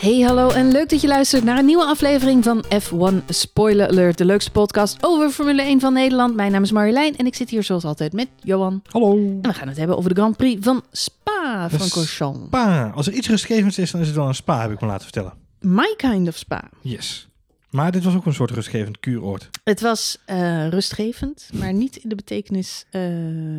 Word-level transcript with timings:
Hey, 0.00 0.20
hallo 0.20 0.50
en 0.50 0.72
leuk 0.72 0.88
dat 0.88 1.00
je 1.00 1.06
luistert 1.08 1.44
naar 1.44 1.58
een 1.58 1.64
nieuwe 1.64 1.84
aflevering 1.84 2.44
van 2.44 2.64
F1 2.64 3.24
Spoiler 3.28 3.88
Alert, 3.88 4.18
de 4.18 4.24
leukste 4.24 4.50
podcast 4.50 4.96
over 5.00 5.30
Formule 5.30 5.62
1 5.62 5.80
van 5.80 5.92
Nederland. 5.92 6.34
Mijn 6.36 6.52
naam 6.52 6.62
is 6.62 6.72
Marjolein 6.72 7.16
en 7.16 7.26
ik 7.26 7.34
zit 7.34 7.50
hier 7.50 7.62
zoals 7.62 7.84
altijd 7.84 8.12
met 8.12 8.28
Johan. 8.42 8.82
Hallo. 8.90 9.12
En 9.16 9.40
we 9.42 9.52
gaan 9.54 9.68
het 9.68 9.76
hebben 9.76 9.96
over 9.96 10.14
de 10.14 10.20
Grand 10.20 10.36
Prix 10.36 10.64
van 10.64 10.82
Spa, 10.92 11.68
Francorchamps. 11.70 12.46
Spa. 12.46 12.90
Als 12.94 13.06
er 13.06 13.12
iets 13.12 13.28
rustgevends 13.28 13.78
is, 13.78 13.90
dan 13.90 14.00
is 14.00 14.06
het 14.06 14.16
wel 14.16 14.26
een 14.28 14.34
spa, 14.34 14.60
heb 14.60 14.70
ik 14.70 14.80
me 14.80 14.86
laten 14.86 15.02
vertellen. 15.02 15.32
My 15.60 15.94
kind 15.96 16.28
of 16.28 16.36
Spa. 16.36 16.68
Yes. 16.80 17.28
Maar 17.70 17.92
dit 17.92 18.04
was 18.04 18.14
ook 18.14 18.26
een 18.26 18.34
soort 18.34 18.50
rustgevend 18.50 19.00
kuuroord. 19.00 19.48
Het 19.64 19.80
was 19.80 20.18
eh, 20.24 20.68
rustgevend, 20.68 21.48
maar 21.52 21.72
niet 21.72 21.96
in 21.96 22.08
de 22.08 22.14
betekenis... 22.14 22.84
eh, 22.90 23.02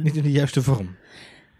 Niet 0.03 0.15
in 0.15 0.23
de 0.23 0.31
juiste 0.31 0.61
vorm. 0.61 0.95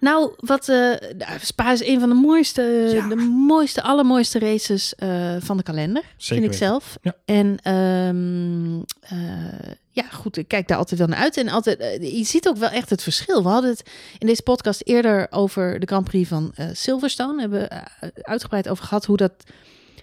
Nou, 0.02 0.32
wat, 0.38 0.68
nou, 0.68 1.40
Spa 1.42 1.72
is 1.72 1.86
een 1.86 2.00
van 2.00 2.10
de 2.10 2.16
mooiste, 2.16 2.62
Ja. 2.94 3.08
de 3.08 3.16
mooiste, 3.46 3.82
allermooiste 3.82 4.40
races 4.40 4.96
eh, 4.96 5.36
van 5.40 5.58
de 5.58 5.64
kalender, 5.64 6.04
Zeker 6.18 6.42
vind 6.42 6.54
ik 6.54 6.60
zelf. 6.60 6.98
Ja. 7.02 7.16
En 7.26 7.58
ehm, 7.62 8.80
eh, 9.00 9.72
ja, 9.90 10.04
goed, 10.04 10.38
ik 10.38 10.48
kijk 10.48 10.68
daar 10.68 10.78
altijd 10.78 11.00
wel 11.00 11.08
naar 11.10 11.18
uit. 11.20 11.38
En 11.38 11.50
altijd, 11.50 11.80
je 12.02 12.24
ziet 12.24 12.48
ook 12.48 12.58
wel 12.58 12.70
echt 12.70 12.90
het 12.90 13.04
verschil. 13.04 13.44
We 13.44 13.50
hadden 13.50 13.70
het 13.70 13.90
in 14.18 14.28
deze 14.28 14.42
podcast 14.44 14.82
eerder 14.84 15.28
over 15.30 15.80
de 15.80 15.86
Grand 15.86 16.06
Prix 16.06 16.30
van 16.30 16.54
Silverstone. 16.72 17.42
Hebben 17.42 17.60
we 17.60 17.66
eh, 17.68 18.10
uitgebreid 18.22 18.70
over 18.70 18.84
gehad 18.86 19.06
hoe 19.06 19.18
dat 19.18 19.34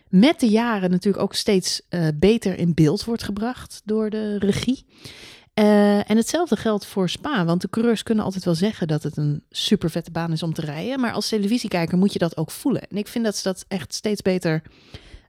met 0.08 0.40
de 0.40 0.48
jaren 0.48 0.90
natuurlijk 0.90 1.22
ook 1.22 1.34
steeds 1.34 1.82
beter 2.14 2.58
in 2.58 2.74
beeld 2.74 3.04
wordt 3.04 3.22
gebracht 3.22 3.82
door 3.84 4.10
de 4.10 4.38
regie. 4.38 4.84
Eh, 5.58 6.10
en 6.10 6.16
hetzelfde 6.16 6.56
geldt 6.56 6.86
voor 6.86 7.08
Spa, 7.08 7.44
want 7.44 7.60
de 7.60 7.68
coureurs 7.68 8.02
kunnen 8.02 8.24
altijd 8.24 8.44
wel 8.44 8.54
zeggen 8.54 8.88
dat 8.88 9.02
het 9.02 9.16
een 9.16 9.42
super 9.50 9.90
vette 9.90 10.10
baan 10.10 10.32
is 10.32 10.42
om 10.42 10.52
te 10.52 10.60
rijden, 10.60 11.00
maar 11.00 11.12
als 11.12 11.28
televisiekijker 11.28 11.98
moet 11.98 12.12
je 12.12 12.18
dat 12.18 12.36
ook 12.36 12.50
voelen. 12.50 12.82
En 12.82 12.96
ik 12.96 13.08
vind 13.08 13.24
dat 13.24 13.36
ze 13.36 13.42
dat 13.42 13.64
echt 13.68 13.94
steeds 13.94 14.22
beter 14.22 14.62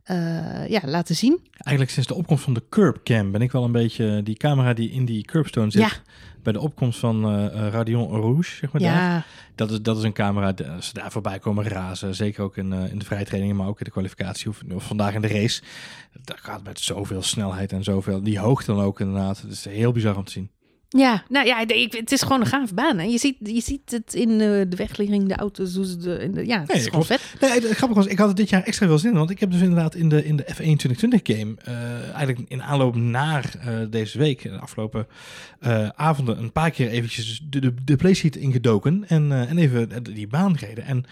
eh, 0.10 0.68
ja, 0.68 0.82
laten 0.86 1.16
zien. 1.16 1.40
Eigenlijk 1.52 1.90
sinds 1.90 2.08
de 2.08 2.16
opkomst 2.16 2.44
van 2.44 2.54
de 2.54 2.64
curbcam 2.70 3.32
ben 3.32 3.42
ik 3.42 3.52
wel 3.52 3.64
een 3.64 3.72
beetje 3.72 4.24
die 4.24 4.36
camera 4.36 4.74
die 4.74 4.92
in 4.92 5.06
die 5.06 5.24
curbstone 5.26 5.72
zit. 5.72 5.82
Ja. 5.82 5.92
Bij 6.44 6.54
de 6.54 6.60
opkomst 6.60 7.00
van 7.00 7.26
eh, 7.26 7.68
Radion 7.70 8.10
Rouge, 8.10 8.56
zeg 8.56 8.72
maar 8.72 8.82
daar. 8.82 8.92
Ja, 8.92 9.26
Dat 9.56 9.72
is, 9.72 9.82
dat 9.82 9.98
is 9.98 10.04
een 10.04 10.14
camera, 10.14 10.54
als 10.76 10.88
ze 10.88 10.94
daar 10.94 11.12
voorbij 11.12 11.40
komen 11.40 11.68
razen, 11.68 12.16
zeker 12.16 12.44
ook 12.44 12.58
in, 12.58 12.74
in 12.74 13.00
de 13.00 13.06
vrije 13.06 13.26
trainingen, 13.26 13.56
maar 13.56 13.68
ook 13.68 13.80
in 13.80 13.86
de 13.86 13.92
kwalificatie 13.92 14.50
of, 14.50 14.62
of 14.74 14.84
vandaag 14.84 15.14
in 15.14 15.22
de 15.22 15.28
race. 15.28 15.62
Dat 16.24 16.40
gaat 16.40 16.64
met 16.64 16.80
zoveel 16.80 17.22
snelheid 17.22 17.72
en 17.72 17.84
zoveel, 17.84 18.24
die 18.24 18.40
hoogte 18.40 18.74
dan 18.74 18.84
ook 18.84 19.00
inderdaad. 19.00 19.42
Het 19.42 19.52
is 19.52 19.66
heel 19.66 19.92
bizar 19.92 20.18
om 20.18 20.24
te 20.24 20.32
zien. 20.32 20.50
Ja, 20.98 21.24
nou 21.30 21.46
ja, 21.46 21.60
ik, 21.68 21.94
het 21.94 22.12
is 22.12 22.22
gewoon 22.22 22.40
een 22.42 22.46
gave 22.48 22.74
baan. 22.74 22.98
Hè. 22.98 23.04
Je, 23.04 23.18
ziet, 23.18 23.36
je 23.44 23.62
ziet 23.62 23.92
het 23.92 24.14
in 24.14 24.30
eh, 24.32 24.38
de 24.40 24.76
wegligging, 24.76 25.28
de 25.28 25.36
auto's, 25.36 25.98
de, 25.98 26.18
in 26.20 26.32
de, 26.32 26.46
ja, 26.46 26.60
het 26.60 26.68
Nee, 26.68 26.78
is 26.78 26.84
gewoon 26.88 27.06
klopt. 27.06 27.22
vet. 27.22 27.42
Nee, 27.42 27.52
het 27.52 27.78
grappige 27.78 28.02
was, 28.02 28.06
ik 28.12 28.18
had 28.18 28.28
het 28.28 28.38
dit 28.38 28.50
jaar 28.50 28.64
extra 28.64 28.88
veel 28.88 28.98
zin 28.98 29.12
in. 29.12 29.18
Want 29.18 29.30
ik 29.30 29.40
heb 29.40 29.52
dus 29.52 29.62
inderdaad 29.62 29.96
in 29.96 30.10
de, 30.10 30.26
in 30.26 30.36
de 30.36 30.44
F1 30.44 30.56
2020 30.56 31.20
game, 31.24 31.56
eh, 31.64 32.14
eigenlijk 32.16 32.40
in 32.50 32.64
aanloop 32.64 32.96
naar 32.96 33.54
eh, 33.60 33.78
deze 33.90 34.18
week, 34.18 34.42
de 34.42 34.60
afgelopen 34.60 35.08
avonden, 35.96 36.38
een 36.38 36.52
paar 36.52 36.72
keer 36.72 36.90
eventjes 36.90 37.42
de, 37.50 37.60
de, 37.60 37.74
de 37.84 37.96
playsheet 37.96 38.36
ingedoken 38.36 39.04
en, 39.08 39.32
en 39.32 39.58
even 39.58 40.04
die 40.04 40.28
baan 40.28 40.58
gereden. 40.58 40.86
En 40.86 41.06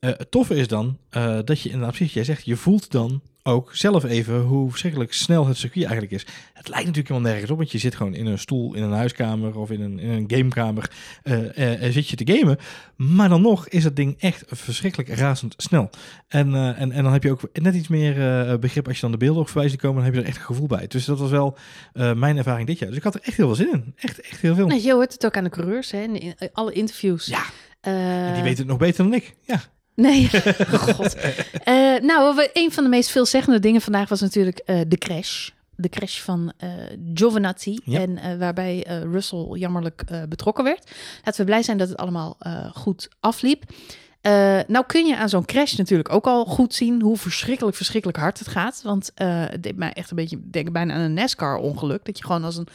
het 0.00 0.30
toffe 0.30 0.54
is 0.54 0.68
dan 0.68 0.96
dat 1.44 1.60
je 1.60 1.68
inderdaad, 1.68 1.94
precies, 1.96 2.14
jij 2.14 2.24
zegt, 2.24 2.44
je 2.44 2.56
voelt 2.56 2.90
dan 2.90 3.20
ook 3.42 3.76
zelf 3.76 4.04
even 4.04 4.40
hoe 4.40 4.70
verschrikkelijk 4.70 5.12
snel 5.12 5.46
het 5.46 5.56
circuit 5.56 5.84
eigenlijk 5.84 6.14
is. 6.14 6.26
Het 6.52 6.68
lijkt 6.68 6.86
natuurlijk 6.86 7.08
helemaal 7.08 7.30
nergens 7.30 7.50
op, 7.50 7.56
want 7.56 7.72
je 7.72 7.78
zit 7.78 7.94
gewoon 7.94 8.14
in 8.14 8.26
een 8.26 8.38
stoel 8.38 8.74
in 8.74 8.82
een 8.82 8.92
huiskamer 8.92 9.58
of 9.58 9.70
in 9.70 9.80
een, 9.80 9.98
in 9.98 10.10
een 10.10 10.24
gamekamer, 10.26 10.90
eh, 11.22 11.90
zit 11.90 12.08
je 12.08 12.16
te 12.16 12.32
gamen. 12.32 12.58
Maar 12.96 13.28
dan 13.28 13.42
nog 13.42 13.68
is 13.68 13.84
het 13.84 13.96
ding 13.96 14.16
echt 14.18 14.44
verschrikkelijk 14.46 15.08
razend 15.08 15.54
snel. 15.56 15.90
En, 16.28 16.54
eh, 16.54 16.80
en, 16.80 16.92
en 16.92 17.02
dan 17.02 17.12
heb 17.12 17.22
je 17.22 17.30
ook 17.30 17.48
net 17.52 17.74
iets 17.74 17.88
meer 17.88 18.58
begrip 18.58 18.86
als 18.86 18.96
je 18.96 19.02
dan 19.02 19.10
de 19.12 19.16
beelden 19.16 19.42
ook 19.42 19.48
voorbij 19.48 19.70
ziet 19.70 19.80
komen, 19.80 19.96
dan 19.96 20.04
heb 20.04 20.14
je 20.14 20.20
er 20.20 20.26
echt 20.26 20.36
een 20.36 20.44
gevoel 20.44 20.66
bij. 20.66 20.86
Dus 20.86 21.04
dat 21.04 21.18
was 21.18 21.30
wel 21.30 21.58
mijn 21.92 22.36
ervaring 22.36 22.66
dit 22.66 22.78
jaar. 22.78 22.88
Dus 22.88 22.98
ik 22.98 23.04
had 23.04 23.14
er 23.14 23.20
echt 23.22 23.36
heel 23.36 23.46
veel 23.46 23.64
zin 23.64 23.72
in. 23.72 23.94
Echt, 23.96 24.20
echt 24.20 24.40
heel 24.40 24.54
veel. 24.54 24.66
Nou, 24.66 24.80
je 24.80 24.92
hoort 24.92 25.12
het 25.12 25.26
ook 25.26 25.36
aan 25.36 25.44
de 25.44 25.50
coureurs, 25.50 25.90
hè, 25.90 26.02
in, 26.02 26.20
in 26.20 26.34
alle 26.52 26.72
interviews. 26.72 27.26
Ja, 27.26 27.42
en 27.80 28.34
die 28.34 28.42
weten 28.42 28.58
het 28.58 28.66
nog 28.66 28.78
beter 28.78 29.04
dan 29.04 29.14
ik. 29.14 29.34
Ja. 29.46 29.60
Nee, 29.94 30.30
god. 30.86 31.14
Eh, 31.64 31.74
nou, 32.00 32.48
een 32.52 32.72
van 32.72 32.84
de 32.84 32.90
meest 32.90 33.10
veelzeggende 33.10 33.58
dingen 33.58 33.80
vandaag 33.80 34.08
was 34.08 34.20
natuurlijk 34.20 34.58
eh, 34.58 34.80
de 34.88 34.98
crash. 34.98 35.48
De 35.76 35.88
crash 35.88 36.20
van 36.20 36.52
eh 36.56 36.68
Giovinazzi. 37.14 37.78
Ja. 37.84 38.00
En 38.00 38.18
eh, 38.18 38.36
waarbij 38.38 38.84
eh, 38.84 39.02
Russell 39.02 39.46
jammerlijk 39.52 40.02
eh, 40.06 40.22
betrokken 40.28 40.64
werd. 40.64 40.90
Laten 41.24 41.40
we 41.40 41.46
blij 41.46 41.62
zijn 41.62 41.78
dat 41.78 41.88
het 41.88 41.96
allemaal 41.96 42.36
eh, 42.38 42.70
goed 42.74 43.08
afliep. 43.20 43.64
Eh, 44.20 44.58
nou 44.66 44.84
kun 44.86 45.06
je 45.06 45.16
aan 45.16 45.28
zo'n 45.28 45.44
crash 45.44 45.72
natuurlijk 45.74 46.12
ook 46.12 46.26
al 46.26 46.44
goed 46.44 46.74
zien 46.74 47.02
hoe 47.02 47.16
verschrikkelijk, 47.16 47.76
verschrikkelijk 47.76 48.18
hard 48.18 48.38
het 48.38 48.48
gaat. 48.48 48.80
Want 48.84 49.10
eh, 49.14 49.44
het 49.46 49.62
deed 49.62 49.76
mij 49.76 49.92
echt 49.92 50.10
een 50.10 50.16
beetje 50.16 50.50
denken 50.50 50.72
bijna 50.72 50.94
aan 50.94 51.00
een 51.00 51.14
NASCAR-ongeluk. 51.14 52.04
Dat 52.04 52.18
je 52.18 52.24
gewoon 52.24 52.44
als 52.44 52.56
een 52.56 52.66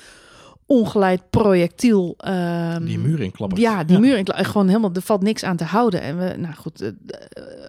ongeleid 0.66 1.30
projectiel... 1.30 2.14
ehm, 2.18 2.86
Die 2.86 3.00
muur 3.00 3.20
inklappen. 3.22 3.59
ja, 3.59 3.84
die 3.84 4.00
muur. 4.00 4.18
Ik, 4.18 4.30
gewoon 4.36 4.68
helemaal, 4.68 4.92
er 4.94 5.02
valt 5.02 5.22
niks 5.22 5.44
aan 5.44 5.58
te 5.58 5.64
houden. 5.64 6.02
En 6.02 6.18
we, 6.18 6.34
nou 6.38 6.53
goed, 6.53 6.80
het 6.80 6.96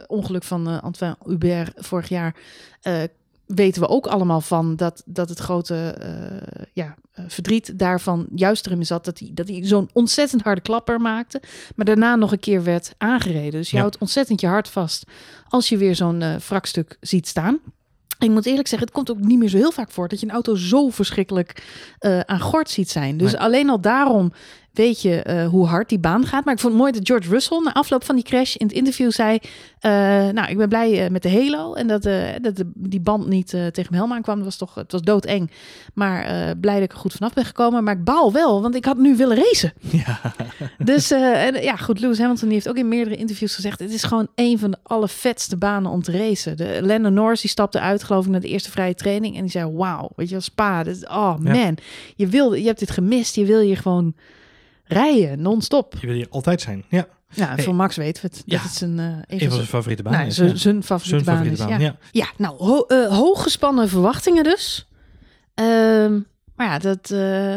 ongeluk 0.07 0.43
van 0.45 0.69
eh, 0.69 0.83
Antoine 0.83 1.17
Hubert 1.25 1.73
vorig 1.77 2.09
jaar 2.09 2.37
eh, 2.83 3.03
weten 3.47 3.83
we 3.83 3.89
ook 3.89 4.07
allemaal 4.07 4.41
van 4.41 4.77
dat, 4.77 5.03
dat 5.07 5.29
het 5.29 5.39
grote 5.39 5.75
eh, 5.91 6.63
ja, 6.73 6.95
eh, 7.13 7.25
verdriet 7.29 7.79
daarvan 7.79 8.27
juist 8.35 8.67
erin 8.67 8.87
zat 8.87 9.05
dat 9.05 9.19
hij, 9.19 9.31
dat 9.35 9.49
hij 9.49 9.61
zo'n 9.65 9.91
ontzettend 9.93 10.43
harde 10.43 10.61
klapper 10.61 11.01
maakte, 11.01 11.43
maar 11.77 11.85
daarna 11.87 12.17
nog 12.17 12.33
een 12.33 12.41
keer 12.41 12.65
werd 12.65 12.95
aangereden. 12.99 13.51
Dus 13.51 13.71
je 13.71 13.77
Ja. 13.77 13.83
houdt 13.83 13.99
ontzettend 13.99 14.41
je 14.41 14.47
hart 14.47 14.69
vast 14.69 15.05
als 15.49 15.69
je 15.69 15.77
weer 15.77 15.95
zo'n 15.95 16.23
eh 16.23 16.35
wrakstuk 16.37 16.97
ziet 17.01 17.27
staan. 17.29 17.59
Ik 18.19 18.31
moet 18.31 18.47
eerlijk 18.47 18.69
zeggen, 18.69 18.87
het 18.89 18.97
komt 18.97 19.11
ook 19.11 19.19
niet 19.19 19.39
meer 19.39 19.49
zo 19.49 19.57
heel 19.57 19.73
vaak 19.73 19.91
voor 19.91 20.09
dat 20.09 20.21
je 20.21 20.27
een 20.27 20.33
auto 20.33 20.55
zo 20.55 20.89
verschrikkelijk 20.91 21.63
eh, 21.99 22.21
aan 22.21 22.41
gort 22.41 22.71
ziet 22.71 22.91
zijn. 22.91 23.17
Dus 23.17 23.33
Nee. 23.33 23.41
alleen 23.41 23.71
al 23.71 23.81
daarom 23.81 24.33
weet 24.77 25.03
je 25.03 25.23
eh, 25.23 25.49
hoe 25.49 25.67
hard 25.67 25.89
die 25.89 25.99
baan 25.99 26.27
gaat. 26.27 26.45
Maar 26.45 26.55
ik 26.55 26.61
vond 26.61 26.73
het 26.73 26.83
mooi 26.83 26.93
dat 26.93 27.07
George 27.07 27.29
Russell 27.29 27.61
na 27.65 27.73
afloop 27.75 28.05
van 28.05 28.15
die 28.15 28.25
crash 28.25 28.55
in 28.55 28.67
het 28.67 28.77
interview 28.77 29.11
zei... 29.11 29.39
eh, 29.81 29.91
nou, 30.29 30.49
ik 30.49 30.57
ben 30.57 30.69
blij 30.69 31.05
eh, 31.05 31.11
met 31.11 31.23
de 31.23 31.31
Halo 31.31 31.75
en 31.75 31.87
dat, 31.87 32.03
dat 32.43 32.57
de, 32.57 32.71
die 32.75 33.01
band 33.01 33.27
niet 33.29 33.49
tegen 33.49 33.87
mijn 33.91 33.95
helm 33.95 34.13
aankwam. 34.13 34.37
Dat 34.37 34.45
was 34.45 34.57
toch, 34.57 34.75
het 34.75 34.93
was 34.93 35.03
doodeng. 35.03 35.51
Maar 35.95 36.25
blij 36.57 36.75
dat 36.75 36.83
ik 36.83 36.93
er 36.93 36.99
goed 36.99 37.13
vanaf 37.13 37.33
ben 37.33 37.45
gekomen. 37.45 37.85
Maar 37.85 37.95
ik 37.97 38.05
baal 38.05 38.33
wel, 38.33 38.63
want 38.63 38.75
ik 38.75 38.85
had 38.85 38.97
nu 38.99 39.17
willen 39.17 39.37
racen. 39.37 39.73
Ja. 40.07 40.21
Dus 40.79 41.11
en, 41.11 41.63
ja, 41.63 41.77
goed, 41.77 42.01
Lewis 42.01 42.19
Hamilton 42.19 42.45
die 42.49 42.55
heeft 42.55 42.69
ook 42.69 42.77
in 42.77 42.89
meerdere 42.89 43.17
interviews 43.17 43.55
gezegd... 43.55 43.81
het 43.81 43.93
is 43.93 44.03
gewoon 44.03 44.29
een 44.35 44.59
van 44.59 44.71
de 44.71 44.77
allervetste 44.83 45.57
banen 45.57 45.91
om 45.91 46.03
te 46.03 46.13
racen. 46.19 46.57
De 46.57 46.79
Lennon 46.83 47.15
Norris 47.15 47.41
die 47.41 47.51
stapte 47.51 47.81
uit, 47.81 48.03
geloof 48.05 48.25
ik, 48.25 48.31
naar 48.31 48.41
de 48.41 48.49
eerste 48.49 48.71
vrije 48.71 48.95
training... 48.95 49.35
en 49.37 49.41
die 49.43 49.51
zei, 49.51 49.71
wauw, 49.73 50.11
weet 50.17 50.27
je 50.27 50.33
wel, 50.33 50.43
Spa, 50.43 50.83
dit, 50.83 50.97
is- 50.97 51.05
oh 51.07 51.35
Ja. 51.43 51.53
man, 51.53 51.77
je, 52.17 52.27
wil, 52.27 52.55
je 52.55 52.67
hebt 52.67 52.79
dit 52.79 52.91
gemist, 52.91 53.35
je 53.35 53.45
wil 53.45 53.61
hier 53.61 53.77
gewoon 53.77 54.15
rijden, 54.87 55.43
non-stop. 55.43 55.95
Je 56.01 56.07
wil 56.07 56.17
hier 56.17 56.29
altijd 56.31 56.61
zijn. 56.61 56.85
Ja. 56.89 57.07
Ja, 57.35 57.55
Hey. 57.55 57.65
voor 57.65 57.75
Max 57.75 57.97
weten 57.97 58.23
we 58.23 58.29
het. 58.29 58.43
Ja. 58.47 58.57
Dat 58.57 58.67
het 58.67 58.77
zijn, 58.77 58.99
eh, 58.99 59.39
een 59.39 59.49
van 59.49 59.57
zijn, 59.57 59.67
favoriete 59.67 60.03
banen 60.03 60.19
nou, 60.19 60.31
is. 60.31 60.37
zijn, 60.37 60.49
ja. 60.49 60.57
zijn 60.57 60.83
favoriete 60.83 61.25
Zijn 61.25 61.25
baan 61.25 61.47
favoriete 61.47 61.63
is. 61.63 61.69
baan, 61.69 61.81
ja. 61.81 61.97
ja. 62.13 62.27
Nou, 62.37 62.57
ho 62.59 62.81
eh, 62.83 63.17
hooggespannen 63.17 63.89
verwachtingen 63.89 64.45
dus. 64.45 64.89
Ehm, 65.55 66.21
maar 66.55 66.67
ja, 66.67 66.79
dat 66.79 67.11
eh, 67.11 67.57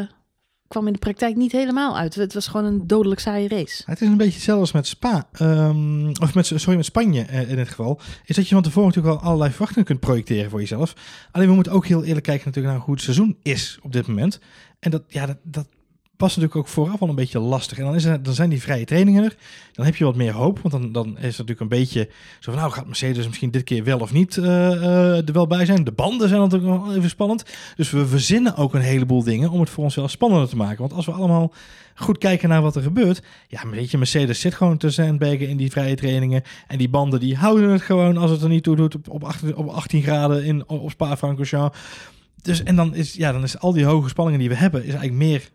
kwam 0.67 0.87
in 0.87 0.93
de 0.93 0.99
praktijk 0.99 1.35
niet 1.35 1.51
helemaal 1.51 1.97
uit. 1.97 2.15
Het 2.15 2.33
was 2.33 2.47
gewoon 2.47 2.65
een 2.65 2.87
dodelijk 2.87 3.19
saaie 3.21 3.47
race. 3.47 3.83
Het 3.85 4.01
is 4.01 4.07
een 4.07 4.17
beetje 4.17 4.33
hetzelfde 4.33 4.61
als 4.61 4.71
met 4.71 4.87
Spa, 4.87 5.27
ehm, 5.31 6.07
of 6.09 6.33
met, 6.33 6.45
sorry, 6.45 6.75
met 6.75 6.85
Spanje 6.85 7.21
in 7.47 7.55
dit 7.55 7.69
geval. 7.69 7.99
Is 8.25 8.35
dat 8.35 8.47
je 8.47 8.53
van 8.53 8.63
tevoren 8.63 8.87
natuurlijk 8.87 9.15
al 9.15 9.27
allerlei 9.27 9.49
verwachtingen 9.51 9.85
kunt 9.85 9.99
projecteren 9.99 10.49
voor 10.49 10.59
jezelf. 10.59 10.93
Alleen 11.31 11.47
we 11.47 11.53
moeten 11.53 11.71
ook 11.73 11.85
heel 11.85 12.03
eerlijk 12.03 12.25
kijken 12.25 12.45
natuurlijk 12.45 12.75
naar 12.75 12.85
hoe 12.85 12.93
het 12.93 13.03
seizoen 13.03 13.37
is 13.41 13.79
op 13.81 13.91
dit 13.93 14.07
moment. 14.07 14.39
En 14.79 14.91
dat, 14.91 15.03
ja, 15.07 15.25
dat, 15.25 15.37
dat 15.43 15.67
was 16.19 16.35
natuurlijk 16.35 16.55
ook 16.55 16.73
vooraf 16.73 17.01
al 17.01 17.09
een 17.09 17.15
beetje 17.15 17.39
lastig. 17.39 17.77
En 17.77 17.83
dan, 17.83 17.95
is 17.95 18.05
er, 18.05 18.23
dan 18.23 18.33
zijn 18.33 18.49
die 18.49 18.61
vrije 18.61 18.85
trainingen 18.85 19.23
er. 19.23 19.35
Dan 19.73 19.85
heb 19.85 19.95
je 19.95 20.03
wat 20.03 20.15
meer 20.15 20.33
hoop, 20.33 20.59
want 20.59 20.71
dan, 20.71 20.91
dan 20.91 21.07
is 21.07 21.13
het 21.15 21.23
natuurlijk 21.23 21.59
een 21.59 21.67
beetje 21.67 22.09
zo 22.39 22.51
van... 22.51 22.61
nou, 22.61 22.71
gaat 22.71 22.85
Mercedes 22.85 23.25
misschien 23.25 23.51
dit 23.51 23.63
keer 23.63 23.83
wel 23.83 23.99
of 23.99 24.11
niet 24.11 24.37
eh, 24.37 24.71
eh, 24.71 25.27
er 25.27 25.33
wel 25.33 25.47
bij 25.47 25.65
zijn? 25.65 25.83
De 25.83 25.91
banden 25.91 26.29
zijn 26.29 26.41
natuurlijk 26.41 26.83
wel 26.83 26.95
even 26.95 27.09
spannend. 27.09 27.45
Dus 27.75 27.91
we 27.91 28.07
verzinnen 28.07 28.55
ook 28.55 28.73
een 28.73 28.81
heleboel 28.81 29.23
dingen 29.23 29.49
om 29.49 29.59
het 29.59 29.69
voor 29.69 29.83
onszelf 29.83 30.11
spannender 30.11 30.49
te 30.49 30.55
maken. 30.55 30.79
Want 30.79 30.93
als 30.93 31.05
we 31.05 31.11
allemaal 31.11 31.53
goed 31.95 32.17
kijken 32.17 32.49
naar 32.49 32.61
wat 32.61 32.75
er 32.75 32.81
gebeurt... 32.81 33.21
ja, 33.47 33.69
weet 33.69 33.91
je, 33.91 33.97
Mercedes 33.97 34.39
zit 34.39 34.53
gewoon 34.53 34.77
te 34.77 34.89
sandbaggen 34.89 35.47
in 35.47 35.57
die 35.57 35.71
vrije 35.71 35.95
trainingen. 35.95 36.43
En 36.67 36.77
die 36.77 36.89
banden 36.89 37.19
die 37.19 37.35
houden 37.35 37.69
het 37.69 37.81
gewoon 37.81 38.17
als 38.17 38.31
het 38.31 38.41
er 38.41 38.49
niet 38.49 38.63
toe 38.63 38.75
doet 38.75 38.95
op, 38.95 39.09
op, 39.09 39.23
18, 39.23 39.55
op 39.55 39.67
18 39.67 40.01
graden 40.01 40.43
in, 40.43 40.67
op 40.67 40.89
Spa-Francorchamps. 40.89 41.77
Dus 42.41 42.63
en 42.63 42.75
dan 42.75 42.95
is, 42.95 43.13
ja, 43.13 43.31
dan 43.31 43.43
is 43.43 43.59
al 43.59 43.73
die 43.73 43.85
hoge 43.85 44.09
spanningen 44.09 44.39
die 44.39 44.49
we 44.49 44.55
hebben, 44.55 44.81
is 44.83 44.93
eigenlijk 44.93 45.17
meer 45.17 45.49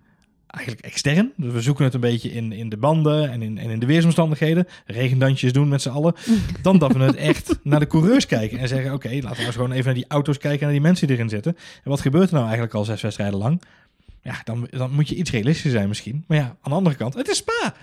eigenlijk 0.54 0.86
extern. 0.86 1.32
Dus 1.36 1.52
we 1.52 1.60
zoeken 1.60 1.84
het 1.84 1.94
een 1.94 2.00
beetje 2.00 2.32
in, 2.32 2.52
in 2.52 2.68
de 2.68 2.76
banden 2.76 3.30
en 3.30 3.42
in, 3.42 3.58
en 3.58 3.70
in 3.70 3.78
de 3.78 3.86
weersomstandigheden. 3.86 4.66
Regendantjes 4.86 5.52
doen 5.52 5.68
met 5.68 5.82
z'n 5.82 5.88
allen. 5.88 6.14
Dan 6.62 6.78
dat 6.78 6.92
we 6.92 6.98
het 6.98 7.16
echt 7.16 7.58
naar 7.62 7.80
de 7.80 7.86
coureurs 7.86 8.26
kijken 8.26 8.58
en 8.58 8.68
zeggen... 8.68 8.92
oké, 8.92 9.08
laten 9.08 9.38
we 9.38 9.44
eens 9.44 9.54
gewoon 9.54 9.72
even 9.72 9.84
naar 9.84 9.94
die 9.94 10.08
auto's 10.08 10.38
kijken... 10.38 10.58
en 10.58 10.64
naar 10.64 10.74
die 10.74 10.86
mensen 10.86 11.06
die 11.06 11.16
erin 11.16 11.28
zitten. 11.28 11.56
En 11.56 11.90
wat 11.90 12.00
gebeurt 12.00 12.26
er 12.28 12.34
nou 12.34 12.44
eigenlijk 12.44 12.74
al 12.74 12.84
zes 12.84 13.02
wedstrijden 13.02 13.38
lang? 13.38 13.62
Ja, 14.22 14.40
dan, 14.44 14.66
dan 14.70 14.90
moet 14.92 15.08
je 15.08 15.14
iets 15.14 15.30
realistischer 15.30 15.70
zijn 15.70 15.88
misschien. 15.88 16.24
Maar 16.26 16.38
ja, 16.38 16.44
aan 16.44 16.70
de 16.70 16.76
andere 16.76 16.96
kant, 16.96 17.14
het 17.14 17.28
is 17.28 17.36
Spa. 17.36 17.74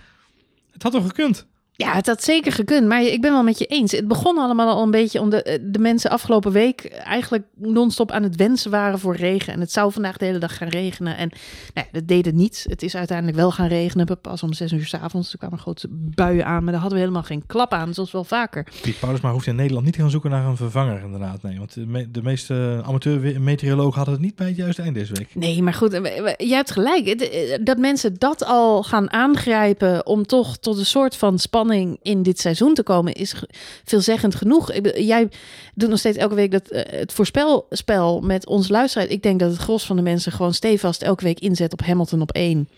Het 0.71 0.83
had 0.83 0.91
toch 0.91 1.05
gekund? 1.05 1.47
Ja, 1.75 1.93
het 1.93 2.07
had 2.07 2.23
zeker 2.23 2.51
gekund, 2.51 2.87
maar 2.87 3.03
ik 3.03 3.21
ben 3.21 3.31
wel 3.31 3.43
met 3.43 3.57
je 3.59 3.65
eens. 3.65 3.91
Het 3.91 4.07
begon 4.07 4.37
allemaal 4.37 4.69
al 4.75 4.83
een 4.83 4.91
beetje 4.91 5.19
omdat 5.19 5.45
de, 5.45 5.69
de 5.71 5.79
mensen 5.79 6.09
afgelopen 6.11 6.51
week 6.51 6.85
eigenlijk 6.85 7.43
non-stop 7.57 8.11
aan 8.11 8.23
het 8.23 8.35
wensen 8.35 8.71
waren 8.71 8.99
voor 8.99 9.15
regen. 9.15 9.53
En 9.53 9.59
het 9.59 9.71
zou 9.71 9.91
vandaag 9.91 10.17
de 10.17 10.25
hele 10.25 10.37
dag 10.37 10.57
gaan 10.57 10.67
regenen. 10.67 11.17
En 11.17 11.27
nou 11.73 11.87
ja, 11.91 11.99
dat 11.99 12.07
deed 12.07 12.25
het 12.25 12.35
niet. 12.35 12.65
Het 12.69 12.83
is 12.83 12.95
uiteindelijk 12.95 13.37
wel 13.37 13.51
gaan 13.51 13.67
regenen. 13.67 14.19
Pas 14.21 14.43
om 14.43 14.53
zes 14.53 14.71
uur 14.71 14.85
s 14.85 14.93
avonds. 14.93 15.31
Er 15.31 15.37
kwamen 15.37 15.59
grote 15.59 15.87
buien 15.91 16.45
aan, 16.45 16.63
maar 16.63 16.71
daar 16.71 16.81
hadden 16.81 16.97
we 16.99 17.03
helemaal 17.05 17.23
geen 17.27 17.43
klap 17.47 17.73
aan, 17.73 17.93
zoals 17.93 18.11
wel 18.11 18.23
vaker. 18.23 18.67
Piet 18.81 18.99
Paulusma 18.99 19.31
hoeft 19.31 19.47
in 19.47 19.55
Nederland 19.55 19.85
niet 19.85 19.93
te 19.93 20.01
gaan 20.01 20.09
zoeken 20.09 20.29
naar 20.29 20.45
een 20.45 20.57
vervanger, 20.57 21.01
inderdaad. 21.03 21.41
Nee, 21.43 21.57
want 21.57 21.73
de, 21.73 21.85
me- 21.85 22.11
de 22.11 22.21
meeste 22.23 22.81
amateur-meteorologen 22.85 23.95
hadden 23.95 24.13
het 24.13 24.23
niet 24.23 24.35
bij 24.35 24.47
het 24.47 24.55
juiste 24.55 24.81
eind 24.81 24.95
deze 24.95 25.13
week. 25.13 25.35
Nee, 25.35 25.61
maar 25.63 25.73
goed, 25.73 25.93
eh, 25.93 26.33
jij 26.37 26.57
hebt 26.57 26.71
gelijk. 26.71 27.07
Eh, 27.07 27.57
Dat 27.63 27.77
mensen 27.77 28.15
dat 28.17 28.45
al 28.45 28.83
gaan 28.83 29.11
aangrijpen 29.11 30.05
om 30.05 30.25
toch 30.25 30.57
tot 30.57 30.77
een 30.77 30.85
soort 30.85 31.15
van 31.15 31.39
spanning 31.39 31.60
in 32.01 32.23
dit 32.23 32.39
seizoen 32.39 32.73
te 32.73 32.83
komen, 32.83 33.13
is 33.13 33.33
ge- 33.33 33.49
veelzeggend 33.83 34.35
genoeg. 34.35 34.71
Jij 34.95 35.29
doet 35.75 35.89
nog 35.89 35.99
steeds 35.99 36.17
elke 36.17 36.35
week 36.35 36.51
dat, 36.51 36.67
eh, 36.69 36.99
het 36.99 37.13
voorspelspel 37.13 38.21
met 38.21 38.47
ons 38.47 38.69
luisteraar. 38.69 39.07
Ik 39.07 39.23
denk 39.23 39.39
dat 39.39 39.51
het 39.51 39.59
gros 39.59 39.85
van 39.85 39.95
de 39.95 40.01
mensen 40.01 40.31
gewoon 40.31 40.53
stevast 40.53 41.01
elke 41.01 41.23
week 41.23 41.39
inzet 41.39 41.73
op 41.73 41.81
Hamilton 41.85 42.21
op 42.21 42.31
één. 42.31 42.69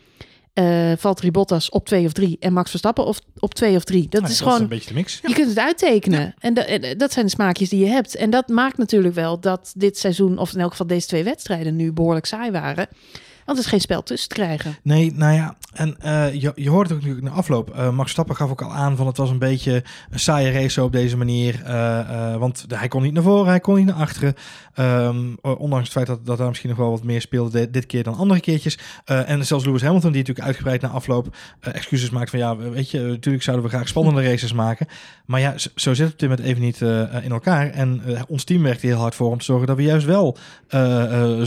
eh 0.53 0.91
Valtteri 0.97 1.31
Bottas 1.31 1.69
op 1.69 1.85
twee 1.85 2.06
of 2.06 2.12
drie 2.12 2.38
en 2.39 2.53
Max 2.53 2.69
Verstappen 2.69 3.06
op, 3.06 3.15
op 3.39 3.53
twee 3.53 3.75
of 3.75 3.83
drie. 3.83 4.07
Dat 4.09 4.21
Nou, 4.21 4.33
is 4.33 4.39
een 4.39 4.47
gewoon 4.51 4.68
beetje 4.68 4.88
de 4.89 4.94
mix. 4.94 5.19
Ja. 5.21 5.30
je 5.30 5.35
kunt 5.35 5.47
het 5.50 5.59
uittekenen. 5.59 6.33
En, 6.39 6.53
da- 6.53 6.65
en 6.65 6.97
dat 6.97 7.12
zijn 7.13 7.25
de 7.25 7.31
smaakjes 7.31 7.69
die 7.69 7.80
je 7.80 7.91
hebt. 7.91 8.15
En 8.15 8.30
dat 8.30 8.47
maakt 8.47 8.77
natuurlijk 8.77 9.13
wel 9.15 9.39
dat 9.39 9.74
dit 9.77 9.97
seizoen, 9.97 10.38
of 10.38 10.53
in 10.53 10.59
elk 10.59 10.71
geval 10.71 10.88
deze 10.88 11.07
twee 11.07 11.24
wedstrijden, 11.24 11.75
nu 11.75 11.91
behoorlijk 11.94 12.25
saai 12.25 12.51
waren. 12.51 12.88
Want 13.45 13.57
er 13.57 13.63
is 13.63 13.69
geen 13.69 13.80
spel 13.81 14.04
tussen 14.04 14.30
te 14.30 14.36
krijgen. 14.36 14.75
Nee, 14.84 15.13
nou 15.16 15.34
ja, 15.34 15.56
en 15.74 15.95
eh, 16.00 16.34
je, 16.34 16.51
je 16.56 16.69
hoort 16.69 16.90
het 16.90 16.98
ook 16.98 17.04
natuurlijk 17.04 17.34
na 17.34 17.40
afloop. 17.40 17.75
Eh, 17.75 17.90
Max 17.90 18.12
Stappen 18.12 18.36
gaf 18.36 18.50
ook 18.50 18.62
al 18.62 18.72
aan 18.72 18.95
van 18.95 19.07
het 19.07 19.18
was 19.18 19.30
een 19.30 19.40
beetje 19.40 19.84
een 20.10 20.19
saaie 20.19 20.51
race 20.51 20.84
op 20.84 20.92
deze 20.92 21.18
manier. 21.18 21.63
eh, 21.66 22.36
want 22.36 22.66
hij 22.68 22.88
kon 22.88 23.01
niet 23.01 23.13
naar 23.13 23.24
voren, 23.24 23.48
hij 23.48 23.60
kon 23.60 23.75
niet 23.75 23.86
naar 23.86 23.95
achteren. 23.95 24.34
Ehm, 24.74 25.18
ondanks 25.42 25.84
het 25.84 25.94
feit 25.94 26.07
dat, 26.07 26.25
dat 26.25 26.38
daar 26.38 26.48
misschien 26.48 26.69
nog 26.69 26.78
wel 26.78 26.90
wat 26.90 27.04
meer 27.04 27.22
speelde 27.22 27.51
dit, 27.51 27.74
dit 27.74 27.86
keer 27.86 28.04
dan 28.04 28.16
andere 28.16 28.40
keertjes. 28.40 28.78
En 29.06 29.45
zelfs 29.45 29.66
Lewis 29.66 29.81
Hamilton, 29.81 30.12
die 30.12 30.19
natuurlijk 30.19 30.48
uitgebreid 30.48 30.81
na 30.81 30.88
afloop 30.88 31.36
excuses 31.60 32.10
maakt 32.10 32.30
van 32.30 32.40
ja, 32.40 32.57
weet 32.57 32.92
je, 32.92 33.00
natuurlijk 33.00 33.44
zouden 33.44 33.66
we 33.66 33.72
graag 33.72 33.88
spannende 33.88 34.24
races 34.24 34.54
maken. 34.54 34.88
Maar 35.25 35.40
ja, 35.40 35.57
zo, 35.57 35.69
zo 35.75 35.94
zit 35.94 36.06
het 36.06 36.13
op 36.13 36.19
dit 36.19 36.30
moment 36.30 36.48
even 36.48 36.62
niet 36.62 36.81
in 37.24 37.31
elkaar. 37.31 37.69
En 37.69 38.01
ons 38.28 38.44
team 38.44 38.63
werkt 38.63 38.81
heel 38.81 38.98
hard 38.98 39.16
voor 39.16 39.31
om 39.31 39.38
te 39.38 39.45
zorgen 39.45 39.68
dat 39.68 39.75
we 39.75 39.84
juist 39.84 40.06
wel 40.06 40.38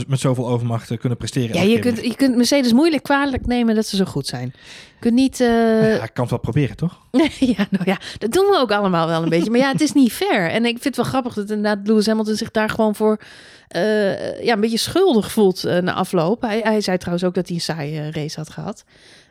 met 0.07 0.19
zoveel 0.19 0.47
overmacht 0.47 0.97
kunnen 0.97 1.17
presteren. 1.17 1.55
Ja, 1.55 1.61
je 1.61 1.79
keer 1.79 1.86
kunt, 1.93 2.05
je 2.05 2.15
kunt 2.15 2.35
Mercedes 2.35 2.73
moeilijk 2.73 3.03
kwalijk 3.03 3.45
nemen 3.45 3.75
dat 3.75 3.85
ze 3.85 3.95
zo 3.95 4.05
goed 4.05 4.27
zijn. 4.27 4.53
Je 4.55 4.99
kunt 4.99 5.13
niet... 5.13 5.39
eh. 5.39 5.47
Ja, 5.95 6.03
ik 6.03 6.13
kan 6.13 6.21
het 6.21 6.29
wel 6.29 6.39
proberen, 6.39 6.75
toch? 6.75 7.01
ja, 7.39 7.67
nou 7.69 7.83
ja, 7.85 7.97
dat 8.17 8.31
doen 8.31 8.45
we 8.45 8.57
ook 8.59 8.71
allemaal 8.71 9.07
wel 9.07 9.23
een 9.23 9.29
beetje. 9.29 9.49
Maar 9.51 9.59
ja, 9.59 9.71
het 9.71 9.81
is 9.81 9.91
niet 9.91 10.11
fair. 10.13 10.49
En 10.49 10.65
ik 10.65 10.71
vind 10.71 10.83
het 10.83 10.95
wel 10.95 11.05
grappig 11.05 11.33
dat 11.33 11.49
inderdaad 11.49 11.87
Lewis 11.87 12.05
Hamilton 12.05 12.35
zich 12.35 12.51
daar 12.51 12.69
gewoon 12.69 12.95
voor 12.95 13.19
eh, 13.67 14.43
ja, 14.43 14.53
een 14.53 14.59
beetje 14.59 14.77
schuldig 14.77 15.31
voelt 15.31 15.63
eh, 15.63 15.77
na 15.81 15.93
afloop. 15.93 16.41
Hij, 16.41 16.59
hij 16.63 16.81
zei 16.81 16.97
trouwens 16.97 17.27
ook 17.27 17.33
dat 17.33 17.47
hij 17.47 17.55
een 17.55 17.61
saaie 17.61 18.11
race 18.11 18.39
had 18.39 18.49
gehad. 18.49 18.83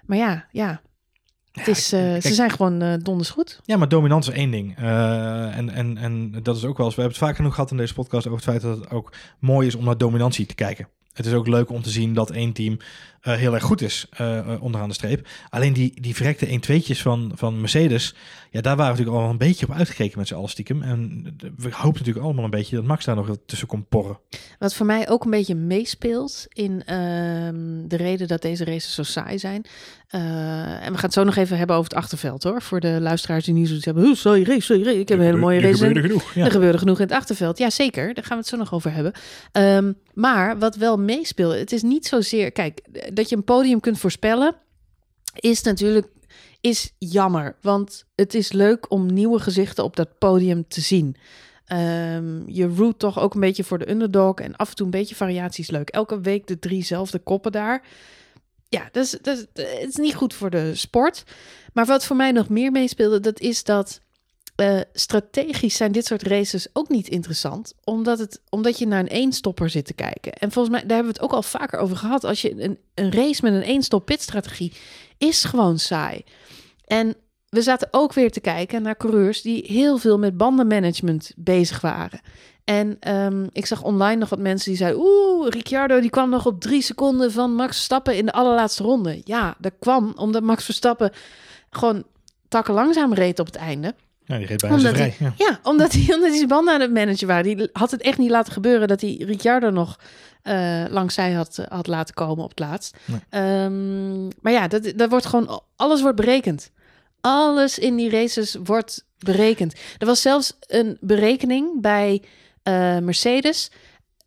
Maar 0.04 0.18
ja, 0.18 0.44
ja. 0.50 0.80
Het 1.52 1.68
is, 1.68 1.88
kijk- 1.88 2.22
ze 2.22 2.34
zijn 2.34 2.50
gewoon 2.50 2.82
eh 2.82 2.92
donders 3.02 3.30
goed. 3.30 3.60
Ja, 3.64 3.76
maar 3.76 3.88
dominant 3.88 4.28
is 4.28 4.34
één 4.34 4.50
ding. 4.50 4.76
En, 4.76 5.70
en, 5.70 5.96
en 5.98 6.32
dat 6.42 6.56
is 6.56 6.64
ook 6.64 6.76
wel 6.76 6.86
eens... 6.86 6.94
We 6.94 7.00
hebben 7.00 7.18
het 7.18 7.28
vaak 7.28 7.36
genoeg 7.36 7.54
gehad 7.54 7.70
in 7.70 7.76
deze 7.76 7.94
podcast 7.94 8.26
over 8.26 8.38
het 8.38 8.48
feit 8.50 8.62
dat 8.62 8.78
het 8.78 8.90
ook 8.90 9.12
mooi 9.38 9.66
is 9.66 9.74
om 9.74 9.84
naar 9.84 9.98
dominantie 9.98 10.46
te 10.46 10.54
kijken. 10.54 10.88
Het 11.16 11.26
is 11.26 11.32
ook 11.32 11.46
leuk 11.46 11.70
om 11.70 11.82
te 11.82 11.90
zien 11.90 12.14
dat 12.14 12.30
één 12.30 12.52
team 12.52 12.78
eh, 13.26 13.34
heel 13.34 13.54
erg 13.54 13.62
goed 13.62 13.82
is 13.82 14.06
eh, 14.10 14.38
eh, 14.38 14.62
onderaan 14.62 14.88
de 14.88 14.94
streep. 14.94 15.28
Alleen 15.50 15.72
die, 15.72 16.00
die 16.00 16.14
verrekte 16.14 16.46
1-2'tjes 16.46 17.02
van, 17.02 17.32
van 17.34 17.60
Mercedes... 17.60 18.14
Ja, 18.50 18.62
daar 18.62 18.76
waren 18.76 18.92
we 18.92 18.98
natuurlijk 18.98 19.24
al 19.26 19.32
een 19.32 19.38
beetje 19.48 19.66
op 19.68 19.74
uitgekeken 19.74 20.18
met 20.18 20.28
z'n 20.28 20.34
allen 20.34 20.48
stiekem. 20.48 20.82
En 20.82 21.22
we 21.56 21.68
hopen 21.70 21.98
natuurlijk 21.98 22.24
allemaal 22.24 22.44
een 22.44 22.50
beetje 22.50 22.76
dat 22.76 22.84
Max 22.84 23.04
daar 23.04 23.14
nog 23.16 23.36
tussen 23.46 23.68
komt 23.68 23.88
porren. 23.88 24.18
Wat 24.58 24.74
voor 24.74 24.86
mij 24.86 25.08
ook 25.08 25.24
een 25.24 25.30
beetje 25.30 25.54
meespeelt 25.54 26.46
in 26.52 26.82
ehm, 26.84 27.88
de 27.88 27.96
reden 27.96 28.28
dat 28.28 28.42
deze 28.42 28.64
races 28.64 28.94
zo 28.94 29.02
saai 29.02 29.38
zijn. 29.38 29.64
Eh, 30.08 30.20
en 30.84 30.92
we 30.92 30.94
gaan 30.94 31.04
het 31.04 31.12
zo 31.12 31.24
nog 31.24 31.36
even 31.36 31.58
hebben 31.58 31.76
over 31.76 31.90
het 31.90 31.98
achterveld 32.02 32.42
hoor. 32.42 32.62
Voor 32.62 32.80
de 32.80 32.98
luisteraars 33.00 33.44
die 33.44 33.54
niet 33.54 33.66
zoiets 33.66 33.84
hebben. 33.84 34.04
"Oeh, 34.04 34.16
Sorry 34.16 34.42
race, 34.42 34.60
sorry 34.60 34.82
race. 34.84 34.98
Ik 34.98 35.08
heb 35.08 35.18
een 35.18 35.24
hele 35.24 35.36
mooie 35.36 35.60
race. 35.60 35.86
in- 35.88 36.00
genoeg. 36.00 36.34
Ja. 36.34 36.44
Er 36.44 36.50
gebeurde 36.50 36.78
genoeg 36.78 36.96
in 37.00 37.04
het 37.06 37.14
achterveld. 37.16 37.58
Ja, 37.58 37.70
zeker. 37.70 38.14
Daar 38.14 38.24
gaan 38.24 38.36
we 38.36 38.42
het 38.42 38.46
zo 38.46 38.56
nog 38.56 38.72
over 38.72 38.92
hebben. 38.92 39.12
Ehm, 39.52 39.92
maar 40.14 40.58
wat 40.58 40.76
wel 40.76 40.98
meespeelt, 40.98 41.54
het 41.54 41.72
is 41.72 41.82
niet 41.82 42.06
zozeer... 42.06 42.52
Kijk, 42.52 42.80
dat 43.16 43.28
je 43.28 43.36
een 43.36 43.44
podium 43.44 43.80
kunt 43.80 43.98
voorspellen, 43.98 44.54
is 45.34 45.62
natuurlijk 45.62 46.08
is 46.60 46.92
jammer. 46.98 47.56
Want 47.60 48.04
het 48.14 48.34
is 48.34 48.52
leuk 48.52 48.90
om 48.90 49.12
nieuwe 49.12 49.38
gezichten 49.38 49.84
op 49.84 49.96
dat 49.96 50.18
podium 50.18 50.68
te 50.68 50.80
zien. 50.80 51.16
Ehm, 51.64 52.48
je 52.48 52.66
root 52.66 52.98
toch 52.98 53.18
ook 53.18 53.34
een 53.34 53.40
beetje 53.40 53.64
voor 53.64 53.78
de 53.78 53.90
underdog. 53.90 54.34
En 54.34 54.56
af 54.56 54.68
en 54.68 54.74
toe 54.74 54.84
een 54.84 54.92
beetje 54.92 55.14
variatie 55.14 55.64
is 55.64 55.70
leuk. 55.70 55.88
Elke 55.88 56.20
week 56.20 56.46
de 56.46 56.58
driezelfde 56.58 57.18
koppen 57.18 57.52
daar. 57.52 57.86
Ja, 58.68 58.88
dat 58.92 59.04
is, 59.04 59.10
dat 59.10 59.36
is, 59.36 59.46
het 59.80 59.88
is 59.88 59.96
niet 59.96 60.14
goed 60.14 60.34
voor 60.34 60.50
de 60.50 60.74
sport. 60.74 61.24
Maar 61.72 61.86
wat 61.86 62.04
voor 62.04 62.16
mij 62.16 62.32
nog 62.32 62.48
meer 62.48 62.72
meespeelde, 62.72 63.20
dat 63.20 63.40
is 63.40 63.64
dat 63.64 64.00
eh, 64.56 64.80
strategisch 64.92 65.76
zijn 65.76 65.92
dit 65.92 66.06
soort 66.06 66.22
races 66.22 66.68
ook 66.72 66.88
niet 66.88 67.08
interessant. 67.08 67.74
Omdat, 67.84 68.18
het, 68.18 68.40
omdat 68.48 68.78
je 68.78 68.86
naar 68.86 69.00
een 69.00 69.06
eenstopper 69.06 69.70
zit 69.70 69.84
te 69.84 69.94
kijken. 69.94 70.32
En 70.32 70.52
volgens 70.52 70.74
mij, 70.74 70.86
daar 70.86 70.96
hebben 70.96 71.14
we 71.14 71.18
het 71.20 71.30
ook 71.30 71.36
al 71.36 71.42
vaker 71.42 71.78
over 71.78 71.96
gehad. 71.96 72.24
Als 72.24 72.42
je 72.42 72.62
een, 72.62 72.78
een 72.94 73.12
race 73.12 73.42
met 73.42 73.52
een 73.52 73.62
eenstop 73.62 74.04
pitstrategie 74.04 74.72
is 75.18 75.44
gewoon 75.44 75.78
saai. 75.78 76.24
En 76.84 77.14
we 77.48 77.62
zaten 77.62 77.88
ook 77.90 78.12
weer 78.12 78.30
te 78.30 78.40
kijken 78.40 78.82
naar 78.82 78.96
coureurs 78.96 79.42
die 79.42 79.64
heel 79.66 79.98
veel 79.98 80.18
met 80.18 80.36
bandenmanagement 80.36 81.32
bezig 81.36 81.80
waren. 81.80 82.20
En 82.64 82.96
ehm, 83.00 83.46
ik 83.52 83.66
zag 83.66 83.82
online 83.82 84.20
nog 84.20 84.28
wat 84.28 84.38
mensen 84.38 84.70
die 84.70 84.78
zeiden... 84.78 85.00
Oeh, 85.00 85.48
Ricciardo 85.48 86.00
die 86.00 86.10
kwam 86.10 86.30
nog 86.30 86.46
op 86.46 86.60
drie 86.60 86.82
seconden 86.82 87.32
van 87.32 87.54
Max 87.54 87.74
Verstappen 87.74 88.16
in 88.16 88.26
de 88.26 88.32
allerlaatste 88.32 88.82
ronde. 88.82 89.20
Ja, 89.24 89.56
dat 89.58 89.72
kwam 89.78 90.12
omdat 90.16 90.42
Max 90.42 90.64
Verstappen 90.64 91.10
gewoon 91.70 92.04
takken 92.48 92.74
langzaam 92.74 93.14
reed 93.14 93.38
op 93.38 93.46
het 93.46 93.56
einde. 93.56 93.94
Ja, 94.26 94.38
die 94.38 94.46
reed 94.46 94.60
bijna 94.60 94.76
Omdat 94.76 94.94
vrij. 94.94 95.14
Ja. 95.18 95.32
Ja, 95.36 95.60
omdat 95.62 95.92
hij, 95.92 96.02
omdat 96.14 96.28
hij 96.28 96.36
zijn 96.36 96.48
banden 96.48 96.74
aan 96.74 96.80
het 96.80 96.92
managen 96.92 97.26
waren. 97.26 97.56
Die 97.56 97.68
had 97.72 97.90
het 97.90 98.02
echt 98.02 98.18
niet 98.18 98.30
laten 98.30 98.52
gebeuren 98.52 98.88
dat 98.88 99.00
hij 99.00 99.22
Ricciardo 99.26 99.70
nog 99.70 99.98
eh, 100.42 100.84
langs 100.88 101.14
zij 101.14 101.32
had, 101.32 101.64
had 101.68 101.86
laten 101.86 102.14
komen 102.14 102.44
op 102.44 102.50
het 102.50 102.58
laatst. 102.58 102.96
Nee. 103.04 103.20
Ehm, 103.30 104.24
maar 104.24 104.52
ja, 104.52 104.68
dat, 104.68 104.92
dat 104.96 105.10
wordt 105.10 105.26
gewoon, 105.26 105.62
alles 105.76 106.00
wordt 106.00 106.16
berekend. 106.16 106.70
Alles 107.20 107.78
in 107.78 107.96
die 107.96 108.10
races 108.10 108.56
wordt 108.64 109.04
berekend. 109.18 109.74
Er 109.98 110.06
was 110.06 110.20
zelfs 110.20 110.56
een 110.60 110.96
berekening 111.00 111.80
bij 111.80 112.22
eh, 112.62 112.98
Mercedes. 112.98 113.70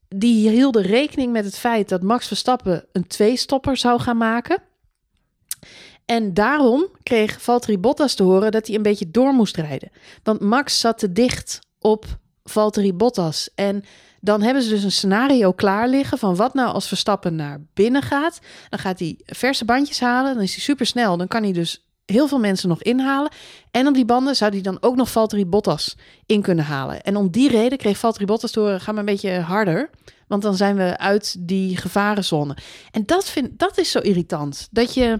Die 0.08 0.50
hielden 0.50 0.82
rekening 0.82 1.32
met 1.32 1.46
het 1.46 1.58
feit 1.58 1.90
dat 1.90 2.02
Max 2.02 2.28
Verstappen 2.28 2.86
een 2.92 3.08
twee-stopper 3.08 3.78
zou 3.78 4.00
gaan 4.00 4.18
maken. 4.18 4.62
En 6.10 6.34
daarom 6.34 6.88
kreeg 7.04 7.42
Valtteri 7.42 7.78
Bottas 7.78 8.14
te 8.14 8.24
horen 8.24 8.52
dat 8.52 8.68
hij 8.68 8.76
een 8.76 8.82
beetje 8.82 9.12
door 9.12 9.34
moest 9.34 9.56
rijden. 9.56 9.92
Want 10.24 10.40
Max 10.40 10.80
zat 10.80 10.98
te 10.98 11.12
dicht 11.12 11.60
op 11.80 12.06
Valtteri 12.44 12.94
Bottas. 12.94 13.50
En 13.56 13.84
dan 14.20 14.42
hebben 14.42 14.64
ze 14.64 14.70
dus 14.70 14.84
een 14.84 14.92
scenario 14.92 15.52
klaar 15.52 15.88
liggen 15.88 16.18
van 16.18 16.36
wat 16.36 16.54
nou 16.54 16.74
als 16.74 16.88
Verstappen 16.88 17.36
naar 17.36 17.62
binnen 17.74 18.02
gaat. 18.02 18.40
Dan 18.70 18.80
gaat 18.80 19.00
hij 19.00 19.20
verse 19.26 19.66
bandjes 19.66 20.00
halen, 20.00 20.34
dan 20.34 20.44
is 20.44 20.54
hij 20.54 20.62
super 20.62 20.86
snel. 20.86 21.18
Dan 21.18 21.28
kan 21.28 21.44
hij 21.44 21.52
dus 21.52 21.86
heel 22.06 22.28
veel 22.28 22.40
mensen 22.40 22.70
nog 22.70 22.84
inhalen. 22.84 23.32
En 23.72 23.88
op 23.88 23.94
die 23.94 24.06
banden 24.06 24.36
zou 24.36 24.52
hij 24.52 24.62
dan 24.62 24.78
ook 24.82 24.96
nog 24.96 25.12
Valtteri 25.12 25.46
Bottas 25.46 25.98
in 26.26 26.42
kunnen 26.42 26.66
halen. 26.66 27.02
En 27.02 27.16
om 27.16 27.30
die 27.30 27.50
reden 27.50 27.78
kreeg 27.78 27.98
Valtteri 27.98 28.26
Bottas 28.26 28.52
te 28.52 28.60
horen, 28.60 28.82
ga 28.82 28.92
maar 28.92 29.00
een 29.00 29.06
beetje 29.06 29.40
harder. 29.40 29.90
Want 30.28 30.42
dan 30.42 30.56
zijn 30.56 30.76
we 30.76 30.98
uit 30.98 31.36
die 31.40 31.78
gevarenzone. 31.78 32.58
En 32.92 33.06
dat, 33.06 33.30
vind, 33.30 33.60
dat 33.60 33.78
is 33.78 33.92
zo 33.92 34.00
irritant. 34.00 34.68
Dat 34.72 34.94
je, 34.94 35.20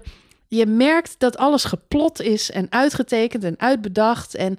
je 0.52 0.66
merkt 0.66 1.14
dat 1.18 1.36
alles 1.36 1.64
geplot 1.64 2.20
is 2.20 2.50
en 2.50 2.66
uitgetekend 2.70 3.44
en 3.44 3.58
uitbedacht. 3.58 4.34
En 4.34 4.56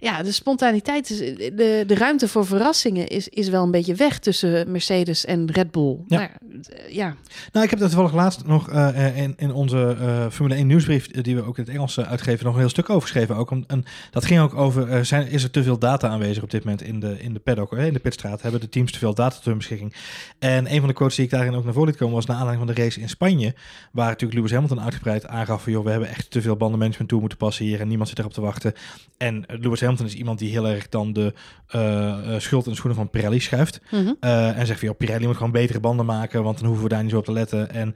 ja, 0.00 0.22
de 0.22 0.32
spontaniteit, 0.32 1.10
is, 1.10 1.18
de, 1.18 1.84
de 1.86 1.94
ruimte 1.94 2.28
voor 2.28 2.46
verrassingen 2.46 3.06
is, 3.08 3.28
is 3.28 3.48
wel 3.48 3.62
een 3.62 3.70
beetje 3.70 3.94
weg 3.94 4.18
tussen 4.18 4.70
Mercedes 4.70 5.24
en 5.24 5.50
Red 5.52 5.70
Bull. 5.70 5.98
Ja. 6.06 6.18
Maar, 6.18 6.36
eh, 6.68 6.94
ja. 6.94 7.16
Nou, 7.52 7.64
ik 7.64 7.70
heb 7.70 7.78
dat 7.78 7.88
toevallig 7.90 8.14
laatst 8.14 8.46
nog 8.46 8.70
eh, 8.70 9.16
in, 9.16 9.34
in 9.36 9.52
onze 9.52 9.96
eh, 10.00 10.26
Formule 10.30 10.54
1 10.54 10.66
nieuwsbrief, 10.66 11.06
eh, 11.06 11.22
die 11.22 11.36
we 11.36 11.42
ook 11.42 11.58
in 11.58 11.64
het 11.64 11.72
Engels 11.72 11.96
eh, 11.96 12.10
uitgeven, 12.10 12.44
nog 12.44 12.54
een 12.54 12.60
heel 12.60 12.68
stuk 12.68 12.90
over 12.90 13.02
geschreven. 13.02 13.36
Ook 13.36 13.50
om, 13.50 13.64
en 13.66 13.84
dat 14.10 14.24
ging 14.24 14.40
ook 14.40 14.54
over, 14.54 14.88
eh, 14.88 15.00
zijn, 15.02 15.28
is 15.28 15.42
er 15.42 15.50
te 15.50 15.62
veel 15.62 15.78
data 15.78 16.08
aanwezig 16.08 16.42
op 16.42 16.50
dit 16.50 16.64
moment 16.64 16.82
in 16.82 17.00
de, 17.00 17.22
in 17.22 17.32
de 17.32 17.40
paddock, 17.40 17.72
eh, 17.72 17.86
in 17.86 17.92
de 17.92 17.98
pitstraat? 17.98 18.42
Hebben 18.42 18.60
de 18.60 18.68
teams 18.68 18.92
te 18.92 18.98
veel 18.98 19.14
data 19.14 19.34
tot 19.36 19.44
hun 19.44 19.56
beschikking? 19.56 19.94
En 20.38 20.72
een 20.72 20.78
van 20.78 20.88
de 20.88 20.94
quotes 20.94 21.16
die 21.16 21.24
ik 21.24 21.30
daarin 21.30 21.54
ook 21.54 21.64
naar 21.64 21.72
voren 21.72 21.88
liet 21.88 21.98
komen, 21.98 22.14
was 22.14 22.26
naar 22.26 22.36
aanleiding 22.36 22.66
van 22.66 22.74
de 22.76 22.82
race 22.82 23.00
in 23.00 23.08
Spanje, 23.08 23.54
waar 23.92 24.08
natuurlijk 24.08 24.34
Lewis 24.34 24.52
Hamilton 24.52 24.80
uitgebreid 24.80 25.26
aangaf 25.26 25.62
van, 25.62 25.72
joh, 25.72 25.84
we 25.84 25.90
hebben 25.90 26.08
echt 26.08 26.30
te 26.30 26.42
veel 26.42 26.56
bandenmanagement 26.56 27.08
toe 27.08 27.20
moeten 27.20 27.38
passen 27.38 27.64
hier 27.64 27.80
en 27.80 27.88
niemand 27.88 28.08
zit 28.08 28.18
erop 28.18 28.32
te 28.32 28.40
wachten. 28.40 28.72
En 29.16 29.46
eh, 29.46 29.58
Lewis 29.58 29.80
Hamilton 29.80 29.89
is 29.98 30.14
iemand 30.14 30.38
die 30.38 30.50
heel 30.50 30.68
erg 30.68 30.88
dan 30.88 31.12
de 31.12 31.34
eh, 31.66 32.34
schuld 32.38 32.64
in 32.64 32.70
de 32.70 32.76
schoenen 32.76 32.98
van 32.98 33.10
Pirelli 33.10 33.40
schuift. 33.40 33.80
Mhm. 33.90 34.12
Eh, 34.20 34.58
en 34.58 34.66
zegt 34.66 34.78
van, 34.78 34.88
joh, 34.88 34.96
Pirelli 34.96 35.26
moet 35.26 35.36
gewoon 35.36 35.52
betere 35.52 35.80
banden 35.80 36.06
maken, 36.06 36.42
want 36.42 36.58
dan 36.58 36.66
hoeven 36.66 36.84
we 36.84 36.90
daar 36.90 37.02
niet 37.02 37.10
zo 37.10 37.18
op 37.18 37.24
te 37.24 37.32
letten. 37.32 37.70
En 37.70 37.94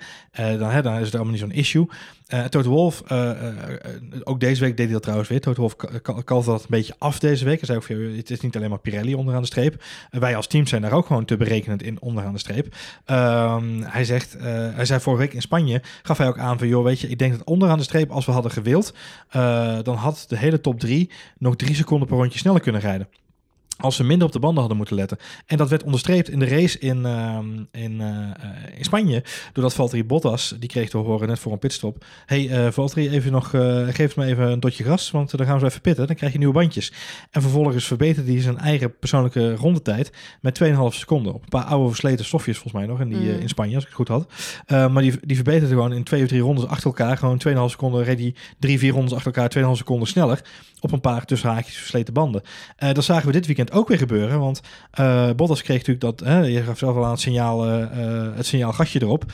dan, 0.58 0.70
hè, 0.70 0.82
dan 0.82 0.98
is 0.98 1.04
het 1.04 1.14
allemaal 1.14 1.32
niet 1.32 1.40
zo'n 1.40 1.52
issue. 1.52 1.86
Uh, 2.28 2.44
Toto 2.44 2.68
Wolf, 2.68 3.02
uh, 3.12 3.30
ook 4.24 4.40
deze 4.40 4.60
week 4.60 4.76
deed 4.76 4.84
hij 4.84 4.94
dat 4.94 5.02
trouwens 5.02 5.28
weer. 5.28 5.40
Toto 5.40 5.60
Wolf 5.60 5.76
kalfde 6.24 6.50
dat 6.50 6.60
een 6.60 6.66
beetje 6.68 6.94
af 6.98 7.18
deze 7.18 7.44
week. 7.44 7.60
Hij 7.60 7.66
zei 7.66 7.78
ook, 7.78 8.16
het 8.16 8.30
is 8.30 8.40
niet 8.40 8.56
alleen 8.56 8.70
maar 8.70 8.78
Pirelli 8.78 9.14
onderaan 9.14 9.40
de 9.40 9.46
streep. 9.46 9.82
wij 10.10 10.36
als 10.36 10.46
team 10.46 10.66
zijn 10.66 10.82
daar 10.82 10.92
ook 10.92 11.06
gewoon 11.06 11.24
te 11.24 11.36
berekenend 11.36 11.82
in 11.82 12.00
onderaan 12.00 12.32
de 12.32 12.38
streep. 12.38 12.74
Ehm, 13.04 13.80
hij, 13.82 14.04
zegt, 14.04 14.36
hij 14.74 14.84
zei 14.84 15.00
vorige 15.00 15.22
week 15.22 15.34
in 15.34 15.42
Spanje, 15.42 15.82
gaf 16.02 16.18
hij 16.18 16.28
ook 16.28 16.38
aan 16.38 16.58
van, 16.58 16.68
joh, 16.68 16.84
weet 16.84 17.00
je, 17.00 17.08
ik 17.08 17.18
denk 17.18 17.32
dat 17.32 17.46
onderaan 17.46 17.78
de 17.78 17.84
streep, 17.84 18.10
als 18.10 18.26
we 18.26 18.32
hadden 18.32 18.50
gewild, 18.50 18.94
dan 19.82 19.96
had 19.96 20.24
de 20.28 20.36
hele 20.36 20.60
top 20.60 20.80
3 20.80 21.10
nog 21.38 21.56
drie 21.56 21.74
seconden 21.74 22.08
per 22.08 22.16
rondje 22.16 22.38
sneller 22.38 22.60
kunnen 22.60 22.80
rijden 22.80 23.08
als 23.76 23.96
ze 23.96 24.04
minder 24.04 24.26
op 24.26 24.32
de 24.32 24.38
banden 24.38 24.58
hadden 24.58 24.76
moeten 24.76 24.96
letten. 24.96 25.18
En 25.46 25.56
dat 25.56 25.68
werd 25.68 25.82
onderstreept 25.82 26.28
in 26.28 26.38
de 26.38 26.46
race 26.46 26.78
in, 26.78 27.06
ehm, 27.06 27.46
in, 27.72 28.00
uh, 28.00 28.30
in 28.76 28.84
Spanje. 28.84 29.22
Doordat 29.52 29.74
Valtteri 29.74 30.04
Bottas, 30.04 30.54
die 30.58 30.68
kreeg 30.68 30.90
te 30.90 30.96
horen 30.96 31.28
net 31.28 31.38
voor 31.38 31.52
een 31.52 31.58
pitstop. 31.58 32.04
hey, 32.26 32.66
uh, 32.66 32.70
Valtteri, 32.70 33.08
even 33.08 33.32
nog, 33.32 33.50
geef 33.88 34.16
me 34.16 34.24
even 34.24 34.50
een 34.50 34.60
dotje 34.60 34.84
gras, 34.84 35.10
want 35.10 35.36
dan 35.36 35.46
gaan 35.46 35.58
we 35.58 35.66
even 35.66 35.80
pitten. 35.80 36.06
Dan 36.06 36.16
krijg 36.16 36.32
je 36.32 36.38
nieuwe 36.38 36.54
bandjes. 36.54 36.92
En 37.30 37.42
vervolgens 37.42 37.84
verbeterde 37.84 38.32
hij 38.32 38.40
zijn 38.40 38.58
eigen 38.58 38.98
persoonlijke 38.98 39.54
rondetijd 39.54 40.12
met 40.40 40.54
2,5 40.54 40.94
seconden. 40.94 41.34
Op 41.34 41.42
een 41.42 41.48
paar 41.48 41.64
oude 41.64 41.88
versleten 41.88 42.24
stofjes 42.24 42.58
volgens 42.58 42.82
mij 42.82 42.86
nog 42.86 43.00
in, 43.00 43.08
die, 43.08 43.32
mm. 43.32 43.40
in 43.40 43.48
Spanje, 43.48 43.74
als 43.74 43.84
ik 43.84 43.88
het 43.88 43.98
goed 43.98 44.08
had. 44.08 44.32
maar 44.66 45.02
die, 45.02 45.12
die 45.20 45.36
verbeterde 45.36 45.74
gewoon 45.74 45.92
in 45.92 46.04
twee 46.04 46.22
of 46.22 46.28
drie 46.28 46.40
rondes 46.40 46.66
achter 46.66 46.86
elkaar. 46.86 47.16
Gewoon 47.16 47.42
2,5 47.48 47.54
seconden 47.70 48.04
reed 48.04 48.18
hij 48.18 48.34
drie, 48.58 48.78
vier 48.78 48.92
rondes 48.92 49.14
achter 49.14 49.32
elkaar, 49.32 49.64
2,5 49.64 49.70
seconden 49.70 50.08
sneller. 50.08 50.40
Op 50.80 50.92
een 50.92 51.00
paar 51.00 51.24
tussen 51.24 51.50
haakjes 51.50 51.76
versleten 51.76 52.14
banden. 52.14 52.42
dat 52.76 53.04
zagen 53.04 53.26
we 53.26 53.32
dit 53.32 53.46
weekend 53.46 53.63
ook 53.72 53.88
weer 53.88 53.98
gebeuren. 53.98 54.40
Want 54.40 54.60
uh, 55.00 55.30
Bottas 55.36 55.62
kreeg 55.62 55.78
natuurlijk 55.78 56.18
dat, 56.18 56.28
hè, 56.28 56.40
je 56.40 56.62
gaf 56.62 56.78
zelf 56.78 56.96
al 56.96 57.04
aan 57.04 57.10
het 57.10 57.20
signaal, 57.20 57.68
uh, 57.68 57.86
het 58.36 58.46
signaal 58.46 58.72
gasje 58.72 59.02
erop. 59.02 59.24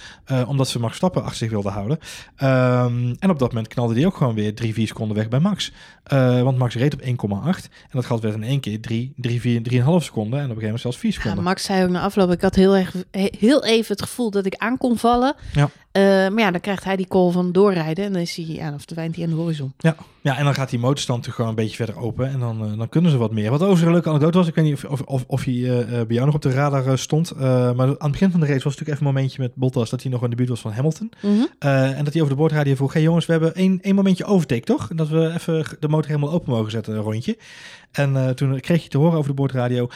Omdat 0.47 0.69
ze 0.69 0.79
Max 0.79 0.97
Stappen 0.97 1.23
achter 1.23 1.37
zich 1.37 1.51
wilden 1.51 1.73
houden. 1.73 1.99
Um, 2.43 3.17
en 3.19 3.31
op 3.31 3.39
dat 3.39 3.49
moment 3.49 3.69
knalde 3.69 3.95
hij 3.95 4.07
ook 4.07 4.17
gewoon 4.17 4.35
weer 4.35 4.55
3, 4.55 4.75
4 4.75 4.87
seconden 4.87 5.17
weg 5.17 5.29
bij 5.29 5.41
Max. 5.41 5.73
want 6.43 6.59
Max 6.59 6.75
reed 6.75 6.95
op 6.95 7.01
1,8. 7.01 7.07
En 7.07 7.91
dat 7.91 8.05
gat 8.05 8.21
werd 8.21 8.35
in 8.35 8.43
één 8.43 8.61
keer 8.61 8.81
3, 8.81 9.13
3, 9.17 9.41
4, 9.41 9.61
3,5 9.73 10.05
seconden. 10.05 10.39
En 10.39 10.45
op 10.45 10.57
een 10.57 10.63
gegeven 10.63 10.63
moment 10.63 10.81
zelfs 10.81 10.99
4 10.99 11.13
seconden. 11.13 11.39
Ja, 11.39 11.45
Max 11.45 11.65
zei 11.65 11.85
ook 11.85 11.91
na 11.91 12.01
afloop, 12.01 12.31
ik 12.31 12.41
had 12.41 12.55
heel, 12.55 12.77
erg, 12.77 12.95
heel 13.39 13.65
even 13.65 13.93
het 13.93 14.03
gevoel 14.03 14.31
dat 14.31 14.47
ik 14.47 14.55
aan 14.55 14.79
kon 14.79 14.99
vallen. 14.99 15.35
Ja. 15.53 15.71
Maar 15.93 16.39
ja, 16.39 16.51
dan 16.51 16.61
krijgt 16.61 16.85
hij 16.85 16.97
die 16.97 17.09
call 17.09 17.31
van 17.31 17.53
doorrijden. 17.53 18.05
En 18.05 18.13
dan 18.13 18.23
is 18.23 18.37
hij, 18.37 18.45
ja, 18.45 18.75
of 18.75 18.83
verdwijnt 18.87 19.17
hij 19.17 19.25
aan 19.25 19.31
de 19.31 19.37
horizon. 19.37 19.73
Ja. 19.79 19.97
ja, 20.21 20.37
en 20.37 20.45
dan 20.45 20.55
gaat 20.55 20.71
die 20.71 20.79
motorstand 20.79 21.23
toch 21.23 21.35
gewoon 21.35 21.51
een 21.51 21.57
beetje 21.57 21.77
verder 21.77 21.99
open. 21.99 22.29
En 22.29 22.41
dan, 22.41 22.77
dan 22.77 22.89
kunnen 22.89 23.11
ze 23.11 23.17
wat 23.17 23.33
meer. 23.33 23.51
Wat 23.51 23.61
overigens 23.61 23.87
een 23.87 23.93
leuke 23.93 24.09
anekdote 24.09 24.39
was, 24.39 24.47
ik 24.47 24.55
weet 24.55 24.65
niet 24.65 24.87
of, 24.87 25.01
of, 25.01 25.25
of 25.27 25.45
hij 25.45 25.55
uh, 25.55 25.87
bij 25.89 26.05
jou 26.09 26.27
nog 26.27 26.35
op 26.35 26.43
de 26.43 26.51
radar 26.51 26.99
stond. 26.99 27.37
Maar 27.37 27.79
aan 27.79 27.97
het 27.99 28.11
begin 28.11 28.31
van 28.31 28.41
de 28.41 28.47
race 28.47 28.65
was 28.65 28.77
natuurlijk 28.77 28.91
even 28.91 29.07
een 29.07 29.13
momentje 29.13 29.43
met 29.43 29.55
Bottas 29.55 29.91
dat 29.91 30.03
hij 30.03 30.11
nog 30.11 30.23
in 30.23 30.31
de 30.31 30.37
buurt 30.37 30.49
was 30.49 30.61
van 30.61 30.73
Hamilton. 30.73 31.11
Mm 31.23 31.37
-hmm. 31.37 31.49
en 31.59 32.05
dat 32.05 32.13
hij 32.13 32.23
over 32.23 32.35
de 32.35 32.41
boordradio 32.41 32.75
vroeg, 32.75 32.93
hey 32.93 33.03
jongens, 33.03 33.27
we 33.27 33.33
hebben 33.33 33.55
één, 33.55 33.79
één 33.81 33.95
momentje 33.95 34.25
overtake 34.25 34.65
toch? 34.65 34.91
Dat 34.95 35.09
we 35.09 35.33
even 35.35 35.67
de 35.81 35.89
motor 35.89 36.11
helemaal 36.11 36.33
open 36.33 36.53
mogen 36.53 36.71
zetten, 36.71 36.95
een 36.95 37.03
rondje. 37.03 37.39
En 37.91 38.37
toen 38.37 38.61
kreeg 38.61 38.83
je 38.83 38.89
te 38.89 38.99
horen 38.99 39.19
over 39.19 39.31
de 39.31 39.37
boordradio, 39.37 39.89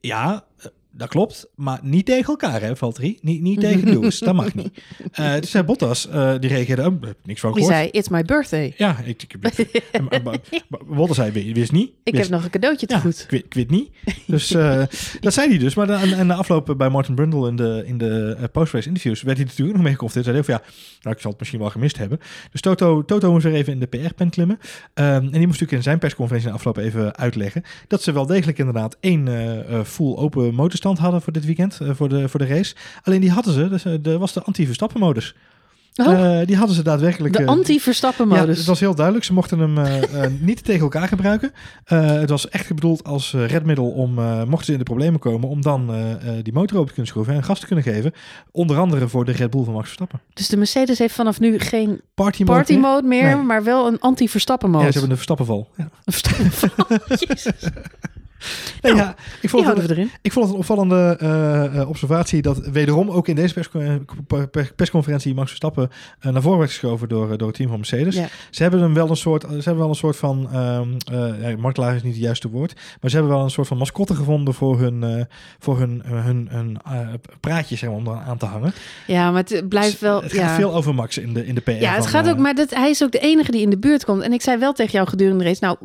ja, 0.00 0.44
dat 0.92 1.08
klopt, 1.08 1.46
maar 1.54 1.78
niet 1.82 2.06
tegen 2.06 2.28
elkaar, 2.28 2.60
hè, 2.60 2.76
Valtteri? 2.76 3.18
Niet, 3.20 3.40
niet 3.40 3.60
tegen 3.60 3.88
Lewis, 3.92 4.18
dat 4.18 4.34
mag 4.34 4.54
niet. 4.54 4.82
Uh, 5.20 5.34
dus 5.34 5.50
zei 5.50 5.64
Bottas, 5.64 6.08
uh, 6.08 6.34
die 6.38 6.50
reageerde, 6.50 6.86
oh, 6.86 7.02
heb 7.02 7.16
niks 7.24 7.40
van 7.40 7.52
gehoord. 7.52 7.72
Die 7.72 7.80
zei, 7.80 7.88
it's 7.90 8.08
my 8.08 8.22
birthday. 8.22 8.74
Ja, 8.76 8.98
ik, 9.04 9.22
ik, 9.22 9.36
Bottas 10.96 11.16
zei, 11.16 11.52
wist 11.52 11.72
niet. 11.72 11.90
Ik 12.04 12.16
heb 12.16 12.28
nog 12.28 12.44
een 12.44 12.50
cadeautje 12.50 12.86
te 12.86 12.94
ja, 12.94 13.00
goed. 13.00 13.26
Ik, 13.30 13.44
ik, 13.44 13.54
weet 13.54 13.70
niet. 13.70 13.90
Dus 14.26 14.52
uh, 14.52 14.82
dat 15.20 15.32
zei 15.32 15.48
hij 15.48 15.58
dus. 15.58 15.74
Maar 15.74 15.88
en, 15.88 16.12
en 16.12 16.28
de 16.28 16.34
afloop 16.34 16.74
bij 16.76 16.88
Martin 16.88 17.14
Brundle 17.14 17.48
in 17.48 17.56
de, 17.56 17.82
in 17.86 17.98
de 17.98 18.48
post-race 18.52 18.88
interviews 18.88 19.22
werd 19.22 19.36
hij 19.36 19.46
natuurlijk 19.46 19.76
nog 19.76 19.84
mee 19.84 19.94
geconfronteerd. 19.94 20.36
Hij 20.36 20.44
zei 20.44 20.58
van, 20.58 20.66
ja, 20.66 20.72
nou, 21.00 21.14
ik 21.14 21.20
zal 21.22 21.30
het 21.30 21.38
misschien 21.38 21.60
wel 21.60 21.70
gemist 21.70 21.98
hebben. 21.98 22.18
Dus 22.50 22.60
Toto, 22.60 23.04
Toto 23.04 23.32
moest 23.32 23.44
weer 23.44 23.54
even 23.54 23.72
in 23.72 23.80
de 23.80 23.86
PR-pen 23.86 24.30
klimmen. 24.30 24.58
Um, 24.94 25.04
en 25.04 25.20
die 25.20 25.30
moest 25.30 25.42
natuurlijk 25.46 25.72
in 25.72 25.82
zijn 25.82 25.98
persconferentie 25.98 26.50
de 26.50 26.56
afloop 26.56 26.76
even 26.76 27.16
uitleggen 27.16 27.62
dat 27.86 28.02
ze 28.02 28.12
wel 28.12 28.26
degelijk 28.26 28.58
inderdaad 28.58 28.96
één 29.00 29.26
full 29.86 30.16
open 30.16 30.54
motorstand 30.84 30.98
hadden 30.98 31.22
voor 31.22 31.32
dit 31.32 31.44
weekend, 31.44 31.78
uh, 31.82 31.90
voor, 31.94 32.08
de, 32.08 32.28
voor 32.28 32.40
de 32.40 32.46
race. 32.46 32.74
Alleen 33.02 33.20
die 33.20 33.30
hadden 33.30 33.52
ze, 33.52 33.68
dus, 33.68 33.84
uh, 33.84 33.94
de, 34.00 34.18
was 34.18 34.32
de 34.32 34.42
anti-Verstappen 34.42 35.00
modus. 35.00 35.34
Oh. 35.94 36.06
Uh, 36.06 36.46
die 36.46 36.56
hadden 36.56 36.76
ze 36.76 36.82
daadwerkelijk. 36.82 37.36
De 37.36 37.46
anti-Verstappen 37.46 38.28
modus. 38.28 38.44
Ja, 38.44 38.50
het 38.50 38.64
was 38.64 38.80
heel 38.80 38.94
duidelijk. 38.94 39.24
Ze 39.24 39.32
mochten 39.32 39.58
hem 39.58 39.78
niet 40.40 40.64
tegen 40.64 40.80
elkaar 40.80 41.08
gebruiken. 41.08 41.52
het 41.84 42.30
was 42.30 42.48
echt 42.48 42.68
bedoeld 42.74 43.04
als 43.04 43.32
redmiddel 43.32 43.90
om, 43.90 44.14
mochten 44.48 44.64
ze 44.64 44.72
in 44.72 44.78
de 44.78 44.84
problemen 44.84 45.20
komen, 45.20 45.48
om 45.48 45.62
dan 45.62 45.90
die 46.42 46.52
motor 46.52 46.76
open 46.76 46.88
te 46.88 46.94
kunnen 46.94 47.12
schroeven 47.12 47.34
en 47.34 47.44
gas 47.44 47.60
te 47.60 47.66
kunnen 47.66 47.84
geven. 47.84 48.12
Onder 48.50 48.78
andere 48.78 49.08
voor 49.08 49.24
de 49.24 49.32
Red 49.32 49.50
Bull 49.50 49.64
van 49.64 49.72
Max 49.72 49.84
Verstappen. 49.84 50.20
Dus 50.34 50.48
de 50.48 50.56
Mercedes 50.56 50.98
heeft 50.98 51.14
vanaf 51.14 51.40
nu 51.40 51.58
geen 51.58 52.00
party 52.14 52.42
mode, 52.42 52.52
party 52.52 52.76
mode 52.76 53.06
meer, 53.06 53.36
Nee. 53.36 53.44
maar 53.44 53.64
wel 53.64 53.86
een 53.86 54.00
anti-Verstappen 54.00 54.70
modus. 54.70 54.86
Ja, 54.86 54.92
ze 54.92 54.98
hebben 54.98 55.10
een 55.10 55.24
Verstappenval. 55.24 55.68
Ja. 55.76 55.88
Een 56.04 56.12
Verstappenval. 56.12 56.86
Jezus. 57.26 57.52
Nee, 58.80 58.92
Nou, 58.92 59.04
ja, 59.04 59.14
ik 59.40 59.48
vond, 59.50 59.66
het, 59.66 59.90
erin. 59.90 60.10
ik 60.22 60.32
vond 60.32 60.44
het 60.44 60.54
een 60.54 60.60
opvallende 60.60 61.18
uh, 61.22 61.80
uh, 61.80 61.88
observatie 61.88 62.42
dat 62.42 62.66
wederom 62.66 63.10
ook 63.10 63.28
in 63.28 63.34
deze 63.34 63.54
persco 63.54 64.04
per 64.50 64.72
persconferentie 64.76 65.34
Max 65.34 65.48
Verstappen 65.48 65.90
uh, 66.20 66.32
naar 66.32 66.42
voren 66.42 66.58
werd 66.58 66.70
geschoven 66.70 67.08
door, 67.08 67.38
door 67.38 67.46
het 67.46 67.56
team 67.56 67.68
van 67.68 67.78
Mercedes. 67.78 68.14
Ja. 68.14 68.28
Ze 68.50 68.62
hebben 68.62 68.80
hem 68.80 68.94
wel 68.94 69.10
een 69.10 69.16
soort, 69.16 69.42
ze 69.42 69.54
hebben 69.54 69.78
wel 69.78 69.88
een 69.88 69.94
soort 69.94 70.16
van, 70.16 70.56
um, 70.56 70.96
ja, 71.74 71.92
is 71.92 72.02
niet 72.02 72.12
het 72.12 72.22
juiste 72.22 72.48
woord, 72.48 72.74
maar 73.00 73.10
ze 73.10 73.16
hebben 73.16 73.34
wel 73.34 73.44
een 73.44 73.50
soort 73.50 73.68
van 73.68 73.76
mascotte 73.76 74.14
gevonden 74.14 74.54
voor 74.54 74.80
hun, 74.80 75.26
voor 75.58 75.78
hun, 75.78 76.02
hun, 76.04 76.48
hun 76.50 76.80
praatje 77.40 77.76
zeg 77.76 77.90
maar, 77.90 77.98
om 77.98 78.08
aan 78.08 78.38
te 78.38 78.46
hangen. 78.46 78.72
Ja, 79.06 79.30
maar 79.30 79.42
het 79.46 79.68
blijft 79.68 80.00
wel. 80.00 80.22
Het 80.22 80.32
ja. 80.32 80.46
gaat 80.46 80.56
veel 80.56 80.74
over 80.74 80.94
Max 80.94 81.18
in 81.18 81.32
de, 81.32 81.46
in 81.46 81.54
de 81.54 81.60
PR. 81.60 81.70
Ja, 81.70 81.94
het 81.94 82.08
van, 82.08 82.12
gaat 82.12 82.28
ook, 82.28 82.38
maar 82.38 82.54
dat, 82.54 82.70
hij 82.70 82.90
is 82.90 83.02
ook 83.02 83.12
de 83.12 83.18
enige 83.18 83.50
die 83.50 83.62
in 83.62 83.70
de 83.70 83.78
buurt 83.78 84.04
komt. 84.04 84.22
En 84.22 84.32
ik 84.32 84.42
zei 84.42 84.58
wel 84.58 84.72
tegen 84.72 84.92
jou 84.92 85.08
gedurende 85.08 85.44
de 85.44 85.48
race, 85.48 85.64
nou, 85.64 85.76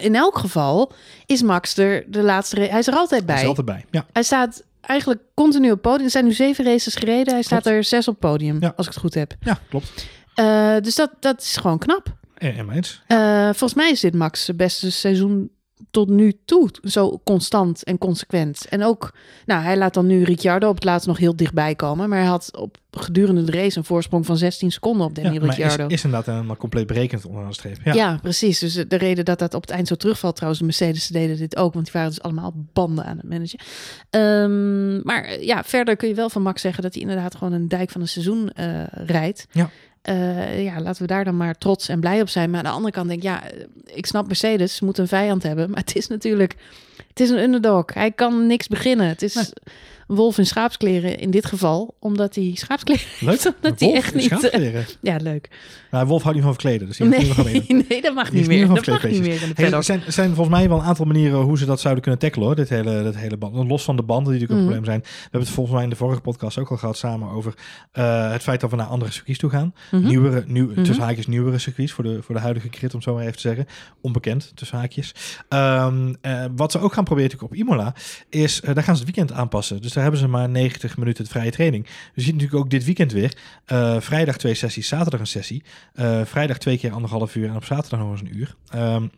in 0.00 0.14
elk 0.14 0.38
geval 0.38 0.92
is 1.26 1.42
Max 1.42 1.76
er 1.76 1.97
de 2.06 2.22
laatste 2.22 2.56
race. 2.56 2.70
Hij 2.70 2.78
is 2.78 2.86
er 2.86 2.94
altijd 2.94 3.26
bij. 3.26 3.34
Hij 3.34 3.42
is 3.44 3.48
altijd 3.48 3.66
bij. 3.66 3.84
Ja. 3.90 4.06
Hij 4.12 4.22
staat 4.22 4.62
eigenlijk 4.80 5.20
continu 5.34 5.70
op 5.70 5.82
podium. 5.82 6.04
Er 6.04 6.10
zijn 6.10 6.24
nu 6.24 6.32
zeven 6.32 6.64
races 6.64 6.94
gereden. 6.94 7.32
Hij 7.34 7.42
staat 7.42 7.62
Klopt. 7.62 7.76
er 7.76 7.84
zes 7.84 8.08
op 8.08 8.20
podium, 8.20 8.56
Ja. 8.60 8.72
als 8.76 8.86
ik 8.86 8.92
het 8.92 9.02
goed 9.02 9.14
heb. 9.14 9.34
ja, 9.40 9.58
klopt. 9.68 10.06
Uh, 10.40 10.76
dus 10.80 10.94
dat, 10.94 11.10
dat 11.20 11.40
is 11.40 11.56
gewoon 11.56 11.78
knap. 11.78 12.16
En, 12.34 12.54
en 12.56 12.70
eens. 12.70 13.02
Uh, 13.08 13.44
volgens 13.44 13.74
mij 13.74 13.90
is 13.90 14.00
dit 14.00 14.14
Max 14.14 14.50
beste 14.56 14.90
seizoen 14.92 15.50
tot 15.90 16.08
nu 16.08 16.32
toe. 16.44 16.70
Zo 16.82 17.20
constant 17.24 17.84
en 17.84 17.98
consequent. 17.98 18.66
En 18.68 18.84
ook, 18.84 19.14
nou, 19.46 19.62
hij 19.62 19.76
laat 19.76 19.94
dan 19.94 20.06
nu 20.06 20.22
Ricciardo 20.22 20.68
op 20.68 20.74
het 20.74 20.84
laatst 20.84 21.06
nog 21.06 21.18
heel 21.18 21.36
dichtbij 21.36 21.74
komen. 21.74 22.08
Maar 22.08 22.18
hij 22.18 22.28
had 22.28 22.56
op 22.56 22.78
gedurende 22.90 23.44
de 23.44 23.52
race 23.52 23.78
een 23.78 23.84
voorsprong 23.84 24.26
van 24.26 24.36
16 24.36 24.70
seconden 24.70 25.06
op 25.06 25.14
Daniel 25.14 25.32
Ja, 25.32 25.40
maar 25.40 25.48
is, 25.48 25.56
Ricciardo. 25.56 25.86
is 25.86 26.04
inderdaad 26.04 26.34
helemaal 26.34 26.56
compleet 26.56 26.86
berekend 26.86 27.24
onderaan 27.24 27.48
de 27.48 27.54
streep. 27.54 27.78
Ja. 27.84 27.92
Ja. 27.92 28.18
precies. 28.22 28.58
Dus 28.58 28.74
de 28.74 28.96
reden 28.96 29.24
dat 29.24 29.38
dat 29.38 29.54
op 29.54 29.60
het 29.60 29.70
eind 29.70 29.88
zo 29.88 29.94
terugvalt, 29.94 30.34
trouwens, 30.34 30.60
de 30.60 30.66
Mercedes 30.66 31.06
deden 31.06 31.36
dit 31.36 31.56
ook, 31.56 31.72
want 31.72 31.84
die 31.84 31.94
waren 31.94 32.10
dus 32.10 32.22
allemaal 32.22 32.52
banden 32.72 33.04
aan 33.04 33.16
het 33.16 33.28
managen. 33.28 33.58
Um, 34.10 35.00
maar 35.04 35.40
ja, 35.40 35.64
verder 35.64 35.96
kun 35.96 36.08
je 36.08 36.14
wel 36.14 36.30
van 36.30 36.42
Max 36.42 36.60
zeggen 36.60 36.82
dat 36.82 36.92
hij 36.92 37.02
inderdaad 37.02 37.34
gewoon 37.34 37.52
een 37.52 37.68
dijk 37.68 37.90
van 37.90 38.00
een 38.00 38.08
seizoen 38.08 38.50
uh, 38.60 38.82
rijdt. 38.86 39.46
Ja. 39.50 39.70
Uh, 40.08 40.64
ja, 40.64 40.80
laten 40.80 41.02
we 41.02 41.08
daar 41.08 41.24
dan 41.24 41.36
maar 41.36 41.58
trots 41.58 41.88
en 41.88 42.00
blij 42.00 42.20
op 42.20 42.28
zijn. 42.28 42.50
Maar 42.50 42.58
aan 42.58 42.64
de 42.64 42.70
andere 42.70 42.92
kant 42.92 43.08
denk 43.08 43.22
ik, 43.22 43.26
ja, 43.26 43.42
ik 43.84 44.06
snap 44.06 44.26
Mercedes, 44.26 44.76
ze 44.76 44.84
moeten 44.84 45.02
een 45.02 45.08
vijand 45.08 45.42
hebben. 45.42 45.70
Maar 45.70 45.80
het 45.80 45.96
is 45.96 46.06
natuurlijk, 46.06 46.54
het 47.08 47.20
is 47.20 47.30
een 47.30 47.38
underdog. 47.38 47.84
Hij 47.94 48.12
kan 48.12 48.46
niks 48.46 48.68
beginnen. 48.68 49.06
Het 49.06 49.22
is... 49.22 49.52
een 50.08 50.16
wolf 50.16 50.38
in 50.38 50.46
schaapskleren 50.46 51.18
in 51.18 51.30
dit 51.30 51.46
geval, 51.46 51.94
omdat 51.98 52.34
hij 52.34 52.50
schaapskleren 52.54 53.06
Leuk, 53.20 53.42
dat 53.60 53.80
hij 53.80 53.94
echt 53.94 54.14
niet. 54.14 54.24
Schaapskleren. 54.24 54.86
Ja, 55.00 55.16
leuk. 55.16 55.48
Nou, 55.90 56.06
wolf 56.06 56.22
houdt 56.22 56.36
niet 56.36 56.46
van 56.46 56.54
verkleden, 56.54 56.86
dus 56.86 56.96
die 56.96 57.06
nee, 57.06 57.84
nee, 57.88 58.02
dat 58.02 58.14
mag 58.14 58.32
niet 58.32 58.46
meer. 58.46 58.66
Dat 58.66 58.86
mag 58.86 59.04
niet 59.04 59.20
meer. 59.20 59.42
In 59.42 59.52
de 59.54 59.62
hey, 59.62 59.72
er 59.72 59.84
zijn, 59.84 60.02
zijn 60.06 60.34
volgens 60.34 60.56
mij 60.56 60.68
wel 60.68 60.78
een 60.78 60.84
aantal 60.84 61.04
manieren 61.04 61.40
hoe 61.40 61.58
ze 61.58 61.64
dat 61.64 61.80
zouden 61.80 62.02
kunnen 62.02 62.20
tackelen, 62.20 62.46
hoor. 62.46 62.56
Dit 62.56 62.68
hele, 62.68 63.02
dit 63.02 63.16
hele 63.16 63.36
band. 63.36 63.68
Los 63.68 63.84
van 63.84 63.96
de 63.96 64.02
banden 64.02 64.32
die 64.32 64.40
natuurlijk 64.40 64.68
een 64.68 64.74
mm. 64.74 64.82
probleem 64.82 64.84
zijn. 64.84 65.00
We 65.00 65.22
hebben 65.22 65.40
het 65.40 65.50
volgens 65.50 65.74
mij 65.74 65.84
in 65.84 65.90
de 65.90 65.96
vorige 65.96 66.20
podcast 66.20 66.58
ook 66.58 66.70
al 66.70 66.76
gehad 66.76 66.96
samen 66.96 67.30
over 67.30 67.54
uh, 67.92 68.30
het 68.30 68.42
feit 68.42 68.60
dat 68.60 68.70
we 68.70 68.76
naar 68.76 68.86
andere 68.86 69.10
circuits 69.10 69.38
toe 69.38 69.50
gaan. 69.50 69.74
Mhm. 69.74 69.96
Mm 69.96 70.00
-hmm. 70.00 70.10
Nieuwere, 70.10 70.44
nieuw, 70.46 70.66
mm 70.66 70.74
-hmm. 70.74 70.84
tussen 70.84 71.04
haakjes 71.04 71.26
nieuwere 71.26 71.58
circuits 71.58 71.92
voor 71.92 72.04
de, 72.04 72.22
voor 72.22 72.34
de 72.34 72.40
huidige 72.40 72.68
crit, 72.68 72.94
om 72.94 73.02
zo 73.02 73.14
maar 73.14 73.22
even 73.22 73.34
te 73.34 73.40
zeggen. 73.40 73.66
Onbekend, 74.00 74.52
tussen 74.54 74.78
haakjes. 74.78 75.14
Um, 75.48 76.16
uh, 76.22 76.44
wat 76.56 76.72
ze 76.72 76.80
ook 76.80 76.92
gaan 76.92 77.04
proberen 77.04 77.42
op 77.42 77.54
Imola, 77.54 77.94
is, 78.28 78.60
uh, 78.60 78.74
daar 78.74 78.84
gaan 78.84 78.96
ze 78.96 79.04
het 79.04 79.14
weekend 79.14 79.38
aanpassen. 79.38 79.82
Dus 79.82 79.92
hebben 80.02 80.20
ze 80.20 80.28
maar 80.28 80.48
90 80.48 80.96
minuten 80.96 81.26
vrije 81.26 81.50
training. 81.50 81.86
Je 82.14 82.22
ziet 82.22 82.32
natuurlijk 82.32 82.60
ook 82.60 82.70
dit 82.70 82.84
weekend 82.84 83.12
weer. 83.12 83.36
Uh, 83.72 84.00
vrijdag 84.00 84.36
twee 84.36 84.54
sessies, 84.54 84.88
zaterdag 84.88 85.20
een 85.20 85.26
sessie. 85.26 85.62
Uh, 85.94 86.20
vrijdag 86.24 86.58
twee 86.58 86.78
keer 86.78 86.92
anderhalf 86.92 87.34
uur 87.34 87.48
en 87.48 87.56
op 87.56 87.64
zaterdag 87.64 88.00
nog 88.00 88.10
eens 88.10 88.20
een 88.20 88.36
uur. 88.36 88.54
Um, 88.74 89.10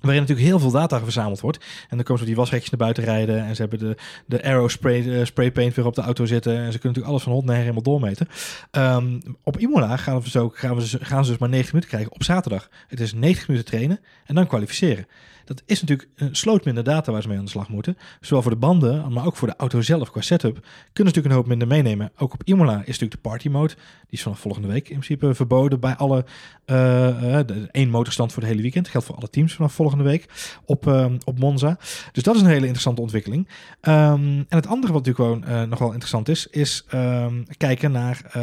Waarin 0.00 0.20
natuurlijk 0.20 0.48
heel 0.48 0.58
veel 0.58 0.70
data 0.70 1.00
verzameld 1.00 1.40
wordt. 1.40 1.64
En 1.88 1.96
dan 1.96 2.02
komen 2.02 2.18
ze 2.18 2.26
die 2.26 2.36
wasrekjes 2.36 2.70
naar 2.70 2.80
buiten 2.80 3.04
rijden. 3.04 3.44
En 3.44 3.54
ze 3.54 3.60
hebben 3.60 3.78
de, 3.78 3.96
de 4.26 4.42
aero 4.42 4.68
spray, 4.68 5.24
spray 5.24 5.52
paint 5.52 5.74
weer 5.74 5.86
op 5.86 5.94
de 5.94 6.02
auto 6.02 6.26
zitten. 6.26 6.52
En 6.52 6.72
ze 6.72 6.78
kunnen 6.78 6.82
natuurlijk 6.82 7.06
alles 7.06 7.22
van 7.22 7.32
hond 7.32 7.44
naar 7.44 7.56
helemaal 7.56 7.82
doormeten. 7.82 8.28
Um, 8.72 9.20
op 9.42 9.58
Imola 9.58 9.96
gaan, 9.96 10.20
we 10.20 10.30
zo, 10.30 10.48
gaan, 10.54 10.76
we, 10.76 10.98
gaan 11.00 11.24
ze 11.24 11.30
dus 11.30 11.40
maar 11.40 11.48
90 11.48 11.72
minuten 11.72 11.90
krijgen 11.90 12.12
op 12.12 12.22
zaterdag. 12.22 12.68
Het 12.88 13.00
is 13.00 13.12
90 13.12 13.48
minuten 13.48 13.70
trainen 13.70 14.00
en 14.26 14.34
dan 14.34 14.46
kwalificeren. 14.46 15.06
Dat 15.50 15.62
is 15.66 15.80
natuurlijk 15.80 16.08
een 16.16 16.36
sloot 16.36 16.64
minder 16.64 16.84
data 16.84 17.12
waar 17.12 17.22
ze 17.22 17.28
mee 17.28 17.38
aan 17.38 17.44
de 17.44 17.50
slag 17.50 17.68
moeten. 17.68 17.96
Zowel 18.20 18.42
voor 18.42 18.50
de 18.50 18.56
banden, 18.56 19.12
maar 19.12 19.26
ook 19.26 19.36
voor 19.36 19.48
de 19.48 19.54
auto 19.56 19.80
zelf 19.80 20.10
qua 20.10 20.20
setup. 20.20 20.52
Kunnen 20.52 20.68
ze 20.92 21.02
natuurlijk 21.02 21.26
een 21.26 21.32
hoop 21.32 21.46
minder 21.46 21.68
meenemen. 21.68 22.12
Ook 22.16 22.32
op 22.32 22.42
Imola 22.44 22.78
is 22.78 22.86
natuurlijk 22.86 23.12
de 23.12 23.28
party 23.28 23.48
mode. 23.48 23.74
Die 23.74 23.84
is 24.10 24.22
vanaf 24.22 24.38
volgende 24.38 24.68
week 24.68 24.88
in 24.88 24.98
principe 24.98 25.34
verboden 25.34 25.80
bij 25.80 25.96
alle... 25.96 26.24
Uh, 26.66 27.38
één 27.70 27.90
motorstand 27.90 28.32
voor 28.32 28.42
het 28.42 28.50
hele 28.50 28.62
weekend. 28.62 28.88
Geldt 28.88 29.06
voor 29.06 29.16
alle 29.16 29.30
teams 29.30 29.54
vanaf 29.54 29.72
volgende 29.72 30.04
week 30.04 30.26
op, 30.64 30.86
uh, 30.86 31.06
op 31.24 31.38
Monza. 31.38 31.78
Dus 32.12 32.22
dat 32.22 32.34
is 32.34 32.40
een 32.40 32.46
hele 32.46 32.60
interessante 32.60 33.00
ontwikkeling. 33.00 33.48
Um, 33.48 34.36
en 34.36 34.46
het 34.48 34.66
andere 34.66 34.92
wat 34.92 35.06
natuurlijk 35.06 35.44
gewoon 35.44 35.68
nog 35.68 35.78
wel 35.78 35.88
interessant 35.88 36.28
is... 36.28 36.46
is 36.46 36.84
um, 36.94 37.44
kijken 37.56 37.92
naar 37.92 38.38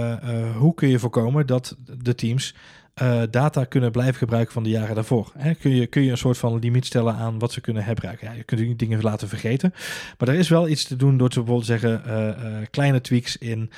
hoe 0.58 0.74
kun 0.74 0.90
je 0.90 1.00
voorkomen 1.00 1.48
dat 1.48 1.76
de 2.02 2.16
teams 2.16 2.56
uh, 3.02 3.22
data 3.30 3.64
kunnen 3.64 3.92
blijven 3.92 4.16
gebruiken 4.16 4.54
van 4.54 4.64
de 4.64 4.70
jaren 4.70 4.96
daarvoor. 4.96 5.32
Kun, 5.60 5.76
je, 5.76 5.88
kun 5.88 6.02
je 6.02 6.12
een 6.12 6.18
soort 6.18 6.38
van 6.38 6.60
limiet 6.60 6.86
stellen 6.86 7.16
aan 7.16 7.40
wat 7.40 7.52
ze 7.52 7.62
kunnen 7.62 7.84
herbruiken. 7.84 8.28
Ja, 8.28 8.34
je 8.34 8.44
kunt 8.44 8.62
niet 8.62 8.80
dingen 8.80 9.02
laten 9.02 9.28
vergeten. 9.28 9.74
Maar 10.18 10.28
er 10.28 10.36
is 10.36 10.50
wel 10.50 10.68
iets 10.68 10.84
te 10.84 10.96
doen 10.96 11.18
door 11.18 11.30
te 11.30 11.36
bijvoorbeeld 11.40 11.68
zeggen 11.68 12.02
uh, 12.08 12.58
kleine 12.72 13.02
tweaks 13.02 13.38
in, 13.38 13.72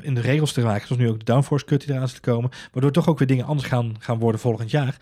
in 0.00 0.14
de 0.14 0.20
regels 0.20 0.52
te 0.52 0.60
maken. 0.60 0.86
Zoals 0.86 1.02
nu 1.02 1.08
ook 1.08 1.18
de 1.18 1.24
downforce 1.24 1.64
cut 1.64 1.80
die 1.80 1.94
eraan 1.94 2.08
zit 2.08 2.22
te 2.22 2.30
komen. 2.30 2.50
Waardoor 2.72 2.92
toch 2.92 3.08
ook 3.08 3.18
weer 3.18 3.28
dingen 3.28 3.44
anders 3.44 3.68
gaan, 3.68 3.94
gaan 3.98 4.18
worden 4.18 4.40
volgend 4.40 4.70
jaar. 4.70 4.96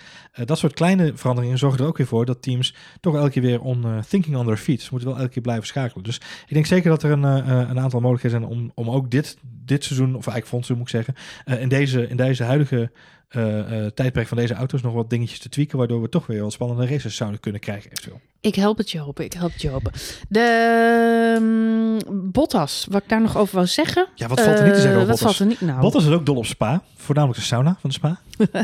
dat 0.45 0.59
soort 0.59 0.73
kleine 0.73 1.13
veranderingen 1.15 1.59
zorgen 1.59 1.81
er 1.81 1.87
ook 1.87 1.97
weer 1.97 2.07
voor 2.07 2.27
dat 2.27 2.43
teams 2.43 2.75
toch 3.01 3.15
elke 3.15 3.31
keer 3.31 3.43
weer 3.43 3.61
on 3.61 3.87
thinking 4.09 4.37
on 4.37 4.45
their 4.45 4.57
feet. 4.57 4.83
Ze 4.83 4.89
moeten 4.91 5.09
wel 5.09 5.19
elke 5.19 5.33
keer 5.33 5.43
blijven 5.43 5.67
schakelen. 5.67 6.05
Dus 6.05 6.17
ik 6.47 6.55
denk 6.55 6.67
zeker 6.67 6.91
dat 6.91 7.03
er 7.03 7.11
een, 7.11 7.23
een 7.23 7.81
aantal 7.81 8.01
mogelijkheden 8.01 8.41
zijn 8.41 8.53
om, 8.53 8.73
om 8.75 8.91
ook 8.91 9.11
dit, 9.11 9.37
dit 9.65 9.85
seizoen, 9.85 10.09
of 10.09 10.27
eigenlijk 10.27 10.47
volgend 10.47 10.67
seizoen 10.67 11.05
moet 11.05 11.15
ik 11.15 11.15
zeggen, 11.45 11.63
in, 11.63 11.69
deze, 11.69 12.09
in 12.09 12.17
deze 12.17 12.45
huidige 12.51 12.91
uh, 13.31 13.83
uh, 13.83 13.87
tijdperk 13.87 14.27
van 14.27 14.37
deze 14.37 14.55
auto's 14.55 14.83
nog 14.83 14.93
wat 14.93 15.11
dingetjes 15.11 15.39
te 15.39 15.49
tweaken, 15.49 15.79
waardoor 15.79 16.03
we 16.03 16.09
toch 16.09 16.27
weer 16.27 16.43
wat 16.43 16.53
spannende 16.53 16.87
races 16.87 17.17
zouden 17.17 17.41
kunnen 17.41 17.61
krijgen 17.61 17.91
eventueel. 17.91 18.21
Ik 18.41 18.55
help 18.55 18.79
het 18.79 18.91
je 18.91 18.99
hopen, 18.99 19.25
ik 19.25 19.33
help 19.33 19.53
het 19.53 19.63
je 19.63 19.69
hopen. 19.69 19.93
De 20.29 21.37
um, 21.39 22.31
Bottas, 22.33 22.87
wat 22.91 23.03
ik 23.03 23.09
daar 23.09 23.21
nog 23.21 23.37
over 23.37 23.55
wou 23.55 23.67
zeggen. 23.67 24.07
Ja, 24.15 24.29
wat 24.29 24.41
valt 24.41 24.59
er 24.59 24.65
niet 24.65 24.75
te 24.75 24.81
zeggen 24.81 25.01
over 25.01 25.11
wat 25.11 25.19
Bottas? 25.21 25.37
Valt 25.37 25.51
er 25.51 25.57
niet, 25.57 25.71
nou. 25.71 25.81
Bottas 25.81 26.05
is 26.05 26.13
ook 26.13 26.27
dol 26.27 26.37
op 26.37 26.47
Spa, 26.47 26.83
voornamelijk 26.97 27.41
de 27.41 27.47
sauna 27.47 27.77
van 27.81 27.91
de 27.91 27.97
Spa. 27.97 28.21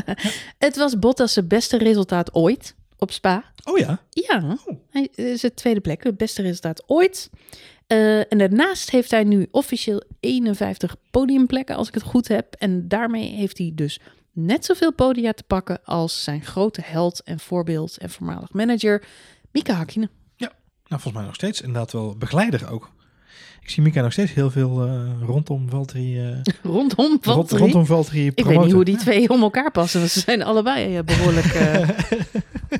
het 0.67 0.77
was 0.77 0.99
Bottas' 0.99 1.47
beste 1.47 1.77
resultaat 1.77 2.33
ooit 2.33 2.75
op 2.97 3.11
Spa. 3.11 3.43
Oh 3.63 3.77
ja? 3.77 3.99
Ja, 4.09 4.57
oh. 4.65 4.77
hij 4.89 5.09
is 5.15 5.41
het 5.41 5.55
tweede 5.55 5.79
plek, 5.79 6.03
het 6.03 6.17
beste 6.17 6.41
resultaat 6.41 6.83
ooit. 6.87 7.29
Uh, 7.87 8.31
en 8.31 8.37
daarnaast 8.37 8.89
heeft 8.89 9.11
hij 9.11 9.23
nu 9.23 9.47
officieel 9.51 10.03
51 10.19 10.95
podiumplekken, 11.11 11.75
als 11.75 11.87
ik 11.87 11.93
het 11.93 12.03
goed 12.03 12.27
heb. 12.27 12.53
En 12.53 12.87
daarmee 12.87 13.35
heeft 13.35 13.57
hij 13.57 13.71
dus 13.75 13.99
net 14.31 14.65
zoveel 14.65 14.93
podia 14.93 15.31
te 15.31 15.43
pakken 15.43 15.83
als 15.83 16.23
zijn 16.23 16.45
grote 16.45 16.81
held 16.83 17.23
en 17.23 17.39
voorbeeld 17.39 17.97
en 17.97 18.09
voormalig 18.09 18.51
manager, 18.51 19.03
Mika 19.51 19.73
Hakkinen. 19.73 20.09
Ja, 20.35 20.47
nou 20.87 21.01
volgens 21.01 21.13
mij 21.13 21.23
nog 21.23 21.35
steeds 21.35 21.61
inderdaad 21.61 21.91
wel 21.91 22.17
begeleider 22.17 22.71
ook. 22.71 22.91
Ik 23.67 23.73
zie 23.73 23.83
Mika 23.83 24.01
nog 24.01 24.11
steeds 24.11 24.33
heel 24.33 24.51
veel 24.51 24.87
uh, 24.87 25.01
rondom 25.25 25.69
Valtteri. 25.69 26.27
Uh, 26.27 26.37
rondom 26.63 27.17
Valtteri? 27.21 27.33
Rond, 27.33 27.51
rondom 27.51 27.85
Valtteri 27.85 28.31
Ik 28.35 28.45
weet 28.45 28.59
niet 28.59 28.71
hoe 28.71 28.85
die 28.85 28.97
twee 28.97 29.29
om 29.29 29.41
elkaar 29.41 29.71
passen. 29.71 29.99
Want 29.99 30.11
ze 30.11 30.19
zijn 30.19 30.43
allebei 30.43 31.03
behoorlijk 31.03 31.45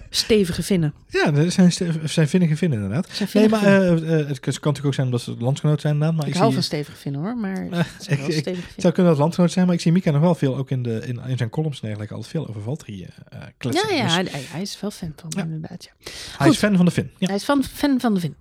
stevige 0.10 0.64
vinnen. 0.64 0.94
Ja, 1.10 1.34
er 1.34 1.52
zijn, 1.52 1.72
zijn 2.04 2.28
vinnige 2.28 2.56
vinnen 2.56 2.80
inderdaad. 2.82 3.34
Nee, 3.34 3.50
maar 3.50 3.64
uh, 3.64 4.28
het 4.28 4.40
kan 4.40 4.52
natuurlijk 4.52 4.86
ook 4.86 4.94
zijn 4.94 5.06
omdat 5.06 5.22
ze 5.22 5.36
landsgenoot 5.40 5.82
zijn 5.82 5.94
inderdaad. 5.94 6.18
Maar 6.18 6.28
ik, 6.28 6.34
ik 6.34 6.40
hou 6.40 6.52
zie, 6.52 6.60
van 6.60 6.68
stevige 6.68 6.98
vinnen 6.98 7.22
hoor, 7.22 7.38
maar 7.38 7.64
ik, 8.08 8.20
ik, 8.28 8.46
het 8.46 8.58
zou 8.78 8.94
kunnen 8.94 9.12
dat 9.12 9.22
landgenoot 9.22 9.52
zijn, 9.52 9.66
maar 9.66 9.76
ik 9.76 9.82
zie 9.82 9.92
Mika 9.92 10.12
nog 10.12 10.22
wel 10.22 10.36
veel 10.36 10.58
ook 10.58 10.70
in, 10.70 10.84
de, 10.84 11.02
in, 11.06 11.22
in 11.28 11.38
zijn 11.38 11.50
columns 11.50 11.76
en 11.76 11.82
dergelijke 11.82 12.14
altijd 12.14 12.32
veel 12.32 12.48
over 12.48 12.62
Valtteri 12.62 13.08
kletsen. 13.58 13.88
Ja, 13.90 13.96
ja, 13.96 14.04
dus, 14.22 14.32
hij, 14.32 14.42
hij, 14.50 14.62
is 14.62 14.80
wel 14.82 14.92
fan 14.92 15.14
van 15.16 15.32
ja. 15.36 15.42
inderdaad. 15.42 15.84
Ja. 15.84 16.12
Hij 16.38 16.50
is 16.50 16.58
fan 16.58 16.76
van 16.76 16.86
de. 16.86 16.92
Ja. 17.18 17.28
Hij 17.28 17.36
is 17.36 17.44
fan, 17.44 17.64
fan 17.64 18.00
van 18.00 18.14
de. 18.14 18.32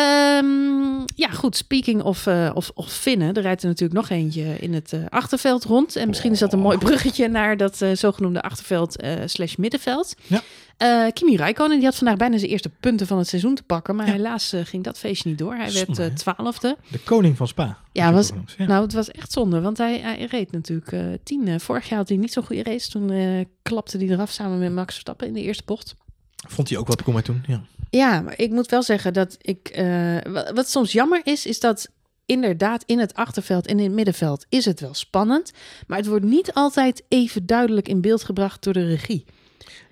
Um, 0.00 1.04
ja, 1.14 1.30
goed. 1.30 1.56
Speaking 1.56 1.89
of, 1.98 2.26
uh, 2.26 2.50
of, 2.54 2.70
of 2.74 2.92
Finnen, 2.92 3.34
er 3.34 3.42
rijdt 3.42 3.62
er 3.62 3.68
natuurlijk 3.68 4.00
nog 4.00 4.10
eentje 4.10 4.58
in 4.58 4.74
het 4.74 4.92
uh, 4.92 5.00
achterveld 5.08 5.64
rond. 5.64 5.96
En 5.96 6.08
misschien 6.08 6.32
is 6.32 6.38
dat 6.38 6.52
een 6.52 6.58
mooi 6.58 6.78
bruggetje 6.78 7.28
naar 7.28 7.56
dat 7.56 7.80
uh, 7.80 7.90
zogenoemde 7.94 8.42
achterveld 8.42 9.04
slash 9.24 9.56
middenveld. 9.56 10.14
Ja. 10.26 10.42
Kimi 11.10 11.36
Räikkönen 11.36 11.76
die 11.76 11.84
had 11.84 11.96
vandaag 11.96 12.16
bijna 12.16 12.38
zijn 12.38 12.50
eerste 12.50 12.70
punten 12.80 13.06
van 13.06 13.18
het 13.18 13.28
seizoen 13.28 13.54
te 13.54 13.62
pakken. 13.62 13.96
Maar 13.96 14.06
ja. 14.06 14.12
helaas 14.12 14.54
ging 14.64 14.84
dat 14.84 14.98
feestje 14.98 15.28
niet 15.28 15.38
door. 15.38 15.54
Hij 15.54 15.70
Zonde, 15.70 15.94
werd 15.94 16.16
twaalfde. 16.16 16.76
De 16.88 16.98
koning 16.98 17.36
van 17.36 17.48
Spa. 17.48 17.78
Ja, 17.92 18.12
was, 18.12 18.30
ja, 18.56 18.66
nou 18.66 18.82
het 18.82 18.92
was 18.92 19.10
echt 19.10 19.32
zonde. 19.32 19.60
Want 19.60 19.78
hij, 19.78 19.98
hij 19.98 20.26
reed 20.30 20.52
natuurlijk 20.52 21.18
tien. 21.22 21.60
vorig 21.60 21.88
jaar 21.88 21.98
had 21.98 22.08
hij 22.08 22.16
niet 22.18 22.32
zo'n 22.32 22.44
goede 22.44 22.62
race. 22.62 22.90
Toen 22.90 23.46
klapte 23.62 23.98
hij 23.98 24.08
eraf 24.08 24.30
samen 24.30 24.58
met 24.58 24.72
Max 24.72 24.92
Verstappen 24.92 25.26
in 25.26 25.32
de 25.32 25.42
eerste 25.42 25.62
bocht. 25.66 25.94
Vond 26.48 26.68
hij 26.68 26.78
ook 26.78 26.88
wat 26.88 27.02
kom 27.02 27.22
toen? 27.22 27.44
Ja. 27.46 27.62
Ja, 27.90 28.20
maar 28.20 28.34
ik 28.36 28.50
moet 28.50 28.70
wel 28.70 28.82
zeggen 28.82 29.12
dat 29.12 29.36
ik... 29.40 29.82
wat, 30.32 30.50
wat 30.54 30.68
soms 30.68 30.92
jammer 30.92 31.20
is, 31.24 31.46
is 31.46 31.60
dat 31.60 31.88
inderdaad 32.26 32.82
in 32.86 32.98
het 32.98 33.14
achterveld 33.14 33.66
en 33.66 33.78
in 33.78 33.84
het 33.84 33.94
middenveld 33.94 34.46
is 34.48 34.64
het 34.64 34.80
wel 34.80 34.94
spannend. 34.94 35.52
Maar 35.86 35.98
het 35.98 36.06
wordt 36.06 36.24
niet 36.24 36.52
altijd 36.52 37.02
even 37.08 37.46
duidelijk 37.46 37.88
in 37.88 38.00
beeld 38.00 38.24
gebracht 38.24 38.62
door 38.62 38.72
de 38.72 38.86
regie. 38.86 39.24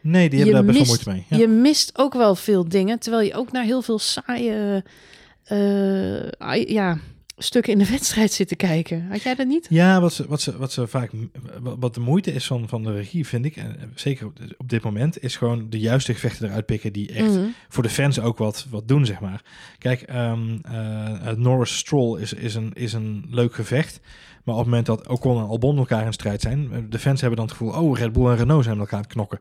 Nee, 0.00 0.28
die 0.28 0.38
hebben 0.38 0.56
daar 0.56 0.74
best 0.74 0.78
wel 0.78 0.86
moeite 0.86 1.10
mee. 1.10 1.26
Ja. 1.28 1.36
Je 1.36 1.48
mist 1.48 1.90
ook 1.98 2.14
wel 2.14 2.34
veel 2.34 2.68
dingen, 2.68 2.98
terwijl 2.98 3.26
je 3.26 3.34
ook 3.34 3.52
naar 3.52 3.64
heel 3.64 3.82
veel 3.82 3.98
saaie 3.98 4.84
uh, 5.52 6.64
ja, 6.66 6.98
stukken 7.38 7.72
in 7.72 7.78
de 7.78 7.90
wedstrijd 7.96 8.32
zit 8.32 8.48
te 8.48 8.56
kijken. 8.56 9.06
Had 9.10 9.22
jij 9.22 9.34
dat 9.34 9.46
niet? 9.46 9.66
Ja, 9.70 10.00
wat 10.00 10.12
ze, 10.12 10.26
wat 10.28 10.40
ze, 10.40 10.56
wat 10.58 10.72
ze 10.72 10.86
vaak, 10.86 11.10
wat 11.78 11.94
de 11.94 12.00
moeite 12.00 12.32
is 12.32 12.46
van, 12.46 12.68
van 12.68 12.82
de 12.82 12.92
regie, 12.92 13.26
vind 13.26 13.44
ik, 13.44 13.56
en 13.56 13.92
zeker 13.94 14.26
op, 14.56 14.68
dit 14.68 14.82
moment, 14.82 15.22
is 15.22 15.36
gewoon 15.36 15.70
de 15.70 15.78
juiste 15.78 16.14
gevechten 16.14 16.46
eruit 16.48 16.66
pikken 16.66 16.92
die 16.92 17.12
echt 17.12 17.26
Mhm. 17.28 17.46
voor 17.68 17.82
de 17.82 17.88
fans 17.88 18.20
ook 18.20 18.38
wat, 18.38 18.66
wat 18.70 18.88
doen, 18.88 19.06
zeg 19.06 19.20
maar. 19.20 19.42
Kijk, 19.78 20.04
um, 20.14 20.60
uh, 20.72 21.30
Norris 21.36 21.76
Stroll 21.76 22.20
is, 22.20 22.32
is, 22.32 22.54
een, 22.54 22.70
is 22.74 22.92
een 22.92 23.24
leuk 23.30 23.54
gevecht. 23.54 24.00
Maar 24.44 24.56
op 24.56 24.62
het 24.62 24.70
moment 24.70 24.86
dat 24.86 25.08
Ocon 25.08 25.36
en 25.38 25.48
Albon 25.48 25.78
elkaar 25.78 26.06
in 26.06 26.12
strijd 26.12 26.40
zijn, 26.40 26.86
de 26.90 26.98
fans 26.98 27.20
hebben 27.20 27.38
dan 27.38 27.48
het 27.48 27.56
gevoel, 27.56 27.72
oh, 27.72 27.98
Red 27.98 28.12
Bull 28.12 28.26
en 28.26 28.36
Renault 28.36 28.64
zijn 28.64 28.78
elkaar 28.78 28.94
aan 28.94 29.02
het 29.02 29.12
knokken 29.12 29.40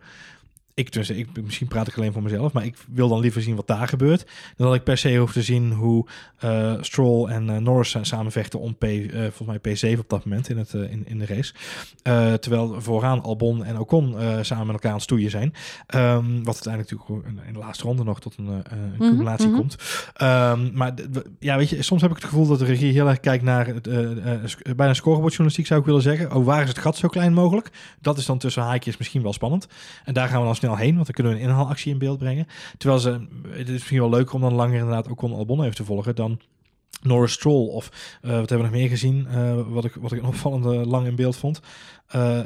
ik, 0.78 0.92
dus, 0.92 1.10
ik, 1.10 1.28
misschien 1.44 1.68
praat 1.68 1.88
ik 1.88 1.98
alleen 1.98 2.14
voor 2.14 2.22
mezelf, 2.22 2.54
maar 2.54 2.66
ik 2.66 2.76
wil 2.88 3.10
dan 3.10 3.20
liever 3.20 3.42
zien 3.42 3.56
wat 3.56 3.68
daar 3.68 3.88
gebeurt. 3.88 4.26
Dan 4.56 4.68
dat 4.68 4.76
ik 4.76 4.84
per 4.84 4.98
se 4.98 5.16
hoef 5.16 5.32
te 5.32 5.42
zien 5.42 5.72
hoe 5.72 6.06
uh, 6.44 6.74
Stroll 6.82 7.30
en 7.30 7.50
uh, 7.50 7.58
Norris 7.58 7.96
samen 8.02 8.32
vechten 8.32 8.60
om 8.60 8.76
P, 8.76 8.84
uh, 8.84 9.28
volgens 9.32 9.60
mij 9.62 9.96
P7 9.96 10.00
op 10.00 10.10
dat 10.10 10.26
moment 10.26 10.50
in, 10.50 10.58
het, 10.58 10.74
in, 10.74 11.04
in 11.08 11.20
de 11.20 11.26
race. 11.26 11.54
terwijl 12.40 12.82
vooraan 12.82 13.24
Albon 13.24 13.64
en 13.64 13.80
Ocon 13.80 14.16
samen 14.42 14.66
met 14.66 14.76
elkaar 14.76 14.90
aan 14.90 14.96
het 14.96 15.04
stoeien 15.04 15.30
zijn. 15.30 15.54
Um, 15.96 16.44
wat 16.44 16.54
uiteindelijk 16.54 16.92
natuurlijk 16.92 17.28
in 17.48 17.54
de 17.54 17.60
laatste 17.60 17.84
ronde 17.84 18.04
nog 18.04 18.20
tot 18.20 18.38
een, 18.38 18.48
een 18.48 18.96
cumulatie 19.00 19.48
mm 19.48 19.54
-hmm. 19.54 19.60
komt. 19.60 19.76
Um, 20.22 20.72
maar 20.74 20.94
ja, 21.40 21.58
weet 21.58 21.70
je, 21.70 21.82
soms 21.82 22.02
heb 22.02 22.12
ik 22.12 22.18
het 22.18 22.26
gevoel 22.26 22.48
dat 22.48 22.60
de 22.60 22.66
regie 22.66 22.92
heel 22.94 23.08
erg 23.08 23.20
kijkt 23.20 23.44
naar 23.44 23.68
het, 23.68 23.84
bijna 24.76 24.94
scorebordjournalistiek 24.94 25.68
zou 25.68 25.80
ik 25.80 25.86
willen 25.86 26.02
zeggen. 26.02 26.36
Oh, 26.36 26.46
waar 26.46 26.62
is 26.62 26.70
het 26.70 26.78
gat 26.78 26.98
zo 26.98 27.08
klein 27.08 27.34
mogelijk? 27.34 27.70
Dat 28.02 28.18
is 28.18 28.26
dan 28.26 28.38
tussen 28.38 28.64
haakjes 28.64 28.98
misschien 28.98 29.22
wel 29.22 29.34
spannend. 29.34 29.68
En 30.06 30.14
daar 30.14 30.28
gaan 30.28 30.40
we 30.40 30.46
dan 30.46 30.56
snel 30.56 30.67
heen, 30.76 30.94
want 30.94 31.06
dan 31.06 31.16
kunnen 31.16 31.34
we 31.34 31.40
een 31.40 31.50
inhaalactie 31.50 31.92
in 31.92 31.98
beeld 31.98 32.18
brengen. 32.18 32.48
Terwijl 32.78 33.00
ze, 33.00 33.28
het 33.50 33.68
is 33.68 33.74
misschien 33.74 34.00
wel 34.00 34.10
leuker 34.10 34.36
om 34.36 34.42
dan 34.42 34.54
langer 34.54 34.80
inderdaad 34.80 35.10
ook 35.10 35.22
Albon 35.22 35.64
even 35.64 35.76
te 35.76 35.86
volgen 35.86 36.16
dan 36.16 36.40
Norris 37.02 37.32
Stroll 37.32 37.68
of 37.68 37.90
uh, 38.22 38.32
wat 38.32 38.50
hebben 38.50 38.58
we 38.58 38.64
nog 38.64 38.72
meer 38.72 38.90
gezien, 38.90 39.28
uh, 39.32 39.62
wat, 39.68 39.86
ik, 39.86 39.96
wat 39.96 40.12
ik 40.12 40.20
een 40.20 40.28
opvallende 40.28 40.86
lang 40.86 41.08
in 41.08 41.16
beeld 41.16 41.36
vond. 41.36 41.60
Uh, 42.16 42.40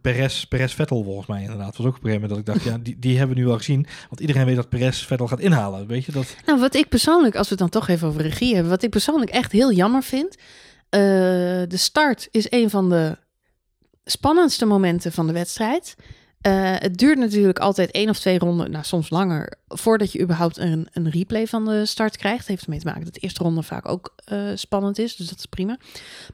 Perez, 0.00 0.44
Perez 0.44 0.74
Vettel 0.74 1.04
volgens 1.04 1.26
mij 1.26 1.42
inderdaad. 1.42 1.76
was 1.76 1.86
ook 1.86 1.96
op 1.96 2.04
een 2.04 2.10
gegeven 2.10 2.28
moment 2.28 2.46
dat 2.46 2.56
ik 2.56 2.62
dacht, 2.62 2.74
ja, 2.74 2.82
die, 2.82 2.98
die 2.98 3.18
hebben 3.18 3.36
we 3.36 3.42
nu 3.42 3.48
al 3.48 3.56
gezien. 3.56 3.86
Want 4.08 4.20
iedereen 4.20 4.44
weet 4.44 4.56
dat 4.56 4.68
Perez 4.68 5.06
Vettel 5.06 5.28
gaat 5.28 5.40
inhalen. 5.40 5.86
Weet 5.86 6.04
je 6.04 6.12
dat? 6.12 6.36
Nou, 6.46 6.60
wat 6.60 6.74
ik 6.74 6.88
persoonlijk, 6.88 7.36
als 7.36 7.48
we 7.48 7.54
het 7.54 7.58
dan 7.58 7.80
toch 7.80 7.88
even 7.88 8.08
over 8.08 8.22
regie 8.22 8.52
hebben, 8.54 8.70
wat 8.70 8.82
ik 8.82 8.90
persoonlijk 8.90 9.30
echt 9.30 9.52
heel 9.52 9.72
jammer 9.72 10.02
vind. 10.02 10.36
de 10.90 11.66
start 11.70 12.28
is 12.30 12.50
een 12.50 12.70
van 12.70 12.88
de 12.88 13.18
spannendste 14.04 14.66
momenten 14.66 15.12
van 15.12 15.26
de 15.26 15.32
wedstrijd. 15.32 15.96
Uh, 16.46 16.74
het 16.78 16.98
duurt 16.98 17.18
natuurlijk 17.18 17.58
altijd 17.58 17.90
één 17.90 18.08
of 18.08 18.18
twee 18.18 18.38
ronden, 18.38 18.70
nou 18.70 18.84
soms 18.84 19.10
langer, 19.10 19.52
voordat 19.68 20.12
je 20.12 20.20
überhaupt 20.20 20.58
een, 20.58 20.88
een 20.92 21.10
replay 21.10 21.46
van 21.46 21.64
de 21.64 21.86
start 21.86 22.16
krijgt. 22.16 22.38
Het 22.38 22.48
heeft 22.48 22.64
ermee 22.64 22.78
te 22.78 22.86
maken 22.86 23.04
dat 23.04 23.14
de 23.14 23.20
eerste 23.20 23.42
ronde 23.42 23.62
vaak 23.62 23.88
ook 23.88 24.14
uh, 24.32 24.50
spannend 24.54 24.98
is, 24.98 25.16
dus 25.16 25.28
dat 25.28 25.38
is 25.38 25.46
prima. 25.46 25.78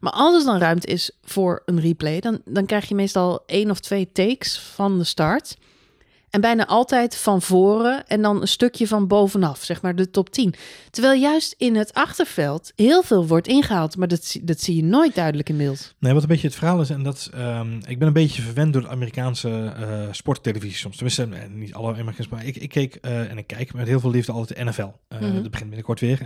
Maar 0.01 0.13
als 0.13 0.39
er 0.39 0.45
dan 0.45 0.59
ruimte 0.59 0.87
is 0.87 1.11
voor 1.23 1.63
een 1.65 1.81
replay, 1.81 2.21
dan, 2.21 2.41
dan 2.45 2.67
krijg 2.67 2.89
je 2.89 2.95
meestal 2.95 3.43
één 3.47 3.71
of 3.71 3.81
twee 3.81 4.13
takes 4.13 4.59
van 4.59 4.99
de 4.99 5.05
start. 5.05 5.57
En 6.33 6.41
bijna 6.41 6.67
altijd 6.67 7.17
van 7.17 7.43
voren 7.43 8.07
en 8.07 8.23
dan 8.23 8.41
een 8.41 8.49
stukje 8.49 8.87
van 8.87 9.07
bovenaf, 9.07 9.63
zeg 9.65 9.83
maar 9.83 9.95
de 9.97 10.11
top 10.11 10.31
10. 10.31 10.55
Terwijl 10.91 11.21
juist 11.21 11.55
in 11.59 11.77
het 11.77 11.93
achterveld 11.95 12.73
heel 12.77 13.03
veel 13.03 13.27
wordt 13.27 13.47
ingehaald, 13.47 13.97
maar 13.97 14.09
dat, 14.09 14.25
zie- 14.25 14.45
dat 14.45 14.61
zie 14.61 14.77
je 14.77 14.85
nooit 14.85 15.15
duidelijk 15.15 15.49
in 15.49 15.57
beeld. 15.57 15.95
Nee, 15.99 16.13
wat 16.13 16.23
een 16.23 16.29
beetje 16.29 16.47
het 16.47 16.57
verhaal 16.57 16.81
is, 16.81 16.91
en 16.91 17.03
dat 17.03 17.17
is, 17.17 17.31
ehm, 17.31 17.77
ik 17.87 17.99
ben 17.99 18.07
een 18.07 18.13
beetje 18.13 18.43
verwend 18.43 18.73
door 18.73 18.83
de 18.83 18.89
Amerikaanse 18.89 19.73
eh 19.77 20.03
sporttelevisie 20.11 20.77
soms. 20.77 20.95
Tenminste, 20.97 21.23
eh, 21.25 21.49
niet 21.51 21.75
alle 21.75 21.93
Amerikaanse, 21.93 22.35
maar 22.35 22.47
ik, 22.47 22.57
ik 22.57 22.69
keek 22.69 22.95
eh, 22.95 23.31
en 23.31 23.39
ik 23.39 23.47
kijk 23.47 23.75
met 23.75 23.87
heel 23.87 24.01
veel 24.01 24.11
liefde 24.11 24.33
altijd 24.33 24.59
de 24.59 24.65
NFL. 24.65 24.91
Mhm. 25.09 25.35
Dat 25.43 25.51
begint 25.51 25.69
binnenkort 25.69 26.01
weer. 26.01 26.21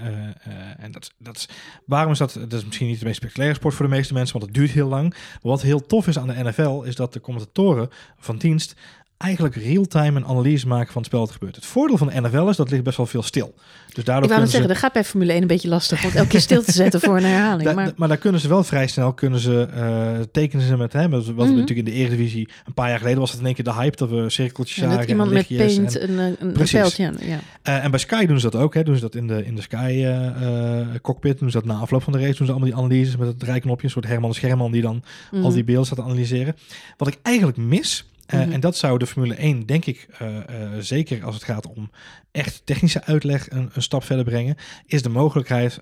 en 0.78 0.92
dat, 0.92 1.10
dat 1.18 1.36
is, 1.36 1.48
waarom 1.86 2.12
is 2.12 2.18
dat? 2.18 2.32
Dat 2.32 2.52
is 2.52 2.64
misschien 2.64 2.86
niet 2.86 2.98
de 2.98 3.04
meest 3.04 3.16
spectaculaire 3.16 3.58
sport 3.58 3.74
voor 3.74 3.86
de 3.88 3.94
meeste 3.94 4.12
mensen, 4.12 4.38
want 4.38 4.44
het 4.50 4.54
duurt 4.60 4.70
heel 4.70 4.88
lang. 4.88 5.10
Maar 5.10 5.38
wat 5.40 5.62
heel 5.62 5.86
tof 5.86 6.06
is 6.06 6.18
aan 6.18 6.26
de 6.28 6.42
NFL, 6.44 6.82
is 6.82 6.94
dat 6.96 7.12
de 7.12 7.20
commentatoren 7.20 7.88
van 8.18 8.36
dienst 8.38 8.74
eigenlijk 9.18 9.54
real-time 9.54 10.16
een 10.18 10.26
analyse 10.26 10.66
maken 10.66 10.86
van 10.92 10.96
het 11.02 11.06
spel 11.06 11.20
dat 11.20 11.30
gebeurt. 11.30 11.54
Het 11.56 11.66
voordeel 11.66 11.96
van 11.98 12.06
de 12.06 12.20
NFL 12.20 12.48
is 12.48 12.56
dat 12.56 12.70
ligt 12.70 12.82
best 12.82 12.96
wel 12.96 13.06
veel 13.06 13.22
stil. 13.22 13.54
Dus 13.94 14.04
daardoor 14.04 14.06
Ik 14.06 14.12
wou 14.12 14.20
net 14.20 14.28
kunnen 14.28 14.46
ze- 14.46 14.50
zeggen, 14.50 14.68
dat 14.68 14.78
gaat 14.78 14.92
bij 14.92 15.04
Formule 15.04 15.32
1 15.32 15.40
een 15.42 15.46
beetje 15.46 15.68
lastig, 15.68 16.02
want 16.02 16.14
elke 16.14 16.28
keer 16.28 16.40
stil 16.40 16.62
te 16.62 16.72
zetten 16.72 17.00
voor 17.00 17.16
een 17.16 17.24
herhaling. 17.34 17.68
Da- 17.68 17.74
Maar 17.74 17.84
da- 17.86 17.92
maar 17.96 18.08
daar 18.08 18.16
kunnen 18.16 18.40
ze 18.40 18.48
wel 18.48 18.64
vrij 18.64 18.86
snel, 18.86 19.12
kunnen 19.12 19.40
ze, 19.40 19.62
eh, 19.74 20.20
tekenen 20.32 20.66
ze 20.66 20.76
met, 20.76 20.92
met 20.92 21.10
wat 21.10 21.24
Mhm. 21.26 21.36
natuurlijk 21.38 21.78
in 21.78 21.84
de 21.84 21.92
Eredivisie, 21.92 22.48
een 22.66 22.74
paar 22.74 22.88
jaar 22.88 22.98
geleden 22.98 23.18
was 23.20 23.30
het 23.30 23.40
in 23.40 23.46
één 23.46 23.54
keer 23.54 23.64
de 23.64 23.72
hype, 23.72 23.96
dat 23.96 24.10
we 24.10 24.30
cirkeltjes 24.30 24.76
ja, 24.76 24.82
zagen. 24.82 24.98
dat 24.98 25.08
iemand 25.08 25.28
en 25.28 25.34
met 25.34 25.46
paint 25.56 25.98
en- 25.98 26.10
een, 26.10 26.18
een, 26.18 26.36
een 26.40 26.52
Precies. 26.52 26.72
pijltje. 26.72 27.12
Ja. 27.20 27.38
eh, 27.62 27.84
en 27.84 27.90
bij 27.90 28.00
Sky 28.00 28.26
doen 28.26 28.40
ze 28.40 28.50
dat 28.50 28.60
ook, 28.62 28.74
hè, 28.74 28.82
doen 28.82 28.94
ze 28.94 29.00
dat 29.00 29.14
in 29.14 29.26
de, 29.26 29.44
in 29.46 29.54
de 29.54 29.62
Sky 29.62 30.02
eh, 30.04 30.86
cockpit, 31.02 31.38
doen 31.38 31.50
ze 31.50 31.56
dat 31.58 31.66
na 31.66 31.74
afloop 31.74 32.02
van 32.02 32.12
de 32.12 32.18
race, 32.18 32.36
doen 32.36 32.46
ze 32.46 32.52
allemaal 32.52 32.70
die 32.70 32.78
analyses 32.78 33.16
met 33.16 33.28
het 33.28 33.38
draaiknopje, 33.38 33.84
een 33.86 33.90
soort 33.92 34.06
Herman 34.06 34.34
Scherman 34.34 34.72
die 34.72 34.82
dan 34.82 35.02
al 35.32 35.38
Mhm. 35.38 35.52
die 35.52 35.64
beelden 35.64 35.86
staat 35.86 35.98
te 35.98 36.04
analyseren. 36.04 36.56
Wat 36.96 37.08
ik 37.08 37.18
eigenlijk 37.22 37.56
mis, 37.56 38.08
eh, 38.26 38.40
Mhm. 38.40 38.52
en 38.52 38.60
dat 38.60 38.76
zou 38.76 38.98
de 38.98 39.06
Formule 39.06 39.34
1, 39.42 39.66
denk 39.66 39.84
ik, 39.86 40.06
eh, 40.18 40.36
eh, 40.36 40.44
zeker 40.78 41.24
als 41.24 41.34
het 41.34 41.44
gaat 41.44 41.66
om 41.66 41.90
echt 42.30 42.62
technische 42.64 43.04
uitleg 43.04 43.50
een, 43.50 43.70
een 43.72 43.82
stap 43.82 44.04
verder 44.04 44.24
brengen, 44.24 44.56
is 44.86 45.02
de 45.02 45.08
mogelijkheid, 45.08 45.80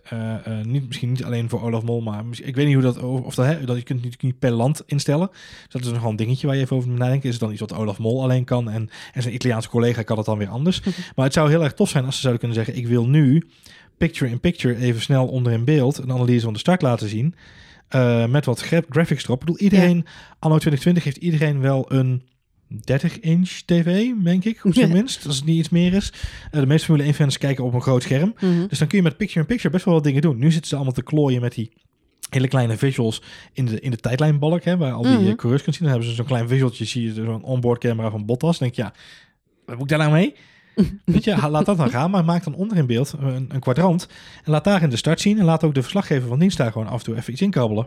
niet, 0.62 0.86
misschien 0.86 1.08
niet 1.08 1.24
alleen 1.24 1.48
voor 1.48 1.62
Olaf 1.62 1.82
Mol, 1.82 2.00
maar 2.00 2.24
ik 2.42 2.54
weet 2.56 2.64
niet 2.66 2.74
hoe 2.74 2.82
dat, 2.82 2.98
of 3.02 3.34
dat, 3.34 3.46
hè, 3.46 3.64
dat 3.64 3.76
je 3.76 3.82
kunt 3.82 3.98
natuurlijk 3.98 4.22
niet 4.22 4.38
per 4.38 4.50
land 4.50 4.82
instellen. 4.86 5.28
Dus 5.30 5.66
dat 5.68 5.84
is 5.84 5.90
nog 5.90 6.00
wel 6.00 6.10
een 6.10 6.16
dingetje 6.16 6.46
waar 6.46 6.56
je 6.56 6.62
even 6.62 6.76
over 6.76 6.88
moet 6.88 6.98
nadenken. 6.98 7.26
Is 7.28 7.34
het 7.34 7.42
dan 7.42 7.50
iets 7.52 7.60
wat 7.60 7.74
Olaf 7.74 7.98
Mol 7.98 8.22
alleen 8.22 8.44
kan 8.44 8.70
en, 8.70 8.88
en 9.12 9.22
zijn 9.22 9.34
Italiaanse 9.34 9.68
collega 9.68 10.02
kan 10.02 10.16
het 10.16 10.26
dan 10.26 10.38
weer 10.38 10.48
anders. 10.48 10.80
Mhm. 10.80 10.90
Maar 11.16 11.24
het 11.24 11.34
zou 11.34 11.50
heel 11.50 11.62
erg 11.62 11.72
tof 11.74 11.88
zijn 11.88 12.04
als 12.04 12.14
ze 12.14 12.20
zouden 12.20 12.40
kunnen 12.40 12.64
zeggen, 12.64 12.82
ik 12.82 12.88
wil 12.88 13.06
nu 13.08 13.42
picture-in-picture 13.98 14.76
even 14.76 15.00
snel 15.00 15.26
onder 15.26 15.52
in 15.52 15.64
beeld 15.64 15.98
een 15.98 16.12
analyse 16.12 16.44
van 16.44 16.52
de 16.52 16.58
start 16.58 16.82
laten 16.82 17.08
zien. 17.08 17.34
met 18.28 18.44
wat 18.44 18.60
gra- 18.60 18.82
graphics 18.88 19.24
erop. 19.24 19.40
Ik 19.40 19.46
bedoel, 19.46 19.60
iedereen, 19.60 20.06
anno 20.38 20.58
2020 20.58 21.04
heeft 21.04 21.16
iedereen 21.16 21.60
wel 21.60 21.92
een 21.92 22.22
30-inch 22.92 23.50
tv, 23.64 24.10
denk 24.22 24.44
ik, 24.44 24.64
op 24.64 24.74
zijn 24.74 24.88
Ja. 24.88 24.94
minst. 24.94 25.26
Als 25.26 25.36
het 25.36 25.44
niet 25.44 25.58
iets 25.58 25.68
meer 25.68 25.92
is. 25.94 26.12
Eh, 26.50 26.60
de 26.60 26.66
meeste 26.66 26.86
Formule 26.86 27.08
1-fans 27.12 27.38
kijken 27.38 27.64
op 27.64 27.74
een 27.74 27.82
groot 27.82 28.02
scherm. 28.02 28.34
Mhm. 28.40 28.66
Dus 28.68 28.78
dan 28.78 28.88
kun 28.88 28.98
je 28.98 29.04
met 29.04 29.16
picture-in-picture 29.16 29.70
best 29.70 29.84
wel 29.84 29.94
wat 29.94 30.04
dingen 30.04 30.22
doen. 30.22 30.38
Nu 30.38 30.50
zitten 30.50 30.68
ze 30.68 30.74
allemaal 30.74 30.92
te 30.94 31.02
klooien 31.02 31.40
met 31.40 31.54
die 31.54 31.70
hele 32.30 32.48
kleine 32.48 32.76
visuals 32.76 33.22
in 33.52 33.64
de, 33.64 33.80
in 33.80 33.90
de 33.90 33.96
tijdlijnbalk, 33.96 34.64
hè, 34.64 34.76
waar 34.76 34.92
al 34.92 35.02
die 35.02 35.28
eh, 35.28 35.34
coureurs 35.34 35.62
kunt 35.62 35.74
zien. 35.76 35.84
Dan 35.84 35.90
hebben 35.90 36.08
ze 36.08 36.14
zo'n 36.14 36.26
klein 36.26 36.48
visualtje, 36.48 36.84
zie 36.84 37.02
je 37.02 37.12
zo'n 37.12 37.42
onboard 37.42 37.80
camera 37.80 38.10
van 38.10 38.24
Bottas. 38.24 38.58
Dan 38.58 38.68
denk 38.68 38.78
je, 38.78 38.82
ja, 38.82 39.00
wat 39.66 39.74
moet 39.78 39.90
ik 39.90 39.98
daar 39.98 40.08
nou 40.08 40.12
mee? 40.12 40.34
Weet 41.04 41.24
je, 41.24 41.48
laat 41.50 41.66
dat 41.66 41.76
dan 41.76 41.90
gaan, 41.90 42.10
maar 42.10 42.24
maak 42.24 42.44
dan 42.44 42.54
onder 42.54 42.76
in 42.76 42.86
beeld 42.86 43.14
een, 43.18 43.46
een 43.48 43.60
kwadrant. 43.60 44.08
En 44.44 44.50
laat 44.50 44.64
daarin 44.64 44.90
de 44.90 44.96
start 44.96 45.20
zien. 45.20 45.38
En 45.38 45.44
laat 45.44 45.64
ook 45.64 45.74
de 45.74 45.82
verslaggever 45.82 46.28
van 46.28 46.38
dienst 46.38 46.56
daar 46.56 46.72
gewoon 46.72 46.86
af 46.88 46.98
en 46.98 47.04
toe 47.04 47.16
even 47.16 47.32
iets 47.32 47.42
inkabbelen. 47.42 47.86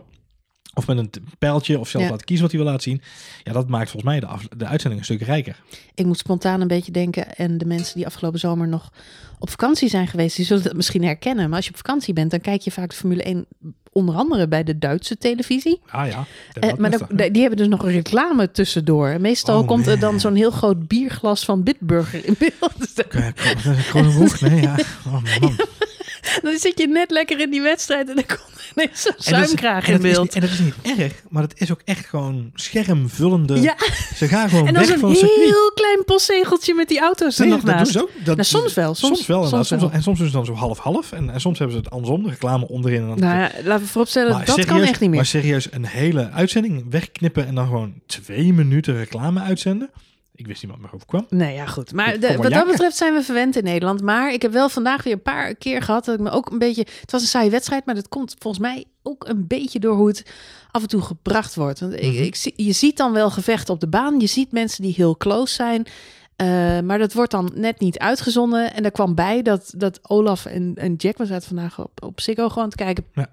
Of 0.78 0.86
met 0.86 0.98
een 0.98 1.10
pijltje, 1.38 1.78
of 1.78 1.88
zelf 1.88 2.04
Ja. 2.04 2.10
laten 2.10 2.26
kiezen 2.26 2.44
wat 2.46 2.54
hij 2.54 2.62
wil 2.64 2.72
laten 2.72 2.90
zien. 2.90 3.02
Ja, 3.44 3.52
dat 3.52 3.68
maakt 3.68 3.90
volgens 3.90 4.10
mij 4.12 4.20
de, 4.20 4.26
af- 4.26 4.48
de 4.56 4.66
uitzending 4.66 5.00
een 5.00 5.06
stuk 5.06 5.22
rijker. 5.22 5.60
Ik 5.94 6.06
moet 6.06 6.18
spontaan 6.18 6.60
een 6.60 6.68
beetje 6.68 6.92
denken. 6.92 7.36
En 7.36 7.58
de 7.58 7.64
mensen 7.64 7.94
die 7.94 8.06
afgelopen 8.06 8.38
zomer 8.40 8.68
nog 8.68 8.90
op 9.38 9.50
vakantie 9.50 9.88
zijn 9.88 10.06
geweest, 10.06 10.36
die 10.36 10.44
zullen 10.44 10.62
dat 10.62 10.72
misschien 10.72 11.04
herkennen. 11.04 11.46
Maar 11.48 11.56
als 11.56 11.64
je 11.64 11.70
op 11.70 11.76
vakantie 11.76 12.14
bent, 12.14 12.30
dan 12.30 12.40
kijk 12.40 12.60
je 12.60 12.70
vaak 12.70 12.90
de 12.90 12.96
Formule 12.96 13.22
1 13.22 13.46
onder 13.92 14.14
andere 14.14 14.48
bij 14.48 14.64
de 14.64 14.78
Duitse 14.78 15.18
televisie. 15.18 15.80
Ah 15.90 16.06
ja. 16.08 16.24
Eh, 16.60 16.74
maar 16.74 16.90
die 17.32 17.40
hebben 17.40 17.56
dus 17.56 17.68
nog 17.68 17.82
een 17.82 17.90
reclame 17.92 18.50
tussendoor. 18.50 19.08
En 19.08 19.20
Meestal 19.20 19.60
Oh, 19.60 19.66
komt 19.66 19.86
er 19.86 19.98
dan 19.98 20.20
zo'n 20.20 20.34
heel 20.34 20.50
groot 20.50 20.88
bierglas 20.88 21.44
van 21.44 21.62
Bitburger 21.62 22.24
in 22.26 22.34
beeld. 22.38 22.72
Dus 22.78 22.94
dan- 22.94 23.32
Kronenbroek, 23.88 24.40
nee, 24.40 24.60
ja. 24.60 24.76
Oh, 25.06 25.12
man. 25.40 25.56
dan 26.42 26.58
zit 26.58 26.78
je 26.78 26.86
net 26.88 27.10
lekker 27.10 27.40
in 27.40 27.50
die 27.50 27.62
wedstrijd 27.62 28.08
en 28.08 28.14
dan 28.14 28.26
komt 28.26 28.40
er 28.58 28.72
ineens 28.76 29.02
zo'n 29.02 29.12
dat 29.16 29.24
zuimkraag 29.24 29.86
en 29.86 29.92
in 29.94 29.96
dat 30.00 30.06
is 30.06 30.12
beeld. 30.12 30.24
niet- 30.24 30.34
En 30.34 30.40
dat 30.40 30.50
is 30.50 30.58
niet 30.58 30.98
erg, 30.98 31.12
maar 31.28 31.42
dat 31.42 31.52
is 31.60 31.70
ook 31.72 31.80
echt 31.84 32.06
gewoon 32.06 32.50
schermvullende. 32.54 33.60
Ja, 33.60 33.76
Ze 34.14 34.28
gaan 34.28 34.48
gewoon 34.48 34.66
en 34.66 34.74
dan 34.74 34.86
weg 34.86 34.98
van 34.98 35.14
circuit. 35.16 35.40
heel 35.44 35.72
klein 35.74 36.04
postzegeltje 36.04 36.74
met 36.74 36.88
die 36.88 37.00
auto's 37.00 37.38
er 37.38 37.44
Nee, 37.46 37.54
nog 37.54 37.62
dat 37.64 37.76
doen 37.76 37.86
ze 37.86 38.02
ook. 38.02 38.10
Dat, 38.24 38.36
Nou, 38.36 38.48
soms 38.48 38.74
wel, 38.74 38.94
soms- 38.94 39.14
soms 39.16 39.26
wel. 39.26 39.46
soms 39.46 39.70
wel. 39.70 39.90
En 39.92 40.02
soms 40.02 40.18
is 40.18 40.24
het 40.24 40.34
dan 40.34 40.44
zo 40.44 40.54
half-half. 40.54 41.12
En, 41.12 41.30
en 41.30 41.40
soms 41.40 41.58
hebben 41.58 41.76
ze 41.76 41.82
het 41.82 41.92
andersom, 41.92 42.22
de 42.22 42.28
reclame 42.30 42.68
onderin. 42.68 43.00
En 43.02 43.08
dan 43.08 43.18
Nou 43.18 43.38
ja, 43.38 43.50
laten 43.64 43.84
we 43.84 43.90
vooropstellen, 43.90 44.30
dat 44.32 44.42
kan 44.44 44.54
serieus- 44.64 44.88
echt 44.88 45.00
niet 45.00 45.08
meer. 45.08 45.18
Maar 45.18 45.26
serieus, 45.28 45.68
een 45.72 45.86
hele 45.86 46.30
uitzending 46.30 46.86
wegknippen 46.90 47.46
en 47.46 47.54
dan 47.54 47.66
gewoon 47.66 47.94
twee 48.06 48.52
minuten 48.52 48.96
reclame 48.96 49.40
uitzenden. 49.40 49.90
Ik 50.38 50.46
wist 50.46 50.62
niet 50.62 50.70
wat 50.70 50.80
me 50.80 50.86
overkwam. 50.92 51.26
Nee, 51.28 51.54
ja, 51.54 51.66
goed. 51.66 51.92
Maar 51.92 52.20
de- 52.20 52.36
wat 52.36 52.50
dat 52.52 52.66
betreft 52.66 52.96
zijn 52.96 53.14
we 53.14 53.22
verwend 53.22 53.56
in 53.56 53.64
Nederland. 53.64 54.02
Maar 54.02 54.32
ik 54.32 54.42
heb 54.42 54.52
wel 54.52 54.68
vandaag 54.68 55.02
weer 55.02 55.12
een 55.12 55.22
paar 55.22 55.54
keer 55.54 55.82
gehad 55.82 56.04
dat 56.04 56.14
ik 56.14 56.20
me 56.20 56.30
ook 56.30 56.50
een 56.50 56.58
beetje... 56.58 56.86
Het 57.00 57.10
was 57.12 57.22
een 57.22 57.28
saaie 57.28 57.50
wedstrijd, 57.50 57.86
maar 57.86 57.94
dat 57.94 58.08
komt 58.08 58.34
volgens 58.38 58.62
mij 58.62 58.84
ook 59.02 59.28
een 59.28 59.46
beetje 59.46 59.78
door 59.78 59.94
hoe 59.96 60.08
het 60.08 60.22
af 60.70 60.82
en 60.82 60.88
toe 60.88 61.02
gebracht 61.02 61.54
wordt. 61.54 61.80
Want 61.80 61.92
ik, 61.94 62.02
Mhm. 62.12 62.22
ik 62.22 62.34
zie, 62.34 62.52
je 62.56 62.72
ziet 62.72 62.96
dan 62.96 63.12
wel 63.12 63.30
gevechten 63.30 63.74
op 63.74 63.80
de 63.80 63.88
baan. 63.88 64.20
Je 64.20 64.26
ziet 64.26 64.52
mensen 64.52 64.82
die 64.82 64.94
heel 64.96 65.16
close 65.16 65.54
zijn. 65.54 65.86
Eh, 66.36 66.46
maar 66.80 66.98
dat 66.98 67.12
wordt 67.12 67.30
dan 67.30 67.50
net 67.54 67.80
niet 67.80 67.98
uitgezonden. 67.98 68.74
En 68.74 68.82
daar 68.82 68.90
kwam 68.92 69.14
bij 69.14 69.42
dat, 69.42 69.72
dat 69.76 69.98
Olaf 70.10 70.44
en, 70.46 70.72
en 70.74 70.94
Jack, 70.94 71.16
we 71.18 71.26
zaten 71.26 71.48
vandaag 71.48 71.78
op, 71.80 72.02
op 72.02 72.20
Ziggo 72.20 72.48
gewoon 72.48 72.70
te 72.70 72.76
kijken... 72.76 73.04
Ja. 73.12 73.28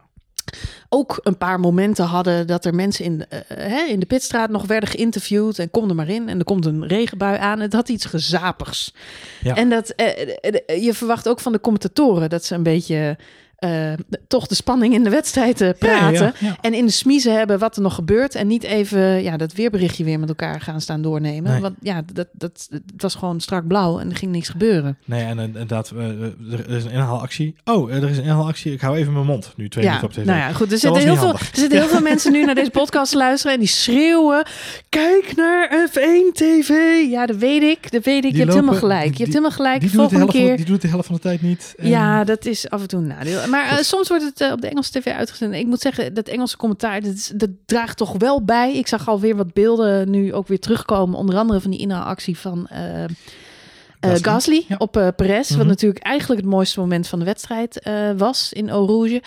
Ook 0.89 1.19
een 1.23 1.38
paar 1.38 1.60
momenten 1.60 2.05
hadden 2.05 2.47
dat 2.47 2.65
er 2.65 2.75
mensen 2.75 3.05
in, 3.05 3.25
eh, 3.29 3.39
hè, 3.47 3.84
in 3.84 3.99
de 3.99 4.05
pitstraat 4.05 4.49
nog 4.49 4.65
werden 4.65 4.89
geïnterviewd. 4.89 5.60
En 5.60 5.71
kom 5.71 5.89
er 5.89 5.95
maar 5.95 6.10
in. 6.10 6.29
En 6.29 6.39
er 6.39 6.45
komt 6.45 6.65
een 6.65 6.88
regenbui 6.88 7.38
aan. 7.38 7.60
Het 7.60 7.73
had 7.73 7.89
iets 7.89 8.05
gezapigs. 8.05 8.93
Ja. 9.41 9.55
En 9.55 9.69
dat, 9.69 9.89
eh, 9.89 10.36
eh, 10.41 10.84
je 10.84 10.93
verwacht 10.93 11.27
ook 11.27 11.39
van 11.39 11.51
de 11.51 11.62
commentatoren 11.62 12.29
dat 12.29 12.45
ze 12.45 12.55
een 12.55 12.63
beetje 12.63 13.17
eh, 13.65 13.93
toch 14.28 14.47
de 14.47 14.56
spanning 14.56 14.93
in 14.93 15.04
de 15.04 15.10
wedstrijd 15.10 15.62
eh, 15.62 15.69
praten. 15.80 16.13
Ja, 16.13 16.34
ja, 16.39 16.47
ja. 16.47 16.58
En 16.62 16.73
in 16.73 16.86
de 16.86 16.91
smiezen 16.91 17.34
hebben 17.38 17.60
wat 17.60 17.75
er 17.75 17.82
nog 17.82 17.95
gebeurt. 17.95 18.36
En 18.36 18.47
niet 18.47 18.63
even 18.63 19.23
ja, 19.23 19.38
dat 19.38 19.54
weerberichtje 19.54 20.04
weer 20.04 20.19
met 20.19 20.30
elkaar 20.30 20.62
gaan 20.62 20.82
staan 20.82 21.01
doornemen. 21.01 21.51
Nee. 21.51 21.62
Want 21.62 21.75
ja, 21.82 22.01
dat, 22.13 22.28
dat, 22.32 22.67
het 22.69 23.01
was 23.01 23.15
gewoon 23.15 23.39
strak 23.39 23.67
blauw 23.67 23.99
en 23.99 24.10
er 24.10 24.15
ging 24.15 24.32
niks 24.32 24.49
gebeuren. 24.49 24.97
Nee, 25.06 25.23
en 25.23 25.39
inderdaad, 25.39 25.91
eh, 25.95 26.51
er 26.51 26.69
is 26.69 26.84
een 26.84 26.91
inhaalactie. 26.91 27.56
Oh, 27.65 27.93
er 27.93 28.10
is 28.10 28.17
een 28.17 28.23
inhaalactie. 28.23 28.71
Ik 28.73 28.82
hou 28.82 28.97
even 28.97 29.13
mijn 29.13 29.25
mond. 29.25 29.54
Nu 29.56 29.69
twee 29.69 29.86
minuten 29.86 30.08
op 30.08 30.13
tv. 30.13 30.25
nou 30.25 30.38
ja, 30.39 30.51
goed. 30.51 30.71
Er 30.71 30.78
zitten, 30.78 31.01
heel 31.01 31.15
veel, 31.15 31.34
er 31.34 31.49
zitten 31.54 31.80
heel 31.80 31.88
veel 31.88 32.01
mensen 32.12 32.32
nu 32.32 32.45
naar 32.45 32.56
deze 32.56 32.69
podcast 32.69 33.12
te 33.12 33.17
luisteren 33.17 33.54
en 33.54 33.60
die 33.60 33.69
schreeuwen: 33.69 34.45
Kijk 34.89 35.34
naar 35.36 35.89
F1 35.91 36.32
TV. 36.34 36.69
Ja, 37.10 37.25
dat 37.25 37.36
weet 37.36 37.62
ik. 37.63 37.91
Dat 37.91 38.04
weet 38.04 38.15
ik. 38.15 38.21
Die 38.21 38.32
je 38.32 38.38
hebt 38.38 38.47
lopen- 38.49 38.54
helemaal 38.54 38.80
gelijk. 38.80 39.01
die- 39.08 39.12
Je 39.12 39.17
hebt 39.23 39.28
helemaal 39.34 39.51
gelijk. 39.51 39.80
die, 39.82 39.89
doet 39.89 39.91
de 39.91 39.97
Volgende 40.10 40.23
helft 40.23 40.38
van, 40.38 40.45
keer. 40.47 40.56
die 40.58 40.65
doet 40.65 40.82
de 40.82 40.88
helft 40.88 41.06
van 41.06 41.15
de 41.15 41.21
tijd 41.21 41.41
niet. 41.41 41.73
En- 41.78 41.89
Ja, 41.89 42.23
dat 42.23 42.45
is 42.45 42.69
af 42.69 42.82
en 42.82 42.88
toe 42.88 42.99
een 42.99 43.08
nadeel. 43.08 43.47
Maar 43.47 43.55
eh, 43.63 43.76
Goed. 43.76 43.86
soms 43.86 44.08
wordt 44.10 44.24
het 44.24 44.41
eh, 44.41 44.52
op 44.52 44.62
de 44.62 44.68
Engelse 44.68 44.91
tv 44.91 45.06
uitgezonden. 45.08 45.60
Ik 45.60 45.65
moet 45.65 45.80
zeggen, 45.82 46.13
dat 46.13 46.28
Engelse 46.28 46.58
commentaar, 46.58 47.02
dat, 47.02 47.13
is- 47.13 47.32
dat 47.36 47.50
draagt 47.65 47.98
toch 47.98 48.13
wel 48.18 48.44
bij. 48.44 48.76
Ik 48.78 48.88
zag 48.88 49.08
alweer 49.08 49.36
wat 49.36 49.54
beelden 49.54 50.10
nu 50.10 50.34
ook 50.34 50.48
weer 50.48 50.60
terugkomen. 50.60 51.18
Onder 51.20 51.38
andere 51.38 51.62
van 51.62 51.72
die 51.72 51.80
inhaalactie 51.80 52.38
van 52.38 52.68
eh, 52.68 53.04
eh, 53.04 53.10
Gasly. 54.00 54.22
Gasly 54.24 54.65
Ja. 54.68 54.76
op 54.78 54.98
eh 54.98 55.08
Perez. 55.15 55.50
Mhm. 55.50 55.58
Wat 55.58 55.68
natuurlijk 55.68 56.04
eigenlijk 56.06 56.41
het 56.41 56.50
mooiste 56.50 56.80
moment 56.80 57.08
van 57.08 57.20
de 57.20 57.26
wedstrijd 57.26 57.80
eh, 57.80 58.10
was 58.18 58.54
in 58.54 58.70
Eau 58.70 58.86
Rouge. 58.88 59.22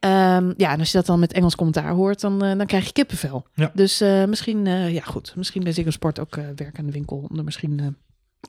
Ehm, 0.00 0.52
ja, 0.56 0.72
en 0.72 0.78
als 0.78 0.90
je 0.90 0.96
dat 0.96 1.06
dan 1.06 1.18
met 1.18 1.32
Engels 1.32 1.56
commentaar 1.56 1.90
hoort, 1.92 2.20
dan, 2.20 2.44
eh, 2.44 2.56
dan 2.56 2.66
krijg 2.66 2.86
je 2.86 2.92
kippenvel. 2.92 3.46
Ja. 3.54 3.70
Dus 3.74 4.00
eh, 4.00 4.24
misschien, 4.24 4.66
eh, 4.66 4.92
ja 4.94 5.00
goed, 5.02 5.32
misschien 5.36 5.62
bij 5.64 5.72
Ziggo 5.72 5.90
Sport 5.90 6.20
ook 6.20 6.36
eh 6.36 6.44
werk 6.56 6.78
aan 6.78 6.86
de 6.86 6.92
winkel 6.92 7.26
om 7.30 7.38
er 7.38 7.44
misschien 7.44 7.80
eh, 7.80 7.86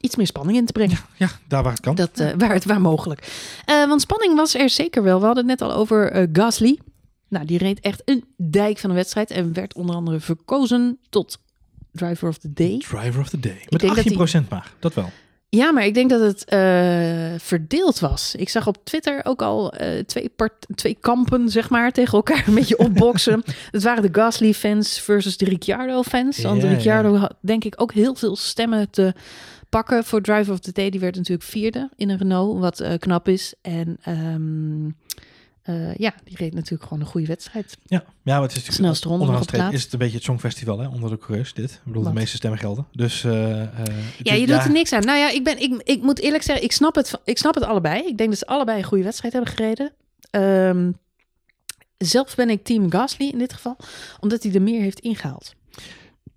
iets 0.01 0.15
meer 0.15 0.27
spanning 0.27 0.57
in 0.57 0.65
te 0.65 0.71
brengen. 0.71 0.97
Ja, 1.17 1.29
daar 1.47 1.63
waar 1.63 1.71
het 1.71 1.81
kan. 1.81 1.95
Dat, 1.95 2.19
eh, 2.19 2.31
waar 2.37 2.53
het 2.53 2.65
waar 2.65 2.81
mogelijk. 2.81 3.27
Eh, 3.65 3.87
want 3.87 4.01
spanning 4.01 4.35
was 4.35 4.55
er 4.55 4.69
zeker 4.69 5.03
wel. 5.03 5.19
We 5.19 5.25
hadden 5.25 5.47
het 5.49 5.59
net 5.59 5.69
al 5.69 5.75
over 5.75 6.11
eh, 6.11 6.27
Gasly. 6.33 6.79
Nou, 7.27 7.45
die 7.45 7.57
reed 7.57 7.79
echt 7.79 8.01
een 8.05 8.23
dijk 8.37 8.77
van 8.77 8.89
de 8.89 8.95
wedstrijd. 8.95 9.31
En 9.31 9.53
werd 9.53 9.73
onder 9.73 9.95
andere 9.95 10.19
verkozen 10.19 10.99
tot 11.09 11.37
driver 11.91 12.27
of 12.27 12.37
the 12.37 12.53
day. 12.53 12.77
Driver 12.77 13.21
of 13.21 13.29
the 13.29 13.39
day. 13.39 13.65
Met 13.69 13.79
denk 13.79 13.95
dat 13.95 14.29
18% 14.43 14.49
maar. 14.49 14.71
Dat 14.79 14.93
wel. 14.93 15.09
Ja, 15.49 15.71
maar 15.71 15.85
ik 15.85 15.93
denk 15.93 16.09
dat 16.09 16.21
het 16.21 16.43
verdeeld 17.41 17.99
was. 17.99 18.35
Ik 18.35 18.49
zag 18.49 18.67
op 18.67 18.77
Twitter 18.83 19.21
ook 19.23 19.41
al 19.41 19.73
twee, 20.05 20.29
part, 20.29 20.65
twee 20.75 20.97
kampen, 20.99 21.49
zeg 21.49 21.69
maar, 21.69 21.91
tegen 21.91 22.13
elkaar 22.13 22.47
een 22.47 22.53
beetje 22.53 22.77
opboksen. 22.77 23.43
Het 23.71 23.83
waren 23.83 24.11
de 24.11 24.19
Gasly-fans 24.19 24.99
versus 24.99 25.37
de 25.37 25.45
Ricciardo-fans. 25.45 26.41
Want 26.41 26.61
Ja, 26.61 26.67
ja. 26.67 26.73
Ricciardo 26.73 27.15
had 27.15 27.35
denk 27.39 27.63
ik 27.63 27.73
ook 27.77 27.93
heel 27.93 28.15
veel 28.15 28.35
stemmen 28.35 28.89
te 28.89 29.13
pakken 29.69 30.03
voor 30.03 30.21
Driver 30.21 30.53
of 30.53 30.59
the 30.59 30.71
Day. 30.71 30.89
Die 30.89 30.99
werd 30.99 31.15
natuurlijk 31.15 31.49
vierde 31.49 31.89
in 31.95 32.09
een 32.09 32.17
Renault, 32.17 32.59
wat 32.59 32.79
eh, 32.79 32.97
knap 32.99 33.27
is. 33.27 33.53
En 33.61 33.97
ehm, 34.01 34.89
eh, 35.61 35.95
ja, 35.95 36.13
die 36.23 36.37
reed 36.37 36.53
natuurlijk 36.53 36.83
gewoon 36.83 36.99
een 36.99 37.09
goede 37.09 37.27
wedstrijd. 37.27 37.77
Ja, 37.85 38.03
ja 38.23 38.33
maar 38.33 38.41
het 38.41 38.51
is 38.51 38.55
natuurlijk 38.57 38.75
Snelste 38.75 39.07
ronde 39.07 39.71
is 39.73 39.83
het 39.83 39.93
een 39.93 39.99
beetje 39.99 40.15
het 40.15 40.23
songfestival 40.23 40.79
hè, 40.79 40.87
onder 40.87 41.09
de 41.09 41.17
coureurs, 41.17 41.53
dit. 41.53 41.71
Ik 41.71 41.79
bedoel, 41.83 42.03
Wat? 42.03 42.13
de 42.13 42.19
meeste 42.19 42.35
stemmen 42.35 42.59
gelden. 42.59 42.87
Dus, 42.91 43.23
eh, 43.23 43.31
Ja, 44.21 44.33
is- 44.33 44.39
je 44.39 44.47
doet 44.47 44.63
er 44.63 44.71
niks 44.71 44.91
aan. 44.91 45.05
Nou 45.05 45.17
ja, 45.17 45.29
ik, 45.31 45.43
ben, 45.43 45.61
ik, 45.61 45.81
ik 45.83 46.01
moet 46.01 46.19
eerlijk 46.19 46.43
zeggen, 46.43 46.63
ik 46.63 46.71
snap, 46.71 46.95
het, 46.95 47.19
ik 47.23 47.37
snap 47.37 47.55
het 47.55 47.63
allebei. 47.63 48.03
Ik 48.07 48.17
denk 48.17 48.29
dat 48.29 48.39
ze 48.39 48.45
allebei 48.45 48.77
een 48.77 48.83
goede 48.83 49.03
wedstrijd 49.03 49.33
hebben 49.33 49.51
gereden. 49.51 49.91
Ehm, 50.29 50.91
zelf 51.97 52.35
ben 52.35 52.49
ik 52.49 52.63
team 52.63 52.91
Gasly 52.91 53.27
in 53.29 53.37
dit 53.37 53.53
geval, 53.53 53.77
omdat 54.19 54.43
hij 54.43 54.53
er 54.53 54.61
meer 54.61 54.81
heeft 54.81 54.99
ingehaald. 54.99 55.53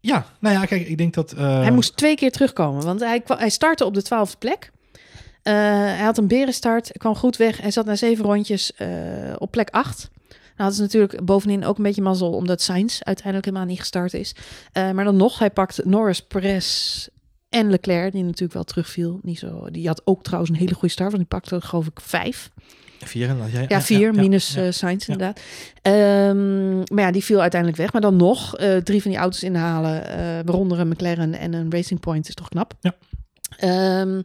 Ja, 0.00 0.26
nou 0.38 0.54
ja, 0.54 0.64
kijk, 0.64 0.88
ik 0.88 0.98
denk 0.98 1.14
dat... 1.14 1.32
eh, 1.32 1.60
Hij 1.60 1.70
moest 1.70 1.96
twee 1.96 2.14
keer 2.14 2.30
terugkomen, 2.30 2.84
want 2.84 3.00
hij, 3.00 3.22
hij 3.26 3.50
startte 3.50 3.84
op 3.84 3.94
de 3.94 4.02
twaalfde 4.02 4.36
plek. 4.38 4.70
Eh, 5.42 5.54
hij 5.54 6.04
had 6.04 6.18
een 6.18 6.26
berenstart, 6.28 6.90
kwam 6.96 7.14
goed 7.14 7.36
weg. 7.36 7.60
Hij 7.60 7.70
zat 7.70 7.84
na 7.86 7.96
zeven 7.96 8.24
rondjes 8.24 8.72
eh, 8.74 8.88
op 9.38 9.50
plek 9.50 9.70
acht. 9.70 10.10
Nou, 10.28 10.70
dat 10.70 10.72
is 10.72 10.78
natuurlijk 10.78 11.24
bovenin 11.24 11.64
ook 11.64 11.76
een 11.76 11.82
beetje 11.82 12.02
mazzel, 12.02 12.32
omdat 12.32 12.62
Sainz 12.62 13.00
uiteindelijk 13.00 13.44
helemaal 13.46 13.66
niet 13.66 13.78
gestart 13.78 14.14
is. 14.14 14.34
Maar 14.72 15.04
dan 15.04 15.16
nog, 15.16 15.38
hij 15.38 15.50
pakt 15.50 15.84
Norris, 15.84 16.22
Perez 16.22 17.06
en 17.48 17.70
Leclerc, 17.70 18.12
die 18.12 18.22
natuurlijk 18.24 18.52
wel 18.52 18.64
terugviel. 18.64 19.18
Niet 19.22 19.38
zo, 19.38 19.70
die 19.70 19.86
had 19.86 20.02
ook 20.04 20.22
trouwens 20.22 20.50
een 20.52 20.58
hele 20.58 20.74
goede 20.74 20.88
start, 20.88 21.12
want 21.12 21.28
die 21.30 21.38
pakte 21.40 21.60
geloof 21.60 21.86
ik 21.86 22.00
vijf. 22.00 22.50
Vier, 23.04 23.28
en 23.28 23.38
jij, 23.50 23.64
Ja, 23.68 23.80
vier, 23.80 24.14
minus 24.14 24.54
ja. 24.54 24.62
eh, 24.62 24.72
Ja. 25.06 25.12
inderdaad. 25.12 25.40
Ehm, 25.82 26.76
maar 26.76 27.04
ja, 27.04 27.10
die 27.10 27.24
viel 27.24 27.40
uiteindelijk 27.40 27.80
weg. 27.80 27.92
Maar 27.92 28.00
dan 28.00 28.16
nog 28.16 28.56
eh, 28.56 28.76
drie 28.76 29.02
van 29.02 29.10
die 29.10 29.20
auto's 29.20 29.42
inhalen, 29.42 30.06
eh 30.08 30.16
waaronder 30.44 30.78
een 30.80 30.88
McLaren 30.88 31.34
en 31.34 31.52
een 31.52 31.70
Racing 31.72 32.00
Point, 32.00 32.28
is 32.28 32.34
toch 32.34 32.48
knap? 32.48 32.74
Ja. 32.80 32.94
Ehm, 33.56 34.20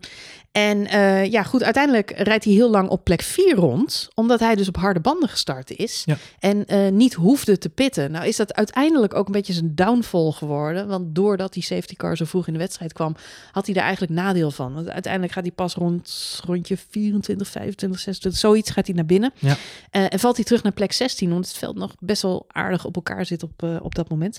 en 0.53 0.87
eh, 0.87 1.31
ja, 1.31 1.43
goed, 1.43 1.63
uiteindelijk 1.63 2.11
rijdt 2.17 2.43
hij 2.43 2.53
heel 2.53 2.69
lang 2.69 2.89
op 2.89 3.03
plek 3.03 3.21
4 3.21 3.55
rond, 3.55 4.07
omdat 4.15 4.39
hij 4.39 4.55
dus 4.55 4.67
op 4.67 4.77
harde 4.77 4.99
banden 4.99 5.29
gestart 5.29 5.71
is 5.77 6.01
Ja. 6.05 6.17
en 6.39 6.65
eh, 6.65 6.91
niet 6.91 7.13
hoefde 7.13 7.57
te 7.57 7.69
pitten. 7.69 8.11
Nou 8.11 8.27
is 8.27 8.35
dat 8.35 8.53
uiteindelijk 8.53 9.13
ook 9.15 9.25
een 9.25 9.31
beetje 9.31 9.53
zijn 9.53 9.75
downfall 9.75 10.31
geworden, 10.31 10.87
want 10.87 11.15
doordat 11.15 11.53
die 11.53 11.63
safety 11.63 11.95
car 11.95 12.17
zo 12.17 12.25
vroeg 12.25 12.47
in 12.47 12.53
de 12.53 12.59
wedstrijd 12.59 12.93
kwam, 12.93 13.15
had 13.51 13.65
hij 13.65 13.73
daar 13.73 13.83
eigenlijk 13.83 14.13
nadeel 14.13 14.51
van. 14.51 14.73
Want 14.73 14.89
uiteindelijk 14.89 15.33
gaat 15.33 15.43
hij 15.43 15.51
pas 15.51 15.73
rond 15.73 16.39
rondje 16.45 16.77
24, 16.89 17.47
25, 17.47 17.99
26, 17.99 18.41
zoiets 18.41 18.69
gaat 18.71 18.85
hij 18.85 18.95
naar 18.95 19.05
binnen. 19.05 19.33
Ja. 19.39 19.55
Eh, 19.89 20.05
en 20.09 20.19
valt 20.19 20.35
hij 20.35 20.45
terug 20.45 20.63
naar 20.63 20.71
plek 20.71 20.91
16, 20.91 21.31
omdat 21.31 21.47
het 21.47 21.57
veld 21.57 21.75
nog 21.75 21.93
best 21.99 22.21
wel 22.21 22.45
aardig 22.47 22.85
op 22.85 22.95
elkaar 22.95 23.25
zit 23.25 23.43
op, 23.43 23.63
op 23.81 23.95
dat 23.95 24.09
moment. 24.09 24.37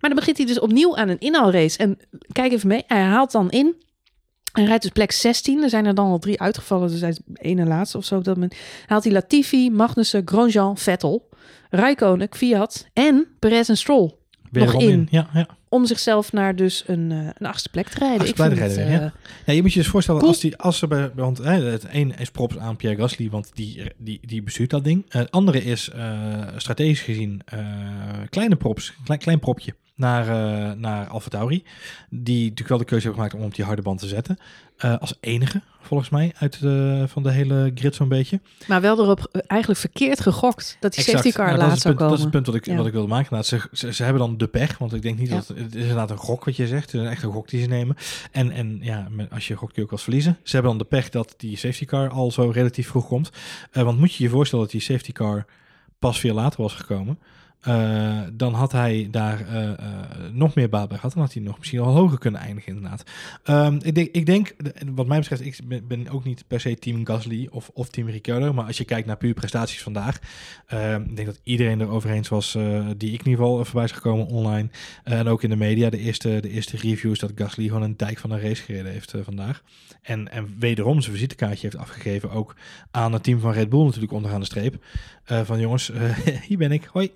Maar 0.00 0.10
dan 0.10 0.14
begint 0.18 0.36
hij 0.36 0.46
dus 0.46 0.60
opnieuw 0.60 0.96
aan 0.96 1.08
een 1.08 1.18
inhaalrace. 1.20 1.78
En 1.78 1.98
kijk 2.32 2.52
even 2.52 2.68
mee, 2.68 2.84
hij 2.86 3.02
haalt 3.02 3.32
dan 3.32 3.50
in. 3.50 3.84
Hij 4.56 4.64
rijdt 4.64 4.82
dus 4.82 4.92
plek 4.92 5.12
16. 5.12 5.62
Er 5.62 5.68
zijn 5.68 5.86
er 5.86 5.94
dan 5.94 6.06
al 6.10 6.18
drie 6.18 6.40
uitgevallen, 6.40 6.88
dus 6.88 7.00
hij 7.00 7.10
is 7.10 7.20
één 7.34 7.58
en 7.58 7.68
laatste 7.68 7.96
of 7.96 8.04
zo 8.04 8.16
op 8.16 8.24
dat 8.24 8.34
moment. 8.34 8.56
Haalt 8.86 9.04
hij 9.04 9.12
Latifi, 9.12 9.70
Magnussen, 9.70 10.22
Grosjean, 10.24 10.76
Vettel, 10.78 11.28
Räikkönen, 11.70 12.28
Fiat 12.30 12.86
en 12.92 13.26
Perez 13.38 13.68
en 13.68 13.76
Stroll. 13.76 14.14
Weer 14.50 14.64
nog 14.64 14.82
in. 14.82 15.08
Ja, 15.10 15.28
ja. 15.32 15.46
Om 15.68 15.86
zichzelf 15.86 16.32
naar 16.32 16.56
dus 16.56 16.84
een, 16.86 17.12
eh, 17.12 17.18
een 17.18 17.46
achtste 17.46 17.68
plek 17.68 17.88
te 17.88 17.98
rijden. 17.98 18.18
Achtste 18.18 18.34
plek 18.34 18.54
te 18.54 18.62
het, 18.62 18.76
rijden, 18.76 19.02
eh, 19.02 19.10
Ja, 19.46 19.52
je 19.52 19.62
moet 19.62 19.72
je 19.72 19.78
dus 19.78 19.88
voorstellen, 19.88 20.20
Cool. 20.20 20.32
als, 20.32 20.40
die, 20.40 20.56
als 20.56 20.78
ze 20.78 20.86
bij, 20.86 21.10
want 21.14 21.38
hè, 21.38 21.64
het 21.64 21.86
een 21.90 22.18
is 22.18 22.30
props 22.30 22.58
aan 22.58 22.76
Pierre 22.76 23.00
Gasly, 23.00 23.30
want 23.30 23.50
die, 23.54 23.82
die, 23.96 24.20
die 24.22 24.42
bestuurt 24.42 24.70
dat 24.70 24.84
ding. 24.84 25.04
Het 25.08 25.30
andere 25.30 25.64
is 25.64 25.90
eh, 25.90 26.40
strategisch 26.56 27.00
gezien 27.00 27.40
eh, 27.44 27.58
kleine 28.30 28.56
props, 28.56 28.94
klein, 29.04 29.20
klein 29.20 29.38
propje 29.38 29.74
naar, 29.96 30.28
eh 30.28 30.72
naar 30.76 31.06
Alfa 31.06 31.28
Tauri. 31.28 31.64
Die 32.10 32.40
natuurlijk 32.42 32.68
wel 32.68 32.78
de 32.78 32.84
keuze 32.84 33.06
hebben 33.06 33.22
gemaakt 33.24 33.42
om 33.42 33.48
op 33.50 33.54
die 33.56 33.64
harde 33.64 33.82
band 33.82 33.98
te 33.98 34.06
zetten. 34.06 34.38
Eh, 34.76 34.96
als 34.98 35.14
enige, 35.20 35.62
volgens 35.80 36.08
mij, 36.10 36.32
uit 36.38 36.60
de, 36.60 37.04
van 37.08 37.22
de 37.22 37.30
hele 37.30 37.70
grid 37.74 37.94
zo'n 37.94 38.08
beetje. 38.08 38.40
Maar 38.66 38.80
wel 38.80 38.98
erop 38.98 39.28
eh, 39.32 39.40
eigenlijk 39.46 39.80
verkeerd 39.80 40.20
gegokt 40.20 40.76
dat 40.80 40.94
die 40.94 41.04
safety 41.04 41.32
car 41.32 41.46
Nou, 41.46 41.58
laat 41.58 41.78
zou 41.80 41.94
punt, 41.94 41.98
dat 42.10 42.18
is 42.18 42.24
komen. 42.24 42.24
het 42.24 42.30
punt 42.30 42.46
wat 42.46 42.54
ik, 42.54 42.66
Ja. 42.66 42.76
wat 42.76 42.86
ik 42.86 42.92
wilde 42.92 43.08
maken. 43.08 43.28
Nou, 43.32 43.44
ze, 43.44 43.68
ze, 43.72 43.92
ze 43.92 44.02
hebben 44.02 44.22
dan 44.22 44.36
de 44.38 44.46
pech, 44.48 44.78
want 44.78 44.94
ik 44.94 45.02
denk 45.02 45.18
niet 45.18 45.28
Ja. 45.28 45.34
dat 45.34 45.48
het 45.48 45.74
is 45.74 45.80
inderdaad 45.80 46.10
een 46.10 46.16
gok 46.16 46.44
wat 46.44 46.56
je 46.56 46.66
zegt. 46.66 46.92
Het 46.92 47.02
is 47.02 47.08
echt 47.08 47.22
een 47.22 47.32
gok 47.32 47.48
die 47.48 47.62
ze 47.62 47.68
nemen. 47.68 47.96
En, 48.32 48.50
en 48.50 48.78
ja, 48.82 49.08
als 49.30 49.48
je 49.48 49.54
gokt 49.56 49.72
kun 49.72 49.82
je 49.82 49.82
ook 49.82 49.90
wel 49.90 49.98
eens 49.98 50.02
verliezen. 50.02 50.38
Ze 50.42 50.52
hebben 50.52 50.70
dan 50.70 50.80
de 50.80 50.88
pech 50.88 51.08
dat 51.08 51.34
die 51.36 51.56
safety 51.56 51.84
car 51.84 52.08
al 52.10 52.30
zo 52.30 52.50
relatief 52.50 52.88
vroeg 52.88 53.06
komt. 53.06 53.30
Want 53.72 53.98
moet 53.98 54.14
je 54.14 54.22
je 54.24 54.30
voorstellen 54.30 54.64
dat 54.64 54.72
die 54.72 54.82
safety 54.82 55.12
car 55.12 55.44
pas 55.98 56.20
veel 56.20 56.34
later 56.34 56.62
was 56.62 56.74
gekomen. 56.74 57.18
Eh, 57.66 58.20
dan 58.32 58.54
had 58.54 58.72
hij 58.72 59.08
daar 59.10 59.48
eh, 59.48 59.70
eh, 59.70 59.78
nog 60.32 60.54
meer 60.54 60.68
baat 60.68 60.88
bij 60.88 60.96
gehad. 60.96 61.12
Dan 61.12 61.22
had 61.22 61.32
hij 61.32 61.42
nog 61.42 61.58
misschien 61.58 61.80
al 61.80 61.94
hoger 61.94 62.18
kunnen 62.18 62.40
eindigen, 62.40 62.74
inderdaad. 62.74 63.02
Ehm, 63.42 63.78
ik, 63.82 63.94
denk, 63.94 64.08
ik 64.12 64.26
denk, 64.26 64.54
wat 64.94 65.06
mij 65.06 65.18
betreft, 65.18 65.44
ik 65.44 65.88
ben, 65.88 66.08
ook 66.08 66.24
niet 66.24 66.44
per 66.46 66.60
se 66.60 66.74
team 66.74 67.06
Gasly 67.06 67.48
of, 67.50 67.70
of 67.74 67.88
team 67.88 68.08
Ricciardo. 68.08 68.52
Maar 68.52 68.64
als 68.64 68.76
je 68.76 68.84
kijkt 68.84 69.06
naar 69.06 69.16
puur 69.16 69.34
prestaties 69.34 69.82
vandaag. 69.82 70.18
ehm, 70.66 71.02
ik 71.02 71.16
denk 71.16 71.28
dat 71.28 71.40
iedereen 71.42 71.80
er 71.80 71.88
over 71.88 72.10
eens 72.10 72.28
was, 72.28 72.52
die 72.96 73.12
ik 73.12 73.20
in 73.20 73.30
ieder 73.30 73.32
geval 73.32 73.64
voorbij 73.64 73.84
is 73.84 73.92
gekomen 73.92 74.26
online. 74.26 74.68
en 75.04 75.28
ook 75.28 75.42
in 75.42 75.50
de 75.50 75.56
media, 75.56 75.90
de 75.90 75.98
eerste, 75.98 76.38
de 76.40 76.50
eerste 76.50 76.76
reviews, 76.76 77.18
dat 77.18 77.32
Gasly 77.34 77.66
gewoon 77.66 77.82
een 77.82 77.96
dijk 77.96 78.18
van 78.18 78.30
een 78.30 78.40
race 78.40 78.62
gereden 78.62 78.92
heeft 78.92 79.14
vandaag. 79.22 79.62
En, 80.02 80.32
en 80.32 80.56
wederom 80.58 81.00
zijn 81.00 81.14
visitekaartje 81.14 81.66
heeft 81.66 81.76
afgegeven, 81.76 82.30
ook 82.30 82.56
aan 82.90 83.12
het 83.12 83.22
team 83.22 83.40
van 83.40 83.52
Red 83.52 83.68
Bull 83.68 83.84
natuurlijk 83.84 84.12
onderaan 84.12 84.40
de 84.40 84.46
streep. 84.46 84.84
Van 85.24 85.60
jongens, 85.60 85.92
hier 86.48 86.58
ben 86.58 86.72
ik, 86.72 86.84
hoi. 86.84 87.12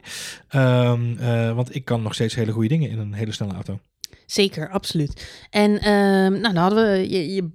Ehm, 0.48 1.16
eh, 1.18 1.54
want 1.54 1.74
ik 1.74 1.84
kan 1.84 2.02
nog 2.02 2.14
steeds 2.14 2.34
hele 2.34 2.52
goede 2.52 2.68
dingen 2.68 2.90
in 2.90 2.98
een 2.98 3.12
hele 3.12 3.32
snelle 3.32 3.52
auto. 3.52 3.80
Zeker, 4.26 4.68
absoluut. 4.68 5.46
En 5.50 5.80
ehm, 5.80 6.40
nou, 6.40 6.54
dan 6.54 6.56
hadden 6.56 6.92
we, 6.92 7.10
je, 7.10 7.34
je, 7.34 7.50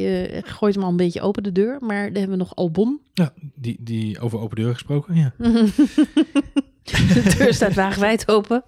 je, 0.00 0.42
gooit 0.44 0.74
hem 0.74 0.84
al 0.84 0.90
een 0.90 0.96
beetje 0.96 1.20
open 1.20 1.42
de 1.42 1.52
deur, 1.52 1.76
maar 1.80 2.04
dan 2.04 2.14
hebben 2.14 2.30
we 2.38 2.44
nog 2.44 2.56
Albon. 2.56 3.00
Ja, 3.12 3.32
die, 3.54 3.76
die 3.80 4.20
over 4.20 4.38
open 4.38 4.56
deur 4.56 4.72
gesproken, 4.72 5.14
ja. 5.14 5.32
De 6.84 7.34
deur 7.38 7.54
staat 7.54 7.74
wagenwijd 7.74 8.28
open. 8.28 8.64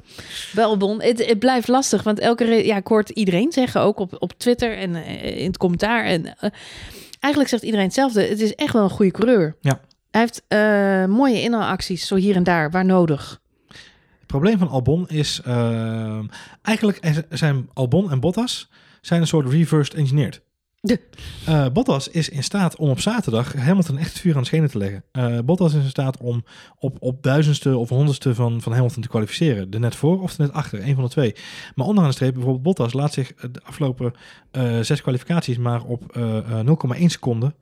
Bij 0.55 0.65
Albon. 0.65 1.03
Het, 1.03 1.27
het 1.27 1.39
blijft 1.39 1.69
lastig, 1.69 2.03
want 2.03 2.19
elke 2.19 2.45
re- 2.45 2.65
ja, 2.67 2.77
ik 2.77 2.87
hoort 2.87 3.09
iedereen 3.11 3.53
zeggen, 3.53 3.81
ook 3.81 3.99
op, 3.99 4.17
op 4.19 4.33
Twitter 4.33 4.77
en 4.77 4.95
eh, 4.95 5.41
in 5.41 5.47
het 5.47 5.57
commentaar. 5.57 6.05
En 6.05 6.27
eh, 6.27 6.51
eigenlijk 7.21 7.49
zegt 7.49 7.63
iedereen 7.63 7.87
hetzelfde. 7.87 8.23
Het 8.23 8.41
is 8.41 8.55
echt 8.55 8.73
wel 8.73 8.83
een 8.83 8.91
goede 8.91 9.11
coureur. 9.11 9.57
Ja. 9.61 9.81
Hij 10.17 10.25
heeft 10.25 10.43
eh, 10.49 11.17
mooie 11.17 11.43
inhaalacties, 11.43 12.07
zo 12.07 12.15
hier 12.15 12.37
en 12.37 12.43
daar, 12.43 12.71
waar 12.71 12.85
nodig. 12.85 13.41
Het 13.69 14.27
probleem 14.27 14.59
van 14.59 14.69
Albon 14.69 15.09
is, 15.09 15.41
ehm, 15.45 16.27
eigenlijk 16.63 17.25
zijn 17.31 17.69
Albon 17.73 18.11
en 18.11 18.21
Bottas 18.21 18.71
zijn 19.01 19.21
een 19.21 19.27
soort 19.27 19.49
reversed 19.49 19.95
engineered. 19.95 20.43
De. 20.81 21.01
Eh, 21.47 21.67
Bottas 21.73 22.09
is 22.09 22.29
in 22.29 22.43
staat 22.43 22.77
om 22.77 22.89
op 22.89 23.01
zaterdag 23.01 23.53
Hamilton 23.53 23.99
echt 23.99 24.19
vuur 24.19 24.35
aan 24.35 24.41
de 24.41 24.47
schenen 24.47 24.71
te 24.71 24.79
leggen. 24.79 25.05
Eh, 25.13 25.39
Bottas 25.45 25.75
is 25.75 25.83
in 25.83 25.89
staat 25.89 26.19
om 26.19 26.45
op, 26.79 26.97
op 27.01 27.23
duizendste 27.23 27.77
of 27.77 27.89
honderdste 27.89 28.35
van, 28.35 28.61
van 28.61 28.73
Hamilton 28.73 29.03
te 29.03 29.09
kwalificeren. 29.09 29.71
De 29.71 29.79
net 29.79 29.95
voor 29.95 30.23
of 30.23 30.37
de 30.37 30.43
net 30.43 30.53
achter, 30.53 30.89
een 30.89 30.95
van 30.95 31.05
de 31.05 31.11
twee. 31.11 31.35
Maar 31.75 31.87
onderaan 31.87 32.11
de 32.11 32.17
streep, 32.17 32.33
bijvoorbeeld 32.35 32.63
Bottas 32.63 32.93
laat 32.93 33.13
zich 33.13 33.35
de 33.35 33.61
afgelopen 33.65 34.15
zes 34.81 35.03
kwalificaties 35.03 35.59
maar 35.59 35.85
op 35.85 36.17
eh, 36.17 36.39
eh, 36.39 36.67
0,1 36.67 37.11
seconde 37.11 37.55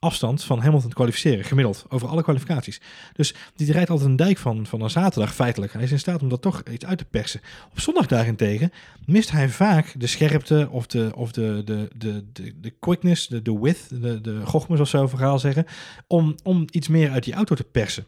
afstand 0.00 0.44
van 0.44 0.60
Hamilton 0.60 0.90
kwalificeren, 0.90 1.44
gemiddeld, 1.44 1.84
over 1.88 2.08
alle 2.08 2.22
kwalificaties. 2.22 2.80
Dus 3.12 3.34
die 3.54 3.72
rijdt 3.72 3.90
altijd 3.90 4.08
een 4.08 4.16
dijk 4.16 4.38
van, 4.38 4.66
van 4.66 4.80
een 4.80 4.90
zaterdag, 4.90 5.34
feitelijk. 5.34 5.72
Hij 5.72 5.82
is 5.82 5.92
in 5.92 5.98
staat 5.98 6.22
om 6.22 6.28
dat 6.28 6.42
toch 6.42 6.62
iets 6.70 6.84
uit 6.84 6.98
te 6.98 7.04
persen. 7.04 7.40
Op 7.70 7.80
zondag 7.80 8.06
daarentegen 8.06 8.72
mist 9.06 9.30
hij 9.30 9.48
vaak 9.48 9.94
de 9.96 10.06
scherpte 10.06 10.68
of 10.70 10.86
de, 10.86 11.12
of 11.14 11.32
de, 11.32 11.62
de, 11.64 11.88
de, 11.96 12.24
de, 12.32 12.60
de 12.60 12.70
quickness, 12.70 13.28
de, 13.28 13.42
de 13.42 13.58
width, 13.58 14.02
de, 14.02 14.20
de 14.20 14.46
gochmes 14.46 14.80
of 14.80 14.88
zo 14.88 15.06
verhaal 15.06 15.38
zeggen, 15.38 15.66
om, 16.06 16.34
om 16.42 16.64
iets 16.70 16.88
meer 16.88 17.10
uit 17.10 17.24
die 17.24 17.34
auto 17.34 17.54
te 17.54 17.64
persen. 17.64 18.06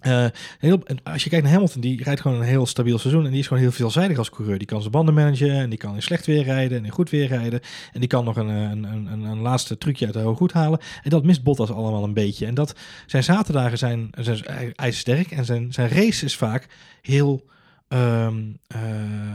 Eh, 0.00 0.26
heel, 0.58 0.82
als 1.02 1.24
je 1.24 1.30
kijkt 1.30 1.44
naar 1.44 1.54
Hamilton, 1.54 1.80
die 1.80 2.02
rijdt 2.02 2.20
gewoon 2.20 2.36
een 2.40 2.46
heel 2.46 2.66
stabiel 2.66 2.98
seizoen. 2.98 3.24
En 3.24 3.30
die 3.30 3.40
is 3.40 3.46
gewoon 3.46 3.62
heel 3.62 3.72
veelzijdig 3.72 4.18
als 4.18 4.30
coureur. 4.30 4.58
Die 4.58 4.66
kan 4.66 4.80
zijn 4.80 4.92
banden 4.92 5.14
managen. 5.14 5.50
En 5.50 5.68
die 5.70 5.78
kan 5.78 5.94
in 5.94 6.02
slecht 6.02 6.26
weer 6.26 6.42
rijden. 6.42 6.78
En 6.78 6.84
in 6.84 6.90
goed 6.90 7.10
weer 7.10 7.26
rijden. 7.26 7.60
En 7.92 8.00
die 8.00 8.08
kan 8.08 8.24
nog 8.24 8.36
een, 8.36 8.48
een, 8.48 8.84
een, 8.84 9.22
een, 9.24 9.38
laatste 9.40 9.78
trucje 9.78 10.04
uit 10.04 10.14
de 10.14 10.20
hoog 10.20 10.36
goed 10.36 10.52
halen. 10.52 10.80
En 11.02 11.10
dat 11.10 11.24
mist 11.24 11.42
Bottas 11.42 11.70
allemaal 11.70 12.04
een 12.04 12.14
beetje. 12.14 12.46
En 12.46 12.54
dat 12.54 12.74
zijn 13.06 13.24
zaterdagen 13.24 13.78
zijn, 13.78 14.10
zijn 14.18 14.74
ijzersterk. 14.74 15.30
En 15.30 15.44
zijn, 15.44 15.72
zijn 15.72 15.88
race 15.88 16.24
is 16.24 16.36
vaak 16.36 16.66
heel 17.02 17.48
ehm 17.88 18.34
eh, 18.66 18.80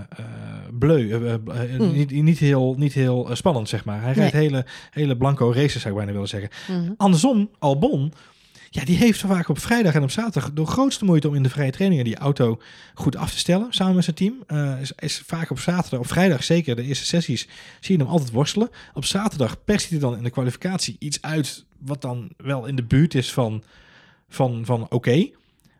eh, 0.09 0.25
bleu. 0.79 1.11
eh, 1.11 1.33
eh, 1.33 1.33
eh, 1.33 1.75
Hmm. 1.77 1.91
niet, 1.93 2.11
niet 2.11 2.39
heel, 2.39 2.75
niet 2.77 2.93
heel 2.93 3.29
eh, 3.29 3.35
spannend, 3.35 3.69
zeg 3.69 3.85
maar. 3.85 4.01
Hij 4.01 4.13
rijdt 4.13 4.33
hele, 4.33 4.65
hele 4.91 5.17
blanco 5.17 5.51
races, 5.51 5.81
zou 5.81 5.87
ik 5.89 5.95
bijna 5.95 6.11
willen 6.11 6.27
zeggen. 6.27 6.49
Mhm. 6.67 6.91
Andersom, 6.97 7.49
Albon, 7.59 8.13
ja, 8.75 8.85
die 8.85 8.97
heeft 8.97 9.19
vaak 9.19 9.49
op 9.49 9.59
vrijdag 9.59 9.93
en 9.93 10.03
op 10.03 10.11
zaterdag 10.11 10.53
de 10.53 10.65
grootste 10.65 11.05
moeite 11.05 11.27
om 11.27 11.35
in 11.35 11.43
de 11.43 11.49
vrije 11.49 11.71
trainingen 11.71 12.05
die 12.05 12.17
auto 12.17 12.61
goed 12.93 13.15
af 13.15 13.31
te 13.31 13.37
stellen, 13.37 13.73
samen 13.73 13.95
met 13.95 14.03
zijn 14.03 14.15
team. 14.15 14.43
Eh, 14.47 14.81
is, 14.81 14.91
is 14.99 15.23
vaak 15.25 15.49
op 15.49 15.59
zaterdag, 15.59 15.99
op 15.99 16.07
vrijdag 16.07 16.43
zeker, 16.43 16.75
de 16.75 16.83
eerste 16.83 17.05
sessies, 17.05 17.47
zie 17.79 17.97
je 17.97 18.03
hem 18.03 18.11
altijd 18.11 18.31
worstelen. 18.31 18.69
Op 18.93 19.05
zaterdag 19.05 19.63
perst 19.63 19.89
hij 19.89 19.97
er 19.97 20.03
dan 20.03 20.17
in 20.17 20.23
de 20.23 20.29
kwalificatie 20.29 20.95
iets 20.99 21.21
uit 21.21 21.65
wat 21.79 22.01
dan 22.01 22.29
wel 22.37 22.65
in 22.65 22.75
de 22.75 22.83
buurt 22.83 23.13
is 23.13 23.33
van, 23.33 23.63
van, 24.29 24.65
van 24.65 24.89
oké. 24.89 25.29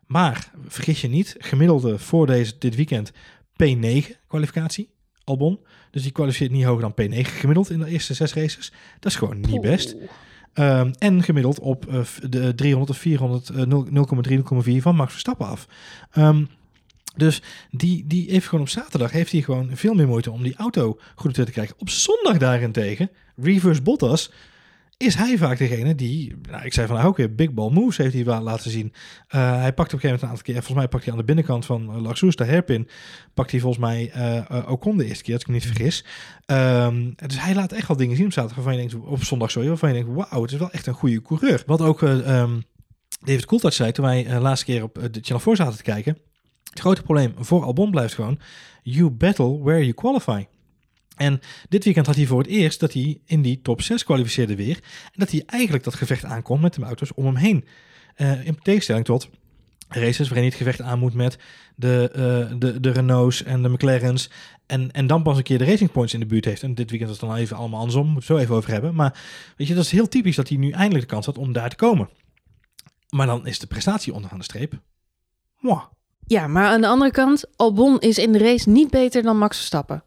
Maar 0.06 0.50
vergis 0.66 1.00
je 1.00 1.08
niet, 1.08 1.36
gemiddelde 1.38 1.98
voor 1.98 2.26
deze, 2.26 2.52
dit 2.58 2.74
weekend 2.74 3.12
P9 3.62 4.26
kwalificatie, 4.26 4.90
Albon. 5.24 5.60
Dus 5.90 6.02
die 6.02 6.12
kwalificeert 6.12 6.50
niet 6.50 6.64
hoger 6.64 6.92
dan 6.92 6.92
P9 6.92 7.20
gemiddeld 7.20 7.70
in 7.70 7.78
de 7.78 7.86
eerste 7.86 8.14
zes 8.14 8.34
races. 8.34 8.72
Dat 9.00 9.12
is 9.12 9.18
gewoon 9.18 9.40
niet 9.40 9.60
best. 9.60 9.94
Oeh. 9.94 10.10
Ehm, 10.56 10.92
en 10.98 11.22
gemiddeld 11.22 11.60
op 11.60 11.86
eh, 11.86 12.00
de 12.28 12.54
300 12.54 12.90
of 12.90 12.98
400, 12.98 13.48
eh, 13.48 13.64
0 13.64 13.86
0,3, 13.90 14.36
0,4 14.36 14.82
van 14.82 14.96
Max 14.96 15.10
Verstappen 15.10 15.46
af. 15.46 15.66
Ehm, 16.10 16.44
dus 17.16 17.42
die, 17.70 18.06
die 18.06 18.30
heeft 18.30 18.46
gewoon 18.46 18.64
op 18.64 18.70
zaterdag 18.70 19.10
heeft 19.10 19.32
hij 19.32 19.42
gewoon 19.42 19.70
veel 19.72 19.94
meer 19.94 20.06
moeite 20.06 20.30
om 20.30 20.42
die 20.42 20.56
auto 20.56 20.98
goed 21.14 21.34
te 21.34 21.44
krijgen. 21.44 21.76
Op 21.78 21.90
zondag 21.90 22.38
daarentegen, 22.38 23.10
reverse 23.36 23.82
Bottas, 23.82 24.30
is 24.96 25.14
hij 25.14 25.38
vaak 25.38 25.58
degene 25.58 25.94
die, 25.94 26.36
nou, 26.50 26.64
ik 26.64 26.72
zei 26.72 26.86
vandaag 26.86 27.06
ook 27.06 27.16
weer, 27.16 27.34
big 27.34 27.52
ball 27.52 27.70
moves 27.70 27.96
heeft 27.96 28.14
hij 28.14 28.24
wel 28.24 28.40
laten 28.40 28.70
zien. 28.70 28.92
Eh, 29.28 29.60
hij 29.60 29.72
pakt 29.72 29.94
op 29.94 29.94
een 29.94 30.00
gegeven 30.00 30.08
moment 30.08 30.22
een 30.22 30.28
aantal 30.28 30.44
keer, 30.44 30.54
volgens 30.54 30.76
mij 30.76 30.88
pakt 30.88 31.04
hij 31.04 31.12
aan 31.12 31.18
de 31.18 31.24
binnenkant 31.24 31.66
van 31.66 31.96
uh, 31.96 32.02
Lars 32.02 32.20
de 32.20 32.44
hairpin, 32.44 32.88
pakt 33.34 33.50
hij 33.50 33.60
volgens 33.60 33.84
mij 33.84 34.10
eh 34.10 34.42
uh, 34.52 34.70
Ocon 34.70 34.96
de 34.96 35.04
eerste 35.04 35.24
keer, 35.24 35.32
als 35.32 35.42
ik 35.42 35.48
me 35.48 35.54
niet 35.54 35.66
vergis. 35.66 36.04
Um, 36.46 37.14
dus 37.26 37.40
hij 37.40 37.54
laat 37.54 37.72
echt 37.72 37.88
wel 37.88 37.96
dingen 37.96 38.16
zien 38.16 38.26
op 38.26 38.32
zaterdag, 38.32 38.64
waarvan 38.64 38.82
je 38.82 38.88
denkt, 38.88 39.06
op 39.06 39.24
zondag 39.24 39.50
sorry, 39.50 39.68
waarvan 39.68 39.88
je 39.88 39.94
denkt, 39.94 40.10
wauw, 40.14 40.42
het 40.42 40.52
is 40.52 40.58
wel 40.58 40.70
echt 40.70 40.86
een 40.86 40.94
goede 40.94 41.22
coureur. 41.22 41.62
Wat 41.66 41.80
ook 41.80 42.02
uh, 42.02 42.40
um, 42.40 42.64
David 43.20 43.46
Coulthard 43.46 43.74
zei 43.74 43.92
toen 43.92 44.04
wij 44.04 44.26
uh, 44.26 44.40
laatste 44.40 44.64
keer 44.64 44.82
op 44.82 44.94
de 44.94 45.20
Channel 45.20 45.40
4 45.40 45.56
zaten 45.56 45.76
te 45.76 45.82
kijken. 45.82 46.18
Het 46.70 46.80
grote 46.80 47.02
probleem 47.02 47.34
voor 47.38 47.64
Albon 47.64 47.90
blijft 47.90 48.14
gewoon, 48.14 48.38
you 48.82 49.10
battle 49.10 49.58
where 49.58 49.80
you 49.80 49.92
qualify. 49.92 50.44
En 51.16 51.40
dit 51.68 51.84
weekend 51.84 52.06
had 52.06 52.16
hij 52.16 52.26
voor 52.26 52.38
het 52.38 52.46
eerst 52.46 52.80
dat 52.80 52.92
hij 52.92 53.20
in 53.24 53.42
die 53.42 53.60
top 53.62 53.82
6 53.82 54.04
kwalificeerde 54.04 54.56
weer. 54.56 54.76
En 55.04 55.12
dat 55.14 55.30
hij 55.30 55.42
eigenlijk 55.46 55.84
dat 55.84 55.94
gevecht 55.94 56.24
aankomt 56.24 56.60
met 56.60 56.74
de 56.74 56.82
auto's 56.82 57.14
om 57.14 57.24
hem 57.24 57.36
heen. 57.36 57.64
Uh, 58.16 58.46
in 58.46 58.58
tegenstelling 58.62 59.04
tot 59.04 59.28
races 59.88 60.28
waarin 60.28 60.36
hij 60.36 60.44
het 60.46 60.54
gevecht 60.54 60.80
aan 60.80 60.98
moet 60.98 61.14
met 61.14 61.38
de, 61.76 62.10
uh, 62.12 62.58
de, 62.58 62.80
de 62.80 62.90
Renaults 62.90 63.42
en 63.42 63.62
de 63.62 63.68
McLaren's. 63.68 64.30
En, 64.66 64.90
en 64.92 65.06
dan 65.06 65.22
pas 65.22 65.36
een 65.36 65.42
keer 65.42 65.58
de 65.58 65.64
Racing 65.64 65.92
Points 65.92 66.14
in 66.14 66.20
de 66.20 66.26
buurt 66.26 66.44
heeft. 66.44 66.62
En 66.62 66.74
dit 66.74 66.90
weekend 66.90 67.10
is 67.10 67.20
het 67.20 67.28
dan 67.28 67.38
even 67.38 67.56
allemaal 67.56 67.78
andersom. 67.78 68.06
Moeten 68.06 68.28
we 68.28 68.34
het 68.34 68.36
zo 68.36 68.44
even 68.44 68.54
over 68.54 68.72
hebben. 68.72 68.94
Maar 68.94 69.20
weet 69.56 69.68
je, 69.68 69.74
dat 69.74 69.84
is 69.84 69.90
heel 69.90 70.08
typisch 70.08 70.36
dat 70.36 70.48
hij 70.48 70.58
nu 70.58 70.70
eindelijk 70.70 71.00
de 71.00 71.14
kans 71.14 71.26
had 71.26 71.38
om 71.38 71.52
daar 71.52 71.68
te 71.68 71.76
komen. 71.76 72.08
Maar 73.08 73.26
dan 73.26 73.46
is 73.46 73.58
de 73.58 73.66
prestatie 73.66 74.14
onderaan 74.14 74.38
de 74.38 74.44
streep. 74.44 74.80
Mwah. 75.58 75.82
Ja, 76.26 76.46
maar 76.46 76.66
aan 76.66 76.80
de 76.80 76.86
andere 76.86 77.10
kant, 77.10 77.44
Albon 77.56 78.00
is 78.00 78.18
in 78.18 78.32
de 78.32 78.38
race 78.38 78.70
niet 78.70 78.90
beter 78.90 79.22
dan 79.22 79.38
Max 79.38 79.56
Verstappen. 79.56 80.04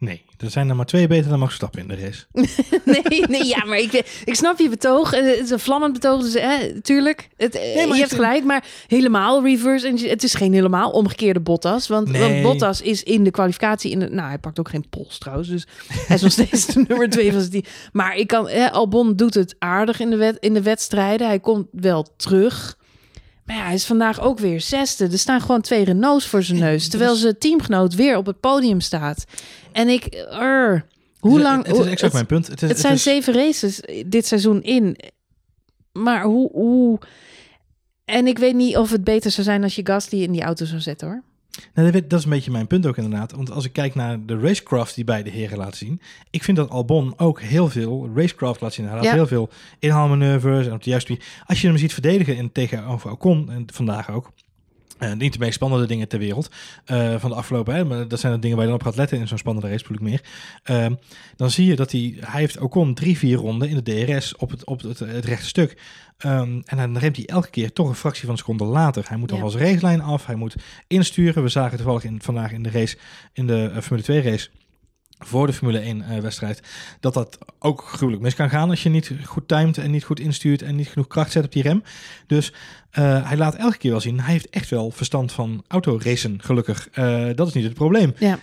Nee, 0.00 0.22
er 0.38 0.50
zijn 0.50 0.68
er 0.68 0.76
maar 0.76 0.86
twee 0.86 1.06
beter 1.06 1.30
dan 1.30 1.38
Max 1.38 1.56
Verstappen 1.56 1.80
in 1.80 1.88
de 1.88 2.04
race. 2.04 2.24
nee, 3.10 3.26
nee, 3.28 3.44
ja, 3.44 3.64
maar 3.64 3.78
ik, 3.78 3.92
ik 4.24 4.34
snap 4.34 4.58
je 4.58 4.68
betoog. 4.68 5.10
Het 5.10 5.24
is 5.24 5.50
een 5.50 5.58
vlammend 5.58 5.92
betoog, 5.92 6.22
dus 6.22 6.32
hè, 6.32 6.80
tuurlijk. 6.80 7.28
Het, 7.36 7.52
nee, 7.52 7.86
je 7.86 7.94
hebt 7.94 8.14
gelijk, 8.14 8.44
maar 8.44 8.64
helemaal 8.86 9.42
reverse. 9.42 10.08
Het 10.08 10.22
is 10.22 10.34
geen 10.34 10.52
helemaal 10.52 10.90
omgekeerde 10.90 11.40
Bottas. 11.40 11.88
Want, 11.88 12.08
nee. 12.08 12.20
want 12.20 12.42
Bottas 12.42 12.80
is 12.80 13.02
in 13.02 13.24
de 13.24 13.30
kwalificatie... 13.30 13.90
In 13.90 13.98
de, 13.98 14.08
nou, 14.08 14.28
hij 14.28 14.38
pakt 14.38 14.58
ook 14.58 14.68
geen 14.68 14.88
pols 14.88 15.18
trouwens, 15.18 15.48
dus 15.48 15.66
hij 16.06 16.16
is 16.16 16.22
nog 16.22 16.32
steeds 16.32 16.66
de 16.66 16.84
nummer 16.88 17.10
twee 17.10 17.32
van 17.32 17.40
zijn 17.40 17.52
team. 17.52 17.64
Maar 17.92 18.16
ik 18.16 18.26
kan, 18.26 18.48
hè, 18.48 18.70
Albon 18.70 19.16
doet 19.16 19.34
het 19.34 19.54
aardig 19.58 20.00
in 20.00 20.10
de, 20.10 20.16
wet, 20.16 20.36
in 20.38 20.54
de 20.54 20.62
wedstrijden. 20.62 21.26
Hij 21.26 21.40
komt 21.40 21.66
wel 21.72 22.06
terug... 22.16 22.78
Maar 23.50 23.58
ja, 23.58 23.64
hij 23.64 23.74
is 23.74 23.86
vandaag 23.86 24.20
ook 24.20 24.38
weer 24.38 24.60
zesde. 24.60 25.08
Er 25.08 25.18
staan 25.18 25.40
gewoon 25.40 25.60
twee 25.60 25.84
Renaults 25.84 26.26
voor 26.26 26.42
zijn 26.42 26.58
neus. 26.58 26.88
Terwijl 26.90 27.14
zijn 27.14 27.38
teamgenoot 27.38 27.94
weer 27.94 28.16
op 28.16 28.26
het 28.26 28.40
podium 28.40 28.80
staat. 28.80 29.24
En 29.72 29.88
ik... 29.88 30.26
Hoe 31.18 31.40
lang... 31.40 31.66
Het 31.66 31.76
is 31.76 31.86
exact 31.86 32.00
het, 32.00 32.12
mijn 32.12 32.26
punt. 32.26 32.46
Het, 32.46 32.62
is, 32.62 32.68
het 32.68 32.78
zijn 32.78 32.92
het 32.92 33.06
is... 33.06 33.12
zeven 33.12 33.34
races 33.34 33.80
dit 34.06 34.26
seizoen 34.26 34.62
in. 34.62 34.96
Maar 35.92 36.22
hoe, 36.22 36.50
hoe... 36.52 36.98
En 38.04 38.26
ik 38.26 38.38
weet 38.38 38.54
niet 38.54 38.76
of 38.76 38.90
het 38.90 39.04
beter 39.04 39.30
zou 39.30 39.46
zijn 39.46 39.62
als 39.62 39.74
je 39.74 39.86
Gasly 39.86 40.22
in 40.22 40.32
die 40.32 40.42
auto 40.42 40.64
zou 40.64 40.80
zetten, 40.80 41.08
hoor. 41.08 41.22
Nou, 41.74 41.90
dat 41.90 42.18
is 42.18 42.24
een 42.24 42.30
beetje 42.30 42.50
mijn 42.50 42.66
punt 42.66 42.86
ook 42.86 42.96
inderdaad. 42.96 43.32
Want 43.32 43.50
als 43.50 43.64
ik 43.64 43.72
kijk 43.72 43.94
naar 43.94 44.26
de 44.26 44.38
racecraft 44.38 44.94
die 44.94 45.04
beide 45.04 45.30
heren 45.30 45.58
laten 45.58 45.76
zien. 45.76 46.00
Ik 46.30 46.42
vind 46.44 46.56
dat 46.56 46.70
Albon 46.70 47.14
ook 47.16 47.40
heel 47.40 47.68
veel 47.68 48.10
racecraft 48.14 48.60
laat 48.60 48.72
zien. 48.72 48.86
Hij 48.86 48.94
laat 48.94 49.04
ja. 49.04 49.12
heel 49.12 49.26
veel 49.26 49.50
inhaalmanoeuvres 49.78 50.66
en 50.66 50.72
op 50.72 50.82
de 50.82 50.90
juiste 50.90 51.18
Als 51.46 51.60
je 51.60 51.66
hem 51.66 51.76
ziet 51.76 51.92
verdedigen 51.92 52.36
in, 52.36 52.52
tegenover 52.52 53.10
Ocon, 53.10 53.50
en 53.50 53.64
vandaag 53.72 54.10
ook. 54.10 54.32
Uh, 55.00 55.12
niet 55.12 55.32
de 55.32 55.38
meest 55.38 55.54
spannende 55.54 55.86
dingen 55.86 56.08
ter 56.08 56.18
wereld 56.18 56.50
uh, 56.86 57.14
van 57.18 57.30
de 57.30 57.36
afgelopen, 57.36 57.74
hè, 57.74 57.84
maar 57.84 58.08
dat 58.08 58.20
zijn 58.20 58.32
de 58.32 58.38
dingen 58.38 58.56
waar 58.56 58.66
je 58.66 58.70
dan 58.70 58.80
op 58.80 58.86
gaat 58.86 58.96
letten 58.96 59.18
in 59.18 59.28
zo'n 59.28 59.38
spannende 59.38 59.68
race, 59.68 59.82
bedoel 59.82 60.06
ik 60.06 60.10
meer. 60.10 60.22
Uh, 60.70 60.96
dan 61.36 61.50
zie 61.50 61.66
je 61.66 61.76
dat 61.76 61.92
hij, 61.92 62.16
hij 62.20 62.40
heeft 62.40 62.58
Ocon 62.58 62.94
drie, 62.94 63.18
vier 63.18 63.36
ronden 63.36 63.68
in 63.68 63.80
de 63.82 64.04
DRS 64.04 64.36
op 64.36 64.50
het, 64.50 64.64
op 64.64 64.82
het, 64.82 64.98
het 64.98 65.24
rechte 65.24 65.46
stuk. 65.46 65.76
Um, 66.26 66.62
en 66.64 66.76
dan 66.76 66.98
remt 66.98 67.16
hij 67.16 67.26
elke 67.26 67.50
keer 67.50 67.72
toch 67.72 67.88
een 67.88 67.94
fractie 67.94 68.22
van 68.22 68.30
een 68.30 68.38
seconde 68.38 68.64
later. 68.64 69.04
Hij 69.08 69.16
moet 69.16 69.28
dan 69.28 69.38
ja. 69.38 69.44
als 69.44 69.54
racelijn 69.54 70.00
af, 70.00 70.26
hij 70.26 70.34
moet 70.34 70.54
insturen. 70.86 71.42
We 71.42 71.48
zagen 71.48 71.76
toevallig 71.76 72.04
in, 72.04 72.22
vandaag 72.22 72.52
in 72.52 72.62
de 72.62 72.70
race, 72.70 72.96
in 73.32 73.46
de 73.46 73.70
uh, 73.74 73.80
Formule 73.80 74.02
2 74.02 74.22
race, 74.22 74.48
voor 75.24 75.46
de 75.46 75.52
Formule 75.52 75.78
1 75.78 75.98
uh, 75.98 76.18
wedstrijd, 76.18 76.62
dat 77.00 77.14
dat 77.14 77.38
ook 77.58 77.82
gruwelijk 77.82 78.22
mis 78.22 78.34
kan 78.34 78.50
gaan 78.50 78.70
als 78.70 78.82
je 78.82 78.88
niet 78.88 79.12
goed 79.24 79.48
timed 79.48 79.78
en 79.78 79.90
niet 79.90 80.04
goed 80.04 80.20
instuurt 80.20 80.62
en 80.62 80.76
niet 80.76 80.88
genoeg 80.88 81.06
kracht 81.06 81.32
zet 81.32 81.44
op 81.44 81.52
die 81.52 81.62
rem. 81.62 81.82
Dus 82.26 82.52
uh, 82.98 83.28
hij 83.28 83.36
laat 83.36 83.54
elke 83.54 83.76
keer 83.76 83.90
wel 83.90 84.00
zien, 84.00 84.20
hij 84.20 84.32
heeft 84.32 84.50
echt 84.50 84.70
wel 84.70 84.90
verstand 84.90 85.32
van 85.32 85.64
autoracen, 85.68 86.42
gelukkig. 86.42 86.88
Uh, 86.94 87.28
dat 87.34 87.46
is 87.46 87.52
niet 87.52 87.64
het 87.64 87.74
probleem. 87.74 88.14
Ja. 88.18 88.38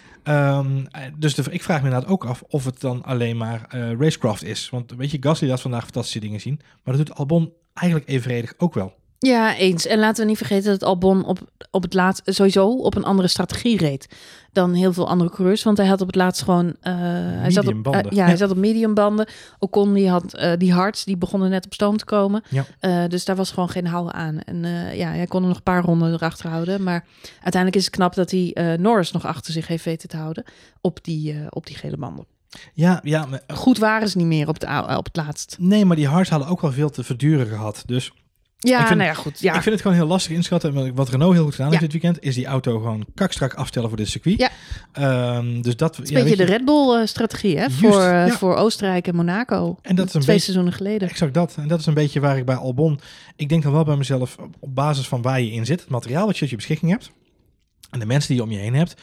Um, 0.59 0.87
dus 1.17 1.35
de, 1.35 1.43
ik 1.49 1.63
vraag 1.63 1.79
me 1.79 1.85
inderdaad 1.85 2.09
ook 2.09 2.25
af 2.25 2.43
of 2.47 2.65
het 2.65 2.81
dan 2.81 3.03
alleen 3.03 3.37
maar 3.37 3.69
uh, 3.75 3.91
racecraft 3.99 4.43
is. 4.43 4.69
Want 4.69 4.93
weet 4.97 5.11
je, 5.11 5.17
Gasly 5.19 5.47
laat 5.47 5.61
vandaag 5.61 5.83
fantastische 5.83 6.19
dingen 6.19 6.41
zien, 6.41 6.59
maar 6.83 6.97
dat 6.97 7.05
doet 7.05 7.17
Albon 7.17 7.53
eigenlijk 7.73 8.09
evenredig 8.09 8.53
ook 8.57 8.73
wel. 8.73 8.96
Ja, 9.19 9.55
eens. 9.55 9.85
En 9.85 9.99
laten 9.99 10.23
we 10.23 10.29
niet 10.29 10.37
vergeten 10.37 10.71
dat 10.71 10.83
Albon 10.83 11.25
op, 11.25 11.39
op 11.71 11.83
het 11.83 11.93
laatst 11.93 12.21
sowieso 12.25 12.69
op 12.69 12.95
een 12.95 13.03
andere 13.03 13.27
strategie 13.27 13.77
reed 13.77 14.07
dan 14.51 14.73
heel 14.73 14.93
veel 14.93 15.09
andere 15.09 15.29
coureurs. 15.29 15.63
Want 15.63 15.77
hij 15.77 15.87
had 15.87 16.01
op 16.01 16.07
het 16.07 16.15
laatst 16.15 16.41
gewoon... 16.41 16.65
Uh, 16.65 16.73
hij, 16.83 17.51
zat 17.51 17.67
op, 17.67 17.87
uh, 17.87 17.99
ja, 18.09 18.25
hij 18.25 18.37
zat 18.37 18.51
op 18.51 18.57
medium 18.57 18.93
banden. 18.93 19.27
Ocon 19.59 19.93
die 19.93 20.09
had 20.09 20.39
uh, 20.39 20.51
die 20.57 20.73
hards, 20.73 21.03
die 21.03 21.17
begonnen 21.17 21.49
net 21.49 21.65
op 21.65 21.73
stoom 21.73 21.97
te 21.97 22.05
komen. 22.05 22.43
Ja. 22.49 23.07
dus 23.07 23.25
daar 23.25 23.35
was 23.35 23.51
gewoon 23.51 23.69
geen 23.69 23.87
houden 23.87 24.13
aan. 24.13 24.39
En 24.39 24.63
ja, 24.95 25.09
hij 25.09 25.25
kon 25.27 25.41
er 25.41 25.47
nog 25.47 25.57
een 25.57 25.63
paar 25.63 25.83
ronden 25.83 26.13
erachter 26.13 26.49
houden. 26.49 26.83
Maar 26.83 27.05
uiteindelijk 27.31 27.75
is 27.75 27.85
het 27.85 27.95
knap 27.95 28.15
dat 28.15 28.31
hij 28.31 28.77
Norris 28.79 29.11
nog 29.11 29.25
achter 29.25 29.53
zich 29.53 29.67
heeft 29.67 29.85
weten 29.85 30.09
te 30.09 30.17
houden 30.17 30.43
op 30.81 30.99
die, 31.03 31.35
op 31.49 31.65
die 31.65 31.75
gele 31.75 31.97
banden. 31.97 32.25
Ja, 32.73 32.99
ja. 33.03 33.25
Maar, 33.25 33.41
Goed 33.47 33.77
waren 33.77 34.09
ze 34.09 34.17
niet 34.17 34.27
meer 34.27 34.47
op, 34.47 34.59
de, 34.59 34.95
op 34.97 35.05
het 35.05 35.15
laatst. 35.15 35.55
Nee, 35.59 35.85
maar 35.85 35.95
die 35.95 36.07
hards 36.07 36.29
hadden 36.29 36.47
ook 36.47 36.61
wel 36.61 36.71
veel 36.71 36.89
te 36.89 37.03
verduren 37.03 37.47
gehad. 37.47 37.83
Dus 37.85 38.11
ja, 38.59 38.79
ik 38.79 38.85
vind, 38.85 38.99
nou 38.99 39.09
ja, 39.09 39.15
goed. 39.15 39.39
Ja. 39.39 39.55
Ik 39.55 39.61
vind 39.61 39.73
het 39.73 39.81
gewoon 39.81 39.97
heel 39.97 40.07
lastig 40.07 40.31
inschatten. 40.31 40.95
Wat 40.95 41.09
Renault 41.09 41.33
heel 41.33 41.43
goed 41.43 41.55
gedaan 41.55 41.69
heeft 41.69 41.81
ja. 41.81 41.87
dit 41.87 42.01
weekend, 42.01 42.23
is 42.23 42.35
die 42.35 42.45
auto 42.45 42.77
gewoon 42.77 43.05
kakstrak 43.15 43.53
afstellen 43.53 43.87
voor 43.89 43.97
dit 43.97 44.07
circuit. 44.07 44.49
Ja. 44.93 45.37
Um, 45.37 45.61
dus 45.61 45.75
dat, 45.75 45.99
is 46.01 46.09
een 46.09 46.23
beetje 46.23 46.35
de 46.35 46.43
Red 46.43 46.65
Bull-strategie, 46.65 47.57
hè? 47.57 47.65
Just, 47.65 47.77
voor, 47.79 48.01
uh, 48.01 48.31
voor 48.31 48.55
Oostenrijk 48.55 49.07
en 49.07 49.15
Monaco. 49.15 49.77
En 49.81 49.95
dat 49.95 50.07
is 50.07 50.13
een 50.13 50.21
twee 50.21 50.39
seizoenen 50.39 50.73
geleden. 50.73 51.09
Exact 51.09 51.33
dat. 51.33 51.55
En 51.57 51.67
dat 51.67 51.79
is 51.79 51.85
een 51.85 51.93
beetje 51.93 52.19
waar 52.19 52.37
ik 52.37 52.45
bij 52.45 52.55
Albon. 52.55 52.99
Ik 53.35 53.49
denk 53.49 53.63
dan 53.63 53.71
wel 53.71 53.83
bij 53.83 53.95
mezelf, 53.95 54.35
op 54.59 54.75
basis 54.75 55.07
van 55.07 55.21
waar 55.21 55.41
je 55.41 55.51
in 55.51 55.65
zit, 55.65 55.79
het 55.79 55.89
materiaal 55.89 56.25
wat 56.25 56.33
je 56.33 56.41
tot 56.41 56.49
je 56.49 56.55
beschikking 56.55 56.91
hebt. 56.91 57.11
En 57.91 57.99
de 57.99 58.05
mensen 58.05 58.27
die 58.27 58.37
je 58.37 58.43
om 58.43 58.51
je 58.51 58.57
heen 58.57 58.75
hebt. 58.75 59.01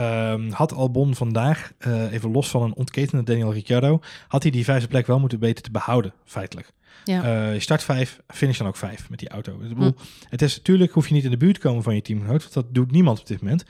Um, 0.00 0.50
had 0.50 0.72
Albon 0.72 1.14
vandaag, 1.14 1.72
uh, 1.86 2.12
even 2.12 2.30
los 2.30 2.48
van 2.48 2.62
een 2.62 2.74
ontketende 2.74 3.24
Daniel 3.24 3.52
Ricciardo, 3.52 4.00
had 4.28 4.42
hij 4.42 4.50
die 4.50 4.64
vijfde 4.64 4.88
plek 4.88 5.06
wel 5.06 5.18
moeten 5.18 5.38
weten 5.38 5.62
te 5.62 5.70
behouden, 5.70 6.12
feitelijk. 6.24 6.72
Ja. 7.06 7.24
Uh, 7.24 7.54
je 7.54 7.60
start 7.60 7.82
vijf, 7.82 8.20
finish 8.28 8.58
dan 8.58 8.66
ook 8.66 8.76
vijf 8.76 9.10
met 9.10 9.18
die 9.18 9.28
auto. 9.28 9.56
Bedoel, 9.56 9.94
hm. 9.96 10.04
Het 10.28 10.42
is 10.42 10.56
natuurlijk, 10.56 10.92
hoef 10.92 11.08
je 11.08 11.14
niet 11.14 11.24
in 11.24 11.30
de 11.30 11.36
buurt 11.36 11.54
te 11.54 11.60
komen 11.60 11.82
van 11.82 11.94
je 11.94 12.02
teamgenoot, 12.02 12.42
want 12.42 12.54
dat 12.54 12.74
doet 12.74 12.90
niemand 12.90 13.20
op 13.20 13.26
dit 13.26 13.42
moment. 13.42 13.64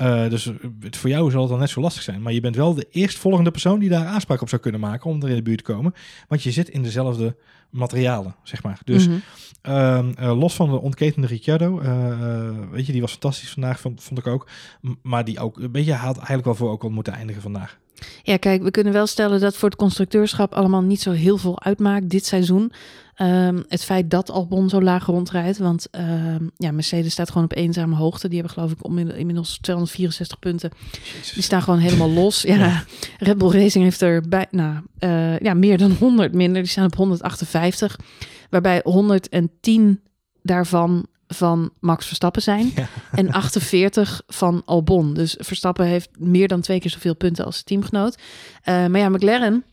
Uh, 0.00 0.28
dus 0.28 0.50
het, 0.80 0.96
voor 0.96 1.10
jou 1.10 1.30
zal 1.30 1.40
het 1.40 1.50
dan 1.50 1.58
net 1.58 1.70
zo 1.70 1.80
lastig 1.80 2.02
zijn. 2.02 2.22
Maar 2.22 2.32
je 2.32 2.40
bent 2.40 2.56
wel 2.56 2.74
de 2.74 2.86
eerstvolgende 2.90 3.50
persoon 3.50 3.78
die 3.78 3.88
daar 3.88 4.06
aanspraak 4.06 4.40
op 4.40 4.48
zou 4.48 4.62
kunnen 4.62 4.80
maken 4.80 5.10
om 5.10 5.22
er 5.22 5.28
in 5.28 5.34
de 5.34 5.42
buurt 5.42 5.64
te 5.64 5.72
komen. 5.72 5.94
Want 6.28 6.42
je 6.42 6.50
zit 6.50 6.68
in 6.68 6.82
dezelfde 6.82 7.36
materialen, 7.70 8.34
zeg 8.42 8.62
maar. 8.62 8.80
Dus 8.84 9.06
Mhm. 9.06 9.14
mm 9.14 9.22
-hmm. 9.62 10.14
uh, 10.20 10.38
los 10.38 10.54
van 10.54 10.70
de 10.70 10.80
ontketende 10.80 11.26
Ricciardo, 11.26 11.80
weet 12.70 12.86
je, 12.86 12.92
die 12.92 13.00
was 13.00 13.10
fantastisch 13.10 13.50
vandaag, 13.50 13.80
vond, 13.80 14.02
vond 14.02 14.18
ik 14.18 14.26
ook. 14.26 14.48
M 14.80 14.92
maar 15.02 15.24
die 15.24 15.40
ook, 15.40 15.58
weet 15.72 15.84
je, 15.84 15.92
had 15.92 16.16
eigenlijk 16.16 16.44
wel 16.44 16.54
voor 16.54 16.70
ook 16.70 16.82
al 16.82 16.90
moeten 16.90 17.12
eindigen 17.12 17.42
vandaag. 17.42 17.78
Ja, 18.22 18.36
kijk, 18.36 18.62
we 18.62 18.70
kunnen 18.70 18.92
wel 18.92 19.06
stellen 19.06 19.40
dat 19.40 19.56
voor 19.56 19.68
het 19.68 19.78
constructeurschap 19.78 20.54
allemaal 20.54 20.82
niet 20.82 21.00
zo 21.00 21.10
heel 21.10 21.38
veel 21.38 21.62
uitmaakt 21.62 22.08
dit 22.08 22.26
seizoen. 22.26 22.72
Um, 23.16 23.64
het 23.68 23.84
feit 23.84 24.10
dat 24.10 24.30
Albon 24.30 24.68
zo 24.68 24.82
laag 24.82 25.06
rondrijdt, 25.06 25.58
want 25.58 25.88
um, 25.90 26.50
ja, 26.56 26.72
Mercedes 26.72 27.12
staat 27.12 27.28
gewoon 27.28 27.44
op 27.44 27.56
eenzame 27.56 27.96
hoogte. 27.96 28.28
Die 28.28 28.38
hebben 28.38 28.54
geloof 28.54 28.72
ik 28.72 29.16
inmiddels 29.16 29.58
264 29.60 30.38
punten. 30.38 30.70
Jezus. 30.92 31.32
Die 31.32 31.42
staan 31.42 31.62
gewoon 31.62 31.78
helemaal 31.78 32.10
los. 32.10 32.42
Ja, 32.42 32.56
ja. 32.56 32.84
Red 33.18 33.38
Bull 33.38 33.50
Racing 33.50 33.84
heeft 33.84 34.00
er 34.00 34.28
bij, 34.28 34.46
nou, 34.50 34.74
uh, 35.00 35.38
ja, 35.38 35.54
meer 35.54 35.78
dan 35.78 35.90
100 35.90 36.34
minder. 36.34 36.62
Die 36.62 36.70
staan 36.70 36.84
op 36.84 36.96
158, 36.96 37.98
waarbij 38.50 38.80
110 38.84 40.00
daarvan 40.42 41.06
van 41.34 41.70
Max 41.80 42.06
Verstappen 42.06 42.42
zijn 42.42 42.72
ja. 42.74 42.88
en 43.12 43.32
48 43.32 44.22
van 44.26 44.62
Albon. 44.64 45.14
Dus 45.14 45.36
Verstappen 45.38 45.86
heeft 45.86 46.08
meer 46.18 46.48
dan 46.48 46.60
twee 46.60 46.80
keer 46.80 46.90
zoveel 46.90 47.16
punten 47.16 47.44
als 47.44 47.62
teamgenoot. 47.62 48.16
Uh, 48.16 48.86
maar 48.86 49.00
ja, 49.00 49.08
McLaren 49.08 49.64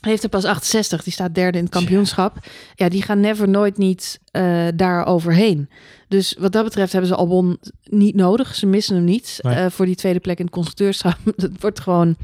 heeft 0.00 0.22
er 0.22 0.28
pas 0.28 0.44
68. 0.44 1.02
Die 1.02 1.12
staat 1.12 1.34
derde 1.34 1.58
in 1.58 1.64
het 1.64 1.72
kampioenschap. 1.72 2.34
Ja, 2.34 2.50
ja 2.74 2.88
die 2.88 3.02
gaan 3.02 3.20
never 3.20 3.48
nooit 3.48 3.78
niet 3.78 4.20
uh, 4.32 4.66
daar 4.74 5.06
overheen. 5.06 5.68
Dus 6.08 6.36
wat 6.38 6.52
dat 6.52 6.64
betreft 6.64 6.92
hebben 6.92 7.10
ze 7.10 7.16
Albon 7.16 7.58
niet 7.84 8.14
nodig. 8.14 8.54
Ze 8.54 8.66
missen 8.66 8.94
hem 8.94 9.04
niet 9.04 9.38
nee. 9.42 9.56
uh, 9.56 9.66
voor 9.70 9.86
die 9.86 9.96
tweede 9.96 10.20
plek 10.20 10.38
in 10.38 10.44
het 10.44 10.54
constructeurschap. 10.54 11.18
Het 11.36 11.60
wordt 11.60 11.80
gewoon 11.80 12.16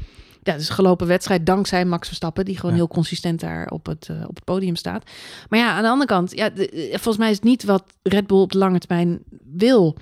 ja, 0.45 0.53
dus 0.57 0.69
gelopen 0.69 1.07
wedstrijd 1.07 1.45
dankzij 1.45 1.85
Max 1.85 2.07
Verstappen, 2.07 2.45
die 2.45 2.55
gewoon 2.55 2.71
Ja. 2.71 2.77
heel 2.77 2.87
consistent 2.87 3.39
daar 3.39 3.67
op 3.69 3.85
het, 3.85 4.07
eh, 4.09 4.23
op 4.27 4.35
het 4.35 4.43
podium 4.43 4.75
staat. 4.75 5.03
Maar 5.49 5.59
ja, 5.59 5.71
aan 5.75 5.83
de 5.83 5.89
andere 5.89 6.09
kant, 6.09 6.35
ja, 6.35 6.49
de- 6.49 6.69
eh, 6.69 6.89
volgens 6.89 7.17
mij 7.17 7.29
is 7.29 7.35
het 7.35 7.45
niet 7.45 7.63
wat 7.63 7.83
Red 8.03 8.27
Bull 8.27 8.37
op 8.39 8.51
de 8.51 8.57
lange 8.57 8.79
termijn 8.79 9.19
wil. 9.51 9.97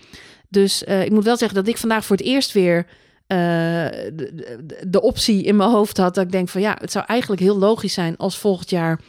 Dus 0.49 0.84
eh, 0.84 1.03
ik 1.03 1.11
moet 1.11 1.24
wel 1.24 1.38
zeggen 1.38 1.57
dat 1.57 1.68
ik 1.68 1.78
vandaag 1.78 2.05
voor 2.05 2.15
het 2.15 2.26
eerst 2.26 2.51
weer 2.51 2.86
de, 3.28 4.11
de, 4.13 4.84
de 4.88 5.01
optie 5.01 5.43
in 5.43 5.55
mijn 5.55 5.70
hoofd 5.70 5.97
had. 5.97 6.15
Dat 6.15 6.24
ik 6.24 6.32
denk 6.32 6.49
van 6.49 6.61
ja, 6.61 6.78
het 6.80 6.91
zou 6.91 7.05
eigenlijk 7.07 7.41
heel 7.41 7.57
logisch 7.57 7.93
zijn 7.93 8.18
als 8.18 8.38
volgend 8.38 8.70
jaar 8.70 8.99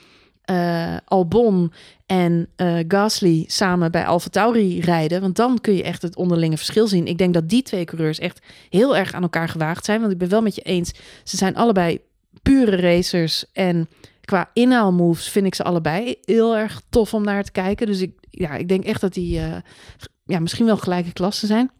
eh, 0.45 0.97
Albon 1.05 1.73
en 2.07 2.49
eh, 2.57 2.79
Gasly 2.89 3.45
samen 3.47 3.91
bij 3.91 4.07
Alfa 4.07 4.29
Tauri 4.29 4.81
rijden. 4.81 5.21
Want 5.21 5.37
dan 5.37 5.61
kun 5.61 5.75
je 5.75 5.83
echt 5.83 6.03
het 6.03 6.17
onderlinge 6.17 6.57
verschil 6.57 6.87
zien. 6.87 7.07
Ik 7.07 7.19
denk 7.19 7.35
dat 7.35 7.49
die 7.49 7.63
twee 7.63 7.85
coureurs 7.85 8.19
echt 8.19 8.41
heel 8.71 8.97
erg 8.97 9.13
aan 9.13 9.23
elkaar 9.23 9.49
gewaagd 9.49 9.85
zijn. 9.85 10.01
Want 10.01 10.13
ik 10.13 10.19
ben 10.19 10.29
wel 10.29 10.43
met 10.43 10.55
je 10.55 10.63
eens, 10.63 10.93
ze 11.25 11.37
zijn 11.37 11.57
allebei 11.57 12.01
pure 12.43 12.77
racers. 12.77 13.45
En 13.53 13.89
qua 14.21 14.51
inhaalmoves 14.53 15.29
vind 15.29 15.47
ik 15.47 15.55
ze 15.55 15.63
allebei 15.63 16.17
heel 16.25 16.57
erg 16.57 16.81
tof 16.89 17.15
om 17.15 17.25
naar 17.25 17.45
te 17.45 17.53
kijken. 17.53 17.87
Dus 17.87 18.01
ik, 18.01 18.13
ja, 18.31 18.55
ik 18.55 18.69
denk 18.69 18.85
echt 18.85 19.01
dat 19.01 19.15
die 19.15 19.39
eh, 19.39 19.57
ja, 20.25 20.39
misschien 20.39 20.67
wel 20.67 20.77
gelijke 20.77 21.13
klassen 21.13 21.49
zijn. 21.49 21.71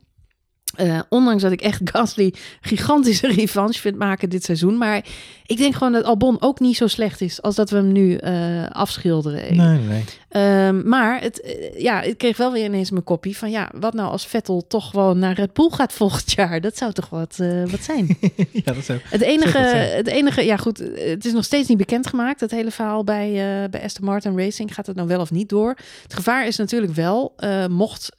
Eh, 0.77 1.01
ondanks 1.09 1.43
dat 1.43 1.53
ik 1.53 1.61
echt 1.61 1.81
Gasly 1.93 2.35
gigantische 2.61 3.27
revanche 3.27 3.81
vind 3.81 3.97
maken 3.97 4.31
dit 4.31 4.45
seizoen. 4.45 4.79
Maar 4.79 5.05
ik 5.47 5.57
denk 5.57 5.75
gewoon 5.75 5.93
dat 5.93 6.05
Albon 6.05 6.37
ook 6.41 6.61
niet 6.61 6.77
zo 6.77 6.87
slecht 6.87 7.21
is 7.21 7.43
als 7.43 7.55
dat 7.55 7.71
we 7.71 7.77
hem 7.77 7.93
nu 7.93 8.17
eh, 8.17 8.67
afschilderen. 8.67 9.57
Nee, 9.57 9.79
nee. 9.79 10.05
Ehm, 10.29 10.89
maar 10.89 11.21
het, 11.21 11.41
eh, 11.41 11.81
ja, 11.81 12.03
ik 12.03 12.19
kreeg 12.19 12.37
wel 12.37 12.53
weer 12.53 12.65
ineens 12.65 12.91
mijn 12.91 13.05
kopie 13.05 13.37
van 13.37 13.51
ja, 13.51 13.71
wat 13.79 13.95
nou 13.95 14.11
als 14.11 14.27
Vettel 14.27 14.67
toch 14.67 14.91
gewoon 14.91 15.19
naar 15.19 15.35
Red 15.35 15.53
Bull 15.53 15.71
gaat 15.71 15.93
volgend 15.93 16.33
jaar? 16.37 16.61
Dat 16.61 16.77
zou 16.77 16.93
toch 16.93 17.09
wat, 17.09 17.37
wat 17.71 17.83
zijn? 17.83 18.19
ja, 18.65 18.73
dat 18.73 18.85
zou... 18.85 18.99
Het 19.03 19.21
enige, 19.21 19.59
het 19.59 20.07
enige, 20.07 20.45
ja 20.45 20.57
goed, 20.57 20.79
het 20.95 21.25
is 21.25 21.33
nog 21.33 21.45
steeds 21.45 21.69
niet 21.69 21.79
bekendgemaakt. 21.79 22.41
Het 22.41 22.51
hele 22.51 22.71
verhaal 22.71 23.05
bij, 23.05 23.33
bij 23.71 23.83
Aston 23.83 24.05
Martin 24.05 24.39
Racing 24.39 24.75
gaat 24.75 24.87
het 24.87 24.97
nou 24.97 25.09
wel 25.09 25.21
of 25.21 25.31
niet 25.31 25.49
door. 25.49 25.77
Het 26.03 26.15
gevaar 26.15 26.47
is 26.47 26.57
natuurlijk 26.57 26.95
wel, 26.95 27.35
mocht 27.69 28.13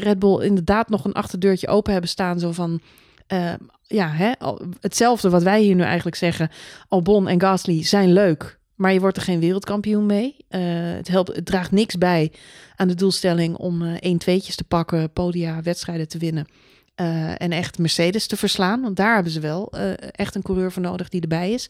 Red 0.00 0.18
Bull 0.18 0.44
inderdaad 0.44 0.88
nog 0.88 1.04
een 1.04 1.12
achterdeurtje 1.12 1.68
open 1.68 1.92
hebben 1.92 2.10
staan, 2.10 2.38
zo 2.38 2.52
van, 2.52 2.80
eh, 3.26 3.52
ja, 3.82 4.08
hè, 4.08 4.32
hetzelfde 4.80 5.30
wat 5.30 5.42
wij 5.42 5.60
hier 5.60 5.74
nu 5.74 5.82
eigenlijk 5.82 6.16
zeggen. 6.16 6.50
Albon 6.88 7.28
en 7.28 7.40
Gasly 7.40 7.84
zijn 7.84 8.12
leuk, 8.12 8.58
maar 8.74 8.92
je 8.92 9.00
wordt 9.00 9.16
er 9.16 9.22
geen 9.22 9.40
wereldkampioen 9.40 10.06
mee. 10.06 10.36
Eh, 10.48 10.60
het, 10.72 11.08
helpt, 11.08 11.36
het 11.36 11.46
draagt 11.46 11.70
niks 11.70 11.98
bij 11.98 12.32
aan 12.76 12.88
de 12.88 12.94
doelstelling 12.94 13.56
om 13.56 13.82
eh 13.82 13.96
1 14.00 14.18
tweetjes 14.18 14.56
te 14.56 14.64
pakken, 14.64 15.12
podia, 15.12 15.62
wedstrijden 15.62 16.08
te 16.08 16.18
winnen. 16.18 16.46
eh, 16.94 17.40
en 17.40 17.52
echt 17.52 17.78
Mercedes 17.78 18.26
te 18.26 18.36
verslaan. 18.36 18.80
Want 18.82 18.96
daar 18.96 19.14
hebben 19.14 19.32
ze 19.32 19.40
wel 19.40 19.70
eh, 19.70 19.90
echt 20.12 20.34
een 20.34 20.42
coureur 20.42 20.72
voor 20.72 20.82
nodig 20.82 21.08
die 21.08 21.20
erbij 21.20 21.52
is. 21.52 21.68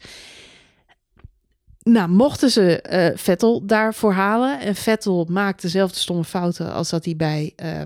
Nou, 1.91 2.09
mochten 2.09 2.49
ze 2.49 2.81
eh, 2.81 3.17
Vettel 3.17 3.65
daarvoor 3.65 4.13
halen. 4.13 4.59
En 4.59 4.75
Vettel 4.75 5.25
maakt 5.29 5.61
dezelfde 5.61 5.99
stomme 5.99 6.23
fouten 6.23 6.73
als 6.73 6.89
dat 6.89 7.05
hij 7.05 7.15
bij 7.15 7.53
eh, 7.55 7.81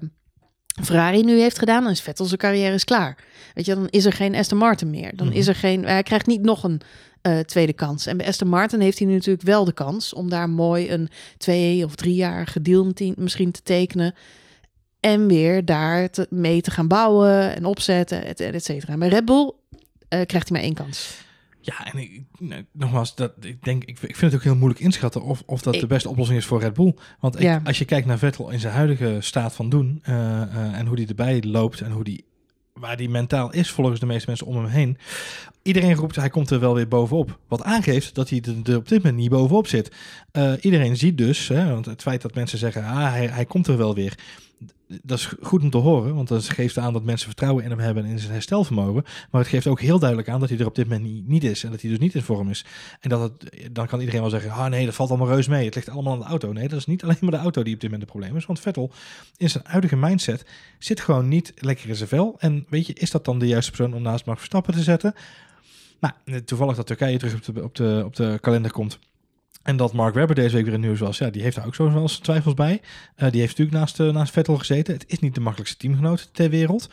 Ferrari 0.83 1.23
nu 1.23 1.39
heeft 1.39 1.59
gedaan. 1.59 1.83
Dan 1.83 1.91
is 1.91 2.01
Vettel 2.01 2.25
zijn 2.25 2.39
carrière 2.39 2.73
is 2.73 2.83
klaar. 2.83 3.17
Weet 3.53 3.65
je, 3.65 3.75
dan 3.75 3.87
is 3.89 4.05
er 4.05 4.13
geen 4.13 4.35
Aston 4.35 4.57
Martin 4.57 4.89
meer. 4.89 5.15
Dan 5.15 5.27
Mhm. 5.27 5.35
is 5.35 5.47
er 5.47 5.55
geen. 5.55 5.85
Hij 5.85 6.03
krijgt 6.03 6.25
niet 6.27 6.41
nog 6.41 6.63
een 6.63 6.81
eh, 7.21 7.39
tweede 7.39 7.73
kans. 7.73 8.05
En 8.05 8.17
bij 8.17 8.27
Aston 8.27 8.47
Martin 8.47 8.79
heeft 8.79 8.97
hij 8.99 9.07
nu 9.07 9.13
natuurlijk 9.13 9.45
wel 9.45 9.65
de 9.65 9.73
kans 9.73 10.13
om 10.13 10.29
daar 10.29 10.49
mooi 10.49 10.91
een 10.91 11.09
twee 11.37 11.85
of 11.85 11.95
driejarige 11.95 12.61
deal 12.61 12.91
te- 12.93 13.13
misschien 13.17 13.51
te 13.51 13.61
tekenen. 13.63 14.13
En 14.99 15.27
weer 15.27 15.65
daar 15.65 16.09
te, 16.09 16.27
mee 16.29 16.61
te 16.61 16.71
gaan 16.71 16.87
bouwen 16.87 17.55
en 17.55 17.65
opzetten, 17.65 18.25
et, 18.25 18.39
et 18.39 18.63
cetera. 18.63 18.97
Bij 18.97 19.07
Red 19.07 19.25
Bull 19.25 19.51
krijgt 20.09 20.31
hij 20.49 20.51
maar 20.51 20.61
één 20.61 20.73
kans. 20.73 21.22
Ja, 21.66 21.86
en 21.93 21.99
ik, 21.99 22.22
nou, 22.39 22.66
nogmaals, 22.72 23.16
dat, 23.16 23.32
ik, 23.41 23.64
denk, 23.64 23.84
ik, 23.84 23.89
ik 24.01 24.16
vind 24.16 24.32
het 24.32 24.36
ook 24.36 24.43
heel 24.43 24.55
moeilijk 24.55 24.80
inschatten 24.82 25.22
of, 25.24 25.43
of 25.45 25.61
dat 25.61 25.74
Ik- 25.74 25.80
de 25.80 25.88
beste 25.88 26.09
oplossing 26.09 26.39
is 26.39 26.45
voor 26.45 26.59
Red 26.59 26.74
Bull. 26.74 26.93
Want 27.20 27.36
ik- 27.36 27.41
als 27.64 27.78
je 27.78 27.86
kijkt 27.86 28.07
naar 28.07 28.18
Vettel 28.18 28.49
in 28.49 28.59
zijn 28.59 28.74
huidige 28.74 29.18
staat 29.20 29.53
van 29.55 29.70
doen 29.70 29.99
eh, 30.03 30.41
eh, 30.41 30.78
en 30.80 30.86
hoe 30.88 30.95
die 30.95 31.07
erbij 31.07 31.41
loopt 31.45 31.82
en 31.82 31.91
hoe 31.91 32.03
die, 32.03 32.26
waar 32.74 32.97
die 32.97 33.09
mentaal 33.09 33.51
is 33.53 33.70
volgens 33.72 33.99
de 33.99 34.05
meeste 34.05 34.28
mensen 34.30 34.47
om 34.47 34.55
hem 34.55 34.66
heen. 34.66 34.97
Iedereen 35.61 35.95
roept, 35.95 36.16
hij 36.16 36.30
komt 36.30 36.49
er 36.49 36.59
wel 36.59 36.74
weer 36.76 36.88
bovenop. 36.88 37.39
Wat 37.47 37.64
aangeeft 37.64 38.16
dat 38.16 38.30
hij 38.30 38.41
er 38.45 38.72
er 38.72 38.78
op 38.78 38.88
dit 38.88 38.97
moment 39.03 39.22
niet 39.22 39.30
bovenop 39.30 39.68
zit. 39.68 39.91
Eh, 40.32 40.51
iedereen 40.61 40.97
ziet 40.97 41.18
dus, 41.18 41.47
hè, 41.47 41.70
want 41.72 41.86
het 41.86 42.01
feit 42.01 42.22
dat 42.22 42.36
mensen 42.36 42.57
zeggen, 42.57 42.84
ah, 42.84 43.09
hij, 43.11 43.28
hij 43.28 43.45
komt 43.45 43.68
er 43.68 43.78
wel 43.78 43.95
weer. 43.95 44.18
Dat 45.01 45.17
is 45.17 45.33
goed 45.41 45.61
om 45.61 45.69
te 45.69 45.77
horen, 45.77 46.15
want 46.15 46.27
dat 46.27 46.49
geeft 46.49 46.77
aan 46.77 46.93
dat 46.93 47.03
mensen 47.03 47.27
vertrouwen 47.27 47.63
in 47.63 47.69
hem 47.69 47.79
hebben 47.79 48.05
en 48.05 48.11
in 48.11 48.19
zijn 48.19 48.31
herstelvermogen. 48.31 49.03
Maar 49.31 49.41
het 49.41 49.49
geeft 49.49 49.67
ook 49.67 49.81
heel 49.81 49.99
duidelijk 49.99 50.29
aan 50.29 50.39
dat 50.39 50.49
hij 50.49 50.57
er 50.57 50.65
op 50.65 50.75
dit 50.75 50.89
moment 50.89 51.27
niet, 51.27 51.43
is 51.43 51.63
en 51.63 51.71
dat 51.71 51.81
hij 51.81 51.89
dus 51.89 51.99
niet 51.99 52.15
in 52.15 52.21
vorm 52.21 52.49
is. 52.49 52.65
En 52.99 53.09
dat 53.09 53.21
het, 53.21 53.69
dan 53.71 53.87
kan 53.87 53.99
iedereen 53.99 54.21
wel 54.21 54.29
zeggen, 54.29 54.51
ah 54.51 54.65
nee, 54.65 54.85
dat 54.85 54.95
valt 54.95 55.09
allemaal 55.09 55.27
reus 55.27 55.47
mee. 55.47 55.65
Het 55.65 55.75
ligt 55.75 55.89
allemaal 55.89 56.13
aan 56.13 56.19
de 56.19 56.25
auto. 56.25 56.51
Nee, 56.51 56.67
dat 56.67 56.79
is 56.79 56.85
niet 56.85 57.03
alleen 57.03 57.17
maar 57.21 57.31
de 57.31 57.37
auto 57.37 57.63
die 57.63 57.73
op 57.73 57.79
dit 57.79 57.89
moment 57.91 58.09
het 58.09 58.19
probleem 58.19 58.37
is. 58.37 58.45
Want 58.45 58.59
Vettel 58.59 58.91
in 59.37 59.49
zijn 59.49 59.63
huidige 59.67 59.95
mindset 59.95 60.45
zit 60.79 60.99
gewoon 60.99 61.27
niet 61.27 61.53
lekker 61.55 61.89
in 61.89 61.95
zijn 61.95 62.09
vel. 62.09 62.35
En 62.39 62.65
weet 62.69 62.87
je, 62.87 62.93
is 62.93 63.11
dat 63.11 63.25
dan 63.25 63.39
de 63.39 63.47
juiste 63.47 63.71
persoon 63.71 63.93
om 63.93 64.01
naast 64.01 64.25
Max 64.25 64.37
Verstappen 64.37 64.73
te 64.73 64.83
zetten? 64.83 65.13
Nou, 65.99 66.43
toevallig 66.43 66.75
dat 66.75 66.87
Turkije 66.87 67.17
terug 67.17 67.35
op 67.35 67.55
de, 67.55 67.63
op 67.63 67.75
de, 67.75 68.01
op 68.05 68.15
de 68.15 68.37
kalender 68.41 68.71
komt. 68.71 68.99
En 69.64 69.78
dat 69.78 69.93
Mark 69.93 70.14
Webber 70.14 70.36
deze 70.36 70.55
week 70.55 70.66
weer 70.66 70.74
in 70.74 70.80
nieuws 70.80 70.99
was. 70.99 71.18
Ja, 71.18 71.30
die 71.30 71.41
heeft 71.41 71.55
daar 71.55 71.66
ook 71.66 71.76
zo 71.76 71.91
wel 71.91 72.01
eens 72.01 72.18
twijfels 72.18 72.53
bij. 72.53 72.82
Eh, 73.16 73.32
die 73.32 73.39
heeft 73.39 73.57
natuurlijk 73.57 73.78
naast, 73.78 73.99
eh, 73.99 74.09
naast 74.09 74.34
Vettel 74.34 74.57
gezeten. 74.57 74.93
Het 74.93 75.03
is 75.07 75.20
niet 75.20 75.36
de 75.36 75.41
makkelijkste 75.41 75.78
teamgenoot 75.78 76.30
ter 76.34 76.49
wereld. 76.49 76.89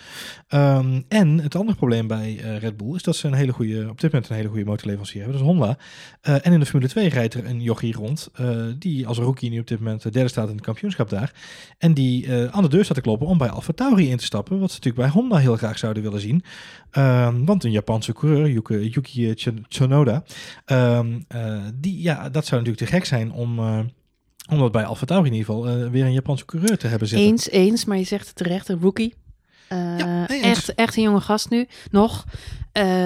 Ehm, 0.49 1.01
en 1.09 1.39
het 1.41 1.55
andere 1.55 1.77
probleem 1.77 2.07
bij 2.07 2.39
eh, 2.43 2.59
Red 2.59 2.77
Bull 2.77 2.95
is 2.95 3.03
dat 3.03 3.17
ze 3.17 3.27
een 3.27 3.35
hele 3.35 3.53
goede, 3.53 3.89
op 3.89 4.01
dit 4.01 4.13
moment 4.13 4.31
een 4.31 4.37
hele 4.37 4.49
goede 4.49 4.65
motorleverancier 4.65 5.23
hebben. 5.23 5.39
Dat 5.41 5.47
is 5.49 5.53
Honda. 5.53 5.79
En 6.43 6.53
in 6.53 6.61
de 6.61 6.67
Formule 6.67 6.91
2 6.91 7.09
rijdt 7.09 7.35
er 7.35 7.47
een 7.47 7.63
jochie 7.63 7.95
rond. 7.95 8.31
die 8.79 9.07
als 9.07 9.19
rookie 9.19 9.51
nu 9.51 9.59
op 9.59 9.67
dit 9.67 9.79
moment 9.79 10.03
de 10.03 10.11
derde 10.11 10.29
staat 10.29 10.49
in 10.49 10.55
het 10.55 10.65
kampioenschap 10.65 11.09
daar. 11.09 11.33
En 11.79 11.95
die 11.95 12.33
aan 12.51 12.63
de 12.63 12.69
deur 12.69 12.85
staat 12.85 12.97
te 12.97 13.03
kloppen 13.03 13.27
om 13.27 13.39
bij 13.39 13.49
Alfa 13.49 13.73
Tauri 13.73 14.11
in 14.11 14.17
te 14.17 14.25
stappen. 14.25 14.59
Wat 14.61 14.71
ze 14.71 14.77
natuurlijk 14.77 15.05
bij 15.13 15.21
Honda 15.23 15.37
heel 15.37 15.57
graag 15.57 15.79
zouden 15.79 16.03
willen 16.03 16.21
zien. 16.21 16.45
Ehm, 16.91 17.45
want 17.45 17.65
een 17.65 17.71
Japanse 17.71 18.13
coureur, 18.13 18.51
Yuki, 18.51 18.89
Yuki 18.89 19.35
Tsun- 19.35 19.65
Tsunoda. 19.69 20.23
ehm, 20.65 21.21
eh, 21.29 21.59
die, 21.75 22.03
ja, 22.03 22.29
dat 22.29 22.47
zou 22.47 22.60
natuurlijk 22.65 22.91
te 22.91 22.97
gek 22.97 23.05
zijn 23.05 23.33
om... 23.33 23.59
om 24.51 24.59
dat 24.59 24.73
bij 24.73 24.85
Alfa 24.85 25.07
Tauri 25.07 25.27
in 25.29 25.35
ieder 25.37 25.47
geval 25.55 25.69
eh, 25.69 25.91
weer 25.91 26.05
een 26.05 26.13
Japanse 26.13 26.45
coureur 26.45 26.79
te 26.79 26.87
hebben 26.87 27.09
zitten. 27.09 27.27
Eens, 27.29 27.49
eens, 27.51 27.85
maar 27.85 27.99
je 27.99 28.05
zegt 28.05 28.27
het 28.27 28.37
terecht, 28.37 28.69
een 28.69 28.81
rookie. 28.81 29.15
Eh, 29.69 29.99
Ja, 29.99 30.29
echt, 30.29 30.75
echt 30.75 30.97
een 30.97 31.03
jonge 31.03 31.21
gast 31.21 31.51
nu, 31.51 31.67
nog. 31.91 32.25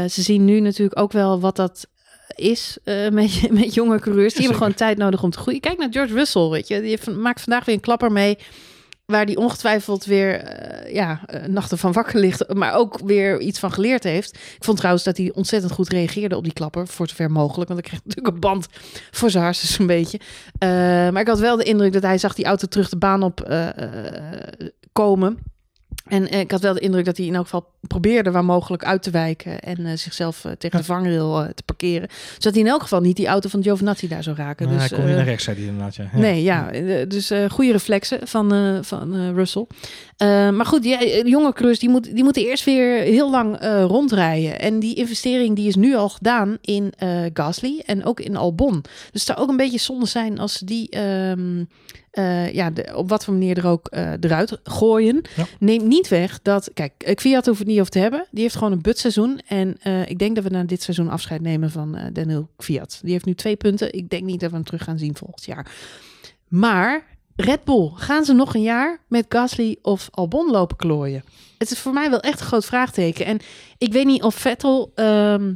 Ze 0.09 0.23
zien 0.23 0.45
nu 0.45 0.61
natuurlijk 0.61 0.99
ook 1.01 1.13
wel 1.13 1.41
wat 1.41 1.57
dat 1.57 1.87
is 2.35 2.79
eh, 2.85 3.09
met, 3.09 3.43
met 3.61 3.75
jonge 3.75 3.99
coureurs. 4.01 4.33
Die 4.33 4.43
Ja, 4.43 4.49
hebben 4.49 4.57
gewoon 4.57 4.75
tijd 4.75 4.99
nodig 4.99 5.23
om 5.23 5.31
te 5.31 5.39
groeien. 5.39 5.61
Kijk 5.61 5.79
naar 5.79 5.93
George 5.93 6.15
Russell, 6.15 6.49
weet 6.49 6.69
je. 6.69 6.81
Die 6.81 6.89
heeft- 6.91 7.11
maakt 7.17 7.41
vandaag 7.41 7.65
weer 7.65 7.75
een 7.75 7.81
klapper 7.81 8.13
mee... 8.13 8.39
waar 9.07 9.27
die 9.27 9.37
ongetwijfeld 9.37 10.05
weer 10.05 10.41
eh, 10.41 10.95
ja, 10.95 11.21
eh, 11.27 11.45
nachten 11.47 11.79
van 11.79 11.93
wakker 11.93 12.21
ligt... 12.21 12.55
maar 12.55 12.75
ook 12.75 12.99
weer 13.05 13.41
iets 13.41 13.59
van 13.59 13.73
geleerd 13.73 14.05
heeft. 14.05 14.35
Ik 14.35 14.65
vond 14.65 14.77
trouwens 14.77 15.05
dat 15.05 15.17
hij 15.17 15.33
ontzettend 15.35 15.73
goed 15.73 15.89
reageerde 15.89 16.37
op 16.37 16.45
die 16.45 16.53
klapper... 16.53 16.87
voor 16.87 17.09
zover 17.09 17.31
mogelijk, 17.31 17.69
want 17.69 17.81
ik 17.81 17.87
kreeg 17.87 18.05
natuurlijk 18.05 18.35
een 18.35 18.41
band 18.41 18.67
voor 19.11 19.31
zijn 19.31 19.45
hartstikke 19.45 19.81
een 19.81 19.87
beetje. 19.87 20.21
Eh, 20.59 20.69
maar 21.13 21.21
ik 21.21 21.27
had 21.27 21.39
wel 21.39 21.57
de 21.57 21.65
indruk 21.65 21.93
dat 21.93 22.03
hij 22.03 22.19
zag 22.19 22.35
die 22.35 22.45
auto 22.45 22.67
terug 22.67 22.89
de 22.89 22.97
baan 22.97 23.23
op 23.23 23.49
komen... 24.93 25.39
En 26.09 26.29
eh, 26.29 26.41
ik 26.41 26.51
had 26.51 26.61
wel 26.61 26.75
de 26.75 26.81
indruk 26.81 27.05
dat 27.05 27.17
hij 27.17 27.27
in 27.27 27.35
elk 27.35 27.45
geval 27.45 27.73
probeerde 27.81 28.31
waar 28.31 28.45
mogelijk 28.45 28.85
uit 28.85 29.03
te 29.03 29.11
wijken 29.11 29.61
en 29.61 29.87
eh, 29.87 29.97
zichzelf 29.97 30.45
eh, 30.45 30.53
tegen 30.53 30.79
de 30.79 30.85
vangrail 30.85 31.49
te 31.55 31.63
parkeren. 31.63 32.09
Zodat 32.33 32.53
hij 32.53 32.63
in 32.63 32.69
elk 32.69 32.83
geval 32.83 33.01
niet 33.01 33.17
die 33.17 33.27
auto 33.27 33.49
van 33.49 33.63
Giovinazzi 33.63 34.09
daar 34.09 34.23
zou 34.23 34.37
raken. 34.37 34.69
Maar 34.69 34.79
dus, 34.79 34.89
hij 34.89 34.99
kon 34.99 35.07
niet 35.07 35.17
naar 35.17 35.25
rechts, 35.25 35.45
zei 35.45 35.57
hij 35.57 35.67
inderdaad. 35.67 35.95
Ja. 35.95 36.09
Ja. 36.13 36.19
Nee, 36.19 36.43
ja. 36.43 36.71
eh, 36.71 37.09
Dus 37.09 37.33
goede 37.49 37.73
reflexen 37.73 38.29
van, 38.29 38.79
van 38.85 39.35
Russell. 39.35 39.67
Eh, 40.17 40.51
maar 40.51 40.67
goed, 40.67 40.83
die, 40.83 40.97
eh, 40.97 41.25
jonge 41.27 41.53
coureurs 41.53 41.79
die, 41.79 41.89
moet, 41.89 42.15
die 42.15 42.25
moeten 42.25 42.43
eerst 42.45 42.65
weer 42.65 43.01
heel 43.03 43.31
lang 43.31 43.57
eh, 43.57 43.85
rondrijden. 43.85 44.61
En 44.61 44.79
die 44.79 44.95
investering 44.95 45.57
die 45.57 45.69
is 45.69 45.75
nu 45.77 45.95
al 45.95 46.09
gedaan 46.09 46.59
in 46.61 46.93
Gasly 47.35 47.83
en 47.87 48.05
ook 48.05 48.21
in 48.21 48.37
Albon. 48.37 48.81
Dus 48.83 48.91
het 49.13 49.23
zou 49.23 49.39
ook 49.39 49.49
een 49.49 49.57
beetje 49.57 49.79
zonde 49.79 50.07
zijn 50.07 50.39
als 50.39 50.59
die... 50.59 50.89
ehm, 50.89 51.65
eh, 52.11 52.53
ja, 52.53 52.71
de- 52.71 52.93
op 52.97 53.09
wat 53.09 53.25
voor 53.25 53.35
manier 53.35 53.59
er 53.59 53.67
ook 53.67 53.89
eruit 54.21 54.59
gooien. 54.65 55.23
Ja. 55.37 55.45
Neemt 55.59 55.85
niet 55.85 56.09
weg 56.09 56.43
dat... 56.43 56.71
Kijk, 56.75 56.93
Kwiat 57.15 57.47
hoeft 57.47 57.59
het 57.59 57.69
niet 57.69 57.81
over 57.81 57.91
te 57.93 57.99
hebben. 57.99 58.27
Die 58.31 58.43
heeft 58.43 58.57
gewoon 58.57 58.73
een 58.73 58.83
butseizoen. 58.83 59.41
En 59.47 59.77
ik 60.07 60.19
denk 60.19 60.35
dat 60.35 60.45
we 60.45 60.51
na 60.51 60.63
dit 60.65 60.83
seizoen 60.83 61.09
afscheid 61.09 61.41
nemen 61.41 61.71
van 61.71 61.99
Daniel 62.13 62.49
Kwiat. 62.57 62.99
Die 63.03 63.13
heeft 63.13 63.25
nu 63.25 63.35
twee 63.35 63.57
punten. 63.57 63.93
Ik 63.93 64.11
denk 64.11 64.23
niet 64.25 64.41
dat 64.41 64.51
we 64.51 64.57
hem 64.57 64.65
terug 64.65 64.85
gaan 64.85 64.99
zien 64.99 65.17
volgend 65.17 65.45
jaar. 65.45 65.71
Maar 66.49 67.07
Red 67.37 67.65
Bull, 67.65 67.91
gaan 67.95 68.25
ze 68.25 68.33
nog 68.33 68.55
een 68.55 68.63
jaar 68.63 69.01
met 69.09 69.27
Gasly 69.29 69.79
of 69.83 70.09
Albon 70.11 70.51
lopen 70.51 70.77
klooien? 70.77 71.25
Het 71.59 71.71
is 71.71 71.79
voor 71.79 71.93
mij 71.93 72.11
wel 72.11 72.21
echt 72.21 72.41
een 72.41 72.47
groot 72.47 72.65
vraagteken. 72.65 73.27
En 73.27 73.41
ik 73.79 73.93
weet 73.93 74.07
niet 74.07 74.23
of 74.23 74.35
Vettel 74.35 74.93
ehm, 74.95 75.55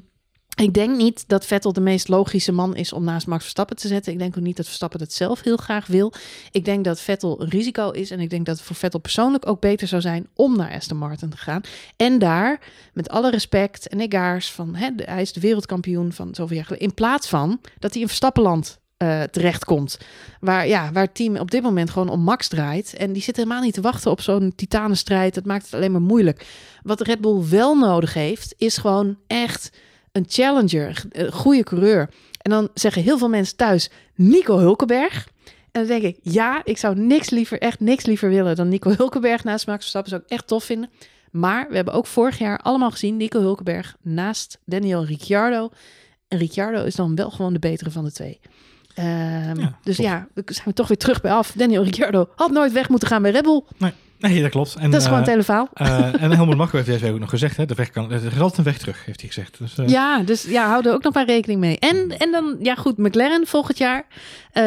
Ik 0.57 0.75
denk 0.75 0.97
niet 0.97 1.29
dat 1.29 1.47
Vettel 1.47 1.73
de 1.73 1.81
meest 1.81 2.09
logische 2.09 2.53
man 2.53 2.77
is 2.77 2.93
om 2.93 3.05
naast 3.05 3.27
Max 3.27 3.43
Verstappen 3.43 3.77
te 3.77 3.89
zetten. 3.89 4.13
Ik 4.13 4.19
denk 4.19 4.37
ook 4.37 4.43
niet 4.43 4.57
dat 4.57 4.67
Verstappen 4.67 5.01
het 5.01 5.13
zelf 5.13 5.43
heel 5.43 5.57
graag 5.57 5.87
wil. 5.87 6.13
Ik 6.51 6.65
denk 6.65 6.85
dat 6.85 7.01
Vettel 7.01 7.41
een 7.41 7.49
risico 7.49 7.91
is. 7.91 8.11
En 8.11 8.21
ik 8.21 8.31
denk 8.31 8.47
dat 8.47 8.57
het 8.57 8.67
voor 8.67 8.77
Vettel 8.77 9.01
persoonlijk 9.01 9.47
ook 9.47 9.61
beter 9.61 9.89
zou 9.89 10.03
zijn 10.03 10.29
om 10.35 10.57
naar 10.57 10.73
Aston 10.73 10.99
Martin 10.99 11.31
te 11.31 11.37
gaan. 11.37 11.61
En 11.97 12.19
daar, 12.19 12.61
met 12.93 13.09
alle 13.09 13.31
respect 13.31 13.89
en 13.89 14.01
egaars, 14.01 14.51
van 14.51 14.75
hè, 14.75 14.91
hij 14.97 15.23
is 15.23 15.33
de 15.33 15.41
wereldkampioen 15.41 16.13
van 16.13 16.35
zoveel 16.35 16.57
jaar. 16.57 16.79
In 16.79 16.95
plaats 16.95 17.29
van 17.29 17.61
dat 17.79 17.93
hij 17.93 18.01
in 18.01 18.09
Verstappenland 18.09 18.79
eh 18.99 19.23
terechtkomt. 19.23 19.99
Waar, 20.41 20.67
ja, 20.67 20.93
waar 20.93 21.03
het 21.03 21.15
team 21.15 21.37
op 21.37 21.51
dit 21.51 21.63
moment 21.63 21.91
gewoon 21.91 22.09
om 22.09 22.21
Max 22.21 22.49
draait. 22.49 22.95
En 22.95 23.13
die 23.13 23.23
zit 23.23 23.37
helemaal 23.37 23.63
niet 23.63 23.75
te 23.75 23.81
wachten 23.81 24.11
op 24.11 24.21
zo'n 24.21 24.53
titanenstrijd. 24.57 25.35
Dat 25.35 25.45
maakt 25.45 25.65
het 25.65 25.75
alleen 25.75 25.93
maar 25.93 26.01
moeilijk. 26.01 26.47
Wat 26.83 27.01
Red 27.01 27.21
Bull 27.21 27.49
wel 27.49 27.79
nodig 27.79 28.15
heeft, 28.15 28.55
is 28.57 28.77
gewoon 28.77 29.17
echt 29.27 29.71
een 30.13 30.25
challenger, 30.29 31.05
een 31.11 31.33
goede 31.33 31.63
coureur. 31.63 32.11
En 32.43 32.51
dan 32.51 32.69
zeggen 32.75 33.03
heel 33.03 33.19
veel 33.19 33.29
mensen 33.29 33.57
thuis 33.57 33.91
Nico 34.15 34.59
Hulkenberg. 34.59 35.29
En 35.45 35.87
dan 35.87 35.87
denk 35.87 36.03
ik, 36.03 36.19
ja, 36.23 36.61
ik 36.65 36.79
zou 36.79 36.99
niks 36.99 37.31
liever, 37.31 37.59
echt 37.59 37.81
niks 37.81 38.07
liever 38.07 38.29
willen 38.29 38.57
dan 38.57 38.69
Nico 38.69 38.91
Hulkenberg 38.97 39.45
naast 39.45 39.67
Max 39.67 39.79
Verstappen. 39.79 40.11
Zou 40.11 40.23
ik 40.23 40.31
echt 40.31 40.47
tof 40.47 40.65
vinden. 40.65 40.91
Maar 41.31 41.69
we 41.69 41.77
hebben 41.77 41.95
ook 41.95 42.07
vorig 42.07 42.39
jaar 42.39 42.59
allemaal 42.59 42.91
gezien 42.91 43.17
Nico 43.17 43.41
Hulkenberg 43.41 43.97
naast 44.03 44.59
Daniel 44.65 45.05
Ricciardo. 45.05 45.71
En 46.29 46.39
Ricciardo 46.39 46.85
is 46.85 46.95
dan 46.95 47.15
wel 47.15 47.31
gewoon 47.31 47.53
de 47.53 47.59
betere 47.59 47.91
van 47.91 48.05
de 48.05 48.13
twee. 48.13 48.41
Ehm, 48.99 49.61
Ja, 49.61 49.79
dus 49.83 49.97
ja, 49.97 50.27
we 50.35 50.43
zijn 50.47 50.65
we 50.67 50.73
toch 50.73 50.89
weer 50.89 50.97
terug 50.97 51.21
bij 51.21 51.33
af. 51.33 51.53
Daniel 51.57 51.83
Ricciardo 51.85 52.29
had 52.37 52.51
nooit 52.51 52.73
weg 52.73 52.89
moeten 52.89 53.09
gaan 53.09 53.23
bij 53.23 53.31
Red 53.31 53.43
Bull. 53.43 53.63
Nee, 54.19 54.43
dat 54.43 54.51
klopt. 54.51 54.75
En, 54.75 54.91
Dat 54.91 55.01
is 55.01 55.07
gewoon 55.07 55.23
eh, 55.23 55.25
het 55.25 55.33
hele 55.35 55.43
verhaal. 55.45 55.69
eh, 55.75 56.23
en 56.23 56.31
Helmut 56.33 56.57
Marko 56.57 56.77
heeft 56.77 56.89
deze 56.89 57.13
ook 57.13 57.19
nog 57.19 57.31
gezegd, 57.31 57.57
hè, 57.57 57.67
de 57.67 57.75
weg 57.75 57.91
kan, 57.91 58.11
er 58.13 58.25
is 58.25 58.39
altijd 58.41 58.59
een 58.59 58.65
weg 58.65 58.79
terug, 58.79 59.05
heeft 59.05 59.21
hij 59.21 59.29
gezegd. 59.29 59.59
Dus, 59.59 59.79
eh, 59.79 59.89
Ja, 59.89 60.23
dus 60.23 60.43
ja, 60.43 60.69
hou 60.69 60.87
er 60.89 60.93
ook 60.95 61.03
nog 61.03 61.15
maar 61.15 61.27
rekening 61.27 61.61
mee. 61.61 61.79
En, 61.79 62.19
en 62.19 62.31
dan, 62.33 62.57
ja 62.63 62.75
goed, 62.75 62.97
McLaren 62.99 63.47
volgend 63.47 63.79
jaar. 63.79 64.07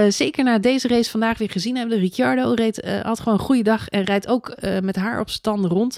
Zeker 0.09 0.43
na 0.43 0.57
deze 0.59 0.87
race 0.87 1.09
vandaag 1.09 1.37
weer 1.37 1.49
gezien 1.49 1.75
hebben. 1.77 1.99
Ricciardo 1.99 2.53
reed, 2.53 2.87
had 3.03 3.19
gewoon 3.19 3.33
een 3.33 3.45
goede 3.45 3.63
dag 3.63 3.87
en 3.87 4.03
rijdt 4.03 4.27
ook 4.27 4.55
met 4.81 4.95
haar 4.95 5.19
op 5.19 5.29
zijn 5.29 5.41
tanden 5.41 5.71
rond. 5.71 5.97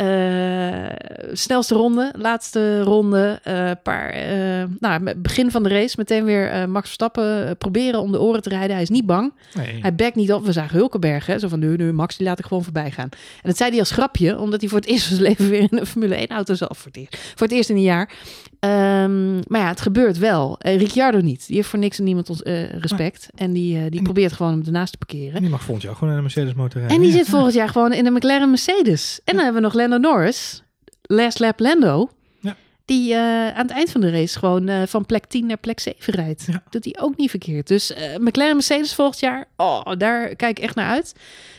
Eh, 0.00 0.86
snelste 1.32 1.74
ronde, 1.74 2.12
laatste 2.16 2.82
ronde, 2.82 3.38
eh 3.42 3.70
paar, 3.82 4.10
eh, 4.10 4.64
nou, 4.78 5.14
begin 5.16 5.50
van 5.50 5.62
de 5.62 5.68
race 5.68 5.94
meteen 5.98 6.24
weer 6.24 6.68
Max 6.68 6.84
Verstappen 6.84 7.56
proberen 7.56 8.00
om 8.00 8.12
de 8.12 8.20
oren 8.20 8.42
te 8.42 8.48
rijden. 8.48 8.72
Hij 8.72 8.82
is 8.82 8.88
niet 8.88 9.06
bang. 9.06 9.32
nee. 9.54 9.80
Hij 9.80 9.94
backt 9.94 10.14
niet 10.14 10.32
op. 10.32 10.44
We 10.44 10.52
zagen 10.52 10.76
Hulkenberg, 10.76 11.26
hè? 11.26 11.38
zo 11.38 11.48
van 11.48 11.58
nu, 11.58 11.76
nu, 11.76 11.92
Max 11.92 12.16
die 12.16 12.26
laat 12.26 12.38
ik 12.38 12.44
gewoon 12.44 12.64
voorbij 12.64 12.90
gaan. 12.90 13.08
En 13.12 13.48
dat 13.48 13.56
zei 13.56 13.70
hij 13.70 13.78
als 13.78 13.90
grapje, 13.90 14.38
omdat 14.38 14.60
hij 14.60 14.68
voor 14.68 14.78
het 14.78 14.88
eerst 14.88 15.06
van 15.06 15.16
zijn 15.16 15.28
leven 15.30 15.48
weer 15.48 15.60
in 15.60 15.78
een 15.78 15.86
Formule 15.86 16.14
1 16.14 16.28
auto 16.28 16.54
zat. 16.54 16.76
Voor 16.76 16.86
het 16.86 16.96
eerst, 16.96 17.16
voor 17.16 17.46
het 17.46 17.56
eerst 17.56 17.70
in 17.70 17.76
een 17.76 17.82
jaar. 17.82 18.12
Ehm, 18.60 19.34
maar 19.34 19.60
ja, 19.60 19.68
het 19.68 19.80
gebeurt 19.80 20.18
wel. 20.18 20.58
Eh, 20.58 20.78
Ricciardo 20.78 21.20
niet. 21.20 21.46
Die 21.46 21.56
heeft 21.56 21.68
voor 21.68 21.78
niks 21.78 21.98
en 21.98 22.04
niemand 22.04 22.30
ons, 22.30 22.42
eh, 22.42 22.70
respect. 22.70 23.28
En 23.34 23.52
die, 23.52 23.74
eh, 23.76 23.80
die 23.82 23.90
die- 23.90 24.02
probeert 24.02 24.32
gewoon 24.32 24.52
hem 24.52 24.62
ernaast 24.66 24.92
te 24.92 24.98
parkeren. 24.98 25.34
En 25.34 25.40
die 25.40 25.50
mag 25.50 25.62
volgend 25.62 25.84
jaar 25.84 25.94
gewoon 25.94 26.10
in 26.10 26.16
een 26.16 26.22
Mercedes 26.22 26.54
motor 26.54 26.80
rijden. 26.80 26.96
En 26.96 27.02
die 27.02 27.10
Ja. 27.12 27.16
zit 27.18 27.28
volgend 27.28 27.54
jaar 27.54 27.68
gewoon 27.68 27.92
in 27.92 28.04
de 28.04 28.10
McLaren 28.10 28.48
Mercedes. 28.50 29.20
En 29.24 29.34
dan 29.34 29.44
hebben 29.44 29.62
we 29.62 29.68
nog 29.68 29.76
Lando 29.76 29.96
Norris. 29.98 30.62
Last 31.02 31.38
lap 31.38 31.60
Lando. 31.60 32.10
Ja. 32.40 32.56
Die 32.84 33.16
aan 33.16 33.66
het 33.66 33.70
eind 33.70 33.90
van 33.90 34.00
de 34.00 34.10
race 34.10 34.38
gewoon 34.38 34.88
van 34.88 35.06
plek 35.06 35.26
10 35.26 35.46
naar 35.46 35.56
plek 35.58 35.80
7 35.80 36.14
rijdt. 36.14 36.44
Ja. 36.46 36.62
Doet 36.70 36.84
hij 36.84 36.96
ook 37.00 37.16
niet 37.16 37.30
verkeerd. 37.30 37.66
Dus 37.68 37.94
McLaren 38.18 38.54
Mercedes 38.54 38.94
volgend 38.94 39.20
jaar. 39.20 39.48
Oh, 39.56 39.82
daar 39.98 40.36
kijk 40.36 40.58
ik 40.58 40.64
echt 40.64 40.74
naar 40.74 40.90
uit. 40.90 41.14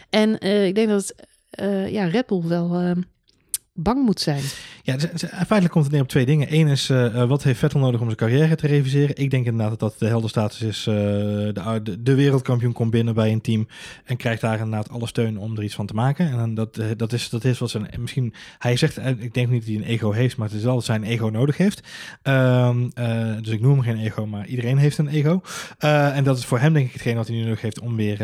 En 0.09 0.39
ik 0.67 0.75
denk 0.75 0.89
dat 0.89 1.13
ja, 1.89 2.05
Red 2.05 2.25
Bull 2.27 2.41
wel 2.47 2.79
eh, 2.79 2.91
bang 3.73 4.05
moet 4.05 4.19
zijn. 4.19 4.41
Ja, 4.83 4.97
feitelijk 5.27 5.71
komt 5.71 5.83
het 5.83 5.93
neer 5.93 6.01
op 6.01 6.07
twee 6.07 6.25
dingen. 6.25 6.47
Eén 6.53 6.67
is, 6.67 6.89
eh, 6.89 7.21
eh, 7.21 7.29
wat 7.29 7.43
heeft 7.43 7.59
Vettel 7.59 7.79
nodig 7.79 7.99
om 7.99 8.05
zijn 8.05 8.17
carrière 8.17 8.55
te 8.55 8.67
reviseren? 8.67 9.15
Ik 9.17 9.29
denk 9.29 9.45
inderdaad 9.45 9.69
dat 9.69 9.79
dat 9.79 9.99
de 9.99 10.05
heldenstatus 10.05 10.61
is. 10.61 10.87
eh, 10.87 10.93
de, 10.93 11.97
de, 11.99 12.15
wereldkampioen 12.15 12.73
komt 12.73 12.91
binnen 12.91 13.13
bij 13.13 13.31
een 13.31 13.41
team 13.41 13.67
en 14.05 14.17
krijgt 14.17 14.41
daar 14.41 14.59
inderdaad 14.59 14.89
alle 14.89 15.07
steun 15.07 15.37
om 15.37 15.57
er 15.57 15.63
iets 15.63 15.75
van 15.75 15.85
te 15.85 15.93
maken. 15.93 16.31
En 16.31 16.53
dat, 16.53 16.79
dat, 16.97 17.13
is, 17.13 17.29
dat 17.29 17.43
is 17.43 17.59
wat 17.59 17.69
zijn, 17.69 17.89
misschien, 17.99 18.33
hij 18.57 18.77
zegt, 18.77 18.97
ik 18.97 19.33
denk 19.33 19.49
niet 19.49 19.59
dat 19.59 19.69
hij 19.69 19.77
een 19.77 19.89
ego 19.89 20.11
heeft, 20.11 20.37
maar 20.37 20.47
het 20.47 20.57
is 20.57 20.63
wel 20.63 20.75
dat 20.75 20.85
zijn 20.85 21.03
ego 21.03 21.27
nodig 21.27 21.57
heeft. 21.57 21.87
Ehm, 22.21 22.89
eh, 22.93 23.35
dus 23.41 23.53
ik 23.53 23.61
noem 23.61 23.71
hem 23.71 23.81
geen 23.81 24.05
ego, 24.05 24.25
maar 24.25 24.47
iedereen 24.47 24.77
heeft 24.77 24.97
een 24.97 25.07
ego. 25.07 25.41
En 25.77 26.23
dat 26.23 26.37
is 26.37 26.45
voor 26.45 26.59
hem 26.59 26.73
denk 26.73 26.85
ik 26.85 26.93
hetgeen 26.93 27.15
wat 27.15 27.27
hij 27.27 27.35
nu 27.35 27.43
nodig 27.43 27.61
heeft 27.61 27.79
om 27.79 27.95
weer 27.95 28.17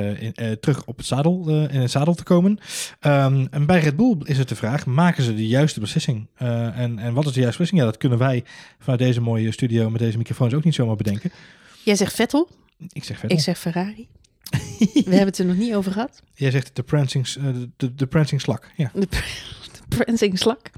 terug 0.60 0.86
op 0.86 0.98
het 0.98 1.06
zadel, 1.06 1.50
in 1.50 1.80
het 1.80 1.92
zadel 1.92 2.14
te 2.14 2.24
komen. 2.24 2.60
Ehm, 3.00 3.46
en 3.52 3.66
bij 3.66 3.80
Red 3.80 3.96
Bull 3.96 4.16
is 4.24 4.38
het 4.38 4.50
de 4.50 4.56
vraag, 4.56 4.86
maken 4.86 5.24
ze 5.24 5.34
de 5.38 5.48
juiste 5.48 5.80
beslissing? 5.80 6.28
Eh, 6.36 6.80
en, 6.80 7.00
en 7.00 7.14
wat 7.14 7.26
is 7.26 7.32
de 7.34 7.40
juiste 7.40 7.62
beslissing? 7.62 7.80
Ja, 7.80 7.86
dat 7.86 7.98
kunnen 7.98 8.18
wij 8.18 8.44
vanuit 8.80 9.00
deze 9.00 9.22
mooie 9.22 9.52
studio 9.52 9.90
met 9.90 10.00
deze 10.02 10.18
microfoons 10.18 10.54
ook 10.54 10.64
niet 10.64 10.76
zomaar 10.76 10.96
bedenken. 10.96 11.32
Jij 11.84 11.96
zegt 11.96 12.14
Vettel, 12.14 12.50
Ik 12.92 13.04
zeg 13.04 13.20
Vettel. 13.20 13.38
ik 13.38 13.44
zeg 13.44 13.60
Ferrari. 13.60 14.08
We 14.80 15.02
hebben 15.04 15.26
het 15.26 15.38
er 15.38 15.46
nog 15.46 15.56
niet 15.58 15.74
over 15.74 15.92
gehad. 15.92 16.22
Jij 16.34 16.52
zegt 16.52 16.76
de 16.76 16.84
prancing, 16.84 17.28
eh, 17.28 17.44
de, 17.78 17.96
de 17.96 18.08
prancing 18.08 18.42
slak. 18.42 18.72
Ja. 18.76 18.92
De, 18.94 19.06
pr- 19.08 19.18
de 19.90 19.96
prancing 20.04 20.40
slak. 20.40 20.70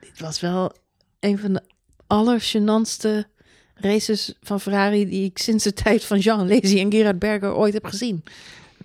Dit 0.00 0.20
was 0.20 0.40
wel 0.40 0.72
een 1.20 1.38
van 1.38 1.52
de 1.52 1.62
allergenantste 2.06 3.26
races 3.74 4.34
van 4.42 4.60
Ferrari 4.60 5.06
die 5.08 5.24
ik 5.24 5.38
sinds 5.38 5.64
de 5.64 5.72
tijd 5.72 6.04
van 6.04 6.18
Jean 6.18 6.40
Alesi 6.40 6.80
en 6.80 6.92
Gerard 6.92 7.18
Berger 7.18 7.54
ooit 7.54 7.72
heb 7.74 7.84
gezien. 7.84 8.22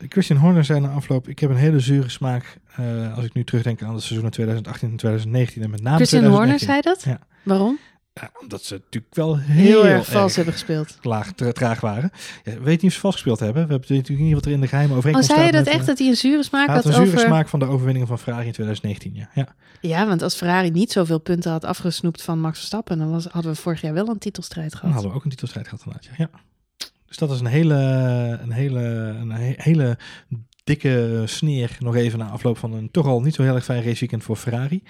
Christian 0.09 0.39
Horner 0.39 0.65
zei 0.65 0.79
na 0.79 0.89
afloop, 0.89 1.27
ik 1.27 1.39
heb 1.39 1.49
een 1.49 1.55
hele 1.55 1.79
zure 1.79 2.09
smaak 2.09 2.57
eh, 2.77 3.15
als 3.15 3.25
ik 3.25 3.33
nu 3.33 3.43
terugdenk 3.43 3.81
aan 3.81 3.93
de 3.93 3.99
seizoenen 3.99 4.31
2018 4.31 4.89
en 4.89 4.95
2019 4.97 5.63
en 5.63 5.69
met 5.69 5.81
name 5.81 5.95
Christian 5.95 6.25
Horner 6.25 6.57
2019. 6.57 7.01
zei 7.01 7.17
dat? 7.17 7.29
Ja. 7.29 7.43
Waarom? 7.43 7.79
Ja, 8.13 8.31
omdat 8.41 8.63
ze 8.63 8.73
natuurlijk 8.73 9.15
wel 9.15 9.37
heel, 9.37 9.83
Heel, 9.83 9.85
erg 9.87 10.05
vals 10.05 10.35
hebben 10.35 10.53
gespeeld. 10.53 10.97
laag, 11.01 11.31
tra- 11.31 11.51
traag 11.51 11.79
waren. 11.81 12.11
Ja, 12.43 12.53
we 12.53 12.59
weten 12.59 12.69
niet 12.71 12.83
of 12.83 12.93
ze 12.93 12.99
vals 12.99 13.13
gespeeld 13.13 13.39
hebben. 13.39 13.67
We 13.67 13.71
hebben 13.71 13.95
natuurlijk 13.95 14.19
niet 14.25 14.33
wat 14.33 14.45
er 14.45 14.51
in 14.51 14.61
de 14.61 14.67
geheime 14.67 14.91
Oh, 14.91 14.97
overeenkomst 14.97 15.31
zei 15.31 15.45
je 15.45 15.51
dat 15.51 15.65
echt, 15.67 15.79
eh, 15.79 15.85
dat 15.85 15.97
hij 15.97 16.07
een 16.07 16.15
zure 16.15 16.43
smaak 16.43 16.67
had 16.67 16.75
had 16.75 16.85
een 16.85 16.93
zure 16.93 17.07
over... 17.07 17.19
smaak 17.19 17.47
van 17.47 17.59
de 17.59 17.65
overwinningen 17.65 18.07
van 18.07 18.19
Ferrari 18.19 18.45
in 18.45 18.51
2019. 18.53 19.13
Ja. 19.15 19.29
Ja. 19.33 19.55
Ja, 19.81 20.07
want 20.07 20.21
als 20.21 20.35
Ferrari 20.35 20.69
niet 20.71 20.91
zoveel 20.91 21.19
punten 21.19 21.51
had 21.51 21.65
afgesnoept 21.65 22.21
van 22.21 22.39
Max 22.39 22.57
Verstappen, 22.57 22.97
dan 22.97 23.09
was, 23.11 23.25
hadden 23.25 23.51
we 23.51 23.57
vorig 23.57 23.81
jaar 23.81 23.93
wel 23.93 24.07
een 24.09 24.17
titelstrijd 24.17 24.69
Dan 24.71 24.79
gehad. 24.79 24.93
hadden 24.93 25.11
we 25.11 25.17
ook 25.17 25.23
een 25.23 25.29
titelstrijd 25.31 25.67
gehad 25.67 25.83
inderdaad. 25.85 26.09
Ja. 26.17 26.29
ja. 26.33 26.39
Dus 27.07 27.17
dat 27.17 27.31
is 27.31 27.39
een 27.39 27.45
hele, 27.45 27.75
een 28.41 28.51
hele, 28.51 28.79
een 29.19 29.31
he- 29.31 29.53
hele 29.57 29.97
dikke 30.67 31.23
sneer 31.25 31.77
nog 31.79 31.95
even 31.95 32.19
na 32.19 32.29
afloop 32.29 32.57
van 32.57 32.73
een 32.73 32.91
toch 32.91 33.05
al 33.05 33.21
niet 33.21 33.35
zo 33.35 33.43
heel 33.43 33.55
erg 33.55 33.63
fijn 33.63 33.83
raceweekend 33.83 34.23
voor 34.23 34.35
Ferrari. 34.35 34.83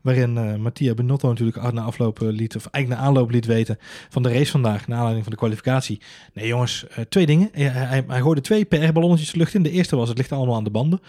Waarin 0.00 0.36
eh 0.36 0.54
Mattia 0.54 0.94
Benotto 0.94 1.28
natuurlijk 1.28 1.72
na 1.72 1.82
afloop 1.82 2.22
eh, 2.22 2.28
liet, 2.28 2.56
of 2.56 2.66
eigenlijk 2.66 3.02
na 3.02 3.08
aanloop 3.08 3.30
liet 3.30 3.46
weten 3.46 3.78
van 4.08 4.22
de 4.22 4.32
race 4.32 4.50
vandaag, 4.50 4.86
naar 4.86 4.96
aanleiding 4.96 5.24
van 5.24 5.32
de 5.32 5.38
kwalificatie. 5.38 6.00
Nee 6.32 6.46
jongens, 6.46 6.86
eh, 6.86 7.04
twee 7.08 7.26
dingen. 7.26 7.48
Hij, 7.52 8.04
hij 8.06 8.20
gooide 8.20 8.40
twee 8.40 8.64
PR-ballonnetjes 8.64 9.30
de 9.30 9.38
lucht 9.38 9.54
in. 9.54 9.62
De 9.62 9.70
eerste 9.70 9.96
was, 9.96 10.08
het 10.08 10.18
ligt 10.18 10.32
allemaal 10.32 10.56
aan 10.56 10.64
de 10.64 10.70
banden. 10.70 11.00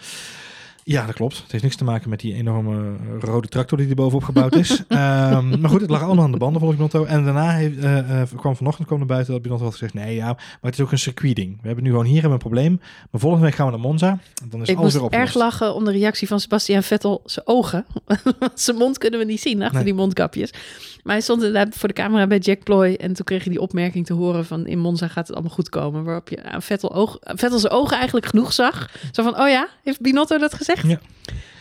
Ja, 0.90 1.06
dat 1.06 1.14
klopt. 1.14 1.36
Het 1.42 1.52
heeft 1.52 1.62
niks 1.62 1.76
te 1.76 1.84
maken 1.84 2.10
met 2.10 2.20
die 2.20 2.34
enorme 2.34 2.96
rode 3.20 3.48
tractor 3.48 3.78
die 3.78 3.88
er 3.88 3.94
bovenop 3.94 4.24
gebouwd 4.24 4.54
is. 4.54 4.82
Ehm, 4.88 5.60
maar 5.60 5.70
goed, 5.70 5.80
het 5.80 5.90
lag 5.90 6.02
allemaal 6.02 6.24
aan 6.24 6.32
de 6.32 6.38
banden 6.38 6.60
volgens 6.60 6.80
Binotto. 6.80 7.04
En 7.04 7.24
daarna 7.24 7.50
heeft, 7.50 7.78
eh, 7.78 8.20
eh, 8.20 8.28
kwam 8.36 8.56
vanochtend 8.56 8.86
kwam 8.86 8.98
naar 8.98 9.08
buiten 9.08 9.32
dat 9.32 9.42
Binotto 9.42 9.64
had 9.64 9.72
gezegd... 9.72 9.94
nee, 9.94 10.14
ja, 10.14 10.26
maar 10.26 10.58
het 10.60 10.74
is 10.74 10.80
ook 10.80 10.92
een 10.92 10.98
circuitding. 10.98 11.58
We 11.60 11.66
hebben 11.66 11.84
nu 11.84 11.90
gewoon 11.90 12.04
hier 12.04 12.20
hebben 12.20 12.38
we 12.38 12.44
een 12.44 12.50
probleem. 12.50 12.80
Maar 13.10 13.20
volgende 13.20 13.44
week 13.46 13.54
gaan 13.54 13.66
we 13.66 13.72
naar 13.72 13.80
Monza. 13.80 14.08
En 14.42 14.48
dan 14.50 14.62
is 14.62 14.68
Ik 14.68 14.76
alles 14.76 14.94
moest 14.94 15.10
weer 15.10 15.20
erg 15.20 15.34
lachen 15.34 15.74
om 15.74 15.84
de 15.84 15.90
reactie 15.92 16.28
van 16.28 16.40
Sebastian 16.40 16.82
Vettel. 16.82 17.22
Zijn 17.24 17.46
ogen. 17.46 17.86
Zijn 18.54 18.76
mond 18.76 18.98
kunnen 18.98 19.18
we 19.18 19.24
niet 19.24 19.40
zien 19.40 19.62
achter 19.62 19.76
Nee. 19.76 19.84
die 19.84 19.94
mondkapjes. 19.94 20.52
Maar 21.10 21.18
hij 21.18 21.28
stond 21.28 21.42
inderdaad 21.44 21.76
voor 21.76 21.88
de 21.88 21.94
camera 21.94 22.26
bij 22.26 22.38
Jack 22.38 22.62
Ploy. 22.62 22.94
En 22.94 23.12
toen 23.12 23.24
kreeg 23.24 23.42
hij 23.42 23.52
die 23.52 23.60
opmerking 23.60 24.06
te 24.06 24.12
horen 24.12 24.46
van... 24.46 24.66
in 24.66 24.78
Monza 24.78 25.08
gaat 25.08 25.26
het 25.26 25.36
allemaal 25.36 25.54
goed 25.54 25.68
komen. 25.68 26.04
Waarop 26.04 26.28
je 26.28 26.42
aan 26.42 26.62
Vettel, 26.62 26.94
oog, 26.94 27.18
Vettel 27.20 27.58
zijn 27.58 27.72
ogen 27.72 27.96
eigenlijk 27.96 28.26
genoeg 28.26 28.52
zag. 28.52 28.90
Zo 29.12 29.22
van, 29.22 29.40
oh 29.40 29.48
ja, 29.48 29.68
heeft 29.84 30.00
Binotto 30.00 30.38
dat 30.38 30.54
gezegd? 30.54 30.82
Ja. 30.82 30.88
Nou, 30.88 30.98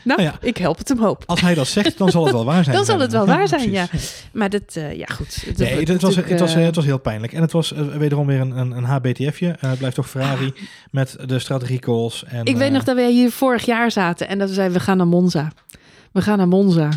Nou 0.04 0.22
ja. 0.22 0.38
ik 0.42 0.58
help 0.58 0.78
het 0.78 0.88
hem 0.88 1.00
hoop. 1.00 1.24
Als 1.26 1.42
hij 1.42 1.54
dat 1.54 1.68
zegt, 1.68 1.98
dan 1.98 2.10
zal 2.10 2.24
het 2.24 2.34
wel 2.34 2.46
waar 2.46 2.64
zijn. 2.64 2.76
Dan 2.78 2.86
zal 2.86 3.00
het 3.00 3.12
wel 3.12 3.26
waar 3.26 3.48
zijn, 3.48 3.72
precies. 3.72 4.26
Maar 4.34 4.50
dat, 4.50 4.76
eh, 4.76 4.98
ja 4.98 5.06
goed. 5.06 5.36
Het 5.46 5.58
Nee, 5.58 5.86
het 5.86 6.02
was, 6.02 6.16
het, 6.16 6.40
was, 6.40 6.56
eh, 6.56 6.64
het 6.64 6.76
was 6.76 6.86
heel 6.86 7.00
pijnlijk. 7.00 7.34
En 7.34 7.42
het 7.42 7.52
was 7.52 7.74
eh, 7.74 7.82
wederom 7.88 8.28
weer 8.28 8.40
een, 8.40 8.58
een, 8.58 8.72
een 8.72 8.84
HBTFje. 8.84 9.56
Het 9.60 9.78
blijft 9.78 9.96
toch 9.96 10.10
Ferrari 10.10 10.54
met 10.92 11.18
de 11.26 11.40
strategiecalls. 11.40 12.24
En, 12.28 12.46
Ik 12.46 12.58
weet 12.58 12.72
nog 12.72 12.84
dat 12.84 12.96
wij 12.96 13.12
hier 13.12 13.32
vorig 13.32 13.66
jaar 13.66 13.92
zaten 13.92 14.28
en 14.28 14.40
dat 14.40 14.48
we 14.48 14.54
zeiden, 14.54 14.78
we 14.78 14.84
gaan 14.84 14.98
naar 14.98 15.08
Monza. 15.08 15.52
We 16.12 16.22
gaan 16.22 16.38
naar 16.38 16.48
Monza. 16.48 16.90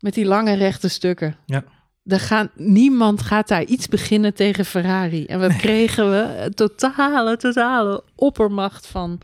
Met 0.00 0.14
die 0.14 0.26
lange 0.26 0.54
rechte 0.54 0.88
stukken. 0.88 1.36
Ja. 1.46 1.64
Er 2.04 2.20
gaan, 2.20 2.50
niemand 2.54 3.22
gaat 3.22 3.48
daar 3.48 3.64
iets 3.64 3.88
beginnen 3.88 4.34
tegen 4.34 4.64
Ferrari. 4.64 5.24
En 5.24 5.40
we 5.40 5.56
kregen 5.56 6.10
we 6.10 6.50
totale, 6.54 7.36
totale 7.36 8.02
oppermacht 8.14 8.86
van... 8.86 9.20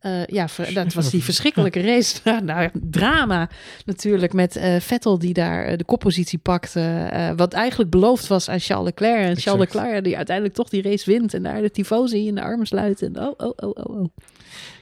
eh, 0.00 0.26
ja, 0.26 0.46
dat 0.74 0.92
was 0.92 1.10
die 1.10 1.24
verschrikkelijke 1.24 1.80
race. 1.80 2.20
nou, 2.44 2.62
ja, 2.62 2.70
drama 2.72 3.48
natuurlijk 3.84 4.32
met 4.32 4.56
eh, 4.56 4.80
Vettel 4.80 5.18
die 5.18 5.32
daar 5.32 5.64
eh, 5.64 5.78
de 5.78 5.84
koppositie 5.84 6.38
pakte. 6.38 7.10
wat 7.36 7.52
eigenlijk 7.52 7.90
beloofd 7.90 8.26
was 8.26 8.48
aan 8.48 8.60
Charles 8.60 8.86
Leclerc. 8.86 9.28
En 9.28 9.36
Charles. 9.36 9.72
Leclerc 9.72 10.04
die 10.04 10.16
uiteindelijk 10.16 10.56
toch 10.56 10.68
die 10.68 10.82
race 10.82 11.10
wint. 11.10 11.34
En 11.34 11.42
daar 11.42 11.60
de 11.60 11.70
tifosi 11.70 12.26
in 12.26 12.34
de 12.34 12.42
armen 12.42 12.66
sluit. 12.66 13.02
En 13.02 13.18
oh, 13.18 13.32
oh, 13.36 13.52
oh, 13.56 13.70
oh, 13.74 13.96
oh. 13.96 14.06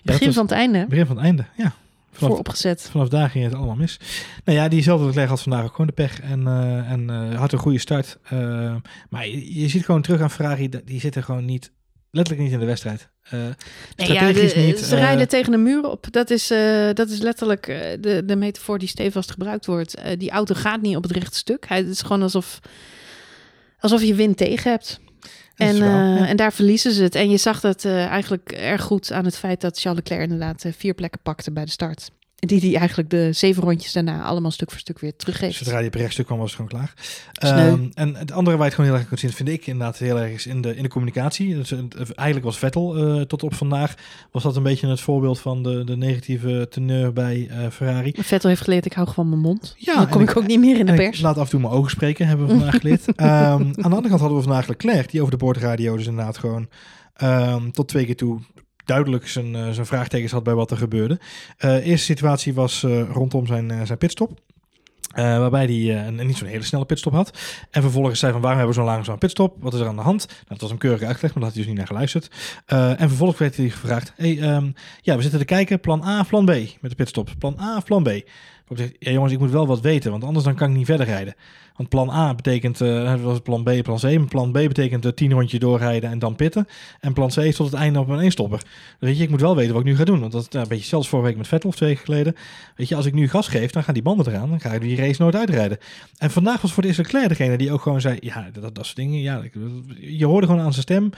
ja, 0.02 0.12
Begin 0.12 0.26
was 0.26 0.34
van 0.34 0.44
het 0.44 0.54
einde. 0.54 0.86
Begin 0.88 1.06
van 1.06 1.16
het 1.16 1.24
einde, 1.24 1.44
ja. 1.56 1.74
Vanaf, 2.14 2.30
voor 2.30 2.38
opgezet. 2.38 2.88
vanaf 2.90 3.08
daar 3.08 3.30
ging 3.30 3.44
het 3.44 3.54
allemaal 3.54 3.74
mis. 3.74 4.00
Nou 4.44 4.58
ja, 4.58 4.68
diezelfde 4.68 5.06
Leclerc 5.06 5.28
had 5.28 5.42
vandaag 5.42 5.64
ook 5.64 5.70
gewoon 5.70 5.86
de 5.86 5.92
pech 5.92 6.20
en, 6.20 6.46
eh, 6.46 6.90
en 6.90 7.10
eh, 7.10 7.38
had 7.38 7.52
een 7.52 7.58
goede 7.58 7.78
start. 7.78 8.18
Eh, 8.22 8.74
maar 9.08 9.28
je, 9.28 9.60
je 9.60 9.68
ziet 9.68 9.84
gewoon 9.84 10.02
terug 10.02 10.20
aan 10.20 10.30
Ferrari, 10.30 10.68
die 10.84 11.00
zitten 11.00 11.22
gewoon 11.22 11.44
niet, 11.44 11.72
letterlijk 12.10 12.44
niet 12.44 12.54
in 12.54 12.60
de 12.60 12.66
wedstrijd. 12.66 13.12
Nee, 13.30 13.42
ja, 13.96 14.04
strategisch 14.04 14.52
de- 14.52 14.60
niet. 14.60 14.78
ze 14.78 14.96
rijden 14.96 15.28
tegen 15.28 15.52
de 15.52 15.58
muur 15.58 15.90
op. 15.90 16.06
Dat 16.10 16.30
is, 16.30 16.46
dat 16.92 17.08
is 17.10 17.18
letterlijk 17.18 17.66
de, 18.00 18.22
de 18.24 18.36
metafoor 18.36 18.78
die 18.78 18.88
stevast 18.88 19.30
gebruikt 19.30 19.66
wordt. 19.66 19.96
Die 20.18 20.30
auto 20.30 20.54
gaat 20.54 20.82
niet 20.82 20.96
op 20.96 21.02
het 21.02 21.12
rechte 21.12 21.36
stuk. 21.36 21.68
Hij, 21.68 21.78
het 21.78 21.88
is 21.88 22.02
gewoon 22.02 22.22
alsof, 22.22 22.60
alsof 23.78 24.02
je 24.02 24.14
wind 24.14 24.36
tegen 24.36 24.70
hebt. 24.70 25.00
En, 25.56 25.80
wel, 25.80 25.88
eh, 25.88 26.18
ja. 26.18 26.26
en 26.26 26.36
daar 26.36 26.52
verliezen 26.52 26.92
ze 26.92 27.02
het. 27.02 27.14
En 27.14 27.30
je 27.30 27.36
zag 27.36 27.60
dat 27.60 27.84
eh, 27.84 28.06
eigenlijk 28.06 28.52
erg 28.52 28.82
goed 28.82 29.12
aan 29.12 29.24
het 29.24 29.36
feit 29.36 29.60
dat 29.60 29.80
Charles 29.80 30.02
Leclerc 30.02 30.22
inderdaad 30.22 30.64
eh, 30.64 30.72
vier 30.76 30.94
plekken 30.94 31.20
pakte 31.22 31.52
bij 31.52 31.64
de 31.64 31.70
start. 31.70 32.10
Die 32.46 32.60
die 32.60 32.78
eigenlijk 32.78 33.10
de 33.10 33.32
zeven 33.32 33.62
rondjes 33.62 33.92
daarna 33.92 34.22
allemaal 34.22 34.50
stuk 34.50 34.70
voor 34.70 34.80
stuk 34.80 34.98
weer 34.98 35.16
teruggeeft. 35.16 35.56
Zodra 35.56 35.78
die 35.78 35.86
op 35.86 35.92
het 35.92 36.02
rechtstuk 36.02 36.26
kwam, 36.26 36.38
was 36.38 36.46
het 36.46 36.56
gewoon 36.56 36.70
klaar. 36.70 36.94
Ehm, 37.32 37.86
en 37.94 38.14
het 38.14 38.32
andere 38.32 38.56
waar 38.56 38.66
je 38.66 38.72
het 38.72 38.74
gewoon 38.74 38.90
heel 38.90 38.98
erg 38.98 39.08
kunt 39.08 39.20
zien, 39.20 39.32
vind 39.32 39.48
ik 39.48 39.66
inderdaad 39.66 39.98
heel 39.98 40.20
erg 40.20 40.32
is 40.32 40.46
in 40.46 40.60
de, 40.60 40.76
in 40.76 40.82
de 40.82 40.88
communicatie. 40.88 41.54
Dus, 41.54 41.74
eigenlijk 41.96 42.44
was 42.44 42.58
Vettel 42.58 42.96
eh, 42.96 43.20
tot 43.20 43.42
op 43.42 43.54
vandaag, 43.54 43.94
was 44.30 44.42
dat 44.42 44.56
een 44.56 44.62
beetje 44.62 44.88
het 44.88 45.00
voorbeeld 45.00 45.40
van 45.40 45.62
de, 45.62 45.84
de 45.84 45.96
negatieve 45.96 46.66
teneur 46.70 47.12
bij 47.12 47.48
eh, 47.50 47.70
Ferrari. 47.70 48.14
Vettel 48.16 48.48
heeft 48.48 48.62
geleerd, 48.62 48.86
ik 48.86 48.92
hou 48.92 49.08
gewoon 49.08 49.28
mijn 49.28 49.40
mond. 49.40 49.74
Ja, 49.78 49.94
Dan 49.94 50.08
kom 50.08 50.22
ik 50.22 50.36
ook 50.36 50.46
niet 50.46 50.60
meer 50.60 50.78
in 50.78 50.86
de 50.86 50.94
pers. 50.94 51.20
laat 51.20 51.38
af 51.38 51.44
en 51.44 51.50
toe 51.50 51.60
mijn 51.60 51.72
ogen 51.72 51.90
spreken, 51.90 52.26
hebben 52.26 52.46
we 52.46 52.52
vandaag 52.52 52.78
geleerd. 52.80 53.14
Ehm, 53.14 53.30
aan 53.30 53.72
de 53.72 53.82
andere 53.82 54.08
kant 54.08 54.20
hadden 54.20 54.38
we 54.38 54.44
vandaag 54.44 54.66
Leclerc, 54.66 55.10
die 55.10 55.20
over 55.20 55.32
de 55.32 55.44
boordradio 55.44 55.96
dus 55.96 56.06
inderdaad 56.06 56.38
gewoon 56.38 56.68
ehm, 57.14 57.70
tot 57.70 57.88
twee 57.88 58.04
keer 58.04 58.16
toe 58.16 58.40
duidelijk 58.84 59.28
zijn, 59.28 59.54
eh, 59.54 59.70
zijn 59.70 59.86
vraagtekens 59.86 60.32
had 60.32 60.42
bij 60.42 60.54
wat 60.54 60.70
er 60.70 60.76
gebeurde. 60.76 61.18
Eh 61.56 61.86
eerste 61.86 62.04
situatie 62.04 62.54
was 62.54 62.82
eh, 62.82 63.10
rondom 63.10 63.46
zijn, 63.46 63.86
zijn 63.86 63.98
pitstop. 63.98 64.40
Waarbij 65.14 65.64
hij 65.66 66.06
een, 66.06 66.26
niet 66.26 66.36
zo'n 66.36 66.48
hele 66.48 66.64
snelle 66.64 66.84
pitstop 66.84 67.12
had. 67.12 67.38
En 67.70 67.82
vervolgens 67.82 68.18
zei 68.18 68.32
van 68.32 68.40
waarom 68.40 68.58
hebben 68.60 68.76
we 68.76 68.82
zo'n 68.82 68.92
langzaam 68.92 69.18
pitstop? 69.18 69.56
Wat 69.60 69.74
is 69.74 69.80
er 69.80 69.86
aan 69.86 69.96
de 69.96 70.02
hand? 70.02 70.26
Nou, 70.26 70.44
dat 70.46 70.60
was 70.60 70.70
hem 70.70 70.78
keurig 70.78 71.02
uitgelegd, 71.02 71.34
maar 71.34 71.44
daar 71.44 71.52
had 71.52 71.52
hij 71.52 71.62
dus 71.62 71.66
niet 71.66 71.76
naar 71.76 71.86
geluisterd. 71.86 72.30
En 73.00 73.08
vervolgens 73.08 73.38
werd 73.38 73.56
hij 73.56 73.68
gevraagd. 73.68 74.12
Hey, 74.16 74.40
ehm, 74.40 74.70
ja, 75.00 75.16
we 75.16 75.22
zitten 75.22 75.40
te 75.40 75.44
kijken. 75.44 75.80
Plan 75.80 76.04
A 76.04 76.22
plan 76.22 76.44
B 76.44 76.50
met 76.80 76.90
de 76.90 76.94
pitstop. 76.94 77.30
Plan 77.38 77.56
A 77.60 77.80
plan 77.80 78.02
B. 78.02 78.08
Zegt, 78.68 78.92
ja 78.98 79.10
jongens, 79.10 79.32
ik 79.32 79.38
moet 79.38 79.50
wel 79.50 79.66
wat 79.66 79.80
weten, 79.80 80.10
want 80.10 80.24
anders 80.24 80.44
dan 80.44 80.54
kan 80.54 80.70
ik 80.70 80.76
niet 80.76 80.86
verder 80.86 81.06
rijden. 81.06 81.34
Want 81.76 81.88
plan 81.88 82.10
A 82.10 82.34
betekent, 82.34 82.78
dat 82.78 83.20
was 83.20 83.38
plan 83.40 83.62
B, 83.62 83.82
plan 83.82 83.98
C. 83.98 84.28
Plan 84.28 84.50
B 84.50 84.52
betekent 84.52 85.04
uh, 85.04 85.12
tien 85.12 85.32
rondje 85.32 85.58
doorrijden 85.58 86.10
en 86.10 86.18
dan 86.18 86.36
pitten. 86.36 86.66
En 87.00 87.12
plan 87.12 87.28
C 87.28 87.36
is 87.36 87.56
tot 87.56 87.66
het 87.70 87.80
einde 87.80 87.98
op 87.98 88.08
een 88.08 88.18
eenstopper. 88.20 88.62
Weet 88.98 89.16
je, 89.16 89.22
ik 89.22 89.30
moet 89.30 89.40
wel 89.40 89.56
weten 89.56 89.72
wat 89.72 89.82
ik 89.82 89.88
nu 89.88 89.96
ga 89.96 90.04
doen. 90.04 90.20
Want 90.20 90.32
dat 90.32 90.46
is 90.50 90.60
een 90.60 90.68
beetje 90.68 90.84
zelfs 90.84 91.08
vorige 91.08 91.28
week 91.28 91.36
met 91.36 91.48
Vettel 91.48 91.68
of 91.68 91.76
twee 91.76 91.96
geleden. 91.96 92.34
Weet 92.76 92.88
je, 92.88 92.96
als 92.96 93.06
ik 93.06 93.14
nu 93.14 93.28
gas 93.28 93.48
geef, 93.48 93.70
dan 93.70 93.84
gaan 93.84 93.94
die 93.94 94.02
banden 94.02 94.26
eraan. 94.28 94.48
Dan 94.48 94.60
ga 94.60 94.72
ik 94.72 94.80
die 94.80 94.96
race 94.96 95.22
nooit 95.22 95.34
uitrijden. 95.36 95.78
En 96.18 96.30
vandaag 96.30 96.60
was 96.60 96.72
voor 96.72 96.82
de 96.82 96.88
eerste 96.88 97.02
Leclerc 97.02 97.28
degene 97.28 97.56
die 97.56 97.72
ook 97.72 97.82
gewoon 97.82 98.00
zei, 98.00 98.16
ja, 98.20 98.48
dat, 98.52 98.74
dat 98.74 98.84
soort 98.84 98.96
dingen. 98.96 99.20
Ja, 99.20 99.42
ik- 99.42 99.54
je 100.00 100.26
hoorde 100.26 100.46
gewoon 100.46 100.62
aan 100.62 100.72
zijn 100.72 100.82
stem 100.82 101.10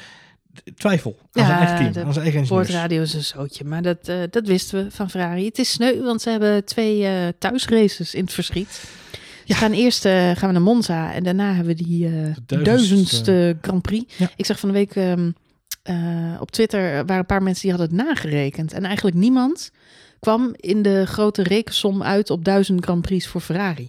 twijfel 0.77 1.17
aan 1.21 1.29
zijn 1.33 1.47
Ja, 1.47 1.59
eigen 1.59 1.77
team, 1.77 1.93
de 1.93 2.05
aan 2.05 2.13
zijn 2.13 2.25
eigen. 2.25 2.49
Boordradio 2.49 3.03
is 3.03 3.15
een 3.15 3.25
zootje, 3.25 3.65
maar 3.65 3.83
dat, 3.83 4.09
eh, 4.09 4.17
dat 4.31 4.47
wisten 4.47 4.85
we 4.85 4.91
van 4.91 5.11
Ferrari. 5.11 5.45
Het 5.45 5.59
is 5.59 5.71
sneu, 5.71 6.03
want 6.03 6.23
ze 6.23 6.31
hebben 6.31 6.65
twee 6.65 7.05
eh, 7.07 7.13
thuisraces 7.39 8.15
in 8.15 8.25
het 8.25 8.33
verschiet. 8.33 8.85
We 9.47 9.55
gaan 9.55 9.73
eerst 9.73 10.05
eh, 10.05 10.13
gaan 10.13 10.47
we 10.49 10.53
naar 10.53 10.63
Monza 10.63 11.13
en 11.13 11.23
daarna 11.25 11.55
hebben 11.55 11.77
we 11.77 11.83
die 11.85 12.01
duizendste- 12.11 12.63
duizendste 12.63 13.57
Grand 13.61 13.83
Prix. 13.83 14.17
Ja. 14.17 14.31
Ik 14.37 14.47
zag 14.47 14.59
van 14.59 14.69
de 14.69 14.75
week 14.75 14.97
ehm, 14.97 15.31
eh, 15.83 15.97
op 16.41 16.51
Twitter 16.51 16.81
waren 16.93 17.17
een 17.17 17.27
paar 17.27 17.43
mensen 17.43 17.63
die 17.69 17.77
hadden 17.79 17.97
het 17.99 18.07
nagerekend. 18.07 18.73
En 18.73 18.85
eigenlijk 18.85 19.17
niemand 19.17 19.71
kwam 20.21 20.55
in 20.57 20.83
de 20.83 21.07
grote 21.07 21.43
rekensom 21.43 22.03
uit 22.03 22.31
op 22.31 22.45
duizend 22.45 22.85
Grand 22.85 23.03
Prix 23.03 23.27
voor 23.27 23.41
Ferrari. 23.41 23.89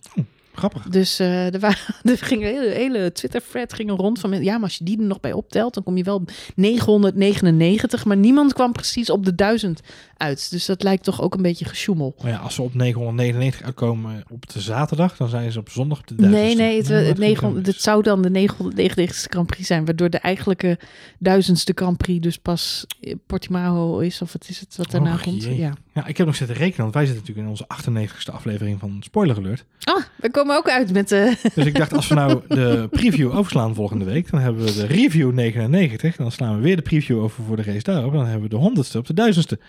Grappig. 0.57 0.83
Dus 0.83 1.19
eh, 1.19 1.53
er, 1.53 1.59
waren, 1.59 1.77
er 2.03 2.17
ging 2.17 2.41
een 2.41 2.47
hele, 2.47 2.69
hele 2.69 3.11
Twitter-thread 3.11 3.73
ging 3.73 3.89
rond 3.91 4.19
van... 4.19 4.43
ja, 4.43 4.53
maar 4.53 4.63
als 4.63 4.77
je 4.77 4.83
die 4.83 4.99
er 4.99 5.05
nog 5.05 5.19
bij 5.19 5.33
optelt... 5.33 5.73
dan 5.73 5.83
kom 5.83 5.97
je 5.97 6.03
wel 6.03 6.15
op 6.15 6.31
999. 6.55 8.05
Maar 8.05 8.17
niemand 8.17 8.53
kwam 8.53 8.71
precies 8.71 9.09
op 9.09 9.25
de 9.25 9.35
1000 9.35 9.81
uit. 10.17 10.51
Dus 10.51 10.65
dat 10.65 10.83
lijkt 10.83 11.03
toch 11.03 11.21
ook 11.21 11.33
een 11.35 11.41
beetje 11.41 11.65
gesjoemel. 11.65 12.15
Maar 12.21 12.31
ja, 12.31 12.37
als 12.37 12.55
ze 12.55 12.61
op 12.61 12.73
999 12.73 13.65
uitkomen 13.65 14.23
op 14.31 14.49
de 14.49 14.59
zaterdag, 14.61 15.17
dan 15.17 15.29
zijn 15.29 15.51
ze 15.51 15.59
op 15.59 15.69
zondag 15.69 15.99
op 15.99 16.07
de 16.07 16.15
Nee, 16.17 16.29
duizendste. 16.31 16.61
nee, 16.63 16.77
het, 16.77 16.87
het, 16.87 16.95
dat 16.97 17.05
vind 17.05 17.17
ik 17.17 17.23
900 17.23 17.65
dan 17.65 17.73
het 17.73 17.83
zou 17.83 18.03
dan 18.03 18.21
de 18.21 18.29
999ste 18.29 19.29
Grand 19.29 19.47
Prix 19.47 19.67
zijn. 19.67 19.85
Waardoor 19.85 20.09
de 20.09 20.17
eigenlijke 20.17 20.79
duizendste 21.19 21.71
Grand 21.75 21.97
Prix 21.97 22.21
dus 22.21 22.37
pas 22.37 22.85
eh, 23.01 23.13
Portimao 23.27 23.99
is. 23.99 24.21
Of 24.21 24.33
wat 24.33 24.45
is 24.49 24.59
het 24.59 24.75
wat 24.77 24.91
daarna 24.91 25.13
Och, 25.13 25.21
komt? 25.21 25.43
jee. 25.43 25.57
Ja. 25.57 25.73
Ja, 25.97 26.07
ik 26.07 26.17
heb 26.17 26.25
nog 26.25 26.35
zitten 26.35 26.55
rekenen, 26.55 26.81
want 26.81 26.93
wij 26.93 27.05
zitten 27.05 27.23
natuurlijk 27.25 27.47
in 27.47 27.51
onze 27.51 28.07
98ste 28.07 28.33
aflevering 28.33 28.79
van 28.79 28.97
Spoiler 29.03 29.37
Alert. 29.37 29.65
Ah, 29.83 30.03
we 30.15 30.31
komen 30.31 30.55
ook 30.55 30.69
uit 30.69 30.93
met 30.93 31.09
de... 31.09 31.35
Dus 31.55 31.65
ik 31.65 31.75
dacht, 31.75 31.93
als 31.93 32.07
we 32.07 32.15
nou 32.15 32.41
de 32.47 32.87
preview 32.91 33.35
overslaan 33.35 33.75
volgende 33.75 34.05
week, 34.05 34.31
dan 34.31 34.39
hebben 34.39 34.65
we 34.65 34.73
de 34.73 34.85
review 34.85 35.31
99. 35.33 36.15
Dan 36.15 36.31
slaan 36.31 36.55
we 36.55 36.61
weer 36.61 36.75
de 36.75 36.81
preview 36.81 37.19
over 37.19 37.43
voor 37.43 37.55
de 37.55 37.63
race 37.63 37.83
daarop. 37.83 38.13
Dan 38.13 38.25
hebben 38.25 38.41
we 38.41 38.49
de 38.49 38.55
honderdste 38.55 38.97
op 38.97 39.07
de 39.07 39.13
duizendste. 39.13 39.59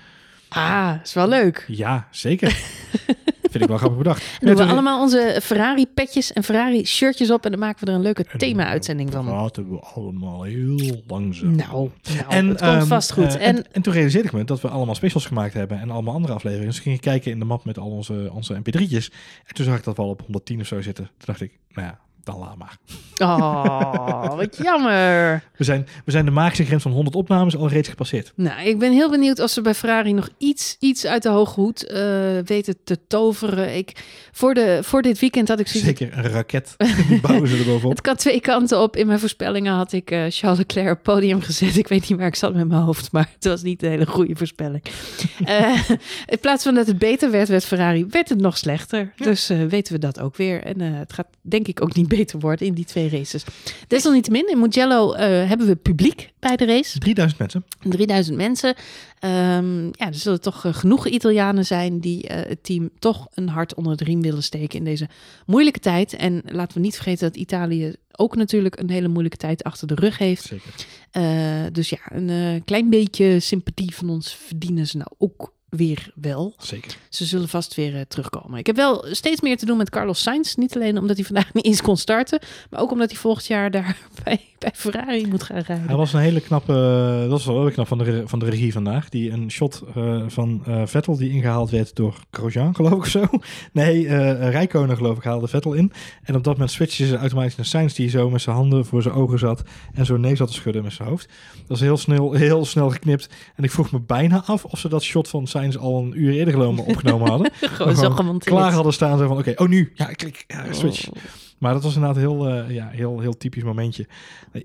Ah, 0.49 0.95
is 1.05 1.13
wel 1.13 1.29
leuk. 1.29 1.65
Ja, 1.67 2.09
zeker. 2.11 2.59
Vind 3.51 3.63
ik 3.63 3.69
wel 3.69 3.79
grappig 3.79 3.99
bedacht. 3.99 4.23
Doen 4.41 4.55
we 4.55 4.61
Net- 4.63 4.71
allemaal 4.73 5.01
onze 5.01 5.39
Ferrari-petjes 5.43 6.33
en 6.33 6.45
Ferrari-shirtjes 6.45 7.31
op. 7.31 7.45
En 7.45 7.51
dan 7.51 7.61
maken 7.61 7.85
we 7.85 7.91
er 7.91 7.97
een 7.97 8.03
leuke 8.03 8.25
en 8.33 8.39
thema-uitzending 8.39 9.13
van. 9.13 9.25
praten 9.25 9.71
we 9.71 9.79
allemaal 9.95 10.43
heel 10.43 11.03
langzaam. 11.07 11.57
Nou, 11.57 11.71
nou 11.73 12.25
En, 12.29 12.49
het 12.49 12.61
komt 12.61 12.71
ehm, 12.73 12.87
vast 12.87 13.13
goed. 13.13 13.25
eh, 13.37 13.47
en, 13.49 13.57
en, 13.57 13.65
en 13.73 13.83
toen 13.83 13.93
realiseerde 13.93 14.27
ik 14.29 14.35
me 14.35 14.45
dat 14.45 14.61
we 14.61 14.69
allemaal 14.69 14.95
specials 14.95 15.27
gemaakt 15.27 15.55
hebben 15.55 15.81
en 15.81 15.91
allemaal 15.91 16.15
andere 16.15 16.33
afleveringen. 16.35 16.71
Dus 16.71 16.81
ging 16.81 16.95
ik 16.95 17.01
kijken 17.01 17.31
in 17.31 17.39
de 17.39 17.45
map 17.45 17.65
met 17.65 17.79
al 17.79 17.91
onze, 17.91 18.31
onze 18.33 18.55
mp3'tjes. 18.61 19.13
En 19.47 19.55
toen 19.55 19.65
zag 19.65 19.79
ik 19.79 19.85
dat 19.85 19.97
we 19.97 20.03
al 20.03 20.09
op 20.09 20.21
110 20.21 20.61
of 20.61 20.67
zo 20.67 20.81
zitten. 20.83 21.05
Toen 21.05 21.27
dacht 21.27 21.41
ik, 21.41 21.53
nou 21.73 21.87
ja, 21.87 21.99
dan 22.29 22.39
laat 22.39 22.57
maar. 22.57 22.77
oh, 23.19 24.37
wat 24.37 24.57
jammer. 24.57 25.43
We 25.57 25.65
zijn, 25.65 25.87
we 26.05 26.11
zijn 26.11 26.25
de 26.25 26.31
magische 26.31 26.65
grens 26.65 26.83
van 26.83 26.93
100 26.93 27.17
opnames 27.17 27.57
al 27.57 27.69
reeds 27.69 27.89
gepasseerd. 27.89 28.33
Nou, 28.35 28.69
ik 28.69 28.79
ben 28.79 28.93
heel 28.93 29.11
benieuwd 29.11 29.41
of 29.41 29.51
ze 29.51 29.61
bij 29.61 29.75
Ferrari 29.75 30.13
nog 30.13 30.29
iets, 30.39 30.77
iets 30.81 31.07
uit 31.07 31.23
de 31.23 31.29
hoge 31.29 31.61
hoed 31.61 31.87
eh, 31.87 32.01
weten 32.45 32.75
te 32.85 32.99
toveren. 33.07 33.77
Ik, 33.77 34.05
voor, 34.33 34.55
de, 34.55 34.79
voor 34.83 35.03
dit 35.03 35.19
weekend 35.19 35.49
had 35.49 35.61
ik. 35.61 35.69
Zeker 35.69 36.19
een 36.19 36.23
raket. 36.23 36.75
Die 37.09 37.21
bouwen 37.21 37.49
ze 37.49 37.57
er 37.57 37.65
bovenop. 37.65 37.91
Het 37.97 38.01
kan 38.01 38.17
twee 38.17 38.41
kanten 38.41 38.81
op. 38.81 38.97
In 38.97 39.07
mijn 39.07 39.19
voorspellingen 39.19 39.75
had 39.75 39.93
ik 39.93 40.11
eh, 40.11 40.25
Charles 40.29 40.59
Leclerc 40.59 40.91
op 40.91 41.03
podium 41.03 41.41
gezet. 41.41 41.77
Ik 41.77 41.89
weet 41.89 42.09
niet 42.09 42.19
waar 42.19 42.27
ik 42.27 42.35
zat 42.35 42.55
met 42.55 42.69
mijn 42.69 42.83
hoofd, 42.83 43.13
maar 43.13 43.31
het 43.35 43.45
was 43.45 43.63
niet 43.63 43.83
een 43.83 43.91
hele 43.91 44.07
goede 44.07 44.37
voorspelling. 44.37 44.83
Eh, 45.45 45.91
in 46.27 46.39
plaats 46.41 46.65
van 46.65 46.75
dat 46.75 46.87
het 46.87 46.99
beter 46.99 47.31
werd, 47.31 47.49
werd 47.49 47.65
Ferrari, 47.65 48.07
werd 48.11 48.29
het 48.29 48.41
nog 48.41 48.59
slechter. 48.59 49.13
Dus 49.17 49.47
weten 49.69 49.93
we 49.93 49.99
dat 49.99 50.21
ook 50.21 50.37
weer. 50.37 50.63
En 50.63 50.81
het 50.81 51.13
gaat 51.13 51.27
denk 51.41 51.67
ik 51.69 51.83
ook 51.83 51.95
niet 51.95 52.09
beter 52.09 52.18
worden 52.41 52.67
in 52.67 52.75
die 52.75 52.85
twee 52.85 53.09
races. 53.09 53.45
Desalniettemin, 53.87 54.49
in 54.49 54.59
Mugello 54.59 55.13
eh, 55.13 55.49
hebben 55.49 55.67
we 55.67 55.77
publiek 55.77 56.33
bij 56.39 56.57
de 56.57 56.65
race. 56.65 56.99
3000 56.99 57.39
mensen. 57.39 57.65
3000 57.81 58.37
mensen. 58.37 58.75
Ehm, 59.19 59.85
ja, 59.85 60.07
er 60.07 60.15
zullen 60.15 60.41
toch 60.41 60.65
eh, 60.65 60.75
genoeg 60.75 61.07
Italianen 61.07 61.67
zijn 61.67 62.01
die 62.01 62.29
eh, 62.29 62.49
het 62.49 62.65
team 62.65 62.91
toch 62.99 63.27
een 63.35 63.49
hart 63.49 63.75
onder 63.75 63.97
de 63.97 64.05
riem 64.05 64.23
willen 64.23 64.43
steken 64.43 64.79
in 64.79 64.85
deze 64.85 65.09
moeilijke 65.47 65.81
tijd. 65.81 66.13
En 66.13 66.43
laten 66.45 66.75
we 66.75 66.81
niet 66.81 66.95
vergeten 66.95 67.29
dat 67.29 67.37
Italië 67.37 67.95
ook 68.13 68.37
natuurlijk 68.37 68.79
een 68.79 68.91
hele 68.91 69.09
moeilijke 69.09 69.37
tijd 69.37 69.63
achter 69.63 69.87
de 69.87 69.95
rug 69.95 70.19
heeft. 70.19 70.43
Zeker. 70.43 71.73
Dus 71.73 71.89
ja, 71.89 71.99
een 72.09 72.63
klein 72.65 72.91
beetje 72.91 73.41
sympathie 73.41 73.95
van 73.95 74.11
ons 74.11 74.35
verdienen 74.35 74.87
ze 74.87 74.97
nou 74.97 75.11
ook 75.19 75.53
weer 75.71 76.11
wel. 76.15 76.55
Zeker. 76.59 76.97
Ze 77.09 77.25
zullen 77.25 77.49
vast 77.49 77.75
weer 77.75 77.97
eh, 77.97 78.01
terugkomen. 78.09 78.59
Ik 78.59 78.67
heb 78.67 78.77
wel 78.77 79.05
steeds 79.11 79.41
meer 79.41 79.57
te 79.57 79.67
doen 79.67 79.77
met 79.77 79.91
Carlos 79.91 80.23
Sainz. 80.23 80.55
Niet 80.55 80.75
alleen 80.75 80.99
omdat 80.99 81.17
hij 81.17 81.25
vandaag 81.25 81.55
niet 81.55 81.65
eens 81.65 81.83
kon 81.83 81.97
starten, 81.97 82.41
maar 82.71 82.81
ook 82.81 82.91
omdat 82.91 83.11
hij 83.11 83.19
volgend 83.19 83.47
jaar 83.47 83.71
daar 83.71 83.97
bij, 84.25 84.41
bij 84.59 84.71
Ferrari 84.75 85.27
moet 85.27 85.43
gaan 85.43 85.59
rijden. 85.61 85.87
Hij 85.87 85.97
was 85.97 86.13
een 86.13 86.21
hele 86.21 86.41
knappe, 86.41 86.73
dat 87.21 87.31
was 87.31 87.45
wel 87.45 87.61
heel 87.61 87.71
knap 87.71 87.87
van 87.87 87.99
de, 87.99 88.23
van 88.27 88.39
de 88.39 88.51
regie 88.51 88.73
vandaag. 88.73 89.09
Die 89.09 89.31
een 89.31 89.51
shot 89.51 89.83
eh, 89.95 90.23
van 90.27 90.63
eh, 90.67 90.83
Vettel 90.85 91.17
die 91.17 91.31
ingehaald 91.31 91.71
werd 91.71 91.97
door 91.97 92.15
Grosjean, 92.31 92.75
geloof 92.75 93.05
ik 93.05 93.11
zo. 93.11 93.27
Nee, 93.73 94.07
Rijkonen 94.51 94.97
geloof 94.97 95.17
ik 95.17 95.23
haalde 95.23 95.49
Vettel 95.49 95.73
in. 95.73 95.93
En 96.23 96.37
op 96.37 96.45
dat 96.45 96.53
moment 96.53 96.71
switchte 96.71 97.07
ze 97.07 97.17
automatisch 97.17 97.57
naar 97.57 97.67
Sainz 97.67 97.95
die 97.95 98.09
zo 98.09 98.31
met 98.31 98.41
zijn 98.41 98.57
handen 98.57 98.85
voor 98.85 99.03
zijn 99.03 99.15
ogen 99.15 99.39
zat. 99.39 99.63
En 99.95 100.07
zo 100.07 100.17
nee 100.17 100.37
zat 100.37 100.49
te 100.49 100.55
schudden 100.55 100.83
met 100.83 100.93
zijn 100.93 101.09
hoofd. 101.09 101.29
Dat 101.57 101.69
was 101.69 101.81
heel 101.81 101.97
snel, 101.97 102.33
heel 102.33 102.65
snel 102.65 102.91
geknipt. 102.91 103.29
En 103.57 103.65
ik 103.65 103.71
vroeg 103.71 103.93
me 103.93 104.01
bijna 104.01 104.43
af 104.47 104.65
of 104.65 104.79
ze 104.79 104.89
dat 104.89 105.03
shot 105.03 105.29
van 105.29 105.47
Sainz 105.47 105.58
al 105.79 105.99
een 105.99 106.21
uur 106.21 106.33
eerder 106.33 106.55
genomen, 106.55 106.85
opgenomen 106.85 107.29
hadden. 107.29 107.51
Gewoon 107.61 107.97
zo 107.97 108.11
gewoon. 108.11 108.39
Klaar 108.39 108.73
hadden 108.73 108.93
staan 108.93 109.19
zo 109.19 109.27
van 109.27 109.39
oké, 109.39 109.53
oh 109.57 109.69
nu, 109.69 109.93
ja, 109.95 110.05
klik, 110.05 110.45
ja, 110.47 110.73
switch. 110.73 111.11
Oh. 111.11 111.17
Maar 111.59 111.73
dat 111.73 111.83
was 111.83 111.95
inderdaad 111.95 112.17
een 112.17 112.29
heel, 112.29 112.49
eh, 112.49 112.71
ja, 112.71 112.89
heel, 112.89 113.21
heel 113.21 113.37
typisch 113.37 113.63
momentje. 113.63 114.07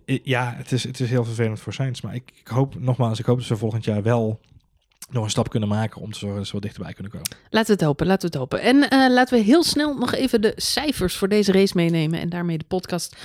Eh, 0.05 0.19
Ja, 0.23 0.53
het 0.57 0.71
is, 0.71 0.83
het 0.83 0.99
is 0.99 1.09
heel 1.09 1.23
vervelend 1.23 1.59
voor 1.59 1.73
Sainz. 1.73 2.01
Maar 2.01 2.15
ik, 2.15 2.31
ik 2.39 2.47
hoop, 2.47 2.79
nogmaals, 2.79 3.19
ik 3.19 3.25
hoop 3.25 3.37
dat 3.37 3.45
ze 3.45 3.57
volgend 3.57 3.85
jaar 3.85 4.03
wel 4.03 4.39
nog 5.09 5.23
een 5.23 5.29
stap 5.29 5.49
kunnen 5.49 5.69
maken 5.69 6.01
om 6.01 6.11
te 6.11 6.19
zorgen 6.19 6.37
dat 6.37 6.47
ze 6.47 6.53
wat 6.53 6.61
dichterbij 6.61 6.93
kunnen 6.93 7.11
komen. 7.11 7.27
Laten 7.49 7.67
we 7.67 7.73
het 7.73 7.81
hopen, 7.81 8.07
laten 8.07 8.31
we 8.31 8.37
het 8.37 8.49
hopen. 8.49 8.61
En 8.61 8.89
eh, 8.89 9.13
laten 9.13 9.37
we 9.37 9.43
heel 9.43 9.63
snel 9.63 9.97
nog 9.97 10.13
even 10.13 10.41
de 10.41 10.53
cijfers 10.55 11.15
voor 11.15 11.27
deze 11.27 11.51
race 11.51 11.73
meenemen 11.75 12.19
en 12.19 12.29
daarmee 12.29 12.57
de 12.57 12.65
podcast 12.67 13.15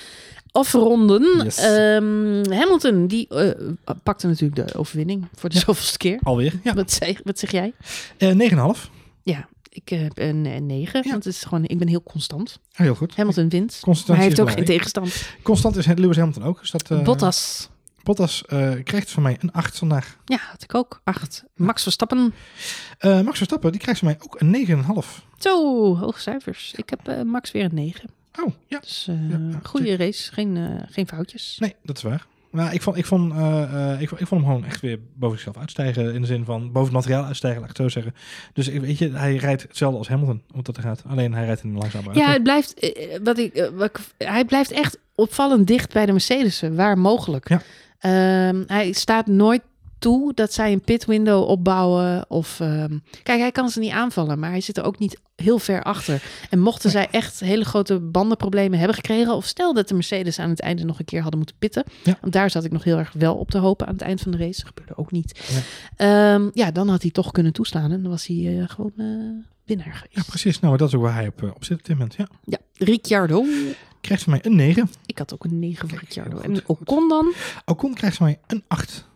afronden. 0.52 1.44
Yes. 1.44 1.56
Ehm, 1.56 2.52
Hamilton, 2.52 3.06
die 3.06 3.28
eh, 3.28 3.94
pakte 4.02 4.26
natuurlijk 4.26 4.68
de 4.68 4.78
overwinning 4.78 5.28
voor 5.34 5.48
de 5.48 5.58
zoveelste 5.58 5.98
keer. 5.98 6.18
Alweer, 6.22 6.60
ja. 6.62 6.74
Wat, 6.74 6.90
zeg, 6.92 7.20
wat 7.24 7.38
zeg 7.38 7.50
jij? 7.50 7.72
Eh 8.16 8.76
9,5. 8.76 8.90
Ja, 9.22 9.48
ik 9.68 9.88
heb 9.88 10.18
een, 10.18 10.46
een 10.46 10.66
9. 10.66 11.00
Ja. 11.04 11.10
Want 11.10 11.24
het 11.24 11.34
is 11.34 11.42
gewoon, 11.42 11.64
ik 11.64 11.78
ben 11.78 11.88
heel 11.88 12.02
constant. 12.02 12.58
Ah, 12.72 12.78
heel 12.78 12.94
goed. 12.94 13.16
Hamilton 13.16 13.48
wint. 13.48 13.70
Maar 13.70 13.80
Constantie 13.80 14.14
hij 14.14 14.24
heeft 14.24 14.40
ook 14.40 14.50
geen 14.50 14.64
tegenstand. 14.64 15.26
Constant 15.42 15.76
is 15.76 15.86
Lewis 15.86 16.16
Hamilton 16.16 16.42
ook. 16.42 16.60
Dus 16.60 16.70
dat, 16.70 16.90
eh, 16.90 17.02
Bottas. 17.02 17.68
Bottas 18.02 18.42
krijgt 18.84 19.10
van 19.10 19.22
mij 19.22 19.36
een 19.40 19.52
8 19.52 19.78
vandaag. 19.78 20.16
Ja, 20.24 20.38
had 20.50 20.62
ik 20.62 20.74
ook. 20.74 21.00
8. 21.04 21.44
Max 21.54 21.82
Verstappen. 21.82 22.34
Max 23.00 23.36
Verstappen, 23.36 23.72
die 23.72 23.80
krijgt 23.80 24.00
van 24.00 24.08
mij 24.08 24.18
ook 24.20 24.40
een 24.40 24.50
9,5. 24.50 25.24
Zo, 25.38 25.96
hoge 25.96 26.20
cijfers. 26.20 26.72
Ik 26.76 26.90
heb 26.90 27.24
Max 27.24 27.52
weer 27.52 27.64
een 27.64 27.74
9. 27.74 28.17
Oh, 28.44 28.54
ja. 28.66 28.78
Dus 28.80 29.06
eh 29.08 29.30
Ja, 29.30 29.58
goede 29.62 29.96
race. 29.96 30.32
Geen, 30.32 30.56
eh, 30.56 30.64
geen 30.90 31.06
foutjes. 31.08 31.56
Nee, 31.58 31.74
dat 31.82 31.96
is 31.96 32.02
waar. 32.02 32.26
Nou, 32.50 32.72
ik 32.72 32.82
vond, 32.82 32.96
ik, 32.96 33.06
vond, 33.06 33.32
eh, 33.32 33.96
ik, 34.00 34.08
vond- 34.08 34.20
ik 34.20 34.26
vond 34.26 34.40
hem 34.40 34.50
gewoon 34.50 34.64
echt 34.64 34.80
weer 34.80 34.98
boven 35.14 35.36
zichzelf 35.38 35.56
uitstijgen. 35.58 36.14
In 36.14 36.20
de 36.20 36.26
zin 36.26 36.44
van 36.44 36.60
boven 36.66 36.82
het 36.82 36.92
materiaal 36.92 37.24
uitstijgen, 37.24 37.60
laat 37.60 37.70
ik 37.70 37.76
het 37.76 37.86
zo 37.92 38.00
zeggen. 38.00 38.14
Dus 38.52 38.68
ik- 38.68 38.80
weet 38.80 38.98
je, 38.98 39.10
hij 39.10 39.36
rijdt 39.36 39.62
hetzelfde 39.62 39.98
als 39.98 40.08
Hamilton, 40.08 40.42
hoe 40.50 40.62
dat 40.62 40.76
er 40.76 40.82
gaat. 40.82 41.02
Alleen 41.06 41.34
hij 41.34 41.44
rijdt 41.44 41.62
in 41.62 41.68
een 41.70 41.76
langzame 41.76 42.04
auto. 42.06 42.20
Ja, 42.20 42.32
het 42.32 42.42
blijft, 42.42 42.74
wat 43.22 43.38
ik, 43.38 43.70
wat 43.74 43.88
ik, 43.88 44.28
hij 44.28 44.44
blijft 44.44 44.70
echt 44.70 44.98
opvallend 45.14 45.66
dicht 45.66 45.92
bij 45.92 46.06
de 46.06 46.12
Mercedes'en, 46.12 46.74
waar 46.76 46.98
mogelijk. 46.98 47.48
Ja. 47.48 47.62
Ehm, 47.98 48.62
hij 48.66 48.92
staat 48.92 49.26
nooit 49.26 49.62
toe 49.98 50.34
dat 50.34 50.52
zij 50.52 50.72
een 50.72 50.80
pit 50.80 51.04
window 51.04 51.48
opbouwen. 51.48 52.30
Of, 52.30 52.60
ehm, 52.60 52.98
kijk, 53.22 53.40
hij 53.40 53.52
kan 53.52 53.68
ze 53.70 53.78
niet 53.78 53.92
aanvallen, 53.92 54.38
maar 54.38 54.50
hij 54.50 54.60
zit 54.60 54.76
er 54.76 54.84
ook 54.84 54.98
niet 54.98 55.20
heel 55.36 55.58
ver 55.58 55.82
achter. 55.82 56.22
En 56.50 56.58
mochten 56.60 56.90
zij 56.90 57.08
echt 57.10 57.40
hele 57.40 57.64
grote 57.64 58.00
bandenproblemen 58.00 58.78
hebben 58.78 58.96
gekregen, 58.96 59.34
of 59.34 59.44
stel 59.46 59.74
dat 59.74 59.88
de 59.88 59.94
Mercedes 59.94 60.38
aan 60.38 60.50
het 60.50 60.60
einde 60.60 60.84
nog 60.84 60.98
een 60.98 61.04
keer 61.04 61.20
hadden 61.20 61.38
moeten 61.38 61.56
pitten, 61.58 61.84
Ja. 62.04 62.18
want 62.20 62.32
daar 62.32 62.50
zat 62.50 62.64
ik 62.64 62.72
nog 62.72 62.84
heel 62.84 62.98
erg 62.98 63.12
wel 63.12 63.34
op 63.34 63.50
te 63.50 63.58
hopen 63.58 63.86
aan 63.86 63.92
het 63.92 64.02
eind 64.02 64.20
van 64.20 64.30
de 64.32 64.38
race. 64.38 64.58
Dat 64.60 64.66
gebeurde 64.68 64.96
ook 64.96 65.10
niet. 65.10 65.40
Nee. 65.52 65.62
Ehm, 65.96 66.48
ja, 66.52 66.70
dan 66.70 66.88
had 66.88 67.02
hij 67.02 67.10
toch 67.10 67.30
kunnen 67.32 67.52
toeslaan 67.52 67.92
en 67.92 68.02
dan 68.02 68.10
was 68.10 68.26
hij 68.26 68.58
eh, 68.58 68.68
gewoon 68.68 68.92
eh, 68.96 69.06
winnaar 69.64 69.94
geweest. 69.94 70.16
Ja, 70.16 70.22
precies. 70.26 70.60
Nou, 70.60 70.76
dat 70.76 70.88
is 70.88 70.94
ook 70.94 71.02
waar 71.02 71.14
hij 71.14 71.26
op, 71.26 71.42
eh, 71.42 71.50
op 71.54 71.64
zit 71.64 71.78
op 71.78 71.84
dit 71.84 71.96
moment. 71.96 72.14
Ja. 72.14 72.28
Ja, 72.44 72.58
Ricciardo. 72.74 73.44
Krijgt 74.00 74.22
van 74.22 74.32
mij 74.32 74.40
een 74.44 74.56
9. 74.56 74.90
Ik 75.06 75.18
had 75.18 75.34
ook 75.34 75.44
een 75.44 75.58
9 75.58 75.88
voor 75.88 75.98
Ricciardo. 75.98 76.38
En. 76.38 76.62
Ocon 76.66 77.08
dan? 77.08 77.32
Ocon 77.64 77.94
krijgt 77.94 78.16
van 78.16 78.26
mij 78.26 78.38
een 78.46 78.64
8. 78.68 79.07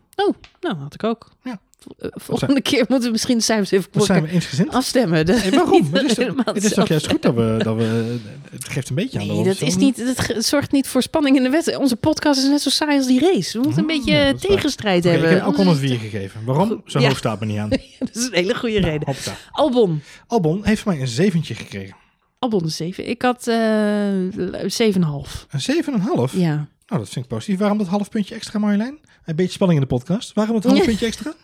Nou, 0.61 0.77
had 0.77 0.95
ik 0.95 1.05
ook. 1.05 1.29
Ja. 1.45 1.61
Eh, 1.99 2.09
Volgende 2.15 2.61
keer 2.61 2.85
moeten 2.89 3.07
we 3.07 3.13
misschien 3.13 3.37
de 3.37 3.43
cijfers 3.45 3.71
even 3.71 3.89
zijn 3.93 4.19
kort 4.21 4.31
we 4.31 4.35
eensgezind. 4.37 4.73
afstemmen. 4.75 5.27
Hey, 5.27 5.51
waarom? 5.51 5.89
Het 5.93 6.03
is, 6.03 6.15
toch, 6.15 6.17
helemaal 6.17 6.55
het 6.55 6.65
is 6.65 6.73
toch 6.73 6.89
juist 6.89 7.11
goed 7.11 7.23
dat 7.23 7.35
we, 7.35 7.61
dat 7.63 7.77
we... 7.77 8.17
Het 8.51 8.69
geeft 8.69 8.89
een 8.89 8.95
beetje 8.95 9.19
aan. 9.21 9.27
Nee, 9.27 9.39
we 9.43 9.45
dat 9.49 9.61
is 9.61 9.77
niet. 9.77 9.97
Dat 10.17 10.45
zorgt 10.45 10.73
niet 10.73 10.87
voor 10.89 11.03
spanning 11.03 11.37
in 11.37 11.43
de 11.43 11.49
wedstrijd. 11.51 11.79
Onze 11.81 11.97
podcast 11.97 12.41
is 12.43 12.49
net 12.49 12.61
zo 12.61 12.71
saai 12.71 12.97
als 12.97 13.07
die 13.07 13.21
race. 13.21 13.59
We 13.59 13.65
moeten 13.65 13.83
een 13.83 13.89
Hmm, 13.91 13.99
beetje 13.99 14.13
ja, 14.19 14.25
waar. 14.25 14.35
tegenstrijd 14.41 15.05
hebben. 15.05 15.31
ik 15.31 15.37
heb 15.37 15.47
Ocon 15.47 15.61
een 15.61 15.67
Anders 15.67 15.81
is 15.85 15.91
4 15.91 15.99
gegeven. 16.11 16.45
Waarom? 16.45 16.83
Zo 16.87 17.01
ja. 17.01 17.09
hoog 17.09 17.17
staat 17.19 17.41
me 17.41 17.47
niet 17.47 17.59
aan. 17.59 17.69
Dat 17.99 18.17
is 18.17 18.25
een 18.27 18.35
hele 18.35 18.55
goede 18.55 18.81
Nou, 18.81 18.93
reden. 18.93 19.15
Albon. 19.51 20.03
Albon 20.27 20.65
heeft 20.65 20.83
van 20.83 20.93
mij 20.93 21.01
een 21.03 21.09
zeventje 21.09 21.55
gekregen. 21.55 21.97
Albon 22.39 22.65
is 22.65 22.77
7. 22.77 23.09
Ik 23.09 23.23
had 23.23 23.47
eh 23.47 23.57
7,5. 23.57 25.47
Een 25.51 25.85
7,5? 26.31 26.33
Ja. 26.37 26.69
Nou, 26.93 27.05
dat 27.05 27.13
vind 27.13 27.25
ik 27.25 27.31
positief. 27.31 27.59
Waarom 27.59 27.79
dat 27.79 27.87
half 27.87 28.09
puntje 28.09 28.35
extra, 28.35 28.59
Marjolein? 28.59 28.99
Een 29.25 29.37
beetje 29.37 29.53
spanning 29.53 29.81
in 29.81 29.89
de 29.89 29.95
podcast. 29.95 30.33
Waarom 30.33 30.55
het 30.55 30.65
half 30.65 30.77
Ja. 30.79 30.85
puntje 30.85 31.07
extra? 31.07 31.33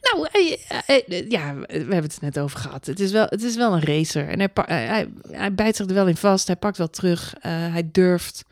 Nou, 0.00 0.28
hij- 0.30 1.04
ja, 1.28 1.54
we 1.54 1.66
hebben 1.76 2.02
het 2.02 2.20
net 2.20 2.38
over 2.38 2.58
gehad. 2.58 2.86
Het 2.86 3.00
is 3.00 3.12
wel, 3.12 3.26
het 3.28 3.42
is 3.42 3.56
wel 3.56 3.72
een 3.74 3.82
racer. 3.82 4.28
En 4.28 4.38
hij, 4.38 4.48
pa- 4.48 4.64
hij, 4.68 5.54
bijt 5.54 5.76
zich 5.76 5.86
er 5.86 5.94
wel 5.94 6.08
in 6.08 6.16
vast. 6.16 6.46
Hij 6.46 6.56
pakt 6.56 6.76
wel 6.78 6.90
terug. 6.90 7.34
eh, 7.34 7.50
hij 7.52 7.88
durft. 7.92 8.44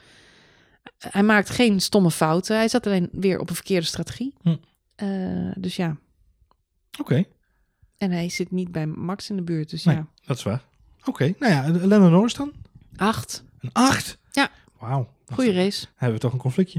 Hij 0.99 1.23
maakt 1.23 1.51
geen 1.51 1.81
stomme 1.81 2.11
fouten. 2.11 2.57
Hij 2.57 2.69
zat 2.69 2.87
alleen 2.87 3.09
weer 3.13 3.39
op 3.39 3.49
een 3.49 3.55
verkeerde 3.55 3.87
strategie. 3.87 4.35
Hm. 4.43 4.57
Eh, 4.95 5.09
dus 5.57 5.77
ja. 5.77 5.97
Oké, 7.01 7.25
En 7.97 8.11
hij 8.11 8.29
zit 8.29 8.51
niet 8.51 8.73
bij 8.73 8.87
Max 8.87 9.31
in 9.31 9.37
de 9.37 9.43
buurt. 9.43 9.71
Dus 9.71 9.85
Nee. 9.85 9.97
ja. 9.97 10.07
dat 10.27 10.37
is 10.37 10.43
waar. 10.43 10.63
Oké, 11.05 11.35
nou 11.39 11.53
ja, 11.53 11.87
Lennon 11.87 12.11
Norris 12.11 12.35
dan? 12.35 12.53
Acht. 12.97 13.45
Een 13.61 13.71
8? 13.73 14.19
Wauw. 14.79 15.09
Goeie 15.33 15.53
race. 15.53 15.81
Dan 15.81 15.91
hebben 15.97 16.17
we 16.17 16.23
toch 16.23 16.33
een 16.33 16.39
conflictje. 16.39 16.79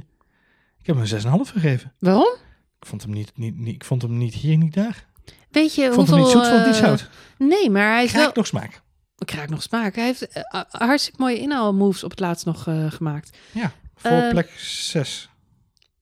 Ik 0.79 0.85
heb 0.85 0.95
hem 0.95 1.05
een 1.05 1.45
6,5 1.47 1.51
gegeven. 1.51 1.93
Waarom? 1.99 2.35
Ik 2.79 2.85
vond 2.87 3.01
hem 3.01 3.11
niet, 3.11 3.31
niet, 3.35 3.57
niet, 3.59 3.75
ik 3.75 3.83
vond 3.83 4.01
hem 4.01 4.17
niet 4.17 4.33
hier, 4.33 4.57
niet 4.57 4.73
daar. 4.73 5.05
Weet 5.51 5.75
je 5.75 5.81
Ik 5.83 5.93
vond 5.93 6.09
hoeveel... 6.09 6.15
hem 6.15 6.23
niet 6.23 6.33
zoet, 6.33 6.41
vond 6.47 6.55
hem 6.57 6.65
niet 6.67 6.75
eh, 6.81 6.85
zout. 6.87 7.09
Nee, 7.37 7.69
maar 7.69 7.93
hij 7.93 8.03
is 8.03 8.09
Krijg 8.09 8.25
wel... 8.25 8.33
nog 8.35 8.47
smaak. 8.47 8.81
Ik 9.17 9.25
krijg 9.25 9.49
nog 9.49 9.61
smaak. 9.61 9.95
Hij 9.95 10.05
heeft 10.05 10.27
eh, 10.27 10.61
hartstikke 10.69 11.21
mooie 11.21 11.39
inhaalmoves 11.39 12.03
op 12.03 12.09
het 12.09 12.19
laatst 12.19 12.45
nog 12.45 12.67
eh, 12.67 12.91
gemaakt. 12.91 13.37
Ja, 13.51 13.71
voor 13.95 14.11
Eh, 14.11 14.29
plek 14.29 14.49
6. 14.57 15.29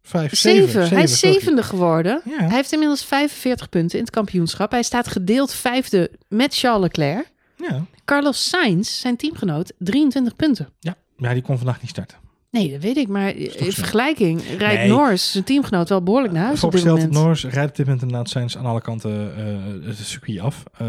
5, 0.02 0.36
7. 0.36 0.70
Zeven. 0.72 0.96
Hij 0.96 1.04
is 1.04 1.20
zevende 1.20 1.64
geworden. 1.64 2.22
Ja. 2.26 2.38
Hij 2.38 2.56
heeft 2.56 2.72
inmiddels 2.72 3.06
45 3.06 3.70
punten 3.70 3.98
in 3.98 4.04
het 4.04 4.14
kampioenschap. 4.14 4.72
Hij 4.72 4.84
staat 4.84 5.08
gedeeld 5.08 5.54
vijfde 5.54 6.12
met 6.28 6.56
Charles 6.56 6.82
Leclerc. 6.82 7.32
Ja. 7.56 7.86
Carlos 8.06 8.50
Sainz, 8.50 9.00
zijn 9.00 9.16
teamgenoot, 9.18 9.74
23 9.78 10.36
punten. 10.36 10.70
Ja. 10.80 10.96
Ja, 11.18 11.34
die 11.34 11.42
kon 11.42 11.58
vandaag 11.58 11.82
niet 11.82 11.90
starten. 11.90 12.27
Nee, 12.50 12.72
dat 12.72 12.82
weet 12.82 12.98
ik. 12.98 13.08
Maar 13.08 13.36
in 13.36 13.72
vergelijking 13.72 14.42
rijdt 14.58 14.80
Nee. 14.80 14.90
Norris, 14.90 15.32
zijn 15.32 15.44
teamgenoot, 15.44 15.90
wel 15.90 16.04
behoorlijk 16.04 16.34
naar 16.34 16.46
huis 16.46 16.64
op 16.64 16.72
dit 16.72 16.82
Voorgesteld, 16.82 17.14
moment. 17.14 17.26
Norris 17.26 17.54
rijdt 17.54 17.70
op 17.70 17.76
dit 17.76 17.86
moment 17.86 18.04
inderdaad 18.04 18.30
zijn 18.30 18.58
aan 18.58 18.66
alle 18.66 18.82
kanten 18.82 19.36
eh, 19.38 19.88
het 19.88 19.98
circuit 19.98 20.40
af. 20.40 20.64
Eh, 20.78 20.88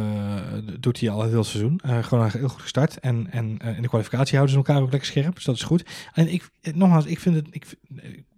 doet 0.81 1.01
hij 1.01 1.11
al 1.11 1.21
het 1.21 1.31
hele 1.31 1.43
seizoen. 1.43 1.81
Eh, 1.83 2.05
gewoon 2.05 2.31
heel 2.31 2.49
goed 2.49 2.63
gestart. 2.63 3.01
En, 3.01 3.27
en 3.31 3.59
in 3.77 3.83
de 3.83 3.89
kwalificatie 3.89 4.37
houden 4.37 4.51
ze 4.51 4.57
elkaar 4.57 4.83
ook 4.83 4.91
lekker 4.91 5.09
scherp. 5.09 5.35
Dus 5.35 5.45
dat 5.45 5.55
is 5.55 5.63
goed. 5.63 5.85
En 6.13 6.33
ik, 6.33 6.51
nogmaals, 6.75 7.05
ik, 7.05 7.19
vind 7.19 7.35
het, 7.35 7.47
ik, 7.51 7.67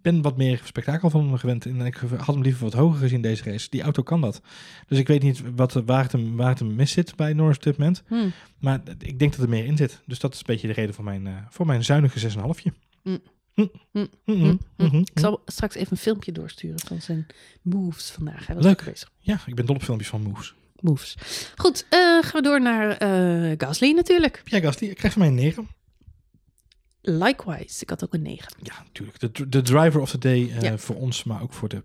ben 0.01 0.21
wat 0.21 0.37
meer 0.37 0.61
spektakel 0.63 1.09
van 1.09 1.27
hem 1.27 1.37
gewend. 1.37 1.65
En 1.65 1.85
ik 1.85 1.95
had 2.17 2.35
hem 2.35 2.43
liever 2.43 2.63
wat 2.63 2.73
hoger 2.73 2.99
gezien 2.99 3.21
deze 3.21 3.43
race. 3.43 3.67
Die 3.69 3.81
auto 3.81 4.03
kan 4.03 4.21
dat. 4.21 4.41
Dus 4.87 4.97
ik 4.97 5.07
weet 5.07 5.23
niet 5.23 5.41
wat, 5.55 5.73
waar, 5.85 6.03
het 6.03 6.11
hem, 6.11 6.35
waar 6.35 6.49
het 6.49 6.59
hem 6.59 6.75
mis 6.75 6.91
zit 6.91 7.15
bij 7.15 7.33
Norris 7.33 7.57
op 7.57 7.63
dit 7.63 7.77
moment. 7.77 8.03
Hm. 8.07 8.15
Maar 8.59 8.81
ik 8.99 9.19
denk 9.19 9.31
dat 9.31 9.41
er 9.41 9.49
meer 9.49 9.65
in 9.65 9.77
zit. 9.77 10.01
Dus 10.05 10.19
dat 10.19 10.33
is 10.33 10.39
een 10.39 10.45
beetje 10.45 10.67
de 10.67 10.73
reden 10.73 10.95
voor 10.95 11.03
mijn, 11.03 11.27
eh, 11.27 11.33
voor 11.49 11.65
mijn 11.65 11.83
zuinige 11.83 12.19
6,5. 12.19 12.71
Mm. 13.03 14.59
Ik 15.03 15.19
zal 15.19 15.41
straks 15.45 15.75
even 15.75 15.91
een 15.91 15.97
filmpje 15.97 16.31
doorsturen 16.31 16.79
van 16.79 17.01
zijn 17.01 17.27
moves 17.61 18.09
vandaag. 18.11 18.47
Hij 18.47 18.55
was 18.55 18.65
Leuk. 18.65 18.83
bezig. 18.85 19.11
Ja, 19.19 19.41
ik 19.45 19.55
ben 19.55 19.65
dol 19.65 19.75
op 19.75 19.83
filmpjes 19.83 20.09
van 20.09 20.21
moves. 20.21 20.53
Moves. 20.79 21.15
Goed, 21.55 21.85
eh, 21.89 21.99
gaan 21.99 22.31
we 22.33 22.41
door 22.41 22.61
naar 22.61 22.89
eh 22.97 23.53
Gasly 23.57 23.91
natuurlijk. 23.91 24.41
Pierre 24.43 24.67
Gasly, 24.67 24.87
ik 24.87 24.95
krijg 24.95 25.13
van 25.13 25.21
mij 25.21 25.31
een 25.31 25.35
9. 25.37 25.67
Likewise, 27.01 27.81
ik 27.81 27.89
had 27.89 28.03
ook 28.03 28.13
een 28.13 28.21
9. 28.21 28.53
Ja, 28.63 28.83
natuurlijk. 28.83 29.19
De, 29.19 29.49
de 29.49 29.61
driver 29.61 30.01
of 30.01 30.09
the 30.11 30.17
day 30.17 30.49
eh, 30.51 30.61
Ja. 30.61 30.77
voor 30.77 30.95
ons, 30.95 31.23
maar 31.23 31.41
ook 31.41 31.53
voor 31.53 31.69
de 31.69 31.75
Weet 31.75 31.83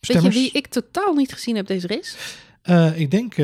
je 0.00 0.06
stemmers. 0.12 0.34
wie 0.34 0.50
ik 0.52 0.66
totaal 0.66 1.14
niet 1.14 1.32
gezien 1.32 1.56
heb 1.56 1.66
deze 1.66 1.86
race? 1.86 2.16
Ik 2.98 3.10
denk 3.10 3.36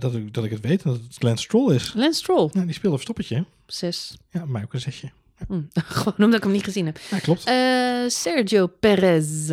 dat, 0.00 0.14
ik, 0.14 0.34
dat 0.34 0.44
ik 0.44 0.50
het 0.50 0.60
weet, 0.60 0.82
dat 0.82 0.96
het 1.08 1.22
Lance 1.22 1.42
Stroll 1.42 1.74
is. 1.74 1.92
Lance 1.94 2.18
Stroll. 2.18 2.48
Ja, 2.52 2.64
die 2.64 2.74
speelde 2.74 2.96
op 2.96 3.02
stoppertje. 3.02 3.34
hè? 3.36 3.42
6. 3.66 4.16
Ja, 4.30 4.44
mij 4.44 4.62
ook 4.62 4.72
een 4.72 4.80
zesje. 4.80 5.10
Hm, 5.48 5.60
Gewoon 5.84 6.14
omdat 6.18 6.34
ik 6.34 6.42
hem 6.42 6.52
niet 6.52 6.64
gezien 6.64 6.86
heb. 6.86 6.98
Ja, 7.10 7.18
klopt. 7.18 7.44
Eh, 7.44 7.54
Sergio 8.06 8.66
Perez. 8.66 9.50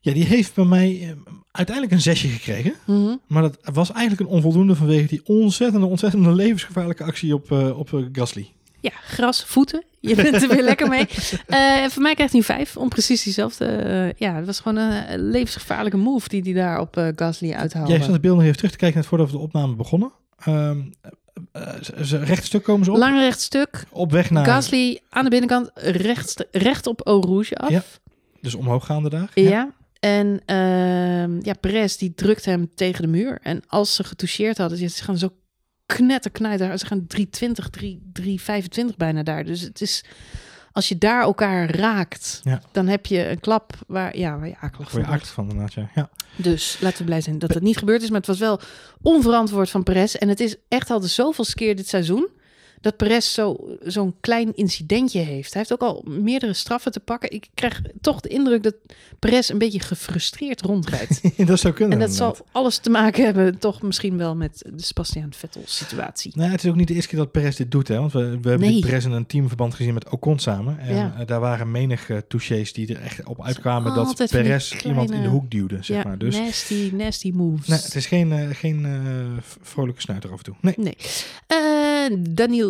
Ja, 0.00 0.12
die 0.12 0.24
heeft 0.24 0.54
bij 0.54 0.64
mij 0.64 0.98
eh, 1.02 1.10
uiteindelijk 1.50 1.96
een 1.96 2.02
zesje 2.02 2.28
gekregen. 2.28 2.74
Mhm. 2.86 3.16
Maar 3.26 3.42
dat 3.42 3.58
was 3.62 3.92
eigenlijk 3.92 4.20
een 4.30 4.36
onvoldoende 4.36 4.74
vanwege 4.74 5.06
die 5.06 5.20
ontzettende, 5.24 5.86
ontzettende 5.86 6.32
levensgevaarlijke 6.32 7.04
actie 7.04 7.34
op, 7.34 7.52
eh, 7.52 7.78
op 7.78 8.08
Gasly. 8.12 8.52
Ja, 8.80 8.92
gras, 9.02 9.44
voeten. 9.44 9.84
Je 10.00 10.14
bent 10.14 10.42
er 10.42 10.48
weer 10.48 10.62
lekker 10.62 10.88
mee. 10.88 11.06
Eh, 11.46 11.88
voor 11.88 12.02
mij 12.02 12.14
krijgt 12.14 12.32
hij 12.32 12.40
een 12.40 12.46
5. 12.46 12.76
Om 12.76 12.88
precies 12.88 13.22
diezelfde. 13.22 14.14
ja, 14.16 14.34
het 14.34 14.46
was 14.46 14.60
gewoon 14.60 14.76
een 14.76 15.30
levensgevaarlijke 15.30 15.96
move 15.96 16.28
die 16.28 16.42
hij 16.42 16.52
daar 16.52 16.80
op 16.80 17.12
Gasly 17.16 17.52
uithaalde. 17.52 17.90
Jij 17.90 18.02
zat 18.02 18.12
de 18.12 18.20
beelden 18.20 18.36
nog 18.36 18.44
even 18.44 18.56
terug 18.56 18.70
te 18.70 18.78
kijken 18.78 18.98
net 18.98 19.06
voordat 19.06 19.26
we 19.26 19.32
de 19.32 19.42
opname 19.42 19.74
begonnen. 19.74 20.12
Ehm 20.38 20.80
ze- 21.82 22.06
ze- 22.06 22.24
rechtstuk 22.24 22.62
komen 22.62 22.84
ze 22.84 22.90
op. 22.90 22.96
Lang 22.96 23.18
rechtstuk. 23.18 23.84
Op 23.90 24.10
weg 24.12 24.30
naar... 24.30 24.44
Gasly 24.44 25.00
aan 25.08 25.24
de 25.24 25.30
binnenkant 25.30 25.70
recht, 25.74 26.46
recht 26.50 26.86
op 26.86 27.00
Eau 27.06 27.26
Rouge 27.26 27.56
af. 27.56 27.70
Ja. 27.70 27.82
Dus 28.40 28.54
omhooggaande 28.54 29.08
daar. 29.08 29.30
Ja. 29.34 29.72
En 30.00 30.40
ehm, 30.46 31.38
ja, 31.42 31.52
Perez 31.60 31.96
die 31.96 32.14
drukt 32.14 32.44
hem 32.44 32.70
tegen 32.74 33.02
de 33.02 33.08
muur. 33.08 33.38
En 33.42 33.62
als 33.66 33.94
ze 33.94 34.04
getoucheerd 34.04 34.58
hadden, 34.58 34.78
ja, 34.78 34.88
ze 34.88 35.04
gaan 35.04 35.18
zo 35.18 35.28
knetterknijter. 35.86 36.78
Ze 36.78 36.86
gaan 36.86 37.06
320, 37.06 37.68
3, 37.70 38.00
325 38.12 38.96
bijna 38.96 39.22
daar. 39.22 39.44
Dus 39.44 39.60
het 39.60 39.80
is, 39.80 40.04
als 40.78 40.88
je 40.88 40.98
daar 40.98 41.22
elkaar 41.22 41.70
raakt, 41.70 42.40
Ja. 42.42 42.60
dan 42.72 42.86
heb 42.86 43.06
je 43.06 43.28
een 43.28 43.40
klap 43.40 43.72
waar, 43.86 44.16
ja, 44.18 44.38
waar 44.38 44.48
je 44.48 44.56
akelig 44.60 44.90
Voor 44.90 45.00
van 45.00 45.08
wordt. 45.08 45.22
act 45.22 45.30
van 45.32 45.48
inderdaad, 45.50 45.72
ja. 45.72 45.90
ja. 45.94 46.08
Dus 46.36 46.78
laten 46.80 46.98
we 46.98 47.04
blij 47.04 47.20
zijn 47.20 47.38
dat 47.38 47.54
het 47.54 47.62
niet 47.62 47.76
gebeurd 47.78 48.02
is. 48.02 48.08
Maar 48.08 48.18
het 48.18 48.26
was 48.26 48.38
wel 48.38 48.60
onverantwoord 49.02 49.70
van 49.70 49.82
Perez. 49.82 50.14
En 50.14 50.28
het 50.28 50.40
is 50.40 50.56
echt 50.68 50.90
al 50.90 51.00
de 51.00 51.06
zoveelste 51.06 51.54
keer 51.54 51.76
dit 51.76 51.88
seizoen 51.88 52.28
dat 52.80 52.96
Perez 52.96 53.32
zo, 53.32 53.76
zo'n 53.82 54.14
klein 54.20 54.54
incidentje 54.56 55.20
heeft. 55.20 55.52
Hij 55.52 55.62
heeft 55.68 55.72
ook 55.82 55.88
al 55.90 56.04
meerdere 56.08 56.52
straffen 56.52 56.92
te 56.92 57.00
pakken. 57.00 57.30
Ik 57.30 57.46
krijg 57.54 57.82
toch 58.00 58.20
de 58.20 58.28
indruk 58.28 58.62
dat 58.62 58.74
Perez 59.18 59.48
een 59.48 59.58
beetje 59.58 59.80
gefrustreerd 59.80 60.60
rondrijdt. 60.60 61.20
dat 61.46 61.60
zou 61.60 61.74
kunnen. 61.74 61.92
en 62.00 62.06
dat 62.06 62.14
zal 62.14 62.36
alles 62.52 62.78
te 62.78 62.90
maken 62.90 63.24
hebben, 63.24 63.58
toch 63.58 63.82
misschien 63.82 64.16
wel 64.18 64.36
met 64.36 64.58
de 64.74 64.82
Sebastian 64.82 65.32
Vettel 65.32 65.62
situatie. 65.64 66.32
Nou, 66.34 66.50
het 66.50 66.64
is 66.64 66.70
ook 66.70 66.76
niet 66.76 66.88
de 66.88 66.94
eerste 66.94 67.08
keer 67.08 67.18
dat 67.18 67.32
Perez 67.32 67.56
dit 67.56 67.70
doet, 67.70 67.88
hè? 67.88 67.98
Want 67.98 68.12
we, 68.12 68.18
we 68.20 68.48
hebben 68.48 68.60
Nee. 68.60 68.80
Perez 68.80 69.04
in 69.04 69.12
een 69.12 69.26
teamverband 69.26 69.74
gezien 69.74 69.94
met 69.94 70.08
Ocon 70.08 70.38
samen. 70.38 70.78
En 70.78 70.94
Ja. 70.94 71.14
eh, 71.18 71.26
daar 71.26 71.40
waren 71.40 71.70
menig 71.70 72.08
uh, 72.08 72.18
touches 72.28 72.72
die 72.72 72.94
er 72.94 73.00
echt 73.02 73.24
op 73.24 73.44
uitkwamen 73.44 73.94
dat 73.94 74.24
Perez 74.30 74.72
iemand 74.84 75.10
in 75.10 75.22
de 75.22 75.28
hoek 75.28 75.50
duwde, 75.50 75.78
zeg 75.82 75.96
ja, 75.96 76.02
maar. 76.08 76.18
Dus 76.18 76.36
nasty, 76.38 76.90
nasty 76.94 77.30
moves. 77.34 77.66
nee, 77.66 77.78
het 77.78 77.94
is 77.94 78.06
geen, 78.06 78.32
eh, 78.32 78.48
geen 78.52 78.84
eh, 78.84 78.92
vrolijke 79.62 80.00
snuiter 80.00 80.30
af 80.32 80.38
en 80.38 80.44
toe. 80.44 80.54
Nee, 80.60 80.74
Nee. 80.76 80.96
Daniel 82.30 82.67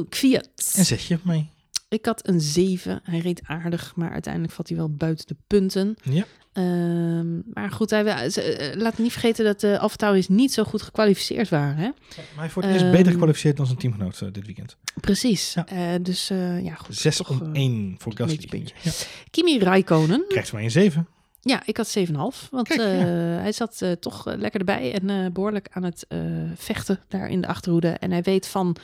En 0.77 0.85
zeg 0.85 1.09
je 1.09 1.19
mee. 1.23 1.51
Ik 1.89 2.05
had 2.07 2.29
een 2.29 2.41
7. 2.41 3.01
Hij 3.03 3.19
reed 3.19 3.41
aardig, 3.45 3.93
maar 3.97 4.11
uiteindelijk 4.13 4.53
valt 4.53 4.69
hij 4.69 4.77
wel 4.77 4.91
buiten 4.91 5.27
de 5.27 5.37
punten. 5.47 5.97
Ja. 6.03 6.25
Ehm, 6.53 7.35
maar 7.55 7.71
goed, 7.71 7.91
hij, 7.91 8.31
ze- 8.31 8.43
eh, 8.43 8.81
laat 8.81 8.99
niet 8.99 9.13
vergeten 9.13 9.45
dat 9.45 9.61
de 9.61 9.79
AlphaTauri's 9.79 10.29
niet 10.29 10.53
zo 10.53 10.65
goed 10.65 10.83
gekwalificeerd 10.83 11.49
waren. 11.49 11.77
Hè? 11.77 11.89
Maar 12.17 12.45
hij 12.45 12.51
wordt 12.55 12.69
eerst 12.69 12.83
Ehm, 12.85 12.91
beter 12.93 13.11
gekwalificeerd 13.13 13.57
dan 13.57 13.67
zijn 13.67 13.79
teamgenoot 13.79 14.21
eh, 14.21 14.29
dit 14.33 14.47
weekend. 14.47 14.77
Precies. 15.01 15.55
Ja. 15.55 15.67
Eh, 15.67 15.95
dus 16.03 16.31
eh, 16.31 16.65
ja, 16.65 16.75
goed. 16.75 16.97
6 16.97 17.17
toch, 17.17 17.31
om 17.31 17.55
eh, 17.55 17.61
1 17.63 17.95
voor 17.99 18.13
Gasly. 18.17 18.67
Ja. 18.83 18.91
Kimi 19.31 19.59
Raikkonen. 19.59 20.25
Krijgt 20.29 20.53
mij 20.53 20.65
een 20.65 20.71
7. 20.71 21.09
Ja, 21.41 21.63
ik 21.67 21.77
had 21.77 21.89
7,5. 21.99 22.49
Want 22.51 22.69
Kijk, 22.69 22.81
eh, 22.81 22.99
ja. 23.01 23.07
hij 23.41 23.53
zat 23.53 23.83
eh, 23.83 23.93
toch 23.93 24.27
eh, 24.27 24.39
lekker 24.39 24.61
erbij 24.61 24.93
en 25.01 25.11
eh, 25.11 25.31
behoorlijk 25.33 25.69
aan 25.71 25.83
het 25.83 26.05
eh, 26.09 26.19
vechten 26.55 27.01
daar 27.09 27.29
in 27.29 27.41
de 27.41 27.47
achterhoede. 27.47 27.89
En 27.89 28.11
hij 28.11 28.23
weet 28.23 28.47
van 28.49 28.77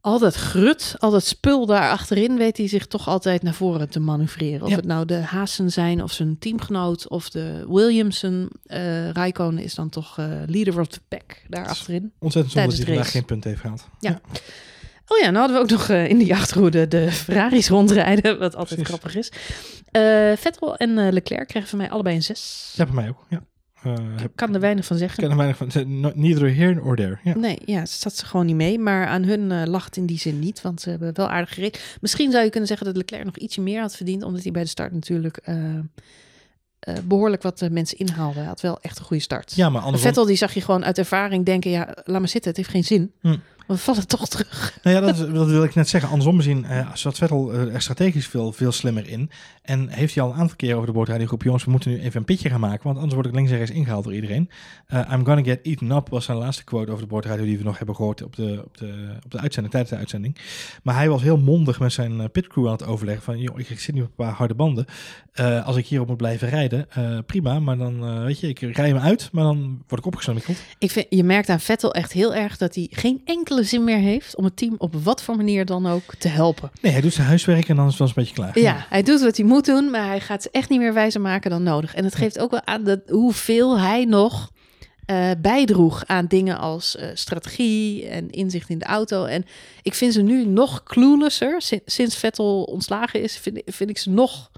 al 0.00 0.18
dat 0.18 0.34
grut, 0.34 0.94
al 0.98 1.10
dat 1.10 1.24
spul 1.24 1.66
daar 1.66 1.90
achterin, 1.90 2.36
weet 2.36 2.56
hij 2.56 2.68
zich 2.68 2.86
toch 2.86 3.08
altijd 3.08 3.42
naar 3.42 3.54
voren 3.54 3.88
te 3.88 4.00
manoeuvreren. 4.00 4.62
Of 4.62 4.68
Ja. 4.70 4.76
het 4.76 4.84
nou 4.86 5.04
de 5.04 5.14
Haasen 5.14 5.70
zijn 5.72 6.02
of 6.02 6.12
zijn 6.12 6.38
teamgenoot 6.38 7.08
of 7.08 7.30
de 7.30 7.64
Williamson. 7.68 8.50
Raikkonen 9.12 9.62
is 9.62 9.74
dan 9.74 9.88
toch 9.88 10.18
eh, 10.18 10.26
leader 10.46 10.80
of 10.80 10.86
the 10.86 11.00
pack 11.08 11.22
daar 11.48 11.66
achterin. 11.68 12.12
Ontzettend 12.18 12.52
zonde 12.54 12.68
dat 12.68 12.76
hij 12.76 12.86
de 12.86 12.92
vandaag 12.92 13.10
geen 13.12 13.24
punt 13.24 13.44
heeft 13.44 13.60
gehaald. 13.60 13.88
Ja. 13.98 14.20
Oh 15.06 15.18
ja, 15.18 15.30
nou 15.30 15.36
hadden 15.36 15.56
we 15.56 15.62
ook 15.62 15.70
nog 15.78 15.88
eh, 15.88 16.08
in 16.08 16.18
die 16.18 16.34
achterhoede 16.34 16.88
de 16.88 17.12
Ferraris 17.12 17.68
rondrijden, 17.68 18.38
wat 18.38 18.56
altijd 18.56 18.82
Precies. 18.82 18.86
grappig 18.86 19.14
is. 19.16 19.30
Vettel 20.40 20.76
en 20.76 21.12
Leclerc 21.12 21.48
krijgen 21.48 21.70
van 21.70 21.78
mij 21.78 21.90
allebei 21.90 22.16
een 22.16 22.22
6. 22.22 22.72
Ja, 22.76 22.84
bij 22.84 22.94
mij 22.94 23.08
ook. 23.08 23.26
Ja. 23.28 23.42
Eh, 23.82 23.92
Ik 23.92 24.20
heb, 24.20 24.30
kan 24.34 24.54
er 24.54 24.60
weinig 24.60 24.84
van 24.84 24.96
ik 24.96 25.02
zeggen. 25.02 25.22
ken 25.22 25.30
er 25.30 25.36
weinig 25.36 25.56
van. 25.56 26.00
no- 26.00 26.12
Neither 26.14 26.54
here 26.56 26.74
nor 26.74 26.96
there. 26.96 27.18
Ja. 27.24 27.36
Nee, 27.36 27.58
ja, 27.64 27.86
ze 27.86 27.98
zat 27.98 28.16
ze 28.16 28.26
gewoon 28.26 28.46
niet 28.46 28.54
mee. 28.56 28.78
Maar 28.78 29.06
aan 29.06 29.22
hun 29.22 29.52
eh 29.52 29.62
lag 29.66 29.84
het 29.84 29.96
in 29.96 30.06
die 30.06 30.18
zin 30.18 30.38
niet, 30.38 30.62
want 30.62 30.80
ze 30.80 30.90
hebben 30.90 31.14
wel 31.14 31.28
aardig 31.28 31.54
gereden. 31.54 31.80
Misschien 32.00 32.30
zou 32.30 32.44
je 32.44 32.50
kunnen 32.50 32.68
zeggen 32.68 32.86
dat 32.86 32.96
Leclerc 32.96 33.24
nog 33.24 33.36
ietsje 33.36 33.60
meer 33.60 33.80
had 33.80 33.96
verdiend, 33.96 34.22
omdat 34.22 34.42
hij 34.42 34.52
bij 34.52 34.62
de 34.62 34.68
start 34.68 34.92
natuurlijk 34.92 35.36
eh, 35.36 35.74
eh, 36.80 36.94
behoorlijk 37.04 37.42
wat 37.42 37.62
eh, 37.62 37.70
mensen 37.70 37.98
inhaalde. 37.98 38.38
Hij 38.38 38.46
had 38.48 38.60
wel 38.60 38.78
echt 38.80 38.98
een 38.98 39.04
goede 39.04 39.22
start. 39.22 39.52
ja, 39.54 39.68
maar 39.70 39.82
andersom. 39.82 40.08
Vettel 40.08 40.26
die 40.26 40.36
zag 40.36 40.54
je 40.54 40.60
gewoon 40.60 40.84
uit 40.84 40.98
ervaring 40.98 41.44
denken, 41.44 41.70
ja, 41.70 41.94
laat 42.04 42.18
maar 42.20 42.28
zitten, 42.28 42.48
het 42.50 42.56
heeft 42.58 42.70
geen 42.70 42.84
zin. 42.84 43.12
Hm. 43.20 43.36
We 43.70 43.76
vallen 43.76 44.06
toch 44.06 44.28
terug. 44.28 44.78
Nou 44.82 44.96
ja, 44.96 45.02
dat, 45.02 45.34
dat 45.34 45.48
wil 45.48 45.64
ik 45.64 45.74
net 45.74 45.88
zeggen. 45.88 46.10
Andersom 46.10 46.36
gezien 46.36 46.64
eh, 46.64 46.94
zat 46.94 47.18
Vettel 47.18 47.52
eh, 47.52 47.74
er 47.74 47.82
strategisch 47.82 48.26
veel, 48.26 48.52
veel 48.52 48.72
slimmer 48.72 49.08
in. 49.08 49.30
En 49.62 49.88
heeft 49.88 50.14
hij 50.14 50.24
al 50.24 50.30
een 50.30 50.38
aantal 50.38 50.56
keer 50.56 50.74
over 50.74 50.86
de 50.86 50.92
boordradiogroep... 50.92 51.42
jongens, 51.42 51.64
we 51.64 51.70
moeten 51.70 51.90
nu 51.90 52.00
even 52.00 52.18
een 52.20 52.24
pitje 52.24 52.48
gaan 52.48 52.60
maken... 52.60 52.82
want 52.82 52.96
anders 52.96 53.14
word 53.14 53.26
ik 53.26 53.34
links 53.34 53.50
en 53.50 53.56
rechts 53.56 53.72
ingehaald 53.72 54.04
door 54.04 54.14
iedereen. 54.14 54.50
Eh, 54.86 54.98
I'm 55.12 55.24
gonna 55.24 55.42
get 55.42 55.60
eaten 55.62 55.90
up 55.90 56.08
was 56.08 56.24
zijn 56.24 56.38
laatste 56.38 56.64
quote 56.64 56.90
over 56.90 57.02
de 57.02 57.08
boordradio... 57.08 57.44
die 57.44 57.58
we 57.58 57.64
nog 57.64 57.76
hebben 57.76 57.96
gehoord 57.96 58.22
op 58.22 58.36
de, 58.36 58.62
op 58.64 58.78
de, 58.78 59.18
op 59.24 59.30
de 59.30 59.38
uitzending, 59.38 59.72
tijdens 59.72 59.92
de 59.92 59.98
uitzending. 59.98 60.36
Maar 60.82 60.94
hij 60.94 61.08
was 61.08 61.22
heel 61.22 61.38
mondig 61.38 61.80
met 61.80 61.92
zijn 61.92 62.30
pitcrew 62.30 62.66
aan 62.66 62.72
het 62.72 62.86
overleggen... 62.86 63.24
van, 63.24 63.38
joh, 63.38 63.58
ik 63.58 63.80
zit 63.80 63.94
nu 63.94 64.00
op 64.00 64.08
een 64.08 64.14
paar 64.14 64.32
harde 64.32 64.54
banden. 64.54 64.86
Als 65.64 65.76
ik 65.76 65.86
hierop 65.86 66.08
moet 66.08 66.16
blijven 66.16 66.48
rijden, 66.48 66.86
prima. 67.26 67.60
Maar 67.60 67.78
dan, 67.78 68.24
weet 68.24 68.40
je, 68.40 68.48
ik 68.48 68.60
rij 68.60 68.88
hem 68.88 68.98
uit... 68.98 69.28
maar 69.32 69.44
dan 69.44 69.82
word 69.86 70.00
ik 70.00 70.06
opgeslommeld. 70.06 70.48
Ik 70.78 70.90
vind, 70.90 71.06
je 71.08 71.24
merkt 71.24 71.48
aan 71.48 71.60
Vettel 71.60 71.94
echt 71.94 72.12
heel 72.12 72.34
erg 72.34 72.56
dat 72.56 72.74
hij 72.74 72.86
geen 72.90 73.20
enkele 73.24 73.59
zin 73.64 73.84
meer 73.84 73.98
heeft 73.98 74.36
om 74.36 74.44
het 74.44 74.56
team 74.56 74.74
op 74.78 74.94
wat 75.02 75.22
voor 75.22 75.36
manier 75.36 75.64
dan 75.64 75.86
ook 75.86 76.14
te 76.18 76.28
helpen. 76.28 76.70
Nee, 76.80 76.92
hij 76.92 77.00
doet 77.00 77.12
zijn 77.12 77.26
huiswerk 77.26 77.68
en 77.68 77.76
dan 77.76 77.86
is 77.86 77.90
het 77.90 77.98
wel 77.98 78.08
eens 78.08 78.16
een 78.16 78.22
beetje 78.22 78.62
klaar. 78.62 78.74
Ja, 78.74 78.86
hij 78.88 79.02
doet 79.02 79.20
wat 79.20 79.36
hij 79.36 79.46
moet 79.46 79.64
doen, 79.64 79.90
maar 79.90 80.06
hij 80.06 80.20
gaat 80.20 80.42
ze 80.42 80.48
echt 80.52 80.68
niet 80.68 80.78
meer 80.78 80.94
wijzer 80.94 81.20
maken 81.20 81.50
dan 81.50 81.62
nodig. 81.62 81.94
En 81.94 82.04
het 82.04 82.14
geeft 82.14 82.38
ook 82.38 82.50
wel 82.50 82.64
aan 82.66 82.84
dat, 82.84 83.00
hoeveel 83.08 83.78
hij 83.78 84.04
nog 84.04 84.50
eh, 85.06 85.30
bijdroeg 85.40 86.06
aan 86.06 86.26
dingen 86.26 86.58
als 86.58 86.96
eh, 86.96 87.08
strategie 87.14 88.06
en 88.08 88.30
inzicht 88.30 88.68
in 88.68 88.78
de 88.78 88.84
auto. 88.84 89.24
En 89.24 89.44
ik 89.82 89.94
vind 89.94 90.12
ze 90.12 90.22
nu 90.22 90.44
nog 90.46 90.82
cluelesser. 90.82 91.62
Si- 91.62 91.80
Sinds 91.86 92.16
Vettel 92.16 92.62
ontslagen 92.62 93.22
is, 93.22 93.36
vind, 93.36 93.62
vind 93.66 93.90
ik 93.90 93.98
ze 93.98 94.10
nog 94.10 94.50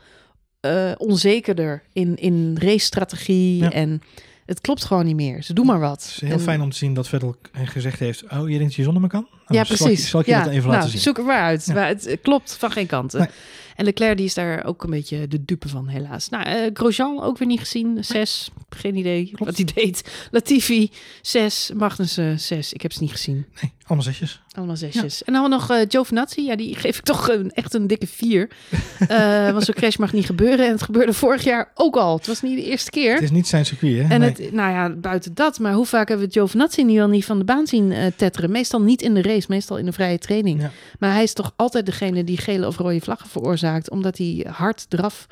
eh, 0.61 0.92
onzekerder 0.96 1.82
in, 1.92 2.16
in 2.16 2.57
racestrategie. 2.61 3.62
Ja. 3.62 3.70
En 3.72 4.03
het 4.47 4.61
klopt 4.61 4.84
gewoon 4.84 5.05
niet 5.05 5.16
meer. 5.16 5.43
Ze 5.43 5.53
doen 5.53 5.66
maar 5.66 5.80
wat. 5.80 6.03
Het 6.03 6.11
is 6.11 6.20
heel 6.20 6.30
En- 6.30 6.40
fijn 6.40 6.61
om 6.61 6.70
te 6.70 6.76
zien 6.76 6.95
dat 6.95 7.09
Vettel 7.09 7.36
gezegd 7.53 7.99
heeft... 7.99 8.22
oh, 8.22 8.30
je 8.30 8.47
denkt 8.47 8.62
dat 8.64 8.74
je 8.74 8.82
zonder 8.82 9.03
me 9.03 9.09
kan? 9.09 9.26
Nou, 9.30 9.38
ja, 9.47 9.64
zal 9.64 9.76
ik- 9.76 9.82
precies. 9.82 10.09
Zal 10.11 10.20
ik, 10.20 10.26
je 10.26 10.32
ja, 10.32 10.43
dat 10.43 10.53
even 10.53 10.62
nou, 10.62 10.74
laten 10.74 10.90
zien? 10.90 11.01
Zoek 11.01 11.18
er 11.18 11.24
maar 11.24 11.43
uit. 11.43 11.66
Ja. 11.66 11.74
Maar 11.74 11.88
het 11.88 12.18
klopt 12.22 12.57
van 12.57 12.70
geen 12.70 12.86
kant. 12.86 13.12
Nee. 13.12 13.26
En 13.76 13.84
Leclerc 13.84 14.16
die 14.16 14.26
is 14.26 14.34
daar 14.34 14.64
ook 14.64 14.84
een 14.84 14.90
beetje 14.90 15.28
de 15.28 15.45
dupe 15.45 15.68
van, 15.68 15.88
helaas. 15.88 16.28
Nou, 16.28 16.45
eh, 16.45 16.70
Grosjean 16.72 17.22
ook 17.22 17.38
weer 17.38 17.49
niet 17.49 17.61
gezien. 17.61 18.05
Zes. 18.05 18.51
Geen 18.68 18.97
idee 18.97 19.32
wat 19.34 19.57
hij 19.57 19.64
deed. 19.74 20.12
Latifi, 20.30 20.90
zes. 21.22 21.70
Magnussen, 21.76 22.40
zes. 22.40 22.72
Ik 22.72 22.82
heb 22.82 22.93
ze 22.93 23.03
niet 23.03 23.11
gezien. 23.11 23.47
Nee, 23.61 23.72
allemaal 23.93 24.12
zesjes. 24.12 24.40
Allemaal 24.53 24.76
zesjes. 24.76 25.24
En 25.24 25.32
dan 25.32 25.51
nog 25.51 25.70
eh 25.70 25.76
Giovinazzi. 25.88 26.43
Ja, 26.43 26.57
die 26.57 26.74
geef 26.76 26.99
ik 26.99 27.05
toch 27.05 27.28
een, 27.28 27.51
echt 27.51 27.74
een 27.74 27.86
dikke 27.86 28.07
vier. 28.07 28.49
Eh 29.09 29.51
want 29.51 29.64
zo'n 29.64 29.74
crash 29.74 29.97
mag 29.97 30.12
niet 30.12 30.26
gebeuren. 30.26 30.66
En 30.66 30.72
het 30.72 30.82
gebeurde 30.82 31.12
vorig 31.12 31.45
jaar 31.45 31.70
ook 31.74 31.97
al. 31.97 32.16
Het 32.16 32.26
was 32.26 32.43
niet 32.43 32.57
de 32.57 32.64
eerste 32.64 32.90
keer. 32.90 33.14
Het 33.14 33.22
is 33.22 33.30
niet 33.30 33.49
zijn 33.49 33.66
circuit, 33.66 34.03
hè? 34.03 34.09
En 34.14 34.20
Nee. 34.20 34.28
het, 34.28 34.53
nou 34.53 34.72
ja, 34.72 34.90
buiten 34.90 35.34
dat. 35.34 35.59
Maar 35.59 35.72
hoe 35.72 35.86
vaak 35.86 36.09
hebben 36.09 36.26
we 36.26 36.32
Giovinazzi 36.32 36.82
nu 36.82 37.01
al 37.01 37.09
niet 37.09 37.24
van 37.24 37.38
de 37.38 37.45
baan 37.45 37.66
zien 37.66 37.93
eh, 37.93 38.07
tetteren? 38.16 38.51
Meestal 38.51 38.80
niet 38.80 39.03
in 39.03 39.14
de 39.14 39.22
race, 39.22 39.47
meestal 39.49 39.76
in 39.78 39.84
de 39.84 39.93
vrije 39.93 40.18
training. 40.18 40.61
Ja. 40.61 40.70
Maar 40.99 41.12
hij 41.12 41.22
is 41.22 41.32
toch 41.32 41.53
altijd 41.57 41.86
degene 41.86 42.24
die 42.24 42.38
gele 42.38 42.66
of 42.66 42.76
rode 42.76 43.01
vlaggen 43.01 43.28
veroorzaakt, 43.28 43.90
omdat 43.90 44.18
hij 44.18 44.47
hard 44.51 44.86
eraf 44.88 45.26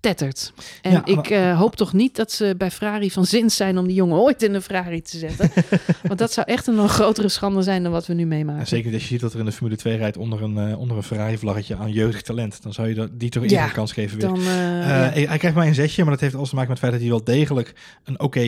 tettert. 0.00 0.52
En 0.82 0.92
Ja, 0.92 1.04
ik 1.04 1.30
eh, 1.30 1.58
hoop 1.58 1.76
toch 1.76 1.92
niet 1.92 2.16
dat 2.16 2.32
ze 2.32 2.54
bij 2.58 2.70
Ferrari 2.70 3.10
van 3.10 3.26
zins 3.26 3.56
zijn 3.56 3.78
om 3.78 3.86
die 3.86 3.94
jongen 3.94 4.18
ooit 4.18 4.42
in 4.42 4.54
een 4.54 4.62
Ferrari 4.62 5.02
te 5.02 5.18
zetten. 5.18 5.50
Want 6.08 6.18
dat 6.18 6.32
zou 6.32 6.46
echt 6.46 6.66
een 6.66 6.74
nog 6.74 6.92
grotere 6.92 7.28
schande 7.28 7.62
zijn 7.62 7.82
dan 7.82 7.92
wat 7.92 8.06
we 8.06 8.14
nu 8.14 8.26
meemaken. 8.26 8.60
En 8.60 8.66
zeker 8.66 8.92
als 8.92 9.02
je 9.02 9.08
ziet 9.08 9.20
dat 9.20 9.32
er 9.32 9.38
in 9.38 9.44
de 9.44 9.52
Formule 9.52 9.76
2 9.76 9.96
rijdt 9.96 10.16
onder 10.16 10.42
een, 10.42 10.58
eh, 10.58 10.78
onder 10.78 10.96
een 10.96 11.02
Ferrari-vlaggetje 11.02 11.76
aan 11.76 11.92
jeugdig 11.92 12.22
talent. 12.22 12.62
Dan 12.62 12.72
zou 12.72 12.88
je 12.88 12.94
dat, 12.94 13.08
die 13.12 13.30
toch 13.30 13.42
eerder 13.42 13.58
Ja, 13.58 13.64
een 13.64 13.72
kans 13.72 13.92
geven 13.92 14.18
weer. 14.18 14.26
Dan, 14.26 14.38
eh. 14.38 15.28
Hij 15.28 15.38
krijgt 15.38 15.54
maar 15.54 15.66
een 15.66 15.74
zesje, 15.74 16.02
maar 16.02 16.10
dat 16.10 16.20
heeft 16.20 16.34
alles 16.34 16.48
te 16.48 16.54
maken 16.54 16.70
met 16.70 16.80
het 16.80 16.90
feit 16.90 17.02
dat 17.02 17.10
hij 17.10 17.18
wel 17.18 17.36
degelijk 17.36 17.74
een 18.04 18.20
oké 18.20 18.40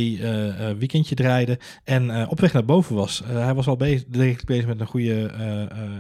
weekendje 0.79 1.15
draaide. 1.15 1.59
En 1.85 2.29
op 2.29 2.41
weg 2.41 2.53
naar 2.53 2.65
boven 2.65 2.95
was. 2.95 3.23
Hij 3.27 3.55
was 3.55 3.67
al 3.67 3.77
bezig, 3.77 4.05
degelijk 4.09 4.45
bezig 4.45 4.67
met 4.67 4.81
een 4.81 4.87
goede 4.87 5.31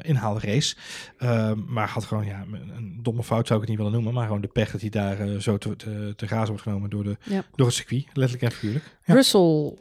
inhaalrace. 0.03 0.75
Eh, 1.23 1.53
maar 1.67 1.89
had 1.89 2.05
gewoon, 2.05 2.25
ja, 2.25 2.45
een, 2.77 2.99
domme 3.03 3.23
fout 3.23 3.47
zou 3.47 3.61
ik 3.61 3.69
het 3.69 3.69
niet 3.69 3.79
willen 3.79 3.93
noemen. 3.93 4.15
Maar 4.15 4.27
gewoon 4.27 4.41
de 4.41 4.49
pech 4.49 4.71
dat 4.71 4.81
hij 4.81 4.91
daar 4.91 5.42
zo 5.43 5.59
te, 5.59 5.77
te, 5.77 6.13
te 6.17 6.27
grazen 6.27 6.49
wordt 6.49 6.63
genomen 6.63 6.91
door, 6.91 7.05
de, 7.05 7.17
Ja. 7.23 7.45
door 7.55 7.67
het 7.67 7.75
circuit. 7.77 8.05
Letterlijk 8.13 8.43
en 8.43 8.59
figuurlijk. 8.59 8.85
Ja. 9.05 9.15
Russell. 9.15 9.73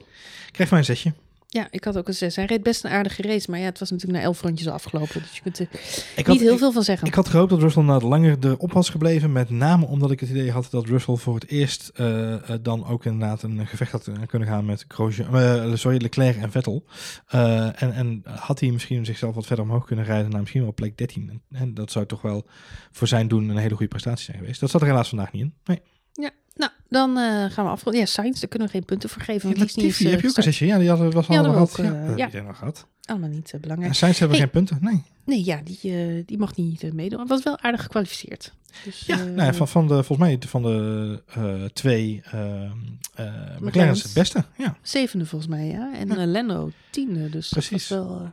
Krijgt 0.52 0.72
maar 0.72 0.80
een 0.80 0.86
zesje. 0.86 1.14
Ja, 1.54 1.68
ik 1.70 1.84
had 1.84 1.98
ook 1.98 2.08
een 2.08 2.14
zes. 2.14 2.36
Hij 2.36 2.46
reed 2.46 2.64
best 2.64 2.84
een 2.84 2.92
aardige 2.92 3.22
race, 3.22 3.50
maar 3.52 3.60
ja, 3.60 3.66
het 3.66 3.80
was 3.80 3.90
natuurlijk 3.92 4.20
na 4.20 4.26
elf 4.26 4.42
rondjes 4.42 4.68
al 4.68 4.74
afgelopen. 4.74 5.22
Dus 5.22 5.36
je 5.36 5.42
kunt 5.42 5.60
er 5.60 5.68
Ik 6.16 6.28
niet 6.28 6.40
heel 6.40 6.52
ik- 6.54 6.58
veel 6.60 6.72
van 6.72 6.84
zeggen. 6.84 7.08
Ik 7.08 7.14
had 7.14 7.28
gehoopt 7.30 7.50
dat 7.50 7.60
Russell 7.60 7.84
nou 7.84 8.04
langer 8.04 8.38
erop 8.42 8.74
was 8.74 8.90
gebleven. 8.90 9.32
Met 9.32 9.50
name 9.50 9.86
omdat 9.86 10.12
ik 10.12 10.20
het 10.20 10.30
idee 10.30 10.52
had 10.52 10.68
dat 10.72 10.86
Russell 10.86 11.16
voor 11.16 11.36
het 11.36 11.48
eerst 11.48 11.92
eh, 11.96 12.34
eh, 12.34 12.60
dan 12.62 12.86
ook 12.86 13.06
inderdaad 13.06 13.44
een 13.44 13.68
gevecht 13.68 13.92
had 13.92 14.10
kunnen 14.26 14.48
gaan 14.48 14.66
met 14.66 14.86
Grosjean, 14.88 15.36
eh, 15.38 15.76
sorry, 15.76 16.02
Leclerc 16.02 16.36
en 16.38 16.52
Vettel. 16.52 16.86
En, 17.28 17.76
en 17.94 18.22
had 18.26 18.60
hij 18.60 18.72
misschien 18.72 19.06
zichzelf 19.06 19.36
wat 19.36 19.46
verder 19.46 19.66
omhoog 19.66 19.86
kunnen 19.86 20.06
rijden 20.06 20.30
naar 20.32 20.40
misschien 20.40 20.62
wel 20.64 20.74
plek 20.74 20.98
13. 20.98 21.30
En, 21.30 21.60
en 21.60 21.74
dat 21.74 21.92
zou 21.92 22.06
toch 22.06 22.22
wel 22.22 22.46
voor 22.92 23.08
zijn 23.08 23.28
doen 23.28 23.50
een 23.50 23.58
hele 23.58 23.76
goede 23.76 23.88
prestatie 23.88 24.26
zijn 24.26 24.38
geweest. 24.38 24.60
Dat 24.60 24.70
zat 24.70 24.82
er 24.82 24.88
helaas 24.88 25.10
vandaag 25.10 25.32
niet 25.32 25.42
in. 25.42 25.54
Nee. 25.66 25.82
Nou, 26.56 26.72
dan 26.90 27.18
eh, 27.18 27.24
gaan 27.52 27.66
we 27.66 27.72
afronden. 27.72 28.02
Ja, 28.02 28.08
Science, 28.08 28.40
daar 28.40 28.50
kunnen 28.50 28.68
we 28.68 28.74
geen 28.74 28.86
punten 28.86 29.10
voor 29.10 29.22
geven. 29.22 29.42
Want 29.42 29.56
die 29.56 29.66
is 29.66 29.76
niet 29.76 29.86
eens, 29.86 29.98
heb 30.00 30.10
je 30.10 30.18
eh, 30.26 30.30
ook 30.30 30.38
een 30.38 30.44
zesje? 30.44 30.66
Ja, 30.66 30.78
die 30.78 30.90
hadden, 30.90 31.12
was 31.12 31.28
allemaal 31.28 31.68
gehad. 31.68 31.94
ja, 32.18 32.26
eh, 32.28 32.34
ja. 32.34 32.42
nog 32.42 32.58
gehad. 32.58 32.88
Allemaal 33.06 33.30
niet 33.30 33.48
uh, 33.48 33.54
En 33.54 33.62
belangrijk. 33.62 33.94
Sainz 33.94 34.20
hebben 34.20 34.38
Hey. 34.38 34.46
geen 34.48 34.56
punten. 34.56 34.78
Nee. 34.82 35.04
Nee, 35.26 35.46
ja, 35.46 35.62
die, 35.64 35.78
eh, 35.84 36.24
die 36.26 36.38
mag 36.38 36.56
niet 36.56 36.84
eh, 36.84 36.92
meedoen. 36.92 37.28
Was 37.28 37.44
wel 37.44 37.60
aardig 37.60 37.82
gekwalificeerd. 37.82 38.54
Dus, 38.84 39.04
Ja, 39.06 39.20
eh, 39.20 39.26
nou 39.26 39.42
ja, 39.42 39.54
van, 39.54 39.68
van 39.68 39.88
de, 39.88 40.04
volgens 40.04 40.18
mij 40.18 40.40
van 40.48 40.62
de 40.62 41.22
eh, 41.34 41.64
twee 41.74 42.22
McLaren 43.60 43.92
is 43.94 44.04
het 44.04 44.14
beste. 44.14 44.44
Ja. 44.58 44.78
Zevende 44.82 45.26
volgens 45.26 45.52
mij, 45.52 45.66
ja. 45.68 45.94
En 45.94 46.32
Lando 46.32 46.72
tiende. 46.90 47.30
Dus 47.30 47.50
Precies. 47.50 47.88
dat 47.88 47.98
was 48.00 48.08
wel... 48.08 48.32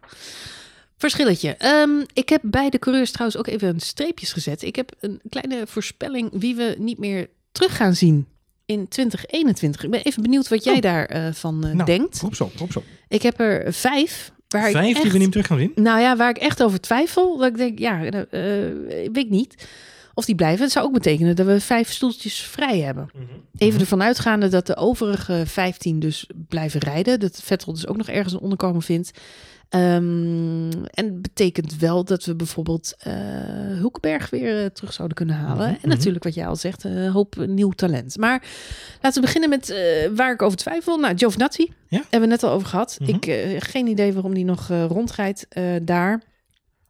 Verschilletje. 0.96 1.56
Um, 1.82 2.04
ik 2.12 2.28
heb 2.28 2.40
bij 2.44 2.70
de 2.70 2.78
coureurs 2.78 3.10
trouwens 3.10 3.38
ook 3.38 3.46
even 3.46 3.80
streepjes 3.80 4.32
gezet. 4.32 4.62
Ik 4.62 4.76
heb 4.76 4.92
een 5.00 5.20
kleine 5.30 5.66
voorspelling 5.66 6.28
wie 6.32 6.54
we 6.56 6.76
niet 6.78 6.98
meer 6.98 7.28
terug 7.58 7.76
gaan 7.76 7.94
zien 7.94 8.26
in 8.66 8.88
2021. 8.88 9.84
Ik 9.84 9.90
ben 9.90 10.02
even 10.02 10.22
benieuwd 10.22 10.48
wat 10.48 10.64
jij 10.64 10.76
oh. 10.76 10.80
daarvan 10.80 11.54
uh, 11.54 11.62
van 11.62 11.76
nou, 11.76 11.84
denkt. 11.84 12.20
Roep 12.20 12.34
zo, 12.34 12.50
roep 12.56 12.72
zo. 12.72 12.82
Ik 13.08 13.22
heb 13.22 13.40
er 13.40 13.72
vijf 13.72 14.32
Waar 14.48 14.66
ik 14.66 14.72
Vijf 14.72 14.94
die 14.94 15.04
echt- 15.04 15.12
we 15.12 15.18
niet 15.18 15.30
terug 15.30 15.46
gaan 15.46 15.58
zien? 15.58 15.72
Nou 15.74 16.00
ja, 16.00 16.16
waar 16.16 16.30
ik 16.30 16.38
echt 16.38 16.62
over 16.62 16.80
twijfel, 16.80 17.36
dat 17.36 17.48
ik 17.48 17.56
denk, 17.56 17.78
ja, 17.78 18.04
eh, 18.04 18.20
eh, 18.20 18.74
weet 19.12 19.16
ik 19.16 19.30
niet 19.30 19.66
of 20.14 20.24
die 20.24 20.34
blijven. 20.34 20.62
Het 20.62 20.72
zou 20.72 20.86
ook 20.86 20.92
betekenen 20.92 21.36
dat 21.36 21.46
we 21.46 21.60
vijf 21.60 21.92
stoeltjes 21.92 22.40
vrij 22.40 22.78
hebben. 22.78 23.10
Even 23.58 23.80
ervan 23.80 24.02
uitgaande 24.02 24.48
dat 24.48 24.66
de 24.66 24.76
overige 24.76 25.42
15 25.46 25.98
dus 25.98 26.26
blijven 26.48 26.80
rijden. 26.80 27.20
Dat 27.20 27.40
Vettel 27.44 27.72
dus 27.72 27.86
ook 27.86 27.96
nog 27.96 28.08
ergens 28.08 28.32
een 28.32 28.40
onderkomen 28.40 28.82
vindt. 28.82 29.10
Ehm, 29.68 30.70
en 30.90 31.20
betekent 31.22 31.76
wel 31.76 32.04
dat 32.04 32.24
we 32.24 32.34
bijvoorbeeld 32.36 32.94
eh 32.98 33.12
Hulkenberg 33.78 34.30
weer 34.30 34.62
eh, 34.64 34.70
terug 34.70 34.92
zouden 34.92 35.16
kunnen 35.16 35.34
halen. 35.36 35.70
Mhm, 35.70 35.78
En 35.82 35.88
natuurlijk 35.88 36.24
wat 36.24 36.34
jij 36.34 36.46
al 36.46 36.56
zegt, 36.56 36.84
een 36.84 37.10
hoop 37.10 37.36
nieuw 37.46 37.70
talent. 37.70 38.16
Maar 38.16 38.42
laten 39.02 39.20
we 39.20 39.26
beginnen 39.26 39.50
met 39.50 39.70
eh, 39.70 40.08
waar 40.14 40.32
ik 40.32 40.42
over 40.42 40.58
twijfel. 40.58 40.98
Nou, 40.98 41.16
Giovinazzi, 41.18 41.72
Ja. 41.88 41.98
hebben 41.98 42.20
we 42.20 42.26
net 42.26 42.42
al 42.42 42.50
over 42.50 42.68
gehad. 42.68 42.96
Mhm. 43.00 43.10
Ik 43.14 43.26
eh, 43.26 43.56
geen 43.58 43.86
idee 43.86 44.12
waarom 44.12 44.34
die 44.34 44.44
nog 44.44 44.70
eh, 44.70 44.84
rondrijdt 44.84 45.46
eh, 45.48 45.64
daar. 45.82 46.22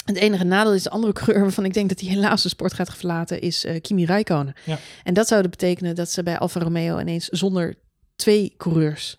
Het 0.04 0.16
enige 0.16 0.44
nadeel 0.44 0.74
is 0.74 0.82
de 0.82 0.90
andere 0.90 1.12
coureur 1.12 1.40
waarvan 1.42 1.64
ik 1.64 1.74
denk 1.74 1.88
dat 1.88 2.00
hij 2.00 2.08
helaas 2.08 2.42
de 2.42 2.48
sport 2.48 2.72
gaat 2.72 2.94
verlaten, 2.94 3.40
is 3.40 3.64
eh, 3.64 3.80
Kimi 3.80 4.04
Räikkönen. 4.04 4.54
Ja. 4.64 4.78
En 5.04 5.14
dat 5.14 5.28
zou 5.28 5.48
betekenen 5.48 5.94
dat 5.94 6.10
ze 6.10 6.22
bij 6.22 6.38
Alfa 6.38 6.60
Romeo 6.60 6.98
ineens 6.98 7.24
zonder 7.28 7.74
twee 8.16 8.54
coureurs 8.56 9.18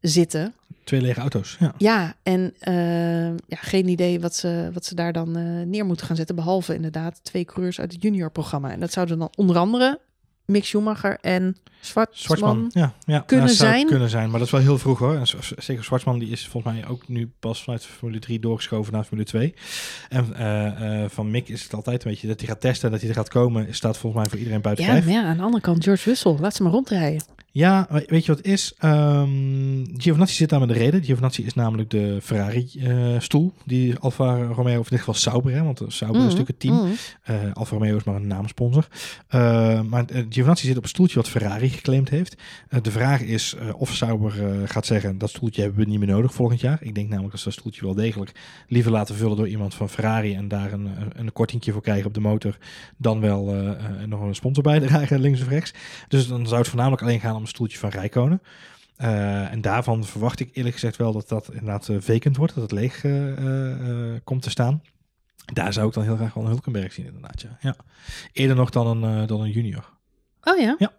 zitten. 0.00 0.54
Twee 0.86 1.00
lege 1.00 1.20
auto's. 1.20 1.56
Ja. 1.60 1.74
Ja, 1.78 2.14
en 2.22 2.54
eh, 2.58 3.26
ja, 3.26 3.56
geen 3.60 3.88
idee 3.88 4.20
wat 4.20 4.34
ze, 4.34 4.70
wat 4.72 4.84
ze 4.84 4.94
daar 4.94 5.12
dan 5.12 5.36
eh, 5.36 5.42
neer 5.66 5.84
moeten 5.86 6.06
gaan 6.06 6.16
zetten. 6.16 6.36
Behalve 6.36 6.74
inderdaad 6.74 7.24
twee 7.24 7.44
coureurs 7.44 7.80
uit 7.80 7.92
het 7.92 8.02
juniorprogramma. 8.02 8.70
En 8.70 8.80
dat 8.80 8.92
zouden 8.92 9.18
dan 9.18 9.30
onder 9.34 9.56
andere 9.56 10.00
Mick 10.44 10.64
Schumacher 10.64 11.18
en 11.20 11.56
Zwartman. 11.80 12.16
Zwartsman. 12.18 12.70
Ja, 12.72 12.92
ja. 13.04 13.20
kunnen 13.20 13.48
Ja, 13.48 13.54
zijn. 13.54 13.86
Kunnen 13.86 14.08
zijn, 14.08 14.30
maar 14.30 14.38
dat 14.38 14.46
is 14.46 14.52
wel 14.52 14.60
heel 14.60 14.78
vroeg 14.78 14.98
hoor. 14.98 15.14
En 15.14 15.26
zeker 15.56 15.84
Zwartsman 15.84 16.18
die 16.18 16.30
is 16.30 16.46
volgens 16.46 16.74
mij 16.74 16.86
ook 16.88 17.08
nu 17.08 17.32
pas 17.40 17.62
vanuit 17.62 17.84
Formule 17.84 18.20
3 18.20 18.40
doorgeschoven 18.40 18.92
naar 18.92 19.04
Formule 19.04 19.28
2. 19.28 19.54
En 20.08 20.34
eh, 20.34 21.08
van 21.08 21.30
Mick 21.30 21.48
is 21.48 21.62
het 21.62 21.74
altijd 21.74 22.04
een 22.04 22.10
beetje 22.10 22.26
dat 22.28 22.40
hij 22.40 22.48
gaat 22.48 22.60
testen, 22.60 22.90
dat 22.90 23.00
hij 23.00 23.08
er 23.08 23.14
gaat 23.14 23.28
komen, 23.28 23.74
staat 23.74 23.98
volgens 23.98 24.22
mij 24.22 24.30
voor 24.30 24.38
iedereen 24.38 24.62
buiten 24.62 24.84
Ja, 24.84 24.92
maar 24.92 25.08
ja, 25.08 25.22
aan 25.22 25.36
de 25.36 25.42
andere 25.42 25.62
kant 25.62 25.84
George 25.84 26.08
Russell. 26.08 26.36
Laat 26.40 26.54
ze 26.54 26.62
maar 26.62 26.72
rondrijden. 26.72 27.35
Ja, 27.56 27.86
we- 27.90 28.04
weet 28.06 28.24
je 28.24 28.28
wat 28.34 28.36
het 28.36 28.46
is? 28.52 28.74
Ehm 28.78 29.28
Giovinazzi 29.96 30.34
zit 30.36 30.48
daar 30.48 30.60
met 30.60 30.68
de 30.68 30.74
reden. 30.74 31.02
Giovinazzi 31.04 31.42
is 31.44 31.54
namelijk 31.54 31.90
de 31.90 32.18
Ferrari-stoel 32.22 33.52
die 33.64 33.98
Alfa 33.98 34.36
Romeo, 34.42 34.78
of 34.78 34.84
in 34.84 34.90
dit 34.90 34.98
geval 34.98 35.14
Sauber, 35.14 35.52
hè, 35.52 35.62
want 35.62 35.78
Sauber 35.78 35.98
is 35.98 36.12
Mhm, 36.12 36.18
natuurlijk 36.36 36.48
het 36.48 36.60
team. 36.60 36.74
mhm. 36.76 36.86
Eh, 37.22 37.52
Alfa 37.52 37.74
Romeo 37.76 37.96
is 37.96 38.04
maar 38.04 38.14
een 38.14 38.26
naamsponsor. 38.26 38.86
Eh, 39.28 39.80
maar 39.82 40.04
uh, 40.12 40.24
Giovinazzi 40.28 40.66
zit 40.66 40.76
op 40.76 40.82
een 40.82 40.88
stoeltje 40.88 41.16
wat 41.16 41.28
Ferrari 41.28 41.68
geclaimd 41.68 42.08
heeft. 42.08 42.36
Eh, 42.68 42.80
de 42.82 42.90
vraag 42.90 43.20
is 43.20 43.54
eh, 43.54 43.80
of 43.80 43.94
Sauber 43.94 44.44
eh, 44.46 44.68
gaat 44.68 44.86
zeggen... 44.86 45.18
dat 45.18 45.30
stoeltje 45.30 45.62
hebben 45.62 45.84
we 45.84 45.90
niet 45.90 45.98
meer 45.98 46.08
nodig 46.08 46.34
volgend 46.34 46.60
jaar. 46.60 46.78
Ik 46.80 46.94
denk 46.94 47.08
namelijk 47.08 47.30
dat 47.32 47.40
ze 47.40 47.48
dat 47.48 47.58
stoeltje 47.58 47.84
wel 47.84 47.94
degelijk 47.94 48.32
liever 48.68 48.92
laten 48.92 49.14
vullen... 49.14 49.36
door 49.36 49.48
iemand 49.48 49.74
van 49.74 49.88
Ferrari 49.88 50.34
en 50.34 50.48
daar 50.48 50.72
een, 50.72 50.88
een, 51.14 51.32
kortingje 51.32 51.72
voor 51.72 51.82
krijgen 51.82 52.06
op 52.06 52.14
de 52.14 52.20
motor... 52.20 52.58
dan 52.96 53.20
wel 53.20 53.48
eh, 53.54 53.68
eh, 53.68 53.76
nog 54.06 54.20
een 54.20 54.34
sponsor 54.34 54.62
bij 54.62 54.80
dragen 54.80 55.20
links 55.20 55.40
of 55.40 55.48
rechts. 55.48 55.72
Dus 56.08 56.28
dan 56.28 56.46
zou 56.46 56.58
het 56.58 56.68
voornamelijk 56.68 57.02
alleen 57.02 57.20
gaan 57.20 57.34
om 57.36 57.44
een 57.46 57.54
stoeltje 57.54 57.78
van 57.78 57.90
Rijkonen. 57.90 58.42
Uh, 58.98 59.52
en 59.52 59.60
daarvan 59.60 60.04
verwacht 60.04 60.40
ik 60.40 60.50
eerlijk 60.52 60.74
gezegd 60.74 60.96
wel 60.96 61.12
dat 61.12 61.28
dat 61.28 61.48
inderdaad 61.48 61.88
uh, 61.88 61.96
vacant 62.00 62.36
wordt, 62.36 62.54
dat 62.54 62.62
het 62.62 62.72
leeg 62.72 63.04
uh, 63.04 64.16
komt 64.24 64.42
te 64.42 64.50
staan. 64.50 64.82
Daar 65.52 65.72
zou 65.72 65.88
ik 65.88 65.94
dan 65.94 66.02
heel 66.02 66.16
graag 66.16 66.34
wel 66.34 66.44
een 66.44 66.50
Hulkenberg 66.50 66.92
zien 66.92 67.06
inderdaad, 67.06 67.40
ja. 67.40 67.56
ja. 67.60 67.76
Eerder 68.32 68.56
nog 68.56 68.70
dan 68.70 69.02
een, 69.02 69.26
dan 69.26 69.40
een 69.40 69.50
junior. 69.50 69.90
Oh? 70.42 70.58
Ja, 70.58 70.74
ja. 70.78 70.92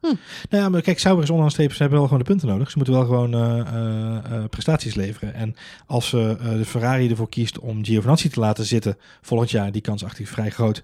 Hm. 0.00 0.06
Nou 0.50 0.62
ja, 0.62 0.68
maar 0.68 0.82
kijk, 0.82 0.98
Sauber 0.98 1.22
is 1.22 1.30
onderaan 1.30 1.52
streep, 1.52 1.72
ze 1.72 1.78
hebben 1.78 1.98
wel 1.98 2.08
gewoon 2.08 2.22
de 2.22 2.30
punten 2.30 2.48
nodig. 2.48 2.70
Ze 2.70 2.76
moeten 2.76 2.94
wel 2.94 3.04
gewoon 3.04 3.34
uh, 3.34 4.44
prestaties 4.50 4.94
leveren. 4.94 5.34
En 5.34 5.56
als 5.86 6.10
de 6.10 6.64
Ferrari 6.64 7.10
ervoor 7.10 7.28
kiest 7.28 7.58
om 7.58 7.84
Giovinazzi 7.84 8.28
te 8.28 8.40
laten 8.40 8.64
zitten 8.64 8.96
volgend 9.20 9.50
jaar, 9.50 9.72
die 9.72 9.82
kans 9.82 10.04
achter 10.04 10.26
vrij 10.26 10.50
groot. 10.50 10.82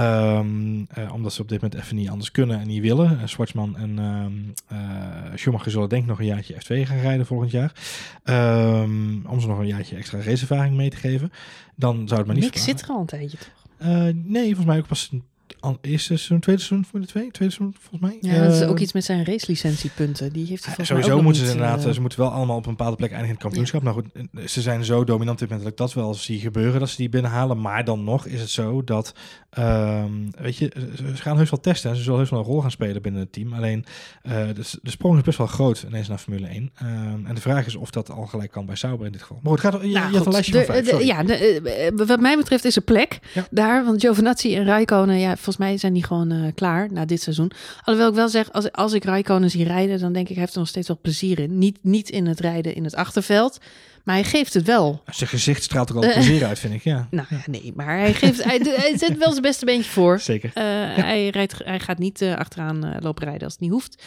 Um, 0.00 0.86
omdat 1.12 1.32
ze 1.32 1.42
op 1.42 1.48
dit 1.48 1.62
moment 1.62 1.80
even 1.80 1.96
niet 1.96 2.08
anders 2.08 2.30
kunnen 2.30 2.60
en 2.60 2.66
niet 2.66 2.82
willen. 2.82 3.28
Schwartzman 3.28 3.76
en 3.76 3.98
um, 3.98 4.52
Schumacher 5.34 5.70
zullen 5.70 5.88
denk 5.88 6.02
ik 6.02 6.08
nog 6.08 6.18
een 6.18 6.26
jaartje 6.26 6.54
F2 6.54 6.86
gaan 6.86 6.98
rijden 6.98 7.26
volgend 7.26 7.50
jaar. 7.50 7.72
Um, 8.24 9.26
om 9.26 9.40
ze 9.40 9.46
nog 9.46 9.58
een 9.58 9.66
jaartje 9.66 9.96
extra 9.96 10.18
raceervaring 10.18 10.76
mee 10.76 10.90
te 10.90 10.96
geven. 10.96 11.32
Dan 11.74 11.94
zou 12.08 12.18
het 12.18 12.26
maar 12.26 12.36
niet 12.36 12.44
Niks 12.44 12.64
zit 12.64 12.82
er 12.82 12.88
al 12.88 13.00
een 13.00 13.06
tijdje 13.06 13.38
toch? 13.38 13.82
Nee, 14.24 14.44
volgens 14.44 14.66
mij 14.66 14.78
ook 14.78 14.86
pas 14.86 15.10
eerste 15.80 16.06
seizoen, 16.06 16.40
tweede 16.40 16.62
seizoen 16.62 16.88
voor 16.90 17.00
de 17.00 17.06
twee, 17.06 17.30
tweede 17.30 17.54
seizoen 17.54 17.76
volgens 17.80 18.10
mij. 18.10 18.32
Ja, 18.32 18.44
dat 18.44 18.54
is 18.54 18.60
uh, 18.60 18.70
ook 18.70 18.78
iets 18.78 18.92
met 18.92 19.04
zijn 19.04 19.24
racelicentiepunten. 19.24 20.32
Die 20.32 20.46
heeft 20.46 20.64
hij 20.64 20.74
volgens 20.74 20.88
Sowieso 20.88 21.08
mij 21.08 21.18
ook 21.18 21.22
moeten 21.22 21.42
ze 21.42 21.48
niet, 21.48 21.56
inderdaad, 21.56 21.86
uh, 21.86 21.92
ze 21.92 22.00
moeten 22.00 22.18
wel 22.18 22.30
allemaal 22.30 22.56
op 22.56 22.66
een 22.66 22.76
bepaalde 22.76 22.96
plek 22.96 23.10
eindigen 23.10 23.36
in 23.36 23.42
het 23.42 23.54
kampioenschap. 23.54 23.82
Ja. 23.82 23.90
Nou 23.90 24.02
goed, 24.02 24.50
ze 24.50 24.60
zijn 24.60 24.84
zo 24.84 25.04
dominant 25.04 25.38
dit 25.38 25.48
moment 25.48 25.68
dat 25.68 25.78
ik 25.78 25.86
dat 25.86 26.02
wel 26.02 26.14
zie 26.14 26.40
gebeuren, 26.40 26.80
dat 26.80 26.88
ze 26.88 26.96
die 26.96 27.08
binnenhalen. 27.08 27.60
Maar 27.60 27.84
dan 27.84 28.04
nog 28.04 28.26
is 28.26 28.40
het 28.40 28.50
zo 28.50 28.84
dat, 28.84 29.14
um, 29.58 30.30
weet 30.38 30.56
je, 30.56 30.72
ze 30.96 31.22
gaan 31.22 31.36
heus 31.36 31.50
wel 31.50 31.60
testen 31.60 31.90
en 31.90 31.96
ze 31.96 32.02
zullen 32.02 32.18
heus 32.18 32.30
wel 32.30 32.38
een 32.38 32.44
rol 32.44 32.60
gaan 32.60 32.70
spelen 32.70 33.02
binnen 33.02 33.20
het 33.20 33.32
team. 33.32 33.52
Alleen, 33.52 33.84
uh, 34.22 34.32
de, 34.32 34.78
de 34.82 34.90
sprong 34.90 35.16
is 35.16 35.22
best 35.22 35.38
wel 35.38 35.46
groot 35.46 35.84
ineens 35.88 36.08
naar 36.08 36.18
Formule 36.18 36.46
1. 36.46 36.70
Um, 36.82 37.26
en 37.26 37.34
de 37.34 37.40
vraag 37.40 37.66
is 37.66 37.76
of 37.76 37.90
dat 37.90 38.10
al 38.10 38.26
gelijk 38.26 38.50
kan 38.50 38.66
bij 38.66 38.74
Sauber 38.74 39.06
in 39.06 39.12
dit 39.12 39.20
geval. 39.20 39.38
Maar 39.42 39.52
goed, 39.52 39.60
gaat, 39.60 39.72
je, 39.72 39.88
nou, 39.88 40.10
je 40.10 40.16
had 40.16 40.26
een 40.26 40.32
lijstje 40.32 40.52
de, 40.52 40.64
van 40.64 40.74
vijf, 40.74 40.90
de, 40.90 41.04
ja, 41.04 41.22
de, 41.22 41.90
uh, 41.92 42.06
wat 42.06 42.20
mij 42.20 42.36
betreft 42.36 42.64
is 42.64 42.76
er 42.76 42.82
plek 42.82 43.18
Ja. 43.34 43.46
daar. 43.50 43.84
Want 43.84 44.00
Giovinazzi 44.00 44.56
en 44.56 44.64
Rijkonen, 44.64 45.18
ja, 45.18 45.34
volgens 45.34 45.56
mij 45.56 45.78
zijn 45.78 45.92
die 45.92 46.04
gewoon 46.04 46.32
uh, 46.32 46.48
klaar 46.54 46.92
na 46.92 47.04
dit 47.04 47.22
seizoen. 47.22 47.50
Alhoewel 47.84 48.08
ik 48.10 48.16
wel 48.16 48.28
zeg, 48.28 48.52
als, 48.52 48.72
als 48.72 48.92
ik 48.92 49.04
Rijkonen 49.04 49.50
zie 49.50 49.64
rijden, 49.64 49.98
dan 49.98 50.12
denk 50.12 50.28
ik, 50.28 50.32
hij 50.32 50.40
heeft 50.40 50.54
er 50.54 50.60
nog 50.60 50.68
steeds 50.68 50.88
wel 50.88 50.98
plezier 51.02 51.38
in. 51.38 51.58
Niet, 51.58 51.78
niet 51.82 52.10
in 52.10 52.26
het 52.26 52.40
rijden 52.40 52.74
in 52.74 52.84
het 52.84 52.94
achterveld, 52.94 53.58
maar 54.06 54.14
hij 54.14 54.24
geeft 54.24 54.54
het 54.54 54.66
wel. 54.66 55.02
Zijn 55.06 55.28
gezicht 55.28 55.62
straalt 55.62 55.92
ook 55.92 56.04
al 56.04 56.12
plezier 56.12 56.44
uit, 56.44 56.58
vind 56.58 56.74
ik, 56.74 56.84
ja. 56.84 57.06
Nou 57.10 57.26
ja, 57.30 57.40
nee, 57.46 57.72
maar 57.76 57.98
hij, 57.98 58.14
geeft, 58.14 58.44
hij, 58.44 58.60
hij 58.62 58.98
zet 58.98 59.18
wel 59.18 59.30
zijn 59.30 59.42
beste 59.42 59.64
beentje 59.64 59.90
voor. 59.90 60.20
Zeker. 60.20 60.50
Uh, 60.54 60.62
ja. 60.62 61.02
hij, 61.02 61.28
rijdt, 61.28 61.54
hij 61.64 61.80
gaat 61.80 61.98
niet 61.98 62.22
uh, 62.22 62.36
achteraan 62.36 62.86
uh, 62.86 62.96
lopen 63.00 63.24
rijden 63.24 63.42
als 63.42 63.52
het 63.52 63.60
niet 63.62 63.70
hoeft. 63.70 64.02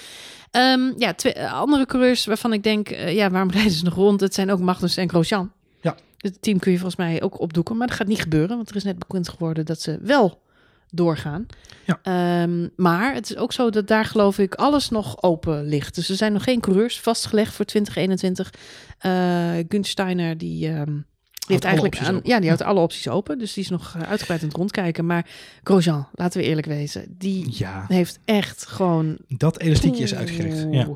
Um, 0.52 0.94
ja, 0.98 1.14
twee 1.14 1.42
andere 1.42 1.86
coureurs 1.86 2.26
waarvan 2.26 2.54
ik 2.54 2.64
denk, 2.64 2.90
ja, 2.90 3.30
waarom 3.30 3.52
rijden 3.60 3.72
ze 3.72 3.84
nog 3.84 3.94
rond? 3.94 4.22
Het 4.22 4.34
zijn 4.34 4.52
ook 4.52 4.60
Magnus 4.60 4.98
en 4.98 5.10
Grosjean. 5.10 5.52
Ja. 5.82 5.96
Het 6.18 6.42
team 6.42 6.60
kun 6.60 6.72
je 6.72 6.78
volgens 6.78 7.00
mij 7.00 7.22
ook 7.22 7.40
opdoeken, 7.40 7.78
maar 7.78 7.88
dat 7.88 7.96
gaat 7.96 8.08
niet 8.08 8.22
gebeuren, 8.22 8.56
want 8.56 8.70
er 8.70 8.76
is 8.76 8.84
net 8.84 9.00
bekend 9.00 9.30
geworden 9.30 9.66
dat 9.66 9.82
ze 9.82 10.00
wel 10.02 10.42
doorgaan. 10.92 11.46
Ja. 11.86 12.42
Um, 12.44 12.70
maar 12.76 13.14
het 13.14 13.30
is 13.30 13.36
ook 13.36 13.54
zo 13.54 13.70
dat 13.70 13.88
daar 13.88 14.06
geloof 14.06 14.38
ik 14.38 14.56
alles 14.56 14.90
nog 14.90 15.24
open 15.24 15.66
ligt. 15.66 15.96
Dus 15.96 16.10
er 16.10 16.16
zijn 16.16 16.34
nog 16.34 16.44
geen 16.44 16.60
coureurs 16.60 17.00
vastgelegd 17.00 17.54
voor 17.54 17.66
2021. 17.66 18.54
Uh, 19.06 19.66
Gun 19.70 19.84
Steiner 19.84 20.38
die... 20.38 20.70
Um, 20.70 21.08
die 21.50 21.58
heeft 21.58 21.64
eigenlijk 21.64 22.00
aan, 22.08 22.20
ja, 22.24 22.40
die 22.40 22.48
houdt 22.48 22.64
alle 22.64 22.80
opties 22.80 23.08
open. 23.08 23.38
Dus 23.38 23.54
die 23.54 23.64
is 23.64 23.70
nog 23.70 23.94
uh, 23.98 24.02
uitgebreid 24.02 24.42
aan 24.42 24.48
het 24.48 24.58
rondkijken. 24.58 25.06
Maar 25.06 25.26
Grosjean, 25.64 26.08
laten 26.12 26.42
we 26.42 26.48
eerlijk 26.48 26.68
wezen, 26.68 27.16
die 27.18 27.46
ja. 27.50 27.86
heeft 27.88 28.20
echt 28.26 28.66
gewoon. 28.66 29.18
Dat 29.28 29.60
elastiekje 29.60 30.04
is 30.04 30.16
uitgerekt. 30.16 30.68
Ja. 30.72 30.88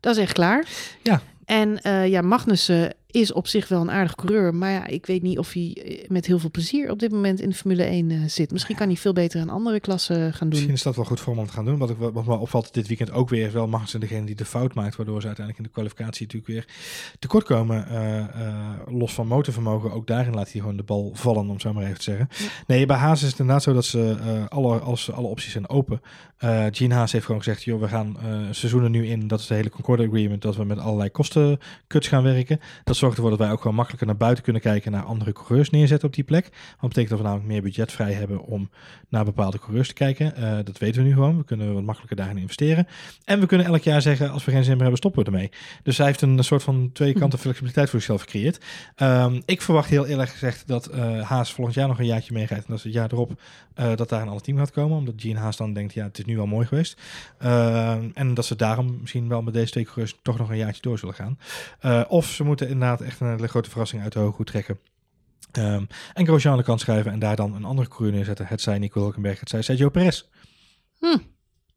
Dat 0.00 0.16
is 0.16 0.22
echt 0.22 0.32
klaar. 0.32 0.66
Ja. 1.02 1.22
En 1.44 1.78
uh, 1.82 2.08
ja, 2.08 2.20
Magnussen 2.20 2.94
is 3.14 3.32
op 3.32 3.46
zich 3.46 3.68
wel 3.68 3.80
een 3.80 3.90
aardig 3.90 4.14
coureur. 4.14 4.54
Maar 4.54 4.70
ja, 4.70 4.86
ik 4.86 5.06
weet 5.06 5.22
niet 5.22 5.38
of 5.38 5.52
hij 5.52 6.04
met 6.08 6.26
heel 6.26 6.38
veel 6.38 6.50
plezier 6.50 6.90
op 6.90 6.98
dit 6.98 7.12
moment 7.12 7.40
in 7.40 7.48
de 7.48 7.54
Formule 7.54 7.82
1 7.82 8.10
uh, 8.10 8.22
zit. 8.26 8.52
Misschien 8.52 8.76
kan 8.76 8.86
hij 8.86 8.96
veel 8.96 9.12
beter 9.12 9.40
een 9.40 9.50
andere 9.50 9.80
klasse 9.80 10.14
gaan 10.14 10.32
doen. 10.38 10.48
Misschien 10.48 10.72
is 10.72 10.82
dat 10.82 10.96
wel 10.96 11.04
goed 11.04 11.20
voor 11.20 11.32
hem 11.32 11.42
om 11.42 11.48
te 11.48 11.52
gaan 11.52 11.64
doen. 11.64 11.78
Wat, 11.78 11.90
ik, 11.90 11.96
wat 11.98 12.26
me 12.26 12.36
opvalt 12.36 12.74
dit 12.74 12.86
weekend 12.86 13.10
ook 13.10 13.28
weer 13.28 13.46
is 13.46 13.52
wel 13.52 13.66
Magnussen 13.66 14.00
degene 14.00 14.26
die 14.26 14.34
de 14.34 14.44
fout 14.44 14.74
maakt. 14.74 14.96
Waardoor 14.96 15.20
ze 15.20 15.26
uiteindelijk 15.26 15.66
in 15.66 15.72
de 15.72 15.80
kwalificatie 15.80 16.26
natuurlijk 16.26 16.52
weer 16.52 16.74
tekort 17.18 17.44
komen. 17.44 17.86
Uh, 17.90 18.98
los 18.98 19.12
van 19.12 19.26
motorvermogen. 19.26 19.92
Ook 19.92 20.06
daarin 20.06 20.34
laat 20.34 20.52
hij 20.52 20.60
gewoon 20.60 20.76
de 20.76 20.82
bal 20.82 21.10
vallen, 21.14 21.48
om 21.48 21.60
zo 21.60 21.72
maar 21.72 21.84
even 21.84 21.96
te 21.96 22.02
zeggen. 22.02 22.28
Ja. 22.30 22.46
Nee, 22.66 22.86
bij 22.86 22.96
Haas 22.96 23.22
is 23.22 23.30
het 23.30 23.38
inderdaad 23.38 23.62
zo 23.62 23.72
dat 23.72 23.84
ze 23.84 24.16
alle, 24.48 24.78
alles, 24.78 25.10
alle 25.10 25.26
opties 25.26 25.52
zijn 25.52 25.68
open. 25.68 26.00
Uh, 26.44 26.64
Gene 26.70 26.94
Haas 26.94 27.12
heeft 27.12 27.24
gewoon 27.24 27.42
gezegd, 27.42 27.62
joh, 27.62 27.80
we 27.80 27.88
gaan 27.88 28.16
seizoenen 28.50 28.90
nu 28.90 29.06
in. 29.06 29.28
Dat 29.28 29.40
is 29.40 29.46
de 29.46 29.54
hele 29.54 29.70
Concord 29.70 30.00
Agreement. 30.00 30.42
Dat 30.42 30.56
we 30.56 30.64
met 30.64 30.78
allerlei 30.78 31.10
kostencuts 31.10 32.08
gaan 32.08 32.22
werken. 32.22 32.60
Dat 32.84 32.96
zorgt 33.04 33.16
ervoor 33.16 33.30
dat 33.30 33.46
wij 33.46 33.50
ook 33.50 33.60
gewoon 33.60 33.76
makkelijker 33.76 34.06
naar 34.06 34.16
buiten 34.16 34.44
kunnen 34.44 34.62
kijken 34.62 34.92
naar 34.92 35.02
andere 35.02 35.32
coureurs 35.32 35.70
neerzetten 35.70 36.08
op 36.08 36.14
die 36.14 36.24
plek. 36.24 36.44
Dat 36.80 36.88
betekent 36.88 37.08
dat 37.08 37.18
we 37.18 37.24
namelijk 37.24 37.48
meer 37.48 37.62
budget 37.62 37.92
vrij 37.92 38.12
hebben 38.12 38.44
om 38.44 38.70
naar 39.08 39.24
bepaalde 39.24 39.58
coureurs 39.58 39.88
te 39.88 39.94
kijken. 39.94 40.32
Uh, 40.38 40.58
dat 40.64 40.78
weten 40.78 41.02
we 41.02 41.08
nu 41.08 41.14
gewoon. 41.14 41.36
We 41.36 41.44
kunnen 41.44 41.74
wat 41.74 41.82
makkelijker 41.82 42.16
daarin 42.16 42.38
investeren. 42.38 42.86
En 43.24 43.40
we 43.40 43.46
kunnen 43.46 43.66
elk 43.66 43.82
jaar 43.82 44.02
zeggen, 44.02 44.30
als 44.30 44.44
we 44.44 44.50
geen 44.50 44.64
zin 44.64 44.72
meer 44.72 44.80
hebben, 44.80 44.98
stoppen 44.98 45.24
we 45.24 45.30
ermee. 45.30 45.50
Dus 45.82 45.96
hij 45.96 46.06
heeft 46.06 46.20
een 46.20 46.44
soort 46.44 46.62
van 46.62 46.90
twee 46.92 47.12
kanten 47.12 47.38
flexibiliteit 47.38 47.90
voor 47.90 47.98
zichzelf 47.98 48.20
gecreëerd. 48.20 48.60
Um, 48.96 49.42
ik 49.44 49.62
verwacht 49.62 49.90
heel 49.90 50.06
eerlijk 50.06 50.30
gezegd 50.30 50.66
dat 50.66 50.94
uh, 50.94 51.20
Haas 51.20 51.52
volgend 51.52 51.76
jaar 51.76 51.88
nog 51.88 51.98
een 51.98 52.06
jaartje 52.06 52.32
meegaat. 52.32 52.58
En 52.58 52.64
dat 52.66 52.78
is 52.78 52.84
het 52.84 52.92
jaar 52.92 53.12
erop 53.12 53.40
uh, 53.76 53.96
dat 53.96 54.08
daar 54.08 54.20
een 54.20 54.28
ander 54.28 54.42
team 54.42 54.58
gaat 54.58 54.70
komen. 54.70 54.96
Omdat 54.96 55.14
Gene 55.16 55.38
Haas 55.38 55.56
dan 55.56 55.72
denkt, 55.72 55.94
ja, 55.94 56.04
het 56.04 56.18
is 56.18 56.24
nu 56.24 56.36
wel 56.36 56.46
mooi 56.46 56.66
geweest. 56.66 57.00
Uh, 57.42 57.96
en 58.14 58.34
dat 58.34 58.44
ze 58.44 58.56
daarom 58.56 58.98
misschien 59.00 59.28
wel 59.28 59.42
met 59.42 59.54
deze 59.54 59.70
twee 59.70 59.84
coureurs 59.84 60.18
toch 60.22 60.38
nog 60.38 60.50
een 60.50 60.56
jaartje 60.56 60.82
door 60.82 60.98
zullen 60.98 61.14
gaan. 61.14 61.38
Of 62.08 62.26
ze 62.26 62.44
moeten 62.44 62.68
inderdaad 62.68 62.93
echt 63.00 63.20
een 63.20 63.28
hele 63.30 63.48
grote 63.48 63.70
verrassing 63.70 64.02
uit 64.02 64.12
de 64.12 64.18
hooghoed 64.18 64.46
trekken. 64.46 64.78
Um, 65.58 65.86
en 66.14 66.26
Grosjean 66.26 66.52
aan 66.52 66.58
de 66.58 66.64
kant 66.64 66.80
schrijven 66.80 67.12
en 67.12 67.18
daar 67.18 67.36
dan 67.36 67.54
een 67.54 67.64
andere 67.64 67.88
coureur 67.88 68.12
neerzetten. 68.12 68.46
Het 68.46 68.60
zij 68.60 68.78
Nico 68.78 69.00
Hulkenberg, 69.00 69.40
het 69.40 69.48
zij 69.48 69.62
Sergio 69.62 69.88
Perez. 69.88 70.22
Hm. 70.98 71.16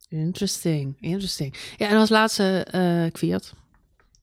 Interesting, 0.09 0.95
interesting. 0.99 1.55
Ja, 1.78 1.89
en 1.89 1.97
als 1.97 2.09
laatste 2.09 2.68
uh, 2.76 3.11
Kwiat. 3.11 3.53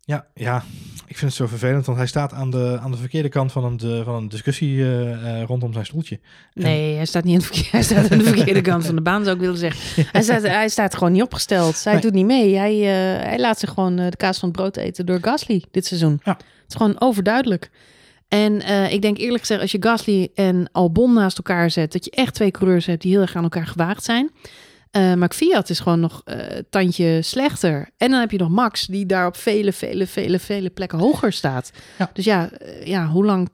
Ja, 0.07 0.27
ja, 0.35 0.65
ik 1.07 1.17
vind 1.19 1.21
het 1.21 1.35
zo 1.35 1.47
vervelend, 1.47 1.87
want 1.87 1.99
hij 1.99 2.07
staat 2.07 2.33
aan 2.33 2.51
de, 2.51 2.79
aan 2.81 2.91
de 2.91 2.97
verkeerde 2.97 3.29
kant 3.29 3.53
van 3.53 3.65
een, 3.65 3.77
de, 3.77 4.03
van 4.05 4.15
een 4.15 4.29
discussie 4.29 4.83
eh, 4.83 5.41
eh, 5.41 5.47
rondom 5.47 5.73
zijn 5.73 5.87
stoeltje. 5.87 6.21
En- 6.53 6.63
Nee, 6.63 6.95
hij 6.97 7.07
staat 7.07 7.25
niet 7.25 7.35
aan 7.35 7.43
verkeerde, 7.43 7.69
hij 7.71 7.83
staat 7.83 8.11
aan 8.11 8.19
de 8.19 8.25
verkeerde 8.25 8.61
kant 8.61 8.87
van 8.87 8.95
de 8.95 9.03
baan, 9.03 9.23
zou 9.25 9.35
ik 9.35 9.41
willen 9.41 9.59
zeggen. 9.59 10.05
Hij 10.13 10.23
staat, 10.23 10.43
hij 10.43 10.69
staat 10.69 10.95
gewoon 10.95 11.13
niet 11.13 11.23
opgesteld. 11.23 11.85
Hij 11.85 11.93
Nee. 11.93 12.03
doet 12.03 12.13
niet 12.13 12.27
mee. 12.27 12.57
Hij, 12.57 12.73
eh, 12.81 13.25
hij 13.27 13.39
laat 13.39 13.59
zich 13.59 13.69
gewoon 13.71 13.99
eh, 13.99 14.11
de 14.11 14.17
kaas 14.17 14.39
van 14.39 14.49
het 14.49 14.57
brood 14.57 14.77
eten 14.77 15.07
door 15.07 15.19
Gasly 15.21 15.65
dit 15.71 15.87
seizoen. 15.87 16.21
Ja. 16.25 16.37
Het 16.65 16.73
is 16.73 16.77
gewoon 16.77 17.01
overduidelijk. 17.01 17.71
En 18.29 18.63
eh, 18.63 18.93
ik 18.93 19.03
denk 19.03 19.19
eerlijk 19.19 19.41
gezegd, 19.41 19.61
als 19.61 19.73
je 19.73 19.83
Gasly 19.83 20.29
en 20.35 20.69
Albon 20.73 21.13
naast 21.13 21.37
elkaar 21.37 21.71
zet, 21.71 21.93
dat 21.93 22.05
je 22.05 22.11
echt 22.11 22.35
twee 22.35 22.51
coureurs 22.51 22.87
hebt 22.87 23.03
die 23.03 23.13
heel 23.13 23.21
erg 23.21 23.37
aan 23.37 23.43
elkaar 23.43 23.67
gewaagd 23.67 24.05
zijn. 24.05 24.31
Eh, 24.91 25.15
maar 25.15 25.31
Fiat 25.33 25.71
is 25.71 25.81
gewoon 25.81 26.01
nog 26.01 26.23
een 26.25 26.67
tandje 26.71 27.23
slechter. 27.23 27.91
En 27.97 28.11
dan 28.11 28.21
heb 28.21 28.31
je 28.31 28.39
nog 28.39 28.49
Max, 28.49 28.87
die 28.87 29.07
daar 29.07 29.27
op 29.27 29.37
vele, 29.37 29.73
vele, 29.73 30.07
vele, 30.07 30.39
vele 30.39 30.71
plekken 30.71 30.99
hoger 30.99 31.33
staat. 31.33 31.71
Ja. 31.99 32.11
Dus 32.13 32.25
ja, 32.25 32.51
ja, 32.85 33.07
hoe 33.07 33.25
lang... 33.25 33.49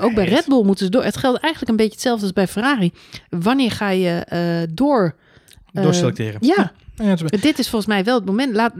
Ook 0.00 0.14
bij 0.14 0.24
Red 0.24 0.46
Bull 0.46 0.64
moeten 0.64 0.84
ze 0.84 0.90
door. 0.90 1.04
Het 1.04 1.16
geldt 1.16 1.40
eigenlijk 1.40 1.70
een 1.70 1.76
beetje 1.76 1.92
hetzelfde 1.92 2.22
als 2.22 2.32
bij 2.32 2.48
Ferrari. 2.48 2.92
Wanneer 3.28 3.70
ga 3.70 3.90
je 3.90 4.66
door... 4.72 5.16
Doorselecteren. 5.72 6.38
ja, 6.40 6.54
Ja, 6.56 6.72
dit 7.40 7.58
is 7.58 7.68
volgens 7.68 7.86
mij 7.86 8.04
wel 8.04 8.14
het 8.14 8.24
moment. 8.24 8.54
Laat 8.54 8.72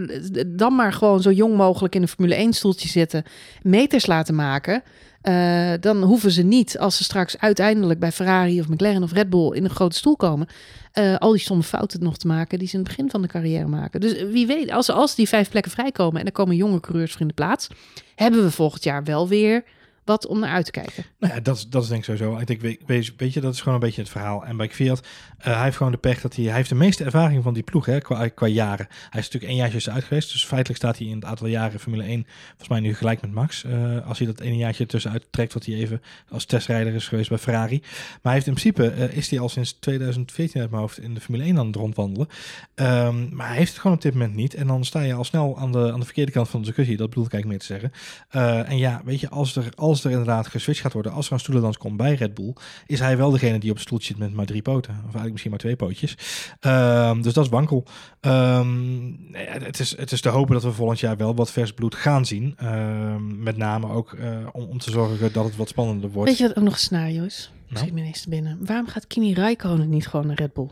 dan 0.47 0.75
maar 0.75 0.93
gewoon 0.93 1.23
zo 1.23 1.31
jong 1.31 1.57
mogelijk 1.57 1.95
in 1.95 2.03
een 2.03 2.09
Formule 2.09 2.35
1 2.35 2.53
stoeltje 2.53 2.89
zitten. 2.89 3.25
Meters 3.63 4.07
laten 4.07 4.35
maken. 4.35 4.83
Eh, 5.27 5.73
dan 5.81 6.03
hoeven 6.03 6.31
ze 6.31 6.43
niet, 6.43 6.79
als 6.79 6.97
ze 6.97 7.05
straks 7.05 7.39
uiteindelijk 7.39 8.01
bij 8.01 8.13
Ferrari 8.13 8.61
of 8.61 8.69
McLaren 8.69 9.03
of 9.03 9.13
Red 9.13 9.31
Bull 9.31 9.53
in 9.53 9.65
een 9.65 9.71
grote 9.71 9.97
stoel 9.97 10.17
komen, 10.17 10.47
eh, 10.93 11.17
al 11.17 11.31
die 11.33 11.41
stomme 11.41 11.63
fouten 11.63 12.03
nog 12.03 12.17
te 12.17 12.27
maken 12.27 12.59
die 12.59 12.69
ze 12.69 12.77
in 12.77 12.81
het 12.81 12.89
begin 12.89 13.11
van 13.11 13.23
de 13.23 13.29
carrière 13.29 13.67
maken. 13.67 14.01
Dus 14.01 14.23
wie 14.23 14.47
weet, 14.47 14.71
als, 14.71 14.91
als 14.91 15.15
die 15.15 15.29
vijf 15.29 15.51
plekken 15.51 15.73
vrijkomen 15.73 16.21
en 16.21 16.27
er 16.27 16.33
komen 16.33 16.57
jonge 16.57 16.81
coureurs 16.81 17.13
voor 17.13 17.21
in 17.21 17.29
de 17.29 17.35
plaats, 17.35 17.69
hebben 18.15 18.43
we 18.43 18.51
volgend 18.51 18.85
jaar 18.85 19.05
wel 19.05 19.29
weer 19.29 19.65
wat 20.07 20.27
om 20.27 20.39
naar 20.41 20.51
uit 20.51 20.65
te 20.65 20.71
kijken. 20.71 21.05
Nou 21.19 21.35
ja, 21.35 21.41
dat, 21.41 21.57
is- 21.57 21.69
dat 21.69 21.83
is 21.83 21.89
denk 21.89 22.07
ik 22.07 22.17
sowieso. 22.17 22.39
Ik 22.39 22.47
denk, 22.47 22.61
weet, 22.87 23.13
weet- 23.17 23.33
je, 23.33 23.41
dat 23.41 23.53
is 23.55 23.59
gewoon 23.61 23.75
een 23.75 23.81
beetje 23.81 24.01
het 24.01 24.11
verhaal. 24.11 24.45
En 24.45 24.57
bij 24.57 24.69
Fiat, 24.71 25.07
eh, 25.39 25.55
hij 25.55 25.63
heeft 25.65 25.77
gewoon 25.77 25.93
de 25.93 25.99
pech 25.99 26.21
dat 26.21 26.37
hij, 26.37 26.45
hij 26.45 26.55
heeft 26.55 26.69
de 26.69 26.75
meeste 26.75 27.05
ervaring 27.05 27.43
van 27.43 27.55
die 27.55 27.63
ploeg, 27.63 27.87
hè, 27.87 28.01
qua, 28.01 28.29
qua 28.29 28.47
jaren. 28.47 28.87
Hij 28.89 29.21
is 29.21 29.25
natuurlijk 29.31 29.45
één 29.53 29.57
jaartje 29.57 29.91
uit 29.91 30.05
geweest, 30.05 30.33
dus 30.33 30.45
feitelijk 30.47 30.79
staat 30.83 30.99
hij 30.99 31.07
in 31.07 31.15
het 31.15 31.25
aantal 31.25 31.47
jaren 31.47 31.81
Formule 31.81 32.03
1, 32.03 32.27
volgens 32.49 32.69
mij 32.69 32.81
nu 32.81 32.95
gelijk 32.95 33.21
met 33.21 33.33
Max. 33.33 33.65
eh, 33.65 34.07
als 34.07 34.19
hij 34.19 34.27
dat 34.27 34.41
ene 34.41 34.57
jaartje 34.57 34.87
tussenuit 34.87 35.27
trekt, 35.31 35.53
wat 35.53 35.65
hij 35.67 35.75
even 35.75 36.03
als 36.31 36.45
testrijder 36.45 36.95
is 36.95 37.09
geweest 37.09 37.29
bij 37.29 37.39
Ferrari. 37.39 37.79
Maar 37.81 38.21
hij 38.23 38.33
heeft 38.33 38.47
in 38.47 38.55
principe, 38.55 38.89
eh, 38.91 39.17
is 39.17 39.31
hij 39.31 39.39
al 39.41 39.49
sinds 39.49 39.73
2014 39.73 40.61
uit 40.61 40.71
mijn 40.71 40.83
hoofd 40.83 40.99
in 40.99 41.15
de 41.15 41.21
Formule 41.21 41.45
1 41.45 41.59
aan 41.59 41.67
het 41.67 41.77
rondwandelen. 41.77 42.29
Ehm, 42.75 43.35
maar 43.37 43.47
hij 43.49 43.57
heeft 43.57 43.71
het 43.71 43.81
gewoon 43.81 43.97
op 43.97 44.03
dit 44.03 44.13
moment 44.13 44.35
niet. 44.35 44.55
En 44.55 44.67
dan 44.67 44.85
sta 44.85 45.01
je 45.01 45.15
al 45.15 45.25
snel 45.25 45.59
aan 45.59 45.73
de, 45.73 45.93
aan 45.93 45.99
de 46.01 46.05
verkeerde 46.05 46.33
kant 46.33 46.49
van 46.49 46.61
de 46.61 46.67
discussie. 46.67 46.97
Dat 46.97 47.09
bedoel 47.09 47.25
ik 47.25 47.33
eigenlijk 47.33 47.69
meer 47.71 47.79
te 47.79 47.91
zeggen. 48.31 48.65
En 48.67 48.79
ja, 48.79 49.03
weet 49.05 49.21
je, 49.21 49.29
als 49.29 49.57
er, 49.57 49.69
als 49.75 49.96
er 50.05 50.11
inderdaad 50.11 50.47
geswitcht 50.47 50.83
gaat 50.83 50.93
worden, 50.93 51.13
als 51.13 51.27
er 51.27 51.33
een 51.33 51.41
stoelendans 51.41 51.77
komt 51.77 51.97
bij 51.97 52.15
Red 52.15 52.35
Bull, 52.35 52.55
is 52.87 52.99
hij 52.99 53.17
wel 53.17 53.31
degene 53.31 53.59
die 53.59 53.71
op 53.71 53.77
het 53.77 53.85
stoeltje 53.85 54.07
zit 54.07 54.19
met 54.19 54.33
maar 54.33 54.47
drie 54.47 54.63
poten. 54.63 54.95
Of 54.95 55.03
eigenlijk 55.03 55.31
misschien 55.31 55.51
maar 55.51 55.61
twee 55.61 55.77
pootjes. 55.77 56.17
Ehm, 56.61 57.23
dus 57.23 57.33
dat 57.33 57.45
is 57.45 57.51
wankel. 57.51 57.85
Ehm, 58.21 59.13
het, 59.33 59.81
is, 59.81 59.97
het 59.97 60.13
is 60.13 60.21
te 60.21 60.29
hopen 60.29 60.55
dat 60.55 60.63
we 60.63 60.73
volgend 60.73 61.01
jaar 61.01 61.17
wel 61.17 61.35
wat 61.35 61.53
vers 61.53 61.73
bloed 61.73 61.95
gaan 61.95 62.27
zien. 62.27 62.55
Ehm, 62.57 63.43
met 63.43 63.57
name 63.57 63.89
ook 63.89 64.13
eh, 64.13 64.47
om, 64.53 64.65
om 64.65 64.79
te 64.79 64.91
zorgen 64.91 65.33
dat 65.33 65.45
het 65.45 65.57
wat 65.57 65.69
spannender 65.69 66.11
wordt. 66.11 66.29
Weet 66.29 66.39
je 66.39 66.47
wat 66.47 66.57
ook 66.57 66.65
nog 66.65 66.73
een 66.73 66.79
scenario 66.79 67.25
is? 67.25 67.51
Nou? 67.67 67.79
Schiet 67.79 67.93
me 67.93 68.01
ineens 68.01 68.23
te 68.23 68.29
binnen. 68.29 68.59
Waarom 68.61 68.87
gaat 68.87 69.07
Kimi 69.07 69.35
Räikkönen 69.35 69.89
niet 69.89 70.07
gewoon 70.07 70.27
naar 70.27 70.37
Red 70.37 70.53
Bull? 70.53 70.71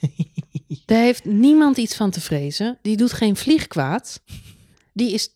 Daar 0.86 1.02
heeft 1.02 1.24
niemand 1.24 1.76
iets 1.76 1.96
van 1.96 2.10
te 2.10 2.20
vrezen. 2.20 2.78
Die 2.82 2.96
doet 2.96 3.12
geen 3.12 3.36
vlieg 3.36 3.66
kwaad. 3.66 4.22
Die 4.92 5.12
is 5.12 5.28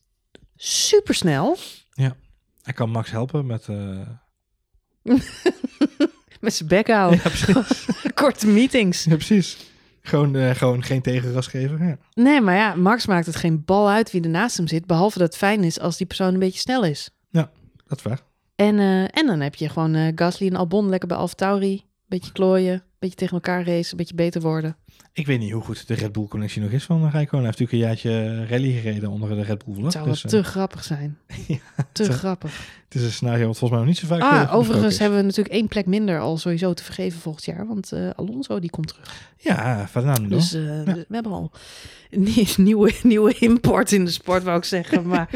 supersnel. 0.57 1.57
Hij 2.67 2.75
kan 2.75 2.91
Max 2.91 3.11
helpen 3.11 3.47
met... 3.47 3.69
eh, 3.69 4.01
Met 6.41 6.55
zijn 6.55 6.69
bek 6.69 6.89
houden. 6.89 7.21
ja. 7.47 7.65
Korte 8.15 8.47
meetings. 8.47 9.05
ja, 9.05 9.15
precies. 9.15 9.57
Gewoon, 10.03 10.37
eh, 10.37 10.51
gewoon 10.51 10.83
geen 10.83 11.03
tegenras 11.03 11.47
geven. 11.47 11.87
Ja. 11.87 11.99
Nee, 12.15 12.41
maar 12.41 12.55
ja, 12.55 12.75
Max 12.75 13.07
maakt 13.07 13.27
het 13.27 13.37
geen 13.37 13.65
bal 13.65 13.89
uit 13.91 14.11
wie 14.11 14.23
er 14.23 14.29
naast 14.29 14.57
hem 14.57 14.67
zit. 14.69 14.87
Behalve 14.87 15.19
dat 15.19 15.27
het 15.29 15.37
fijn 15.37 15.65
is 15.65 15.81
als 15.81 15.97
die 15.97 16.07
persoon 16.07 16.33
een 16.35 16.39
beetje 16.41 16.61
snel 16.61 16.85
is. 16.85 17.11
Dat 17.89 17.99
is 17.99 18.03
waar. 18.05 18.21
En, 18.57 18.79
eh, 18.79 19.03
en 19.03 19.27
dan 19.27 19.41
heb 19.41 19.55
je 19.55 19.69
gewoon 19.69 20.13
Gasly 20.15 20.47
en 20.47 20.57
Albon 20.57 20.89
lekker 20.89 21.09
bij 21.09 21.17
AlphaTauri. 21.17 21.85
Beetje 22.07 22.33
klooien, 22.33 22.83
beetje 22.99 23.17
tegen 23.17 23.35
elkaar 23.35 23.65
racen, 23.67 23.91
een 23.91 23.97
beetje 23.97 24.15
beter 24.15 24.41
worden. 24.41 24.77
Ik 25.17 25.27
weet 25.27 25.39
niet 25.39 25.53
hoe 25.53 25.63
goed 25.63 25.89
de 25.89 25.95
Red 25.95 26.13
Bull 26.13 26.27
connectie 26.27 26.63
nog 26.63 26.71
is 26.71 26.85
van 26.85 27.11
Rijkonen. 27.11 27.47
Hij 27.47 27.55
heeft 27.57 27.59
natuurlijk 27.59 27.73
een 27.73 28.11
jaartje 28.11 28.47
rally 28.47 28.73
gereden 28.73 29.11
onder 29.11 29.29
de 29.29 29.43
Red 29.43 29.65
Bull. 29.65 29.83
Het 29.83 29.93
zou 29.93 30.05
wel 30.05 30.13
Dus, 30.13 30.25
eh, 30.25 30.31
te 30.31 30.45
grappig 30.45 30.85
zijn. 30.85 31.19
Ja, 31.47 31.59
te 31.93 32.13
grappig. 32.13 32.69
Het 32.89 32.95
is 32.95 33.03
een 33.03 33.13
scenario 33.13 33.47
wat 33.47 33.59
volgens 33.59 33.71
mij 33.71 33.79
nog 33.79 33.89
niet 33.89 33.99
zo 33.99 34.07
vaak 34.07 34.21
Ah, 34.49 34.55
overigens 34.55 34.99
hebben 34.99 35.19
we 35.19 35.25
natuurlijk 35.25 35.55
één 35.55 35.69
plek 35.69 35.87
minder 35.87 36.21
al 36.21 36.39
sowieso 36.39 36.73
te 36.75 36.83
vergeven 36.85 37.21
volgend 37.21 37.45
jaar. 37.45 37.67
Want 37.67 37.93
eh, 37.93 38.11
Alonso 38.17 38.61
die 38.61 38.71
komt 38.71 38.89
terug. 38.89 39.31
Ja, 39.39 39.87
Fernando. 39.91 40.29
Dus 40.37 40.53
eh, 40.55 40.61
we 40.85 41.05
hebben 41.11 41.33
al 41.33 41.51
een 42.11 42.23
nie- 42.23 42.49
nieuwe, 42.67 42.93
nieuwe 43.03 43.35
import 43.39 43.93
in 43.93 44.05
de 44.05 44.11
sport, 44.11 44.43
wou 44.43 44.59
ik 44.59 44.65
zeggen. 44.65 45.07
Maar 45.09 45.29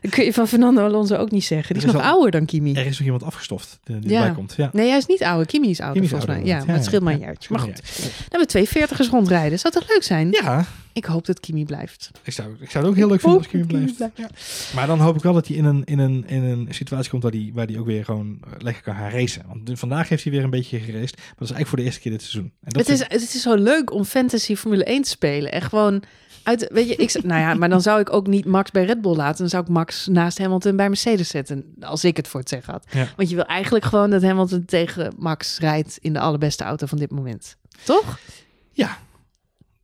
dat 0.00 0.10
kun 0.10 0.24
je 0.24 0.32
van 0.32 0.48
Fernando 0.48 0.84
Alonso 0.84 1.16
ook 1.16 1.30
niet 1.30 1.44
zeggen. 1.44 1.74
Die 1.74 1.82
is 1.82 1.88
is 1.88 1.94
nog 1.94 2.02
al- 2.02 2.08
ouder 2.10 2.30
dan 2.30 2.44
Kimi. 2.44 2.74
Er 2.74 2.86
is 2.86 2.96
nog 2.98 3.04
iemand 3.04 3.22
afgestoft 3.22 3.78
die 3.84 3.98
die 3.98 4.10
Ja. 4.10 4.18
erbij 4.20 4.34
komt. 4.34 4.54
Ja. 4.56 4.70
Nee, 4.72 4.88
hij 4.88 4.98
is 4.98 5.06
niet 5.06 5.22
ouder. 5.22 5.46
Kimi 5.46 5.70
is 5.70 5.80
ouder 5.80 5.92
Kimi 6.02 6.04
is 6.04 6.10
volgens 6.18 6.32
mij. 6.44 6.44
Ja, 6.58 6.64
maar 6.64 6.74
het 6.74 6.84
scheelt 6.84 7.02
maar 7.02 7.12
een 7.14 7.18
jaartje. 7.20 7.48
Maar 7.54 7.60
goed, 7.62 7.76
dan 8.00 8.10
hebben 8.20 8.40
we 8.40 8.46
twee 8.46 8.68
veertigers 8.68 9.08
rondrijden. 9.08 9.58
Zou 9.58 9.74
toch 9.74 9.88
leuk 9.88 10.02
zijn? 10.02 10.28
Ja, 10.30 10.64
Ik 10.94 11.04
hoop 11.04 11.26
dat 11.26 11.40
Kimi 11.40 11.64
blijft. 11.64 12.10
ik 12.22 12.32
zou, 12.32 12.56
ik 12.60 12.70
zou 12.70 12.84
het 12.84 12.92
ook 12.92 12.98
heel 12.98 13.08
leuk 13.08 13.20
vinden 13.20 13.38
als 13.38 13.48
Kimi 13.48 13.66
blijft. 13.66 13.98
Ja. 13.98 14.30
Maar 14.74 14.86
dan 14.86 15.00
hoop 15.00 15.16
ik 15.16 15.22
wel 15.22 15.32
dat 15.32 15.46
hij 15.46 15.56
in 15.56 15.64
een, 15.64 15.84
in 15.84 15.98
een, 15.98 16.24
in 16.26 16.42
een 16.42 16.66
situatie 16.70 17.10
komt 17.10 17.22
waar 17.22 17.32
hij 17.32 17.50
waar 17.54 17.66
die 17.66 17.78
ook 17.78 17.86
weer 17.86 18.04
gewoon 18.04 18.40
lekker 18.58 18.82
kan 18.82 18.94
gaan 18.94 19.10
racen. 19.10 19.42
Want 19.46 19.78
vandaag 19.78 20.08
heeft 20.08 20.22
hij 20.22 20.32
weer 20.32 20.44
een 20.44 20.50
beetje 20.50 20.78
geraced. 20.78 21.16
Maar 21.16 21.34
dat 21.36 21.48
is 21.48 21.54
eigenlijk 21.54 21.68
voor 21.68 21.78
de 21.78 21.84
eerste 21.84 22.00
keer 22.00 22.12
dit 22.12 22.22
seizoen. 22.22 22.52
En 22.62 22.72
dat 22.72 22.86
Het 22.86 23.00
is, 23.00 23.00
het 23.08 23.34
is 23.34 23.42
zo 23.42 23.54
leuk 23.54 23.92
om 23.92 24.04
fantasy 24.04 24.56
Formule 24.56 24.84
1 24.84 25.02
te 25.02 25.08
spelen. 25.08 25.52
En 25.52 25.62
gewoon 25.62 26.02
uit, 26.42 26.68
weet 26.72 26.88
je, 26.88 26.96
ik, 26.96 27.22
nou 27.22 27.40
ja, 27.40 27.54
maar 27.54 27.68
dan 27.68 27.82
zou 27.82 28.00
ik 28.00 28.12
ook 28.12 28.26
niet 28.26 28.44
Max 28.44 28.70
bij 28.70 28.84
Red 28.84 29.00
Bull 29.00 29.16
laten. 29.16 29.38
Dan 29.38 29.48
zou 29.48 29.62
ik 29.62 29.68
Max 29.68 30.06
naast 30.06 30.38
Hamilton 30.38 30.76
bij 30.76 30.88
Mercedes 30.88 31.28
zetten. 31.28 31.74
Als 31.80 32.04
ik 32.04 32.16
het 32.16 32.28
voor 32.28 32.40
het 32.40 32.48
zeggen 32.48 32.72
had. 32.72 32.86
Ja. 32.90 33.08
Want 33.16 33.28
je 33.28 33.34
wil 33.34 33.46
eigenlijk 33.46 33.84
gewoon 33.84 34.10
dat 34.10 34.22
Hamilton 34.22 34.64
tegen 34.64 35.14
Max 35.18 35.58
rijdt 35.58 35.98
in 36.00 36.12
de 36.12 36.20
allerbeste 36.20 36.64
auto 36.64 36.86
van 36.86 36.98
dit 36.98 37.10
moment. 37.10 37.56
Toch? 37.84 38.18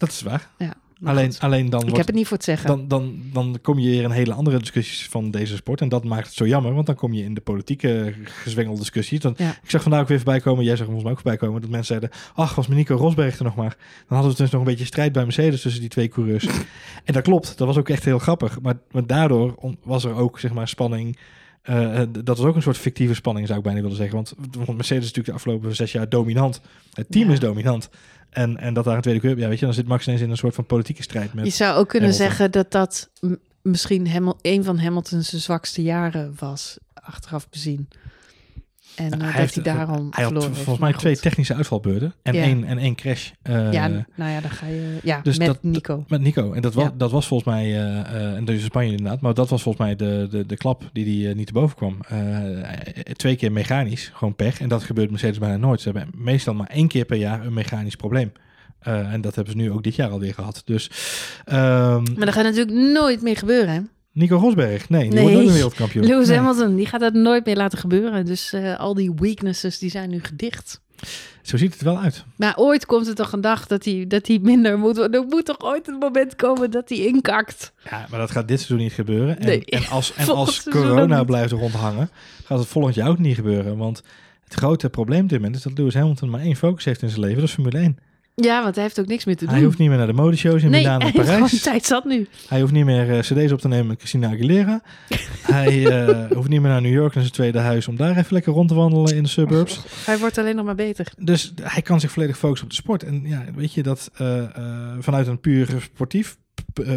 dat 0.00 0.08
is 0.08 0.22
waar. 0.22 0.48
Ja. 0.58 0.74
Alleen, 1.04 1.32
alleen 1.38 1.70
dan 1.70 1.80
ik 1.80 1.84
wordt 1.84 1.96
heb 1.96 2.06
het 2.06 2.14
niet 2.14 2.26
voor 2.26 2.36
het 2.36 2.46
zeggen. 2.46 2.66
dan, 2.68 2.88
dan, 2.88 3.20
dan 3.32 3.58
kom 3.62 3.78
je 3.78 3.90
weer 3.90 4.02
in 4.02 4.10
hele 4.10 4.32
andere 4.34 4.58
discussies 4.58 5.06
van 5.08 5.30
deze 5.30 5.56
sport. 5.56 5.80
En 5.80 5.88
dat 5.88 6.04
maakt 6.04 6.26
het 6.26 6.34
zo 6.34 6.46
jammer, 6.46 6.74
want 6.74 6.86
dan 6.86 6.94
kom 6.94 7.12
je 7.12 7.22
in 7.24 7.34
de 7.34 7.40
politieke 7.40 8.14
gezwengelde 8.24 8.78
discussies. 8.78 9.20
Dan, 9.20 9.34
Ja. 9.36 9.50
Ik 9.62 9.70
zag 9.70 9.82
vandaag 9.82 10.00
ook 10.00 10.08
weer 10.08 10.16
voorbij 10.16 10.40
komen, 10.40 10.64
jij 10.64 10.76
zag 10.76 10.84
volgens 10.84 11.04
mij 11.04 11.12
ook 11.12 11.20
voorbij 11.20 11.38
komen, 11.40 11.60
dat 11.60 11.70
mensen 11.70 11.98
zeiden, 11.98 12.10
ach, 12.34 12.54
was 12.54 12.68
Nico 12.68 12.94
Rosberg 12.96 13.38
er 13.38 13.44
nog 13.44 13.56
maar. 13.56 13.76
Dan 14.08 14.16
hadden 14.18 14.30
we 14.36 14.42
dus 14.42 14.50
nog 14.50 14.60
een 14.60 14.66
beetje 14.66 14.84
strijd 14.84 15.12
bij 15.12 15.22
Mercedes 15.22 15.60
tussen 15.60 15.80
die 15.80 15.90
twee 15.90 16.08
coureurs. 16.08 16.46
en 17.04 17.12
dat 17.12 17.22
klopt, 17.22 17.58
dat 17.58 17.66
was 17.66 17.76
ook 17.76 17.88
echt 17.88 18.04
heel 18.04 18.18
grappig. 18.18 18.60
Maar, 18.60 18.78
maar 18.90 19.06
daardoor 19.06 19.54
was 19.82 20.04
er 20.04 20.14
ook, 20.14 20.38
zeg 20.38 20.52
maar, 20.52 20.68
spanning. 20.68 21.18
Eh, 21.62 22.00
dat 22.24 22.38
was 22.38 22.46
ook 22.46 22.54
een 22.56 22.62
soort 22.62 22.76
fictieve 22.78 23.14
spanning, 23.14 23.46
zou 23.46 23.58
ik 23.58 23.64
bijna 23.64 23.80
willen 23.80 23.96
zeggen. 23.96 24.14
Want, 24.14 24.34
want 24.56 24.76
Mercedes 24.76 25.04
is 25.04 25.12
natuurlijk 25.14 25.26
de 25.26 25.32
afgelopen 25.32 25.76
zes 25.76 25.92
jaar 25.92 26.08
dominant. 26.08 26.60
Het 26.92 27.10
team 27.10 27.26
Ja. 27.26 27.32
is 27.32 27.40
dominant. 27.40 27.90
En, 28.30 28.56
en 28.56 28.74
dat 28.74 28.84
daar 28.84 28.96
een 28.96 29.02
tweede 29.02 29.20
coureur, 29.20 29.42
ja, 29.42 29.48
weet 29.48 29.58
je, 29.58 29.64
dan 29.64 29.74
zit 29.74 29.86
Max 29.86 30.06
ineens 30.06 30.22
in 30.22 30.30
een 30.30 30.36
soort 30.36 30.54
van 30.54 30.66
politieke 30.66 31.02
strijd 31.02 31.34
met... 31.34 31.44
je 31.44 31.50
zou 31.50 31.78
ook 31.78 31.88
kunnen 31.88 32.10
Hamilton. 32.10 32.36
zeggen 32.36 32.50
dat 32.50 32.70
dat 32.70 33.10
misschien 33.62 34.10
Hamil 34.10 34.38
een 34.42 34.64
van 34.64 34.78
Hamilton's 34.78 35.28
zwakste 35.28 35.82
jaren 35.82 36.34
was. 36.38 36.78
Achteraf 36.94 37.48
bezien. 37.48 37.88
En 39.00 39.08
Ja, 39.08 39.14
eh, 39.14 39.20
hij 39.20 39.30
dat 39.30 39.40
heeft- 39.40 39.54
hij 39.54 39.64
daarom 39.64 39.96
Hij 39.96 40.02
had 40.10 40.32
verloren 40.32 40.42
heeft. 40.48 40.56
volgens 40.64 40.78
mij 40.78 40.92
twee 40.92 41.16
technische 41.16 41.54
uitvalbeurten 41.54 42.14
en, 42.22 42.34
Ja. 42.34 42.42
één, 42.42 42.64
en 42.64 42.78
één 42.78 42.94
crash. 42.94 43.30
eh, 43.42 43.72
Ja, 43.72 43.88
nou 43.88 44.30
ja, 44.30 44.40
dan 44.40 44.50
ga 44.50 44.66
je... 44.66 44.98
Ja, 45.02 45.20
dus 45.22 45.38
met 45.38 45.46
dat- 45.46 45.62
Nico. 45.62 46.04
Met 46.08 46.20
Nico. 46.20 46.52
En 46.52 46.62
dat, 46.62 46.74
was 46.74 46.84
Ja. 46.84 46.92
dat 46.96 47.10
was 47.10 47.26
volgens 47.26 47.48
mij, 47.50 47.64
eh, 47.64 47.98
eh, 48.00 48.36
en 48.36 48.44
dus 48.44 48.64
Spanje 48.64 48.90
inderdaad, 48.90 49.20
maar 49.20 49.34
dat 49.34 49.48
was 49.48 49.62
volgens 49.62 49.84
mij 49.84 49.96
de, 49.96 50.26
de, 50.30 50.46
de 50.46 50.56
klap 50.56 50.88
die 50.92 51.04
die 51.04 51.34
niet 51.34 51.46
te 51.46 51.52
boven 51.52 51.76
kwam. 51.76 51.96
Eh, 52.08 52.18
twee 53.12 53.36
keer 53.36 53.52
mechanisch, 53.52 54.10
gewoon 54.14 54.34
pech. 54.34 54.60
En 54.60 54.68
dat 54.68 54.82
gebeurt 54.82 55.10
Mercedes 55.10 55.38
bijna 55.38 55.56
nooit. 55.56 55.80
Ze 55.80 55.90
hebben 55.90 56.10
meestal 56.16 56.54
maar 56.54 56.66
één 56.66 56.88
keer 56.88 57.04
per 57.04 57.16
jaar 57.16 57.46
een 57.46 57.52
mechanisch 57.54 57.96
probleem. 57.96 58.32
Eh, 58.80 59.12
en 59.12 59.20
dat 59.20 59.34
hebben 59.34 59.52
ze 59.52 59.58
nu 59.58 59.70
ook 59.70 59.82
dit 59.82 59.94
jaar 59.94 60.10
alweer 60.10 60.34
gehad. 60.34 60.62
Dus 60.64 60.90
ehm, 61.44 62.02
Maar 62.16 62.24
dat 62.26 62.34
gaat 62.34 62.44
natuurlijk 62.44 62.76
nooit 62.92 63.22
meer 63.22 63.36
gebeuren, 63.36 63.74
hè? 63.74 63.80
Nico 64.12 64.36
Rosberg, 64.36 64.88
nee, 64.88 65.02
die 65.02 65.12
Nee. 65.12 65.22
wordt 65.32 65.46
een 65.46 65.52
wereldkampioen. 65.52 66.06
Lewis 66.06 66.28
Nee. 66.28 66.36
Hamilton, 66.38 66.76
die 66.76 66.86
gaat 66.86 67.00
dat 67.00 67.12
nooit 67.14 67.44
meer 67.44 67.56
laten 67.56 67.78
gebeuren. 67.78 68.24
Dus 68.26 68.52
eh, 68.52 68.78
al 68.78 68.94
die 68.94 69.12
weaknesses, 69.16 69.78
die 69.78 69.90
zijn 69.90 70.10
nu 70.10 70.20
gedicht. 70.22 70.80
Zo 71.42 71.56
ziet 71.56 71.72
het 71.72 71.82
wel 71.82 71.98
uit. 71.98 72.24
Maar 72.36 72.56
ooit 72.56 72.86
komt 72.86 73.06
er 73.06 73.14
toch 73.14 73.32
een 73.32 73.40
dag 73.40 73.66
dat 73.66 73.84
hij, 73.84 74.04
dat 74.08 74.26
hij 74.26 74.38
minder 74.42 74.78
moet 74.78 74.96
worden. 74.96 75.20
Er 75.20 75.26
moet 75.26 75.44
toch 75.44 75.60
ooit 75.60 75.88
een 75.88 75.94
moment 75.98 76.36
komen 76.36 76.70
dat 76.70 76.88
hij 76.88 76.98
inkakt. 76.98 77.72
Ja, 77.90 78.06
maar 78.10 78.18
dat 78.20 78.30
gaat 78.30 78.48
dit 78.48 78.58
seizoen 78.60 78.78
niet 78.78 78.92
gebeuren. 78.92 79.38
En, 79.38 79.46
Nee, 79.46 79.64
en 79.64 79.86
als, 79.86 80.14
en 80.14 80.28
als 80.34 80.62
corona 80.62 81.24
blijft 81.24 81.52
rondhangen, 81.52 82.10
gaat 82.44 82.58
het 82.58 82.68
volgend 82.68 82.94
jaar 82.94 83.08
ook 83.08 83.18
niet 83.18 83.34
gebeuren. 83.34 83.76
Want 83.76 84.02
het 84.44 84.54
grote 84.54 84.90
probleem 84.90 85.22
op 85.22 85.28
dit 85.28 85.38
moment 85.38 85.56
is 85.56 85.62
dat 85.62 85.78
Lewis 85.78 85.94
Hamilton 85.94 86.30
maar 86.30 86.40
één 86.40 86.56
focus 86.56 86.84
heeft 86.84 87.02
in 87.02 87.08
zijn 87.08 87.20
leven, 87.20 87.38
dat 87.38 87.48
is 87.48 87.54
Formule 87.54 87.78
1. 87.78 87.98
Ja, 88.44 88.62
want 88.62 88.74
hij 88.74 88.84
heeft 88.84 89.00
ook 89.00 89.06
niks 89.06 89.24
meer 89.24 89.36
te 89.36 89.44
doen. 89.44 89.54
Hij 89.54 89.64
hoeft 89.64 89.78
niet 89.78 89.88
meer 89.88 89.98
naar 89.98 90.06
de 90.06 90.12
modeshows 90.12 90.62
in 90.62 90.70
nee, 90.70 90.80
Milaan 90.80 91.00
en 91.06 91.12
Parijs. 91.12 91.62
tijd 91.62 91.84
zat 91.86 92.04
nu. 92.04 92.28
Hij 92.48 92.60
hoeft 92.60 92.72
niet 92.72 92.84
meer 92.84 93.10
eh, 93.10 93.18
cd's 93.18 93.52
op 93.52 93.60
te 93.60 93.68
nemen 93.68 93.86
met 93.86 93.98
Christina 93.98 94.28
Aguilera. 94.28 94.82
hij 95.42 95.86
eh, 95.86 96.36
hoeft 96.36 96.48
niet 96.48 96.60
meer 96.60 96.70
naar 96.70 96.82
New 96.82 96.92
York 96.92 97.14
naar 97.14 97.22
zijn 97.22 97.34
tweede 97.34 97.58
huis 97.58 97.88
om 97.88 97.96
daar 97.96 98.16
even 98.16 98.32
lekker 98.34 98.52
rond 98.52 98.68
te 98.68 98.74
wandelen 98.74 99.16
in 99.16 99.22
de 99.22 99.28
suburbs. 99.28 99.80
Hij 100.04 100.18
wordt 100.18 100.38
alleen 100.38 100.56
nog 100.56 100.64
maar 100.64 100.74
beter. 100.74 101.12
Dus 101.18 101.52
hij 101.62 101.82
kan 101.82 102.00
zich 102.00 102.10
volledig 102.10 102.38
focussen 102.38 102.66
op 102.66 102.72
de 102.72 102.78
sport. 102.78 103.02
En 103.02 103.22
ja, 103.24 103.44
weet 103.54 103.72
je 103.72 103.82
dat 103.82 104.10
eh, 104.14 104.42
vanuit 104.98 105.26
een 105.26 105.40
puur 105.40 105.68
sportief 105.94 106.36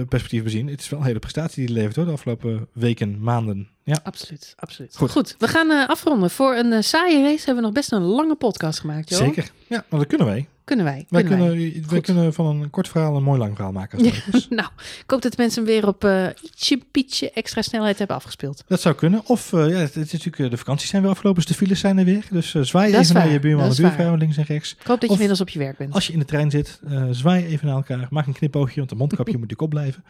perspectief 0.09 0.43
bezien, 0.43 0.67
het 0.67 0.79
is 0.79 0.89
wel 0.89 0.99
een 0.99 1.05
hele 1.05 1.19
prestatie 1.19 1.55
die 1.55 1.65
hij 1.65 1.75
levert 1.75 1.95
hoor, 1.95 2.05
de 2.05 2.11
afgelopen 2.11 2.67
weken, 2.73 3.21
maanden. 3.21 3.69
Ja, 3.83 3.99
Absoluut, 4.03 4.53
absoluut. 4.55 4.95
Goed. 4.95 5.11
Goed, 5.11 5.35
we 5.39 5.47
gaan 5.47 5.87
afronden. 5.87 6.29
Voor 6.29 6.55
een 6.55 6.83
saaie 6.83 7.21
race 7.21 7.45
hebben 7.45 7.55
we 7.55 7.61
nog 7.61 7.71
best 7.71 7.91
een 7.91 8.01
lange 8.01 8.35
podcast 8.35 8.79
gemaakt, 8.79 9.09
joh. 9.09 9.19
zeker. 9.19 9.51
Ja, 9.67 9.85
maar 9.89 9.99
dat 9.99 10.07
kunnen 10.07 10.27
wij. 10.27 10.47
Kunnen 10.63 10.85
wij. 10.85 11.05
Wij 11.09 11.23
kunnen 11.23 11.49
wij 11.55 11.83
Goed. 11.87 12.01
kunnen 12.01 12.33
van 12.33 12.45
een 12.61 12.69
kort 12.69 12.87
verhaal 12.87 13.15
een 13.15 13.23
mooi 13.23 13.39
lang 13.39 13.55
verhaal 13.55 13.71
maken. 13.71 13.99
Nou, 14.49 14.69
ik 14.77 15.03
hoop 15.09 15.21
dat 15.21 15.37
mensen 15.37 15.63
hem 15.63 15.73
weer 15.73 15.87
op 15.87 16.03
eh, 16.03 16.27
ietsje, 16.41 16.81
pietje 16.91 17.31
extra 17.31 17.61
snelheid 17.61 17.97
hebben 17.97 18.15
afgespeeld. 18.15 18.63
Dat 18.67 18.81
zou 18.81 18.95
kunnen. 18.95 19.21
Of 19.25 19.53
eh, 19.53 19.69
ja, 19.69 19.75
het, 19.75 19.95
is 19.95 20.11
natuurlijk, 20.11 20.39
eh, 20.39 20.49
de 20.49 20.57
vakanties 20.57 20.89
zijn 20.89 21.01
weer 21.01 21.11
afgelopen, 21.11 21.41
dus 21.41 21.51
de 21.51 21.57
files 21.57 21.79
zijn 21.79 21.97
er 21.97 22.05
weer. 22.05 22.25
Dus 22.31 22.51
zwaai 22.51 22.91
Dat 22.91 23.01
even 23.01 23.15
naar 23.15 23.29
je 23.29 23.39
buurman 23.39 23.69
en 23.69 23.75
buurvrouw 23.75 24.15
links 24.15 24.37
en 24.37 24.43
rechts. 24.43 24.71
Ik 24.71 24.87
hoop 24.87 24.87
dat 24.87 25.01
je 25.01 25.05
Of- 25.05 25.11
inmiddels 25.11 25.41
op 25.41 25.49
je 25.49 25.59
werk 25.59 25.77
bent. 25.77 25.93
Als 25.93 26.07
je 26.07 26.13
in 26.13 26.19
de 26.19 26.25
trein 26.25 26.51
zit, 26.51 26.79
zwaai 27.11 27.45
even 27.45 27.67
naar 27.67 27.75
elkaar. 27.75 28.07
Maak 28.09 28.27
een 28.27 28.33
knipoogje, 28.33 28.77
want 28.77 28.89
de 28.89 28.95
mondkapje 28.95 29.37
moet 29.37 29.49
natuurlijk 29.49 29.61
opblijven. 29.61 30.03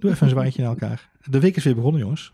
Doe 0.00 0.10
even 0.10 0.26
een 0.26 0.32
zwaaitje 0.32 0.62
naar 0.62 0.70
elkaar. 0.70 1.08
De 1.24 1.40
week 1.40 1.56
is 1.56 1.64
weer 1.64 1.74
begonnen, 1.74 2.00
jongens. 2.00 2.32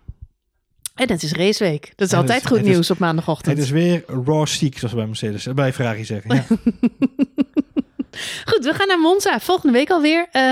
En 0.95 1.09
het 1.11 1.23
is 1.23 1.33
raceweek. 1.33 1.93
Dat 1.97 2.07
is 2.07 2.13
En 2.13 2.19
altijd 2.21 2.47
goed 2.47 2.57
het 2.57 2.67
is- 2.67 2.73
nieuws 2.73 2.91
op 2.91 2.99
maandagochtend. 2.99 3.57
Het 3.57 3.65
is 3.67 3.71
weer 3.73 4.05
raw 4.25 4.47
ziek, 4.47 4.79
zoals 4.79 4.93
we 4.93 4.99
bij 4.99 5.07
Mercedes, 5.09 5.47
bij 5.55 5.73
Ferrari 5.73 6.05
zeggen. 6.05 6.35
Ja. 6.35 6.45
Goed, 8.45 8.65
we 8.65 8.73
gaan 8.75 8.89
naar 8.89 8.99
Monza. 8.99 9.41
Volgende 9.41 9.73
week 9.73 9.91
alweer. 9.91 10.27
Eh, 10.33 10.43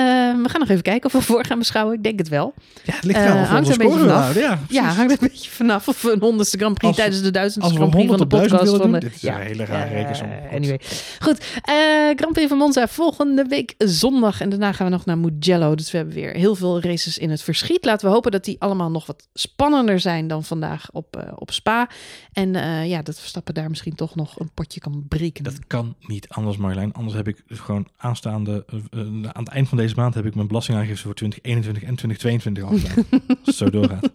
we 0.43 0.49
gaan 0.49 0.61
nog 0.61 0.69
even 0.69 0.83
kijken 0.83 1.07
of 1.07 1.13
we 1.13 1.21
voor 1.21 1.45
gaan 1.45 1.59
beschouwen. 1.59 1.95
Ik 1.97 2.03
denk 2.03 2.19
het 2.19 2.29
wel. 2.29 2.55
Ja, 2.85 2.95
het 2.95 3.05
ligt 3.05 3.19
Eh, 3.19 3.25
eraan 3.25 3.41
of 3.41 3.47
we 3.49 3.53
hangt 3.55 3.69
een 3.69 3.77
beetje 3.79 3.99
vanaf. 3.99 4.35
Ja, 4.35 4.59
Ja, 4.69 4.83
hangt 4.83 5.13
een 5.13 5.29
beetje 5.29 5.51
vanaf 5.51 5.89
of 5.89 6.03
we 6.03 6.13
een 6.13 6.21
honderdste 6.21 6.59
Grand 6.59 6.75
Prix 6.75 6.89
Als 6.89 6.97
tijdens 6.97 7.23
de 7.23 7.31
duizendste 7.31 7.75
Grand 7.75 7.91
Prix 7.91 8.07
van 8.07 8.17
100 8.17 8.31
de 8.31 8.37
op 8.37 8.49
1000 8.51 8.61
podcast. 8.61 8.83
van 8.83 8.91
doen, 8.91 9.01
de, 9.01 9.07
dit 9.07 9.15
is 9.17 9.23
een 9.23 9.47
hele 9.47 9.65
rare 9.65 9.85
Eh, 9.91 9.93
rekensom. 10.03 10.29
Anyway. 10.53 10.81
Goed, 11.21 11.39
eh 11.63 11.75
Grand 12.17 12.33
Prix 12.33 12.49
van 12.49 12.59
Monza 12.59 12.89
volgende 12.89 13.45
week 13.49 13.75
zondag. 13.79 14.41
En 14.41 14.49
daarna 14.51 14.73
gaan 14.73 14.87
we 14.87 14.93
nog 14.93 15.05
naar 15.05 15.19
Mugello. 15.19 15.75
Dus 15.75 15.91
we 15.91 15.97
hebben 15.97 16.15
weer 16.15 16.33
heel 16.35 16.55
veel 16.55 16.81
races 16.81 17.19
in 17.19 17.31
het 17.31 17.43
verschiet. 17.43 17.85
Laten 17.85 18.09
we 18.09 18.15
hopen 18.15 18.31
dat 18.31 18.45
die 18.45 18.57
allemaal 18.61 18.91
nog 18.91 19.07
wat 19.07 19.29
spannender 19.35 20.01
zijn 20.01 20.29
dan 20.29 20.45
vandaag 20.45 20.89
op, 20.93 21.35
op 21.37 21.51
Spa. 21.53 21.89
En 22.33 22.53
ja, 22.89 23.03
dat 23.03 23.19
Verstappen 23.21 23.55
daar 23.55 23.69
misschien 23.69 23.95
toch 23.95 24.15
nog 24.15 24.39
een 24.41 24.51
potje 24.55 24.81
kan 24.81 25.05
breken. 25.09 25.45
Dat 25.45 25.67
kan 25.67 25.95
niet 26.01 26.29
anders, 26.29 26.57
Marjolein. 26.57 26.93
Anders 26.93 27.17
heb 27.17 27.29
ik 27.29 27.43
gewoon 27.59 27.89
aanstaande... 27.97 28.65
eh, 28.69 29.01
eh, 29.01 29.07
aan 29.33 29.45
het 29.45 29.49
eind 29.49 29.69
van 29.69 29.79
deze 29.79 29.95
maand 29.95 30.15
heb 30.15 30.27
ik 30.27 30.35
mijn 30.35 30.47
belastingaangifte 30.47 31.03
voor 31.03 31.15
2021 31.15 31.83
en 31.83 31.97
2022 31.97 32.65
al 32.65 32.79
gedaan. 32.79 33.21
Als 33.29 33.39
het 33.45 33.55
zo 33.55 33.71
doorgaat. 33.71 34.11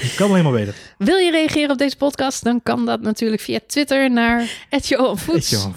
Ik 0.00 0.12
kan 0.16 0.30
alleen 0.30 0.42
maar 0.42 0.52
beter. 0.52 0.74
Wil 0.98 1.16
je 1.16 1.30
reageren 1.30 1.70
op 1.70 1.78
deze 1.78 1.96
podcast? 1.96 2.44
Dan 2.44 2.62
kan 2.62 2.86
dat 2.86 3.00
natuurlijk 3.00 3.42
via 3.42 3.58
Twitter 3.66 4.10
naar 4.10 4.66
Johan 4.88 5.74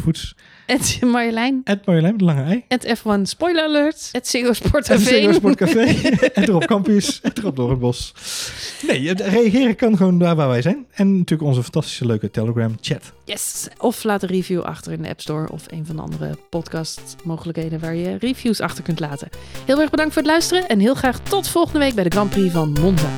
Voets. 0.70 1.00
Marjolein, 1.12 1.62
Ed 1.64 1.86
Marjolein 1.86 2.12
met 2.12 2.20
de 2.20 2.26
lange 2.26 2.44
ei. 2.44 2.64
F1 2.98 3.22
Spoiler 3.24 3.64
Alert, 3.64 4.12
Ziggo 4.22 4.54
Sport 4.54 4.90
En 4.90 4.98
TV. 4.98 5.34
Sportcafé. 5.34 5.80
en 6.34 6.44
erop 6.44 6.66
Campus. 6.66 7.22
En 7.22 7.32
erop 7.38 7.56
door 7.56 7.70
het 7.70 7.80
bos. 7.80 8.14
Nee, 8.88 9.08
het 9.08 9.22
reageren 9.22 9.76
kan 9.76 9.98
gewoon 9.98 10.20
daar 10.20 10.36
waar 10.36 10.48
wij 10.48 10.62
zijn. 10.62 10.86
En 10.92 11.18
natuurlijk 11.18 11.50
onze 11.50 11.64
fantastische 11.64 12.06
leuke 12.06 12.32
Telegram 12.32 12.76
chat. 12.82 13.12
Yes. 13.26 13.68
Of 13.78 14.04
laat 14.04 14.24
een 14.24 14.30
review 14.30 14.62
achter 14.62 14.92
in 14.92 15.02
de 15.02 15.10
App 15.10 15.22
Store 15.22 15.52
of 15.52 15.64
een 15.68 15.86
van 15.86 15.96
de 15.96 16.02
andere 16.02 16.38
podcastmogelijkheden 16.50 17.80
waar 17.80 17.96
je 17.96 18.18
reviews 18.18 18.62
achter 18.62 18.84
kunt 18.84 19.00
laten. 19.00 19.30
Heel 19.66 19.82
erg 19.82 19.90
bedankt 19.90 20.14
voor 20.14 20.22
het 20.22 20.32
luisteren 20.32 20.68
en 20.68 20.80
heel 20.80 20.96
graag 20.96 21.20
tot 21.20 21.48
volgende 21.48 21.80
week 21.80 21.96
bij 21.96 22.04
de 22.04 22.10
Grand 22.10 22.30
Prix 22.30 22.54
van 22.54 22.72
Monza. 22.82 23.10